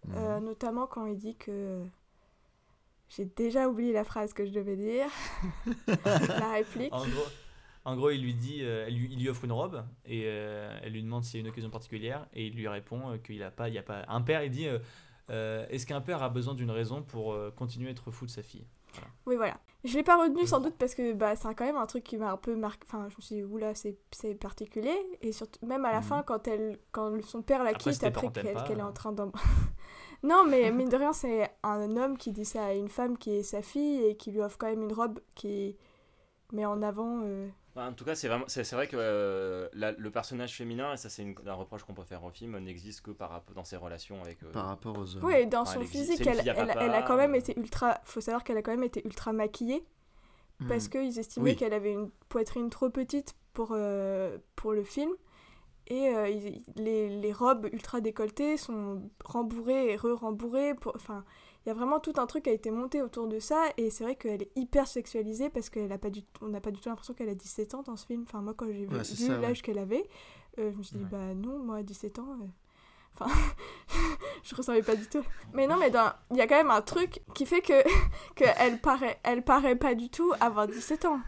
Mhm. 0.08 0.14
euh, 0.18 0.40
notamment 0.40 0.88
quand 0.88 1.06
il 1.06 1.18
dit 1.18 1.36
que. 1.36 1.84
J'ai 3.10 3.26
déjà 3.26 3.68
oublié 3.68 3.92
la 3.92 4.04
phrase 4.04 4.34
que 4.34 4.46
je 4.46 4.52
devais 4.52 4.76
dire, 4.76 5.08
la 6.30 6.52
réplique. 6.52 6.94
en 6.94 7.00
gros, 7.08 7.26
en 7.86 7.96
gros 7.96 8.12
il 8.12 8.22
lui 8.22 8.36
dit, 8.36 8.60
euh, 8.62 8.86
elle 8.88 8.94
lui, 8.96 9.08
il 9.12 9.20
lui 9.20 9.30
offre 9.30 9.46
une 9.46 9.52
robe 9.52 9.84
et 10.06 10.24
euh, 10.26 10.78
elle 10.84 10.94
lui 10.94 11.02
demande 11.02 11.24
s'il 11.24 11.40
y 11.40 11.44
a 11.44 11.46
une 11.46 11.52
occasion 11.52 11.72
particulière 11.72 12.28
et 12.34 12.46
il 12.46 12.54
lui 12.54 12.68
répond 12.68 13.10
euh, 13.10 13.18
qu'il 13.18 13.42
a 13.42 13.50
pas, 13.50 13.68
il 13.68 13.74
y 13.74 13.80
a 13.80 13.84
pas, 13.84 14.06
un 14.10 14.22
père 14.22 14.44
il 14.44 14.52
dit 14.52 14.68
euh, 14.68 14.78
euh, 15.32 15.66
est-ce 15.70 15.88
qu'un 15.88 16.02
père 16.02 16.22
a 16.22 16.30
besoin 16.30 16.54
d'une 16.54 16.70
raison 16.70 17.02
pour 17.02 17.34
euh, 17.34 17.50
continuer 17.50 17.88
à 17.88 17.92
être 17.92 18.12
fou 18.12 18.28
de 18.28 18.32
sa 18.32 18.44
fille? 18.44 18.68
Oui, 19.26 19.36
voilà. 19.36 19.58
Je 19.86 19.96
l'ai 19.96 20.04
pas 20.04 20.18
retenu 20.18 20.46
sans 20.46 20.60
doute 20.60 20.76
parce 20.78 20.94
que 20.94 21.14
bah, 21.14 21.36
c'est 21.38 21.54
quand 21.56 21.64
même 21.66 21.78
un 21.78 21.86
truc 21.86 22.04
qui 22.04 22.18
m'a 22.18 22.32
un 22.32 22.38
peu 22.38 22.56
marqué. 22.56 22.86
Enfin, 22.86 23.08
je 23.10 23.16
me 23.16 23.22
suis 23.22 23.36
dit, 23.36 23.44
oula, 23.44 23.74
c'est 23.76 23.98
particulier. 24.36 24.96
Et 25.22 25.32
surtout, 25.32 25.66
même 25.66 25.86
à 25.86 25.92
la 25.92 26.00
Mhm. 26.00 26.04
fin, 26.04 26.24
quand, 26.24 26.48
elle, 26.48 26.80
quand 26.92 27.22
son 27.24 27.42
père 27.42 27.64
la 27.64 27.74
quitte, 27.74 28.04
après 28.04 28.30
qu'elle 28.32 28.48
est 28.48 28.82
euh. 28.82 28.86
en 28.86 28.92
train 28.92 29.14
d'en. 29.14 29.32
non, 30.24 30.44
mais 30.50 30.72
mine 30.72 30.90
de 30.90 30.98
rien, 30.98 31.14
c'est 31.14 31.50
un 31.64 31.96
homme 31.96 32.18
qui 32.18 32.32
dit 32.34 32.44
ça 32.46 32.66
à 32.66 32.74
une 32.74 32.90
femme 32.90 33.18
qui 33.18 33.38
est 33.38 33.44
sa 33.44 33.62
fille 33.62 34.04
et 34.06 34.18
qui 34.18 34.32
lui 34.32 34.42
offre 34.42 34.58
quand 34.58 34.68
même 34.68 34.82
une 34.84 34.94
robe 34.94 35.20
qui 35.36 35.78
met 36.52 36.66
en 36.66 36.82
avant. 36.82 37.22
euh, 37.24 37.48
En 37.88 37.94
tout 37.94 38.06
cas, 38.06 38.16
c'est 38.16 38.28
vraiment, 38.28 38.46
c'est 38.48 38.64
c'est 38.64 38.76
vrai 38.76 38.88
que 38.88 38.98
euh, 38.98 39.68
la- 39.74 39.92
le 39.94 40.12
personnage 40.12 40.56
féminin, 40.56 40.94
et 40.94 40.98
ça 40.98 41.10
c'est 41.10 41.24
une- 41.24 41.36
un 41.46 41.54
reproche 41.54 41.84
qu'on 41.84 41.94
peut 41.94 42.04
faire 42.04 42.24
au 42.24 42.30
film, 42.30 42.58
n'existe 42.60 43.02
que 43.02 43.12
par 43.12 43.30
rapport 43.30 43.56
dans 43.56 43.64
ses 43.64 43.78
relations 43.78 44.22
avec. 44.22 44.42
euh, 44.44 44.52
Par 44.52 44.66
rapport 44.68 44.98
aux 44.98 45.16
hommes. 45.16 45.24
Oui, 45.24 45.46
dans 45.48 45.62
Enfin, 45.62 45.74
son 45.76 45.82
elle 45.82 45.88
physique, 45.88 46.22
elle, 46.22 46.40
elle- 46.48 46.56
papa, 46.56 46.80
elle 46.84 46.92
a 46.94 47.02
quand 47.04 47.18
même 47.18 47.34
euh. 47.34 47.38
été 47.40 47.58
ultra. 47.60 48.00
Faut 48.04 48.22
savoir 48.22 48.44
qu'elle 48.44 48.58
a 48.58 48.62
quand 48.62 48.72
même 48.72 48.84
été 48.84 49.02
ultra 49.06 49.34
maquillée 49.34 49.84
parce 50.68 50.86
Mhm. 50.86 50.90
qu'ils 50.92 51.20
estimaient 51.20 51.52
Oui. 51.52 51.56
qu'elle 51.56 51.74
avait 51.74 51.94
une 51.94 52.10
poitrine 52.30 52.70
trop 52.70 52.90
petite 52.90 53.34
pour, 53.54 53.70
euh, 53.72 54.38
pour 54.56 54.74
le 54.74 54.84
film. 54.84 55.12
Et 55.88 56.10
euh, 56.10 56.30
ils- 56.30 56.64
les, 56.76 57.10
les 57.10 57.34
robes 57.34 57.68
ultra 57.72 58.00
décolletées 58.02 58.58
sont 58.58 59.10
rembourrées 59.26 59.92
et 59.92 59.96
re-rembourrées. 59.96 60.76
pour- 60.76 60.96
Enfin, 60.96 61.24
il 61.70 61.74
y 61.74 61.76
a 61.76 61.78
vraiment 61.78 62.00
tout 62.00 62.14
un 62.18 62.26
truc 62.26 62.46
qui 62.46 62.50
a 62.50 62.54
été 62.54 62.72
monté 62.72 63.04
autour 63.04 63.28
de 63.28 63.40
ça. 63.40 63.64
Et 63.78 63.92
c'est 63.92 64.04
vrai 64.04 64.16
qu'elle 64.16 64.42
est 64.42 64.52
hyper 64.56 64.88
sexualisée 64.88 65.52
parce 65.52 65.70
qu'on 65.70 65.86
n'a 65.86 66.00
pas, 66.00 66.10
du 66.10 66.24
tout- 66.24 66.48
l'impression 66.48 67.14
qu'elle 67.14 67.30
a 67.30 67.36
17 67.36 67.76
ans 67.76 67.84
dans 67.84 67.96
ce 67.96 68.08
film. 68.08 68.24
Enfin, 68.26 68.42
moi, 68.42 68.56
quand 68.58 68.66
j'ai 68.66 68.86
vu, 68.88 68.96
Ouais, 68.98 69.04
c'est 69.04 69.16
vu 69.16 69.28
ça, 69.28 69.34
ouais. 69.36 69.42
l'âge 69.42 69.62
qu'elle 69.62 69.78
avait, 69.78 70.10
euh, 70.58 70.72
je 70.72 70.78
me 70.78 70.82
suis 70.82 70.98
dit, 70.98 71.04
Ouais. 71.04 71.10
bah 71.12 71.36
non, 71.36 71.60
moi, 71.60 71.76
à 71.78 71.84
17 71.84 72.18
ans. 72.18 72.38
euh, 72.42 72.46
Enfin, 73.22 73.32
je 74.44 74.56
ressemblais 74.56 74.82
pas 74.82 74.96
du 74.96 75.06
tout. 75.08 75.22
Mais 75.54 75.68
non, 75.68 75.78
mais 75.78 75.92
il 76.32 76.38
y 76.38 76.42
a 76.42 76.48
quand 76.48 76.56
même 76.58 76.72
un 76.72 76.82
truc 76.82 77.22
qui 77.36 77.46
fait 77.46 77.62
que, 77.62 77.84
que 78.36 78.46
elle 78.58 78.80
paraît, 78.82 79.20
elle 79.24 79.44
paraît 79.44 79.76
pas 79.76 79.94
du 79.94 80.10
tout 80.10 80.32
avoir 80.40 80.68
17 80.68 81.06
ans. 81.06 81.20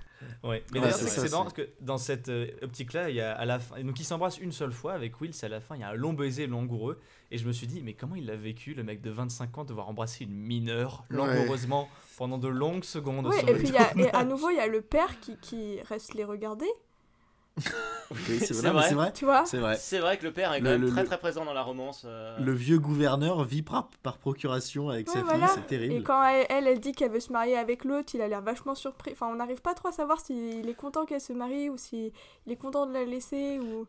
Ouais, 0.43 0.63
mais 0.71 0.79
Ouais, 0.79 0.85
d'ailleurs, 0.85 0.97
c'est 0.99 1.07
c'est- 1.27 1.29
parce 1.29 1.53
que 1.53 1.69
dans 1.81 1.97
cette 1.97 2.29
euh, 2.29 2.47
optique-là, 2.61 3.09
il 3.09 3.15
y 3.15 3.21
a 3.21 3.33
à 3.33 3.45
la 3.45 3.59
fin, 3.59 3.81
donc 3.83 3.99
ils 3.99 4.03
s'embrassent 4.03 4.39
une 4.39 4.51
seule 4.51 4.71
fois 4.71 4.93
avec 4.93 5.19
Will, 5.21 5.33
c'est 5.33 5.45
à 5.45 5.49
la 5.49 5.59
fin, 5.61 5.75
il 5.75 5.81
y 5.81 5.83
a 5.83 5.89
un 5.89 5.93
long 5.93 6.13
baiser 6.13 6.47
langoureux, 6.47 6.99
et 7.31 7.37
je 7.37 7.47
me 7.47 7.51
suis 7.51 7.67
dit, 7.67 7.81
mais 7.83 7.93
comment 7.93 8.15
il 8.15 8.29
a 8.29 8.35
vécu, 8.35 8.73
le 8.73 8.83
mec 8.83 9.01
de 9.01 9.09
25 9.11 9.57
ans, 9.59 9.63
devoir 9.65 9.87
embrasser 9.89 10.23
une 10.25 10.33
mineure 10.35 11.05
langoureusement 11.09 11.89
pendant 12.17 12.37
de 12.37 12.47
longues 12.47 12.83
secondes 12.83 13.27
Ouais, 13.27 13.39
et 13.41 13.53
puis 13.55 13.67
il 13.69 13.73
y 13.73 13.77
a, 13.77 13.95
et 13.97 14.09
à 14.13 14.23
nouveau, 14.25 14.49
il 14.49 14.57
y 14.57 14.59
a 14.59 14.67
le 14.67 14.81
père 14.81 15.19
qui, 15.19 15.37
qui 15.37 15.81
reste 15.83 16.13
les 16.13 16.23
regarder. 16.23 16.67
Oui, 18.11 18.39
c'est 18.39 18.53
vrai, 18.53 18.63
mais 18.63 18.69
vrai. 18.73 18.89
c'est 18.89 18.95
vrai. 18.95 19.13
Tu 19.13 19.23
vois 19.25 19.45
C'est 19.45 19.57
vrai. 19.57 19.77
C'est 19.77 19.99
vrai 19.99 20.17
que 20.17 20.25
le 20.25 20.33
père 20.33 20.51
est 20.51 20.59
quand 20.59 20.65
Le- 20.65 20.71
même 20.71 20.81
le- 20.81 20.89
très 20.89 21.05
très 21.05 21.17
présent 21.17 21.45
dans 21.45 21.53
la 21.53 21.61
romance. 21.63 22.03
euh. 22.05 22.37
Le 22.39 22.51
vieux 22.51 22.77
gouverneur 22.77 23.45
vit 23.45 23.61
par, 23.61 23.89
par 24.03 24.17
procuration 24.17 24.89
avec 24.89 25.07
Ouais, 25.07 25.13
sa 25.13 25.21
voilà. 25.23 25.47
fille, 25.47 25.55
c'est 25.55 25.67
terrible. 25.67 25.93
Et 25.95 26.03
quand 26.03 26.21
elle, 26.25 26.45
elle, 26.49 26.67
elle 26.67 26.79
dit 26.81 26.91
qu'elle 26.91 27.11
veut 27.11 27.21
se 27.21 27.31
marier 27.31 27.55
avec 27.57 27.85
l'autre, 27.85 28.13
il 28.13 28.21
a 28.21 28.27
l'air 28.27 28.41
vachement 28.41 28.75
surpris. 28.75 29.11
Enfin, 29.13 29.27
on 29.27 29.35
n'arrive 29.35 29.61
pas 29.61 29.73
trop 29.75 29.87
à 29.87 29.91
savoir 29.93 30.19
s'il 30.19 30.67
est 30.67 30.73
content 30.73 31.05
qu'elle 31.05 31.21
se 31.21 31.31
marie 31.31 31.69
ou 31.69 31.77
s'il 31.77 32.11
est 32.47 32.55
content 32.57 32.85
de 32.85 32.91
la 32.93 33.05
laisser 33.05 33.59
ou. 33.59 33.87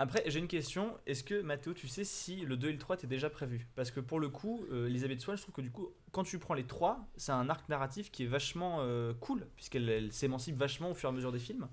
Après, 0.00 0.22
j'ai 0.26 0.38
une 0.40 0.48
question. 0.48 0.96
Est-ce 1.06 1.22
que, 1.22 1.40
Mathéo, 1.40 1.74
tu 1.74 1.86
sais 1.86 2.04
si 2.04 2.36
le 2.40 2.56
2 2.56 2.68
et 2.68 2.72
le 2.72 2.78
3 2.78 2.96
étaient 2.96 3.06
déjà 3.08 3.30
prévus 3.30 3.68
Parce 3.76 3.92
que 3.92 4.00
pour 4.00 4.18
le 4.18 4.28
coup, 4.28 4.64
euh, 4.72 4.86
Elisabeth 4.88 5.20
Swann, 5.20 5.36
je 5.36 5.42
trouve 5.42 5.54
que 5.54 5.60
du 5.60 5.70
coup, 5.70 5.88
quand 6.10 6.24
tu 6.24 6.38
prends 6.40 6.54
les 6.54 6.64
trois, 6.66 6.98
c'est 7.16 7.32
un 7.32 7.48
arc 7.50 7.68
narratif 7.68 8.10
qui 8.10 8.24
est 8.24 8.28
vachement 8.28 8.78
euh, 8.80 9.12
cool, 9.20 9.46
puisqu'elle 9.56 9.88
elle 9.88 10.12
s'émancipe 10.12 10.56
vachement 10.56 10.90
au 10.90 10.94
fur 10.94 11.08
et 11.08 11.12
à 11.12 11.14
mesure 11.14 11.30
des 11.32 11.38
films. 11.40 11.68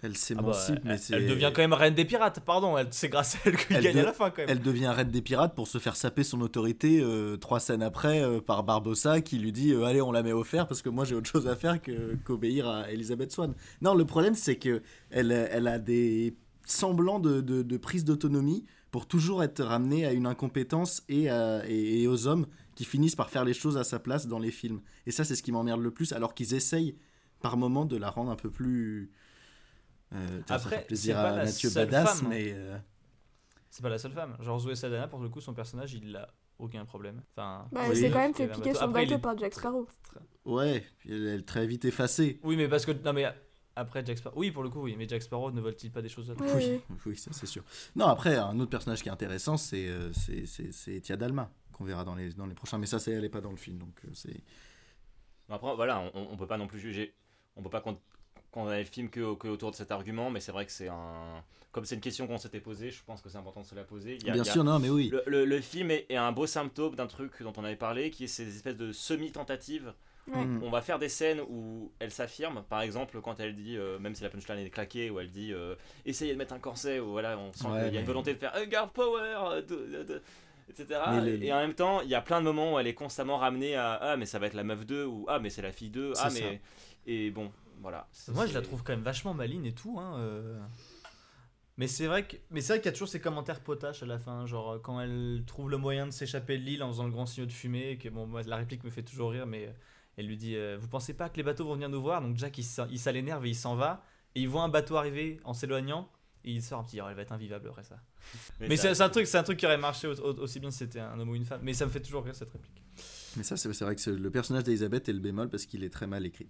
Elle 0.00 0.12
Ah 0.12 0.42
bah, 0.42 0.52
s'émancipe, 0.52 0.84
mais 0.84 0.92
elle, 0.92 0.98
c'est. 1.00 1.14
elle 1.14 1.26
devient 1.26 1.50
quand 1.52 1.60
même 1.60 1.72
reine 1.72 1.94
des 1.94 2.04
pirates, 2.04 2.38
pardon. 2.40 2.76
C'est 2.92 3.08
grâce 3.08 3.34
à 3.34 3.38
elle 3.46 3.56
qu'il 3.56 3.80
gagne 3.80 3.94
de- 3.94 4.00
à 4.00 4.04
la 4.04 4.12
fin, 4.12 4.30
quand 4.30 4.38
même. 4.38 4.46
Elle 4.48 4.60
devient 4.62 4.86
reine 4.88 5.10
des 5.10 5.22
pirates 5.22 5.56
pour 5.56 5.66
se 5.66 5.78
faire 5.78 5.96
saper 5.96 6.22
son 6.22 6.40
autorité 6.40 7.00
euh, 7.02 7.36
trois 7.36 7.58
scènes 7.58 7.82
après 7.82 8.22
euh, 8.22 8.40
par 8.40 8.62
Barbossa 8.62 9.20
qui 9.20 9.38
lui 9.38 9.50
dit 9.50 9.72
euh, 9.72 9.82
Allez, 9.84 10.00
on 10.00 10.12
la 10.12 10.22
met 10.22 10.30
au 10.32 10.44
fer 10.44 10.68
parce 10.68 10.82
que 10.82 10.88
moi 10.88 11.04
j'ai 11.04 11.16
autre 11.16 11.28
chose 11.28 11.48
à 11.48 11.56
faire 11.56 11.82
que- 11.82 12.14
qu'obéir 12.24 12.68
à 12.68 12.90
Elisabeth 12.92 13.32
Swann. 13.32 13.54
Non, 13.82 13.94
le 13.94 14.04
problème 14.04 14.34
c'est 14.36 14.56
que 14.56 14.82
elle, 15.10 15.32
elle 15.32 15.66
a 15.66 15.80
des 15.80 16.36
semblants 16.64 17.18
de, 17.18 17.40
de- 17.40 17.62
de 17.62 17.76
prise 17.76 18.04
d'autonomie 18.04 18.64
pour 18.92 19.06
toujours 19.06 19.42
être 19.42 19.62
ramenée 19.64 20.06
à 20.06 20.12
une 20.12 20.26
incompétence 20.26 21.02
et, 21.08 21.28
à- 21.28 21.62
et- 21.68 22.02
et 22.02 22.06
aux 22.06 22.26
hommes 22.28 22.46
qui 22.76 22.84
finissent 22.84 23.16
par 23.16 23.30
faire 23.30 23.44
les 23.44 23.52
choses 23.54 23.76
à 23.76 23.82
sa 23.84 23.98
place 23.98 24.28
dans 24.28 24.38
les 24.38 24.52
films. 24.52 24.80
Et 25.06 25.10
ça, 25.10 25.24
c'est 25.24 25.34
ce 25.34 25.42
qui 25.42 25.50
m'emmerde 25.50 25.80
le 25.82 25.90
plus, 25.90 26.12
alors 26.12 26.34
qu'ils 26.34 26.54
essayent 26.54 26.94
par 27.40 27.56
moment 27.56 27.84
de 27.84 27.96
la 27.96 28.08
rendre 28.10 28.30
un 28.30 28.36
peu 28.36 28.50
plus. 28.50 29.10
Euh, 30.14 30.40
tiens, 30.46 30.58
ça 30.58 30.66
Après, 30.66 30.78
fait 30.78 30.86
plaisir 30.86 31.16
c'est 31.16 31.22
pas 31.22 31.28
à 31.28 31.36
la 31.36 31.44
Mathieu 31.44 31.70
seule 31.70 31.86
Badass, 31.90 32.20
femme. 32.20 32.28
mais. 32.28 32.52
euh, 32.54 32.78
C'est 33.70 33.82
pas 33.82 33.88
la 33.90 33.98
seule 33.98 34.12
femme. 34.12 34.36
Genre 34.40 34.58
Zoé 34.58 34.74
Sadana, 34.74 35.08
pour 35.08 35.20
le 35.20 35.28
coup, 35.28 35.40
son 35.40 35.52
personnage, 35.54 35.92
il 35.94 36.16
a 36.16 36.28
aucun 36.58 36.84
problème. 36.84 37.22
Enfin, 37.36 37.68
Bah, 37.70 37.80
Oui. 37.84 37.88
elle 37.90 37.96
s'est 37.98 38.10
quand 38.10 38.18
même 38.18 38.34
fait 38.34 38.44
un 38.44 38.48
piquer 38.48 38.70
bateau. 38.70 38.78
son 38.78 38.84
Après, 38.86 39.02
bateau 39.04 39.14
est- 39.16 39.22
par 39.22 39.38
Jack 39.38 39.54
Sparrow. 39.54 39.86
Ouais, 40.44 40.84
elle 41.08 41.26
est 41.26 41.42
très 41.46 41.66
vite 41.66 41.84
effacée. 41.84 42.40
Oui, 42.42 42.56
mais 42.56 42.68
parce 42.68 42.86
que. 42.86 42.92
Non, 42.92 43.12
mais 43.12 43.26
après 43.76 44.04
Jack 44.04 44.18
Sparrow. 44.18 44.38
Oui, 44.40 44.50
pour 44.50 44.62
le 44.62 44.70
coup, 44.70 44.80
oui. 44.80 44.94
Mais 44.96 45.06
Jack 45.06 45.22
Sparrow 45.22 45.50
ne 45.50 45.60
vole-t-il 45.60 45.92
pas 45.92 46.00
des 46.02 46.08
choses 46.08 46.30
autres 46.30 46.42
Oui, 46.56 46.80
Oui, 47.06 47.16
ça 47.16 47.30
c'est 47.32 47.46
sûr. 47.46 47.62
Non, 47.94 48.06
après, 48.06 48.36
un 48.36 48.58
autre 48.58 48.70
personnage 48.70 49.02
qui 49.02 49.08
est 49.08 49.12
intéressant, 49.12 49.56
c'est 49.58 49.86
euh, 49.88 50.10
c'est- 50.14 50.46
c'est- 50.46 50.72
c'est 50.72 50.94
Etia 50.94 51.16
Dalma, 51.18 51.52
qu'on 51.72 51.84
verra 51.84 52.02
dans 52.04 52.14
les, 52.14 52.30
dans 52.32 52.46
les 52.46 52.54
prochains. 52.54 52.78
Mais 52.78 52.86
ça, 52.86 52.98
c'est- 52.98 53.12
elle 53.12 53.20
n'est 53.22 53.28
pas 53.28 53.42
dans 53.42 53.50
le 53.52 53.56
film, 53.58 53.78
donc 53.78 54.00
c'est. 54.14 54.42
Après, 55.50 55.74
voilà, 55.76 56.10
on, 56.14 56.28
on 56.32 56.36
peut 56.36 56.46
pas 56.46 56.58
non 56.58 56.66
plus 56.66 56.80
juger. 56.80 57.14
On 57.56 57.62
peut 57.62 57.70
pas 57.70 57.80
con- 58.58 58.62
condamner 58.64 58.80
le 58.82 58.88
film 58.88 59.08
que, 59.08 59.34
que 59.34 59.48
autour 59.48 59.70
de 59.70 59.76
cet 59.76 59.90
argument, 59.90 60.30
mais 60.30 60.40
c'est 60.40 60.52
vrai 60.52 60.66
que 60.66 60.72
c'est 60.72 60.88
un. 60.88 61.42
Comme 61.70 61.84
c'est 61.84 61.94
une 61.96 62.00
question 62.00 62.26
qu'on 62.26 62.38
s'était 62.38 62.60
posée, 62.60 62.90
je 62.90 63.02
pense 63.04 63.20
que 63.20 63.28
c'est 63.28 63.36
important 63.38 63.60
de 63.60 63.66
se 63.66 63.74
la 63.74 63.84
poser. 63.84 64.16
Il 64.20 64.26
y 64.26 64.30
a- 64.30 64.32
Bien 64.32 64.42
il 64.42 64.46
y 64.46 64.48
a- 64.48 64.52
sûr, 64.52 64.64
non, 64.64 64.78
mais 64.78 64.88
oui. 64.88 65.10
Le, 65.12 65.22
le- 65.26 65.44
le 65.44 65.60
film 65.60 65.90
est, 65.90 66.06
est 66.08 66.16
un 66.16 66.32
beau 66.32 66.46
symptôme 66.46 66.94
d'un 66.96 67.06
truc 67.06 67.42
dont 67.42 67.52
on 67.56 67.64
avait 67.64 67.76
parlé, 67.76 68.10
qui 68.10 68.24
est 68.24 68.28
ces 68.28 68.48
espèces 68.56 68.76
de 68.76 68.90
semi-tentatives. 68.92 69.92
Ouais. 70.34 70.44
Mm. 70.44 70.62
On 70.62 70.70
va 70.70 70.82
faire 70.82 70.98
des 70.98 71.08
scènes 71.08 71.40
où 71.48 71.90
elle 72.00 72.10
s'affirme, 72.10 72.62
par 72.68 72.82
exemple 72.82 73.20
quand 73.22 73.40
elle 73.40 73.54
dit, 73.56 73.76
euh, 73.78 73.98
même 73.98 74.14
si 74.14 74.22
la 74.22 74.28
punchline 74.28 74.58
est 74.58 74.68
claquée, 74.70 75.08
où 75.10 75.20
elle 75.20 75.30
dit 75.30 75.52
euh, 75.54 75.74
essayez 76.04 76.32
de 76.34 76.38
mettre 76.38 76.52
un 76.52 76.58
corset, 76.58 77.00
ou 77.00 77.12
voilà, 77.12 77.38
on 77.38 77.50
sent 77.54 77.66
Ouais, 77.66 77.70
qu'il 77.70 77.84
y 77.84 77.88
a 77.88 77.90
mais- 77.92 77.98
une 78.00 78.04
volonté 78.06 78.34
de 78.34 78.38
faire 78.38 78.54
euh, 78.56 78.66
girl 78.70 78.90
power, 78.92 79.20
euh, 79.22 79.62
de- 79.62 79.86
de- 79.98 80.02
de- 80.04 80.22
etc. 80.68 81.00
Les- 81.22 81.46
Et 81.46 81.52
en 81.52 81.60
même 81.60 81.72
temps, 81.74 82.02
il 82.02 82.08
y 82.10 82.14
a 82.14 82.20
plein 82.20 82.40
de 82.40 82.44
moments 82.44 82.74
où 82.74 82.78
elle 82.78 82.86
est 82.86 82.92
constamment 82.94 83.38
ramenée 83.38 83.74
à 83.76 83.94
ah, 83.94 84.16
mais 84.18 84.26
ça 84.26 84.38
va 84.38 84.46
être 84.48 84.54
la 84.54 84.64
meuf 84.64 84.84
2, 84.84 85.04
ou 85.06 85.24
ah, 85.28 85.38
mais 85.38 85.48
c'est 85.48 85.62
la 85.62 85.72
fille 85.72 85.90
2, 85.90 86.12
ah, 86.18 86.28
mais. 86.34 86.60
Et 87.06 87.30
bon, 87.30 87.50
voilà. 87.80 88.08
C'est- 88.12 88.32
Moi, 88.32 88.46
je 88.46 88.54
la 88.54 88.62
trouve 88.62 88.82
quand 88.82 88.92
même 88.92 89.02
vachement 89.02 89.34
maligne 89.34 89.64
et 89.66 89.72
tout. 89.74 89.98
Hein, 90.00 90.18
euh. 90.18 90.58
Mais 91.76 91.86
c'est 91.86 92.06
vrai 92.08 92.26
que, 92.26 92.36
mais 92.50 92.60
c'est 92.60 92.72
vrai 92.72 92.80
qu'il 92.80 92.86
y 92.86 92.88
a 92.88 92.92
toujours 92.92 93.06
ces 93.08 93.20
commentaires 93.20 93.60
potaches 93.60 94.02
à 94.02 94.06
la 94.06 94.18
fin, 94.18 94.46
genre 94.46 94.72
euh, 94.72 94.78
quand 94.80 95.00
elle 95.00 95.44
trouve 95.46 95.70
le 95.70 95.76
moyen 95.76 96.06
de 96.06 96.10
s'échapper 96.10 96.58
de 96.58 96.64
l'île 96.64 96.82
en 96.82 96.88
faisant 96.90 97.04
le 97.04 97.12
grand 97.12 97.24
signaux 97.26 97.46
de 97.46 97.52
fumée, 97.52 97.90
et 97.92 97.98
que 97.98 98.08
bon, 98.08 98.26
moi, 98.26 98.42
la 98.42 98.56
réplique 98.56 98.82
me 98.82 98.90
fait 98.90 99.04
toujours 99.04 99.30
rire, 99.30 99.46
mais 99.46 99.66
euh, 99.68 99.72
elle 100.16 100.26
lui 100.26 100.36
dit, 100.36 100.56
euh, 100.56 100.76
vous 100.80 100.88
pensez 100.88 101.14
pas 101.14 101.28
que 101.28 101.36
les 101.36 101.44
bateaux 101.44 101.64
vont 101.64 101.74
venir 101.74 101.88
nous 101.88 102.02
voir? 102.02 102.20
Donc 102.20 102.36
Jack, 102.36 102.58
il, 102.58 102.66
il 102.90 102.98
ça 102.98 103.12
l'énerve 103.12 103.46
et 103.46 103.50
il 103.50 103.54
s'en 103.54 103.76
va, 103.76 104.02
et 104.34 104.40
il 104.40 104.48
voit 104.48 104.62
un 104.64 104.68
bateau 104.68 104.96
arriver 104.96 105.38
en 105.44 105.54
s'éloignant, 105.54 106.10
et 106.44 106.50
il 106.50 106.62
sort 106.64 106.80
un 106.80 106.84
petit, 106.84 107.00
oh, 107.00 107.04
elle 107.08 107.14
va 107.14 107.22
être 107.22 107.30
invivable 107.32 107.68
après 107.68 107.84
ça. 107.84 108.00
Mais, 108.58 108.76
ça- 108.76 108.92
c'est 108.96 109.02
un 109.04 109.08
truc, 109.08 109.28
c'est 109.28 109.38
un 109.38 109.44
truc 109.44 109.58
qui 109.60 109.66
aurait 109.66 109.78
marché 109.78 110.08
au- 110.08 110.18
au- 110.20 110.38
aussi 110.40 110.58
bien 110.58 110.72
si 110.72 110.78
c'était 110.78 110.98
un 110.98 111.16
homme 111.20 111.28
ou 111.28 111.36
une 111.36 111.44
femme. 111.44 111.60
Mais 111.62 111.74
ça 111.74 111.86
me 111.86 111.90
fait 111.92 112.00
toujours 112.02 112.24
rire 112.24 112.34
cette 112.34 112.50
réplique. 112.50 112.82
Mais 113.36 113.44
ça, 113.44 113.56
c'est 113.56 113.72
c'est 113.72 113.84
vrai 113.84 113.94
que 113.94 114.10
le 114.10 114.30
personnage 114.32 114.64
d'Elisabeth 114.64 115.08
est 115.08 115.12
le 115.12 115.20
bémol 115.20 115.48
parce 115.48 115.64
qu'il 115.64 115.84
est 115.84 115.90
très 115.90 116.08
mal 116.08 116.26
écrit. 116.26 116.48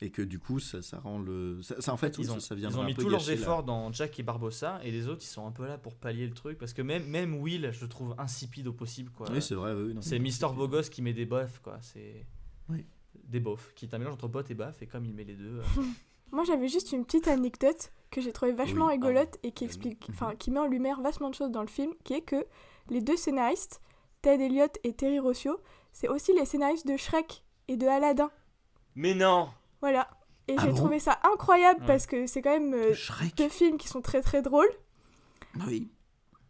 Et 0.00 0.10
que 0.10 0.22
du 0.22 0.38
coup, 0.38 0.60
ça, 0.60 0.80
ça 0.80 1.00
rend 1.00 1.18
le. 1.18 1.60
Ça, 1.62 1.80
ça, 1.80 1.92
en 1.92 1.96
fait, 1.96 2.18
ils 2.18 2.30
ont, 2.30 2.34
ça, 2.34 2.40
ça 2.48 2.54
vient 2.54 2.70
ils 2.70 2.78
ont 2.78 2.82
un 2.82 2.86
mis 2.86 2.94
tous 2.94 3.08
leurs 3.08 3.28
efforts 3.30 3.64
dans 3.64 3.92
Jack 3.92 4.18
et 4.20 4.22
Barbossa 4.22 4.80
et 4.84 4.92
les 4.92 5.08
autres 5.08 5.22
ils 5.24 5.26
sont 5.28 5.44
un 5.46 5.50
peu 5.50 5.66
là 5.66 5.76
pour 5.76 5.96
pallier 5.96 6.26
le 6.26 6.34
truc 6.34 6.56
parce 6.56 6.72
que 6.72 6.82
même, 6.82 7.04
même 7.06 7.34
Will 7.34 7.70
je 7.72 7.80
le 7.80 7.88
trouve 7.88 8.14
insipide 8.16 8.68
au 8.68 8.72
possible 8.72 9.10
quoi. 9.10 9.28
Oui, 9.32 9.42
c'est 9.42 9.56
vrai, 9.56 9.74
oui. 9.74 9.96
c'est 10.00 10.20
Mister 10.20 10.46
Beau 10.54 10.68
Gosse 10.68 10.88
qui 10.88 11.02
met 11.02 11.12
des 11.12 11.26
bofs 11.26 11.58
quoi. 11.64 11.78
C'est 11.82 12.24
Oui. 12.68 12.86
des 13.24 13.40
bofs 13.40 13.72
qui 13.74 13.86
est 13.86 13.94
un 13.94 13.98
mélange 13.98 14.14
entre 14.14 14.28
bot 14.28 14.42
et 14.48 14.54
baf 14.54 14.80
et 14.82 14.86
comme 14.86 15.04
il 15.04 15.14
met 15.14 15.24
les 15.24 15.34
deux. 15.34 15.58
euh, 15.58 15.82
Moi, 16.30 16.44
j'avais 16.44 16.68
juste 16.68 16.92
une 16.92 17.04
petite 17.06 17.26
anecdote 17.26 17.90
que 18.10 18.20
j'ai 18.20 18.32
trouvée 18.32 18.52
vachement 18.52 18.86
Oui. 18.86 18.92
rigolote 18.92 19.38
et 19.42 19.50
qui 19.50 19.64
explique, 19.64 20.06
enfin, 20.10 20.36
qui 20.36 20.50
met 20.50 20.60
en 20.60 20.66
lumière 20.66 21.00
vachement 21.00 21.30
de 21.30 21.34
choses 21.34 21.50
dans 21.50 21.62
le 21.62 21.68
film, 21.68 21.92
qui 22.04 22.12
est 22.12 22.20
que 22.20 22.44
les 22.90 23.00
deux 23.00 23.16
scénaristes, 23.16 23.80
Ted 24.22 24.44
Elliott 24.44 24.78
et 24.84 24.92
Terry 24.92 25.18
Rossio, 25.18 25.58
c'est 25.92 26.06
aussi 26.08 26.32
les 26.34 26.44
scénaristes 26.44 26.86
de 26.86 26.96
Shrek 26.98 27.42
et 27.66 27.76
de 27.78 27.86
Aladdin. 27.86 28.30
Mais 28.94 29.14
non 29.14 29.48
Voilà. 29.80 30.08
Et 30.48 30.54
Ah 30.56 30.62
j'ai 30.62 30.70
bon 30.70 30.76
trouvé 30.76 30.98
ça 30.98 31.18
incroyable 31.30 31.80
Ouais. 31.80 31.86
parce 31.86 32.06
que 32.06 32.26
c'est 32.26 32.40
quand 32.42 32.58
même 32.58 32.72
euh, 32.74 32.94
deux 33.36 33.48
films 33.50 33.76
qui 33.76 33.86
sont 33.88 34.00
très 34.00 34.22
très 34.22 34.40
drôles. 34.42 34.70
Oui. 35.66 35.90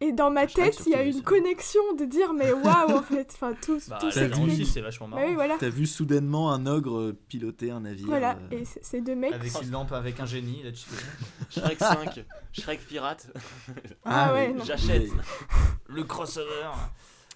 Et 0.01 0.13
dans 0.13 0.31
ma 0.31 0.47
Shrek, 0.47 0.71
tête, 0.77 0.83
il 0.85 0.93
y 0.93 0.95
a 0.95 1.03
une 1.03 1.21
connexion 1.21 1.81
de 1.97 2.05
dire 2.05 2.31
mais 2.31 2.51
waouh 2.53 2.95
en 2.97 3.01
fait, 3.01 3.29
enfin 3.33 3.53
tout, 3.61 3.81
bah, 3.89 3.97
tout 3.99 4.07
Aladdin 4.17 4.45
vu. 4.45 4.51
aussi 4.53 4.65
c'est 4.65 4.79
vachement 4.79 5.09
Bah 5.09 5.17
marrant. 5.17 5.27
oui, 5.27 5.35
voilà. 5.35 5.57
T'as 5.59 5.67
vu 5.67 5.85
soudainement 5.85 6.53
un 6.53 6.65
ogre 6.67 6.97
euh, 6.97 7.19
piloter 7.27 7.71
un 7.71 7.81
navire 7.81 8.07
Voilà. 8.07 8.37
euh, 8.53 8.59
Et 8.59 8.63
ces 8.63 9.01
deux 9.01 9.15
mecs. 9.15 9.33
Avec 9.33 9.51
une 9.61 9.71
lampe 9.71 9.91
avec 9.91 10.17
un 10.21 10.25
génie 10.25 10.63
là-dessus. 10.63 10.89
Shrek 11.49 11.79
5, 11.79 12.23
Shrek 12.53 12.79
pirate, 12.87 13.27
Ah 14.05 14.33
ouais, 14.33 14.47
oui. 14.47 14.53
non. 14.53 14.63
j'achète. 14.63 15.09
le 15.87 16.03
crossover. 16.05 16.69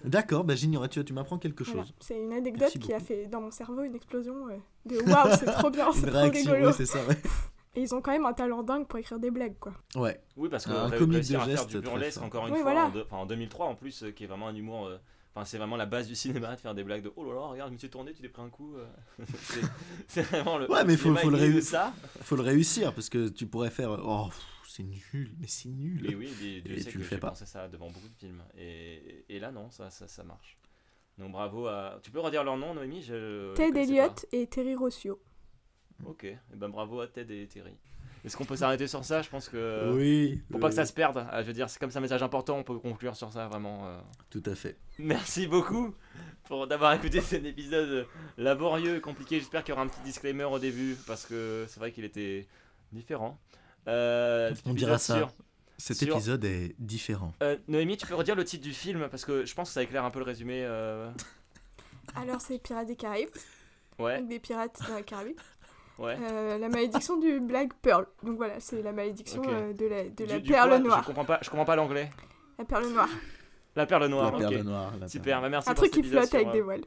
D'accord, 0.04 0.44
bah 0.44 0.54
j'ignorais, 0.54 0.88
tu, 0.88 1.02
tu 1.04 1.12
m'apprends 1.12 1.38
quelque 1.38 1.64
Voilà. 1.64 1.82
chose. 1.82 1.94
C'est 2.00 2.18
une 2.20 2.32
anecdote 2.32 2.60
Merci 2.60 2.78
qui 2.78 2.92
a 2.92 3.00
fait 3.00 3.26
dans 3.26 3.40
mon 3.40 3.50
cerveau 3.50 3.82
une 3.82 3.94
explosion 3.94 4.48
euh, 4.48 4.56
de 4.86 4.96
waouh, 5.10 5.34
c'est 5.38 5.46
trop 5.46 5.70
bien, 5.70 5.90
c'est 5.94 6.06
trop 6.06 6.18
réaction, 6.20 6.52
rigolo. 6.52 6.68
oui, 6.70 6.74
c'est 6.76 6.86
ça, 6.86 7.04
ouais. 7.06 7.16
Et 7.76 7.80
ils 7.82 7.94
ont 7.94 8.00
quand 8.00 8.12
même 8.12 8.26
un 8.26 8.32
talent 8.34 8.62
dingue 8.62 8.86
pour 8.86 8.98
écrire 9.00 9.18
des 9.18 9.30
blagues, 9.30 9.56
quoi. 9.58 9.72
Ouais. 9.96 10.20
Oui, 10.36 10.48
parce 10.48 10.66
que 10.66 10.70
Un 10.72 10.86
ré- 10.88 10.98
comique 10.98 11.14
réussir 11.14 11.38
de 11.40 11.42
à 11.42 11.46
faire 11.46 11.56
geste 11.56 11.70
du 11.70 11.80
burlesque, 11.80 12.22
encore 12.22 12.46
une 12.46 12.52
Oui, 12.54 12.60
fois, 12.60 12.72
voilà. 12.72 12.86
en, 12.86 13.00
enfin, 13.00 13.16
en 13.16 13.26
2003 13.26 13.66
en 13.66 13.74
plus, 13.74 14.04
euh, 14.04 14.10
qui 14.12 14.24
est 14.24 14.26
vraiment 14.28 14.48
un 14.48 14.54
humour. 14.54 14.86
euh, 14.86 14.98
Enfin, 15.36 15.44
c'est 15.44 15.58
vraiment 15.58 15.76
la 15.76 15.86
base 15.86 16.06
du 16.06 16.14
cinéma 16.14 16.54
de 16.54 16.60
faire 16.60 16.74
des 16.76 16.84
blagues 16.84 17.02
de 17.02 17.12
oh 17.16 17.24
là 17.24 17.34
là, 17.34 17.40
regarde, 17.48 17.70
je 17.70 17.74
me 17.74 17.78
suis 17.78 17.90
tourné, 17.90 18.12
tu 18.12 18.22
t'es 18.22 18.28
pris 18.28 18.42
un 18.42 18.50
coup. 18.50 18.74
C'est- 20.06 20.22
vraiment 20.22 20.58
le. 20.58 20.70
Ouais, 20.70 20.84
mais 20.84 20.96
faut- 20.96 21.12
faut 21.16 21.30
le 21.30 21.54
de 21.54 21.60
ça. 21.60 21.92
Faut 22.22 22.36
le 22.36 22.42
réussir 22.42 22.92
parce 22.94 23.08
que 23.08 23.26
tu 23.28 23.46
pourrais 23.46 23.70
faire. 23.70 23.90
Oh, 24.04 24.28
c'est 24.76 24.82
nul, 24.82 25.34
mais 25.38 25.46
c'est 25.46 25.68
nul. 25.68 26.00
Mais 26.02 26.14
oui, 26.14 26.28
mais 26.40 26.60
Dieu 26.60 26.72
Et 26.76 26.80
sait 26.80 26.90
tu 26.90 26.94
que 26.94 26.98
le 26.98 27.04
fais 27.04 27.16
j'ai 27.16 27.20
pas. 27.20 27.28
pensé 27.30 27.46
ça 27.46 27.68
devant 27.68 27.90
beaucoup 27.90 28.08
de 28.08 28.14
films. 28.14 28.42
Et, 28.58 29.24
et 29.28 29.38
là, 29.38 29.52
non, 29.52 29.70
ça, 29.70 29.90
ça, 29.90 30.08
ça 30.08 30.24
marche. 30.24 30.58
Donc 31.18 31.30
bravo 31.32 31.66
à. 31.68 32.00
Tu 32.02 32.10
peux 32.10 32.20
redire 32.20 32.42
leur 32.44 32.56
nom, 32.56 32.74
Noémie 32.74 33.02
Je 33.02 33.54
Ted 33.54 33.78
Elliott 33.80 34.26
et 34.32 34.46
Terry 34.48 34.74
Rossio. 34.74 35.20
Ok, 36.04 36.24
et 36.24 36.38
ben 36.56 36.68
bravo 36.68 37.00
à 37.00 37.06
Ted 37.06 37.42
et 37.42 37.46
Terry. 37.46 37.76
Est-ce 38.24 38.36
qu'on 38.38 38.46
peut 38.46 38.56
s'arrêter 38.56 38.86
sur 38.88 39.04
ça? 39.04 39.20
Je 39.22 39.28
pense 39.28 39.48
que. 39.48 39.92
oui. 39.94 40.42
Pour 40.50 40.58
pas 40.58 40.70
que 40.70 40.74
ça 40.74 40.86
se 40.86 40.92
perde, 40.94 41.24
Ah, 41.30 41.42
je 41.42 41.46
veux 41.46 41.52
dire, 41.52 41.68
c'est 41.70 41.78
comme 41.78 41.90
ça 41.90 41.98
un 41.98 42.02
message 42.02 42.22
important, 42.22 42.56
on 42.58 42.64
peut 42.64 42.78
conclure 42.78 43.14
sur 43.14 43.30
ça 43.30 43.46
vraiment. 43.46 43.86
euh. 43.86 44.00
Tout 44.30 44.42
à 44.46 44.54
fait. 44.54 44.76
Merci 44.98 45.46
beaucoup 45.46 45.94
pour 46.44 46.66
d'avoir 46.66 46.94
écouté 46.94 47.20
cet 47.20 47.44
épisode 47.44 48.06
laborieux 48.38 48.96
et 48.96 49.00
compliqué. 49.00 49.38
J'espère 49.38 49.62
qu'il 49.62 49.72
y 49.72 49.74
aura 49.74 49.82
un 49.82 49.88
petit 49.88 50.00
disclaimer 50.02 50.44
au 50.44 50.58
début 50.58 50.96
parce 51.06 51.26
que 51.26 51.66
c'est 51.68 51.78
vrai 51.78 51.92
qu'il 51.92 52.04
était 52.04 52.48
différent. 52.92 53.38
Euh, 53.88 54.48
cet 54.54 54.66
On 54.66 54.70
épisode 54.70 54.76
dira 54.88 54.98
ça. 54.98 55.16
sur- 55.16 55.32
Cet 55.76 55.96
sur- 55.98 56.14
épisode 56.14 56.44
est 56.44 56.74
différent. 56.78 57.32
Euh, 57.42 57.56
Noémie, 57.68 57.96
tu 57.96 58.06
peux 58.06 58.14
redire 58.14 58.34
le 58.36 58.44
titre 58.44 58.62
du 58.62 58.72
film 58.72 59.08
parce 59.10 59.24
que 59.24 59.44
je 59.44 59.54
pense 59.54 59.68
que 59.68 59.74
ça 59.74 59.82
éclaire 59.82 60.04
un 60.04 60.10
peu 60.10 60.18
le 60.20 60.24
résumé. 60.24 60.62
euh, 60.64 61.10
Alors, 62.16 62.40
c'est 62.40 62.58
Pirates 62.58 62.86
des 62.86 62.96
Caraïbes. 62.96 63.28
Ouais, 63.98 64.18
Donc 64.20 64.28
des 64.28 64.40
pirates 64.40 64.78
dans 64.88 64.96
les 64.96 65.02
Caraïbes. 65.04 65.40
ouais. 65.98 66.16
Euh, 66.20 66.58
la 66.58 66.68
malédiction 66.68 67.16
du 67.18 67.38
Black 67.40 67.74
Pearl. 67.82 68.06
Donc 68.22 68.36
voilà, 68.36 68.58
c'est 68.60 68.82
la 68.82 68.92
malédiction 68.92 69.42
euh, 69.46 69.72
de 69.72 69.86
la, 69.86 70.04
de 70.04 70.10
Du- 70.10 70.26
la 70.26 70.38
du 70.40 70.50
perle 70.50 70.76
noire. 70.82 71.02
Je 71.02 71.06
comprends 71.06 71.24
pas, 71.24 71.38
je 71.42 71.50
comprends 71.50 71.64
pas 71.64 71.76
l'anglais. 71.76 72.10
La 72.58 72.64
perle 72.64 72.88
noire. 72.88 73.08
La 73.76 73.86
perle 73.86 74.06
noire. 74.06 74.32
la 74.38 74.48
perle 74.48 74.62
noire. 74.64 74.92
la 75.00 75.08
Super, 75.08 75.24
perle- 75.38 75.42
bah 75.42 75.48
merci 75.48 75.68
Un 75.70 75.74
pour 75.74 75.82
truc 75.88 75.92
qui 75.94 76.02
flotte 76.08 76.32
avec 76.34 76.48
euh, 76.48 76.52
des 76.52 76.60
voiles. 76.60 76.84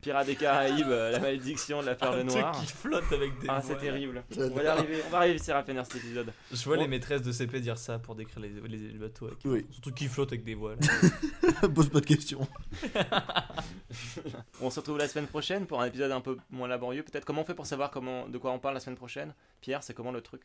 Pirates 0.00 0.26
des 0.26 0.34
Caraïbes, 0.36 0.86
euh, 0.88 1.10
la 1.10 1.18
malédiction 1.18 1.80
de 1.82 1.86
la 1.86 1.94
perle 1.94 2.22
noire. 2.22 2.58
qui 2.58 2.66
flotte 2.66 3.12
avec 3.12 3.38
des 3.38 3.46
Ah, 3.48 3.60
c'est 3.62 3.76
terrible. 3.78 4.22
On 4.38 4.48
va 4.48 4.62
y 4.62 4.66
arriver, 4.66 5.02
on 5.06 5.10
va 5.10 5.18
réussir 5.20 5.54
à 5.56 5.62
finir 5.62 5.84
cet 5.84 5.96
épisode. 5.96 6.32
Je 6.50 6.64
vois 6.64 6.76
Bon. 6.76 6.82
les 6.82 6.88
maîtresses 6.88 7.22
de 7.22 7.32
CP 7.32 7.60
dire 7.60 7.76
ça 7.76 7.98
pour 7.98 8.14
décrire 8.14 8.40
les, 8.40 8.48
les- 8.48 8.78
les 8.92 8.98
bateaux. 8.98 9.26
Avec... 9.26 9.38
Oui. 9.44 9.66
Surtout 9.70 9.92
qui 9.92 10.08
flottent 10.08 10.32
avec 10.32 10.44
des 10.44 10.54
voiles. 10.54 10.78
Pose 11.74 11.90
pas 11.90 12.00
de 12.00 12.06
questions. 12.06 12.46
On 14.60 14.70
se 14.70 14.80
retrouve 14.80 14.98
la 14.98 15.08
semaine 15.08 15.26
prochaine 15.26 15.66
pour 15.66 15.80
un 15.80 15.86
épisode 15.86 16.12
un 16.12 16.20
peu 16.20 16.36
moins 16.50 16.68
laborieux. 16.68 17.02
Peut-être 17.02 17.24
comment 17.24 17.42
on 17.42 17.44
fait 17.44 17.54
pour 17.54 17.66
savoir 17.66 17.90
comment, 17.90 18.28
de 18.28 18.38
quoi 18.38 18.52
on 18.52 18.58
parle 18.58 18.74
la 18.74 18.80
semaine 18.80 18.96
prochaine? 18.96 19.34
Pierre, 19.60 19.82
c'est 19.82 19.94
comment 19.94 20.12
le 20.12 20.20
truc? 20.20 20.42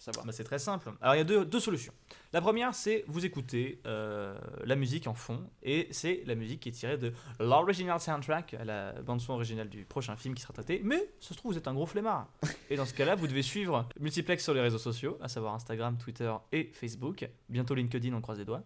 Savoir. 0.00 0.24
Bah, 0.24 0.32
c'est 0.32 0.44
très 0.44 0.58
simple. 0.58 0.90
Alors 1.02 1.14
il 1.14 1.18
y 1.18 1.20
a 1.20 1.44
deux, 1.44 1.60
solutions. 1.60 1.92
La 2.32 2.40
première, 2.40 2.74
c'est 2.74 3.04
vous 3.06 3.26
écoutez 3.26 3.82
euh, 3.86 4.34
la 4.64 4.74
musique 4.74 5.06
en 5.06 5.12
fond, 5.12 5.50
et 5.62 5.88
c'est 5.90 6.22
la 6.24 6.34
musique 6.34 6.60
qui 6.60 6.70
est 6.70 6.72
tirée 6.72 6.96
de 6.96 7.12
l'original 7.38 8.00
soundtrack, 8.00 8.56
la 8.64 8.92
bande 9.02 9.20
son 9.20 9.34
originale 9.34 9.68
du 9.68 9.84
prochain 9.84 10.16
film 10.16 10.34
qui 10.34 10.40
sera 10.40 10.54
traité. 10.54 10.80
Mais 10.82 11.10
ça 11.20 11.28
se 11.28 11.34
trouve, 11.34 11.52
vous 11.52 11.58
êtes 11.58 11.68
un 11.68 11.74
gros 11.74 11.84
flemmard. 11.84 12.28
Et 12.70 12.76
dans 12.76 12.86
ce 12.86 12.94
cas-là, 12.94 13.14
vous 13.14 13.26
devez 13.26 13.42
suivre 13.42 13.86
Multiplex 14.00 14.42
sur 14.42 14.54
les 14.54 14.62
réseaux 14.62 14.78
sociaux, 14.78 15.18
à 15.20 15.28
savoir 15.28 15.54
Instagram, 15.54 15.98
Twitter 15.98 16.32
et 16.50 16.70
Facebook. 16.72 17.28
Bientôt 17.50 17.74
LinkedIn, 17.74 18.14
on 18.14 18.22
croise 18.22 18.38
les 18.38 18.46
doigts. 18.46 18.62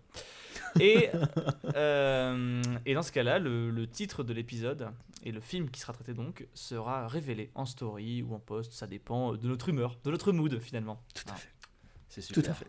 Et, 0.81 1.09
euh, 1.77 2.63
et 2.85 2.95
dans 2.95 3.03
ce 3.03 3.13
cas-là, 3.13 3.39
le, 3.39 3.71
le 3.71 3.87
titre 3.87 4.23
de 4.25 4.33
l'épisode 4.33 4.89
et 5.23 5.33
le 5.33 5.41
film 5.41 5.71
qui 5.71 5.81
sera 5.81 5.93
traité 5.93 6.15
donc 6.15 6.47
sera 6.55 7.07
révélé 7.09 7.51
en 7.55 7.65
story 7.65 8.23
ou 8.23 8.35
en 8.35 8.39
post, 8.41 8.73
ça 8.73 8.87
dépend 8.87 9.35
de 9.35 9.47
notre 9.49 9.69
humeur, 9.69 9.97
de 10.05 10.11
notre 10.11 10.33
mood 10.33 10.59
finalement. 10.61 11.01
Tout 11.15 11.25
à 11.29 11.33
Ah. 11.33 11.37
fait. 11.37 11.49
C'est 12.09 12.21
super. 12.21 12.43
Tout 12.45 12.51
à 12.51 12.55
fait. 12.55 12.67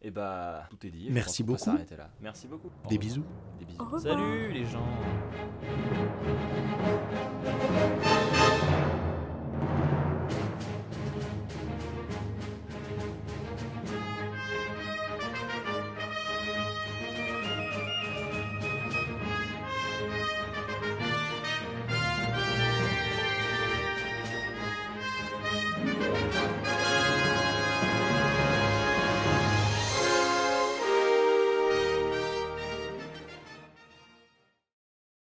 Et 0.00 0.10
bah, 0.12 0.68
tout 0.70 0.86
est 0.86 0.90
dit. 0.90 1.08
Merci 1.10 1.42
beaucoup. 1.42 1.58
s'arrêter 1.58 1.96
là. 1.96 2.08
Merci 2.20 2.46
beaucoup. 2.46 2.68
Au 2.68 2.88
Des 2.88 2.96
revoir. 2.96 3.00
bisous. 3.00 3.24
Des 3.58 3.64
bisous. 3.64 3.98
Salut 3.98 4.52
les 4.52 4.64
gens 4.64 4.86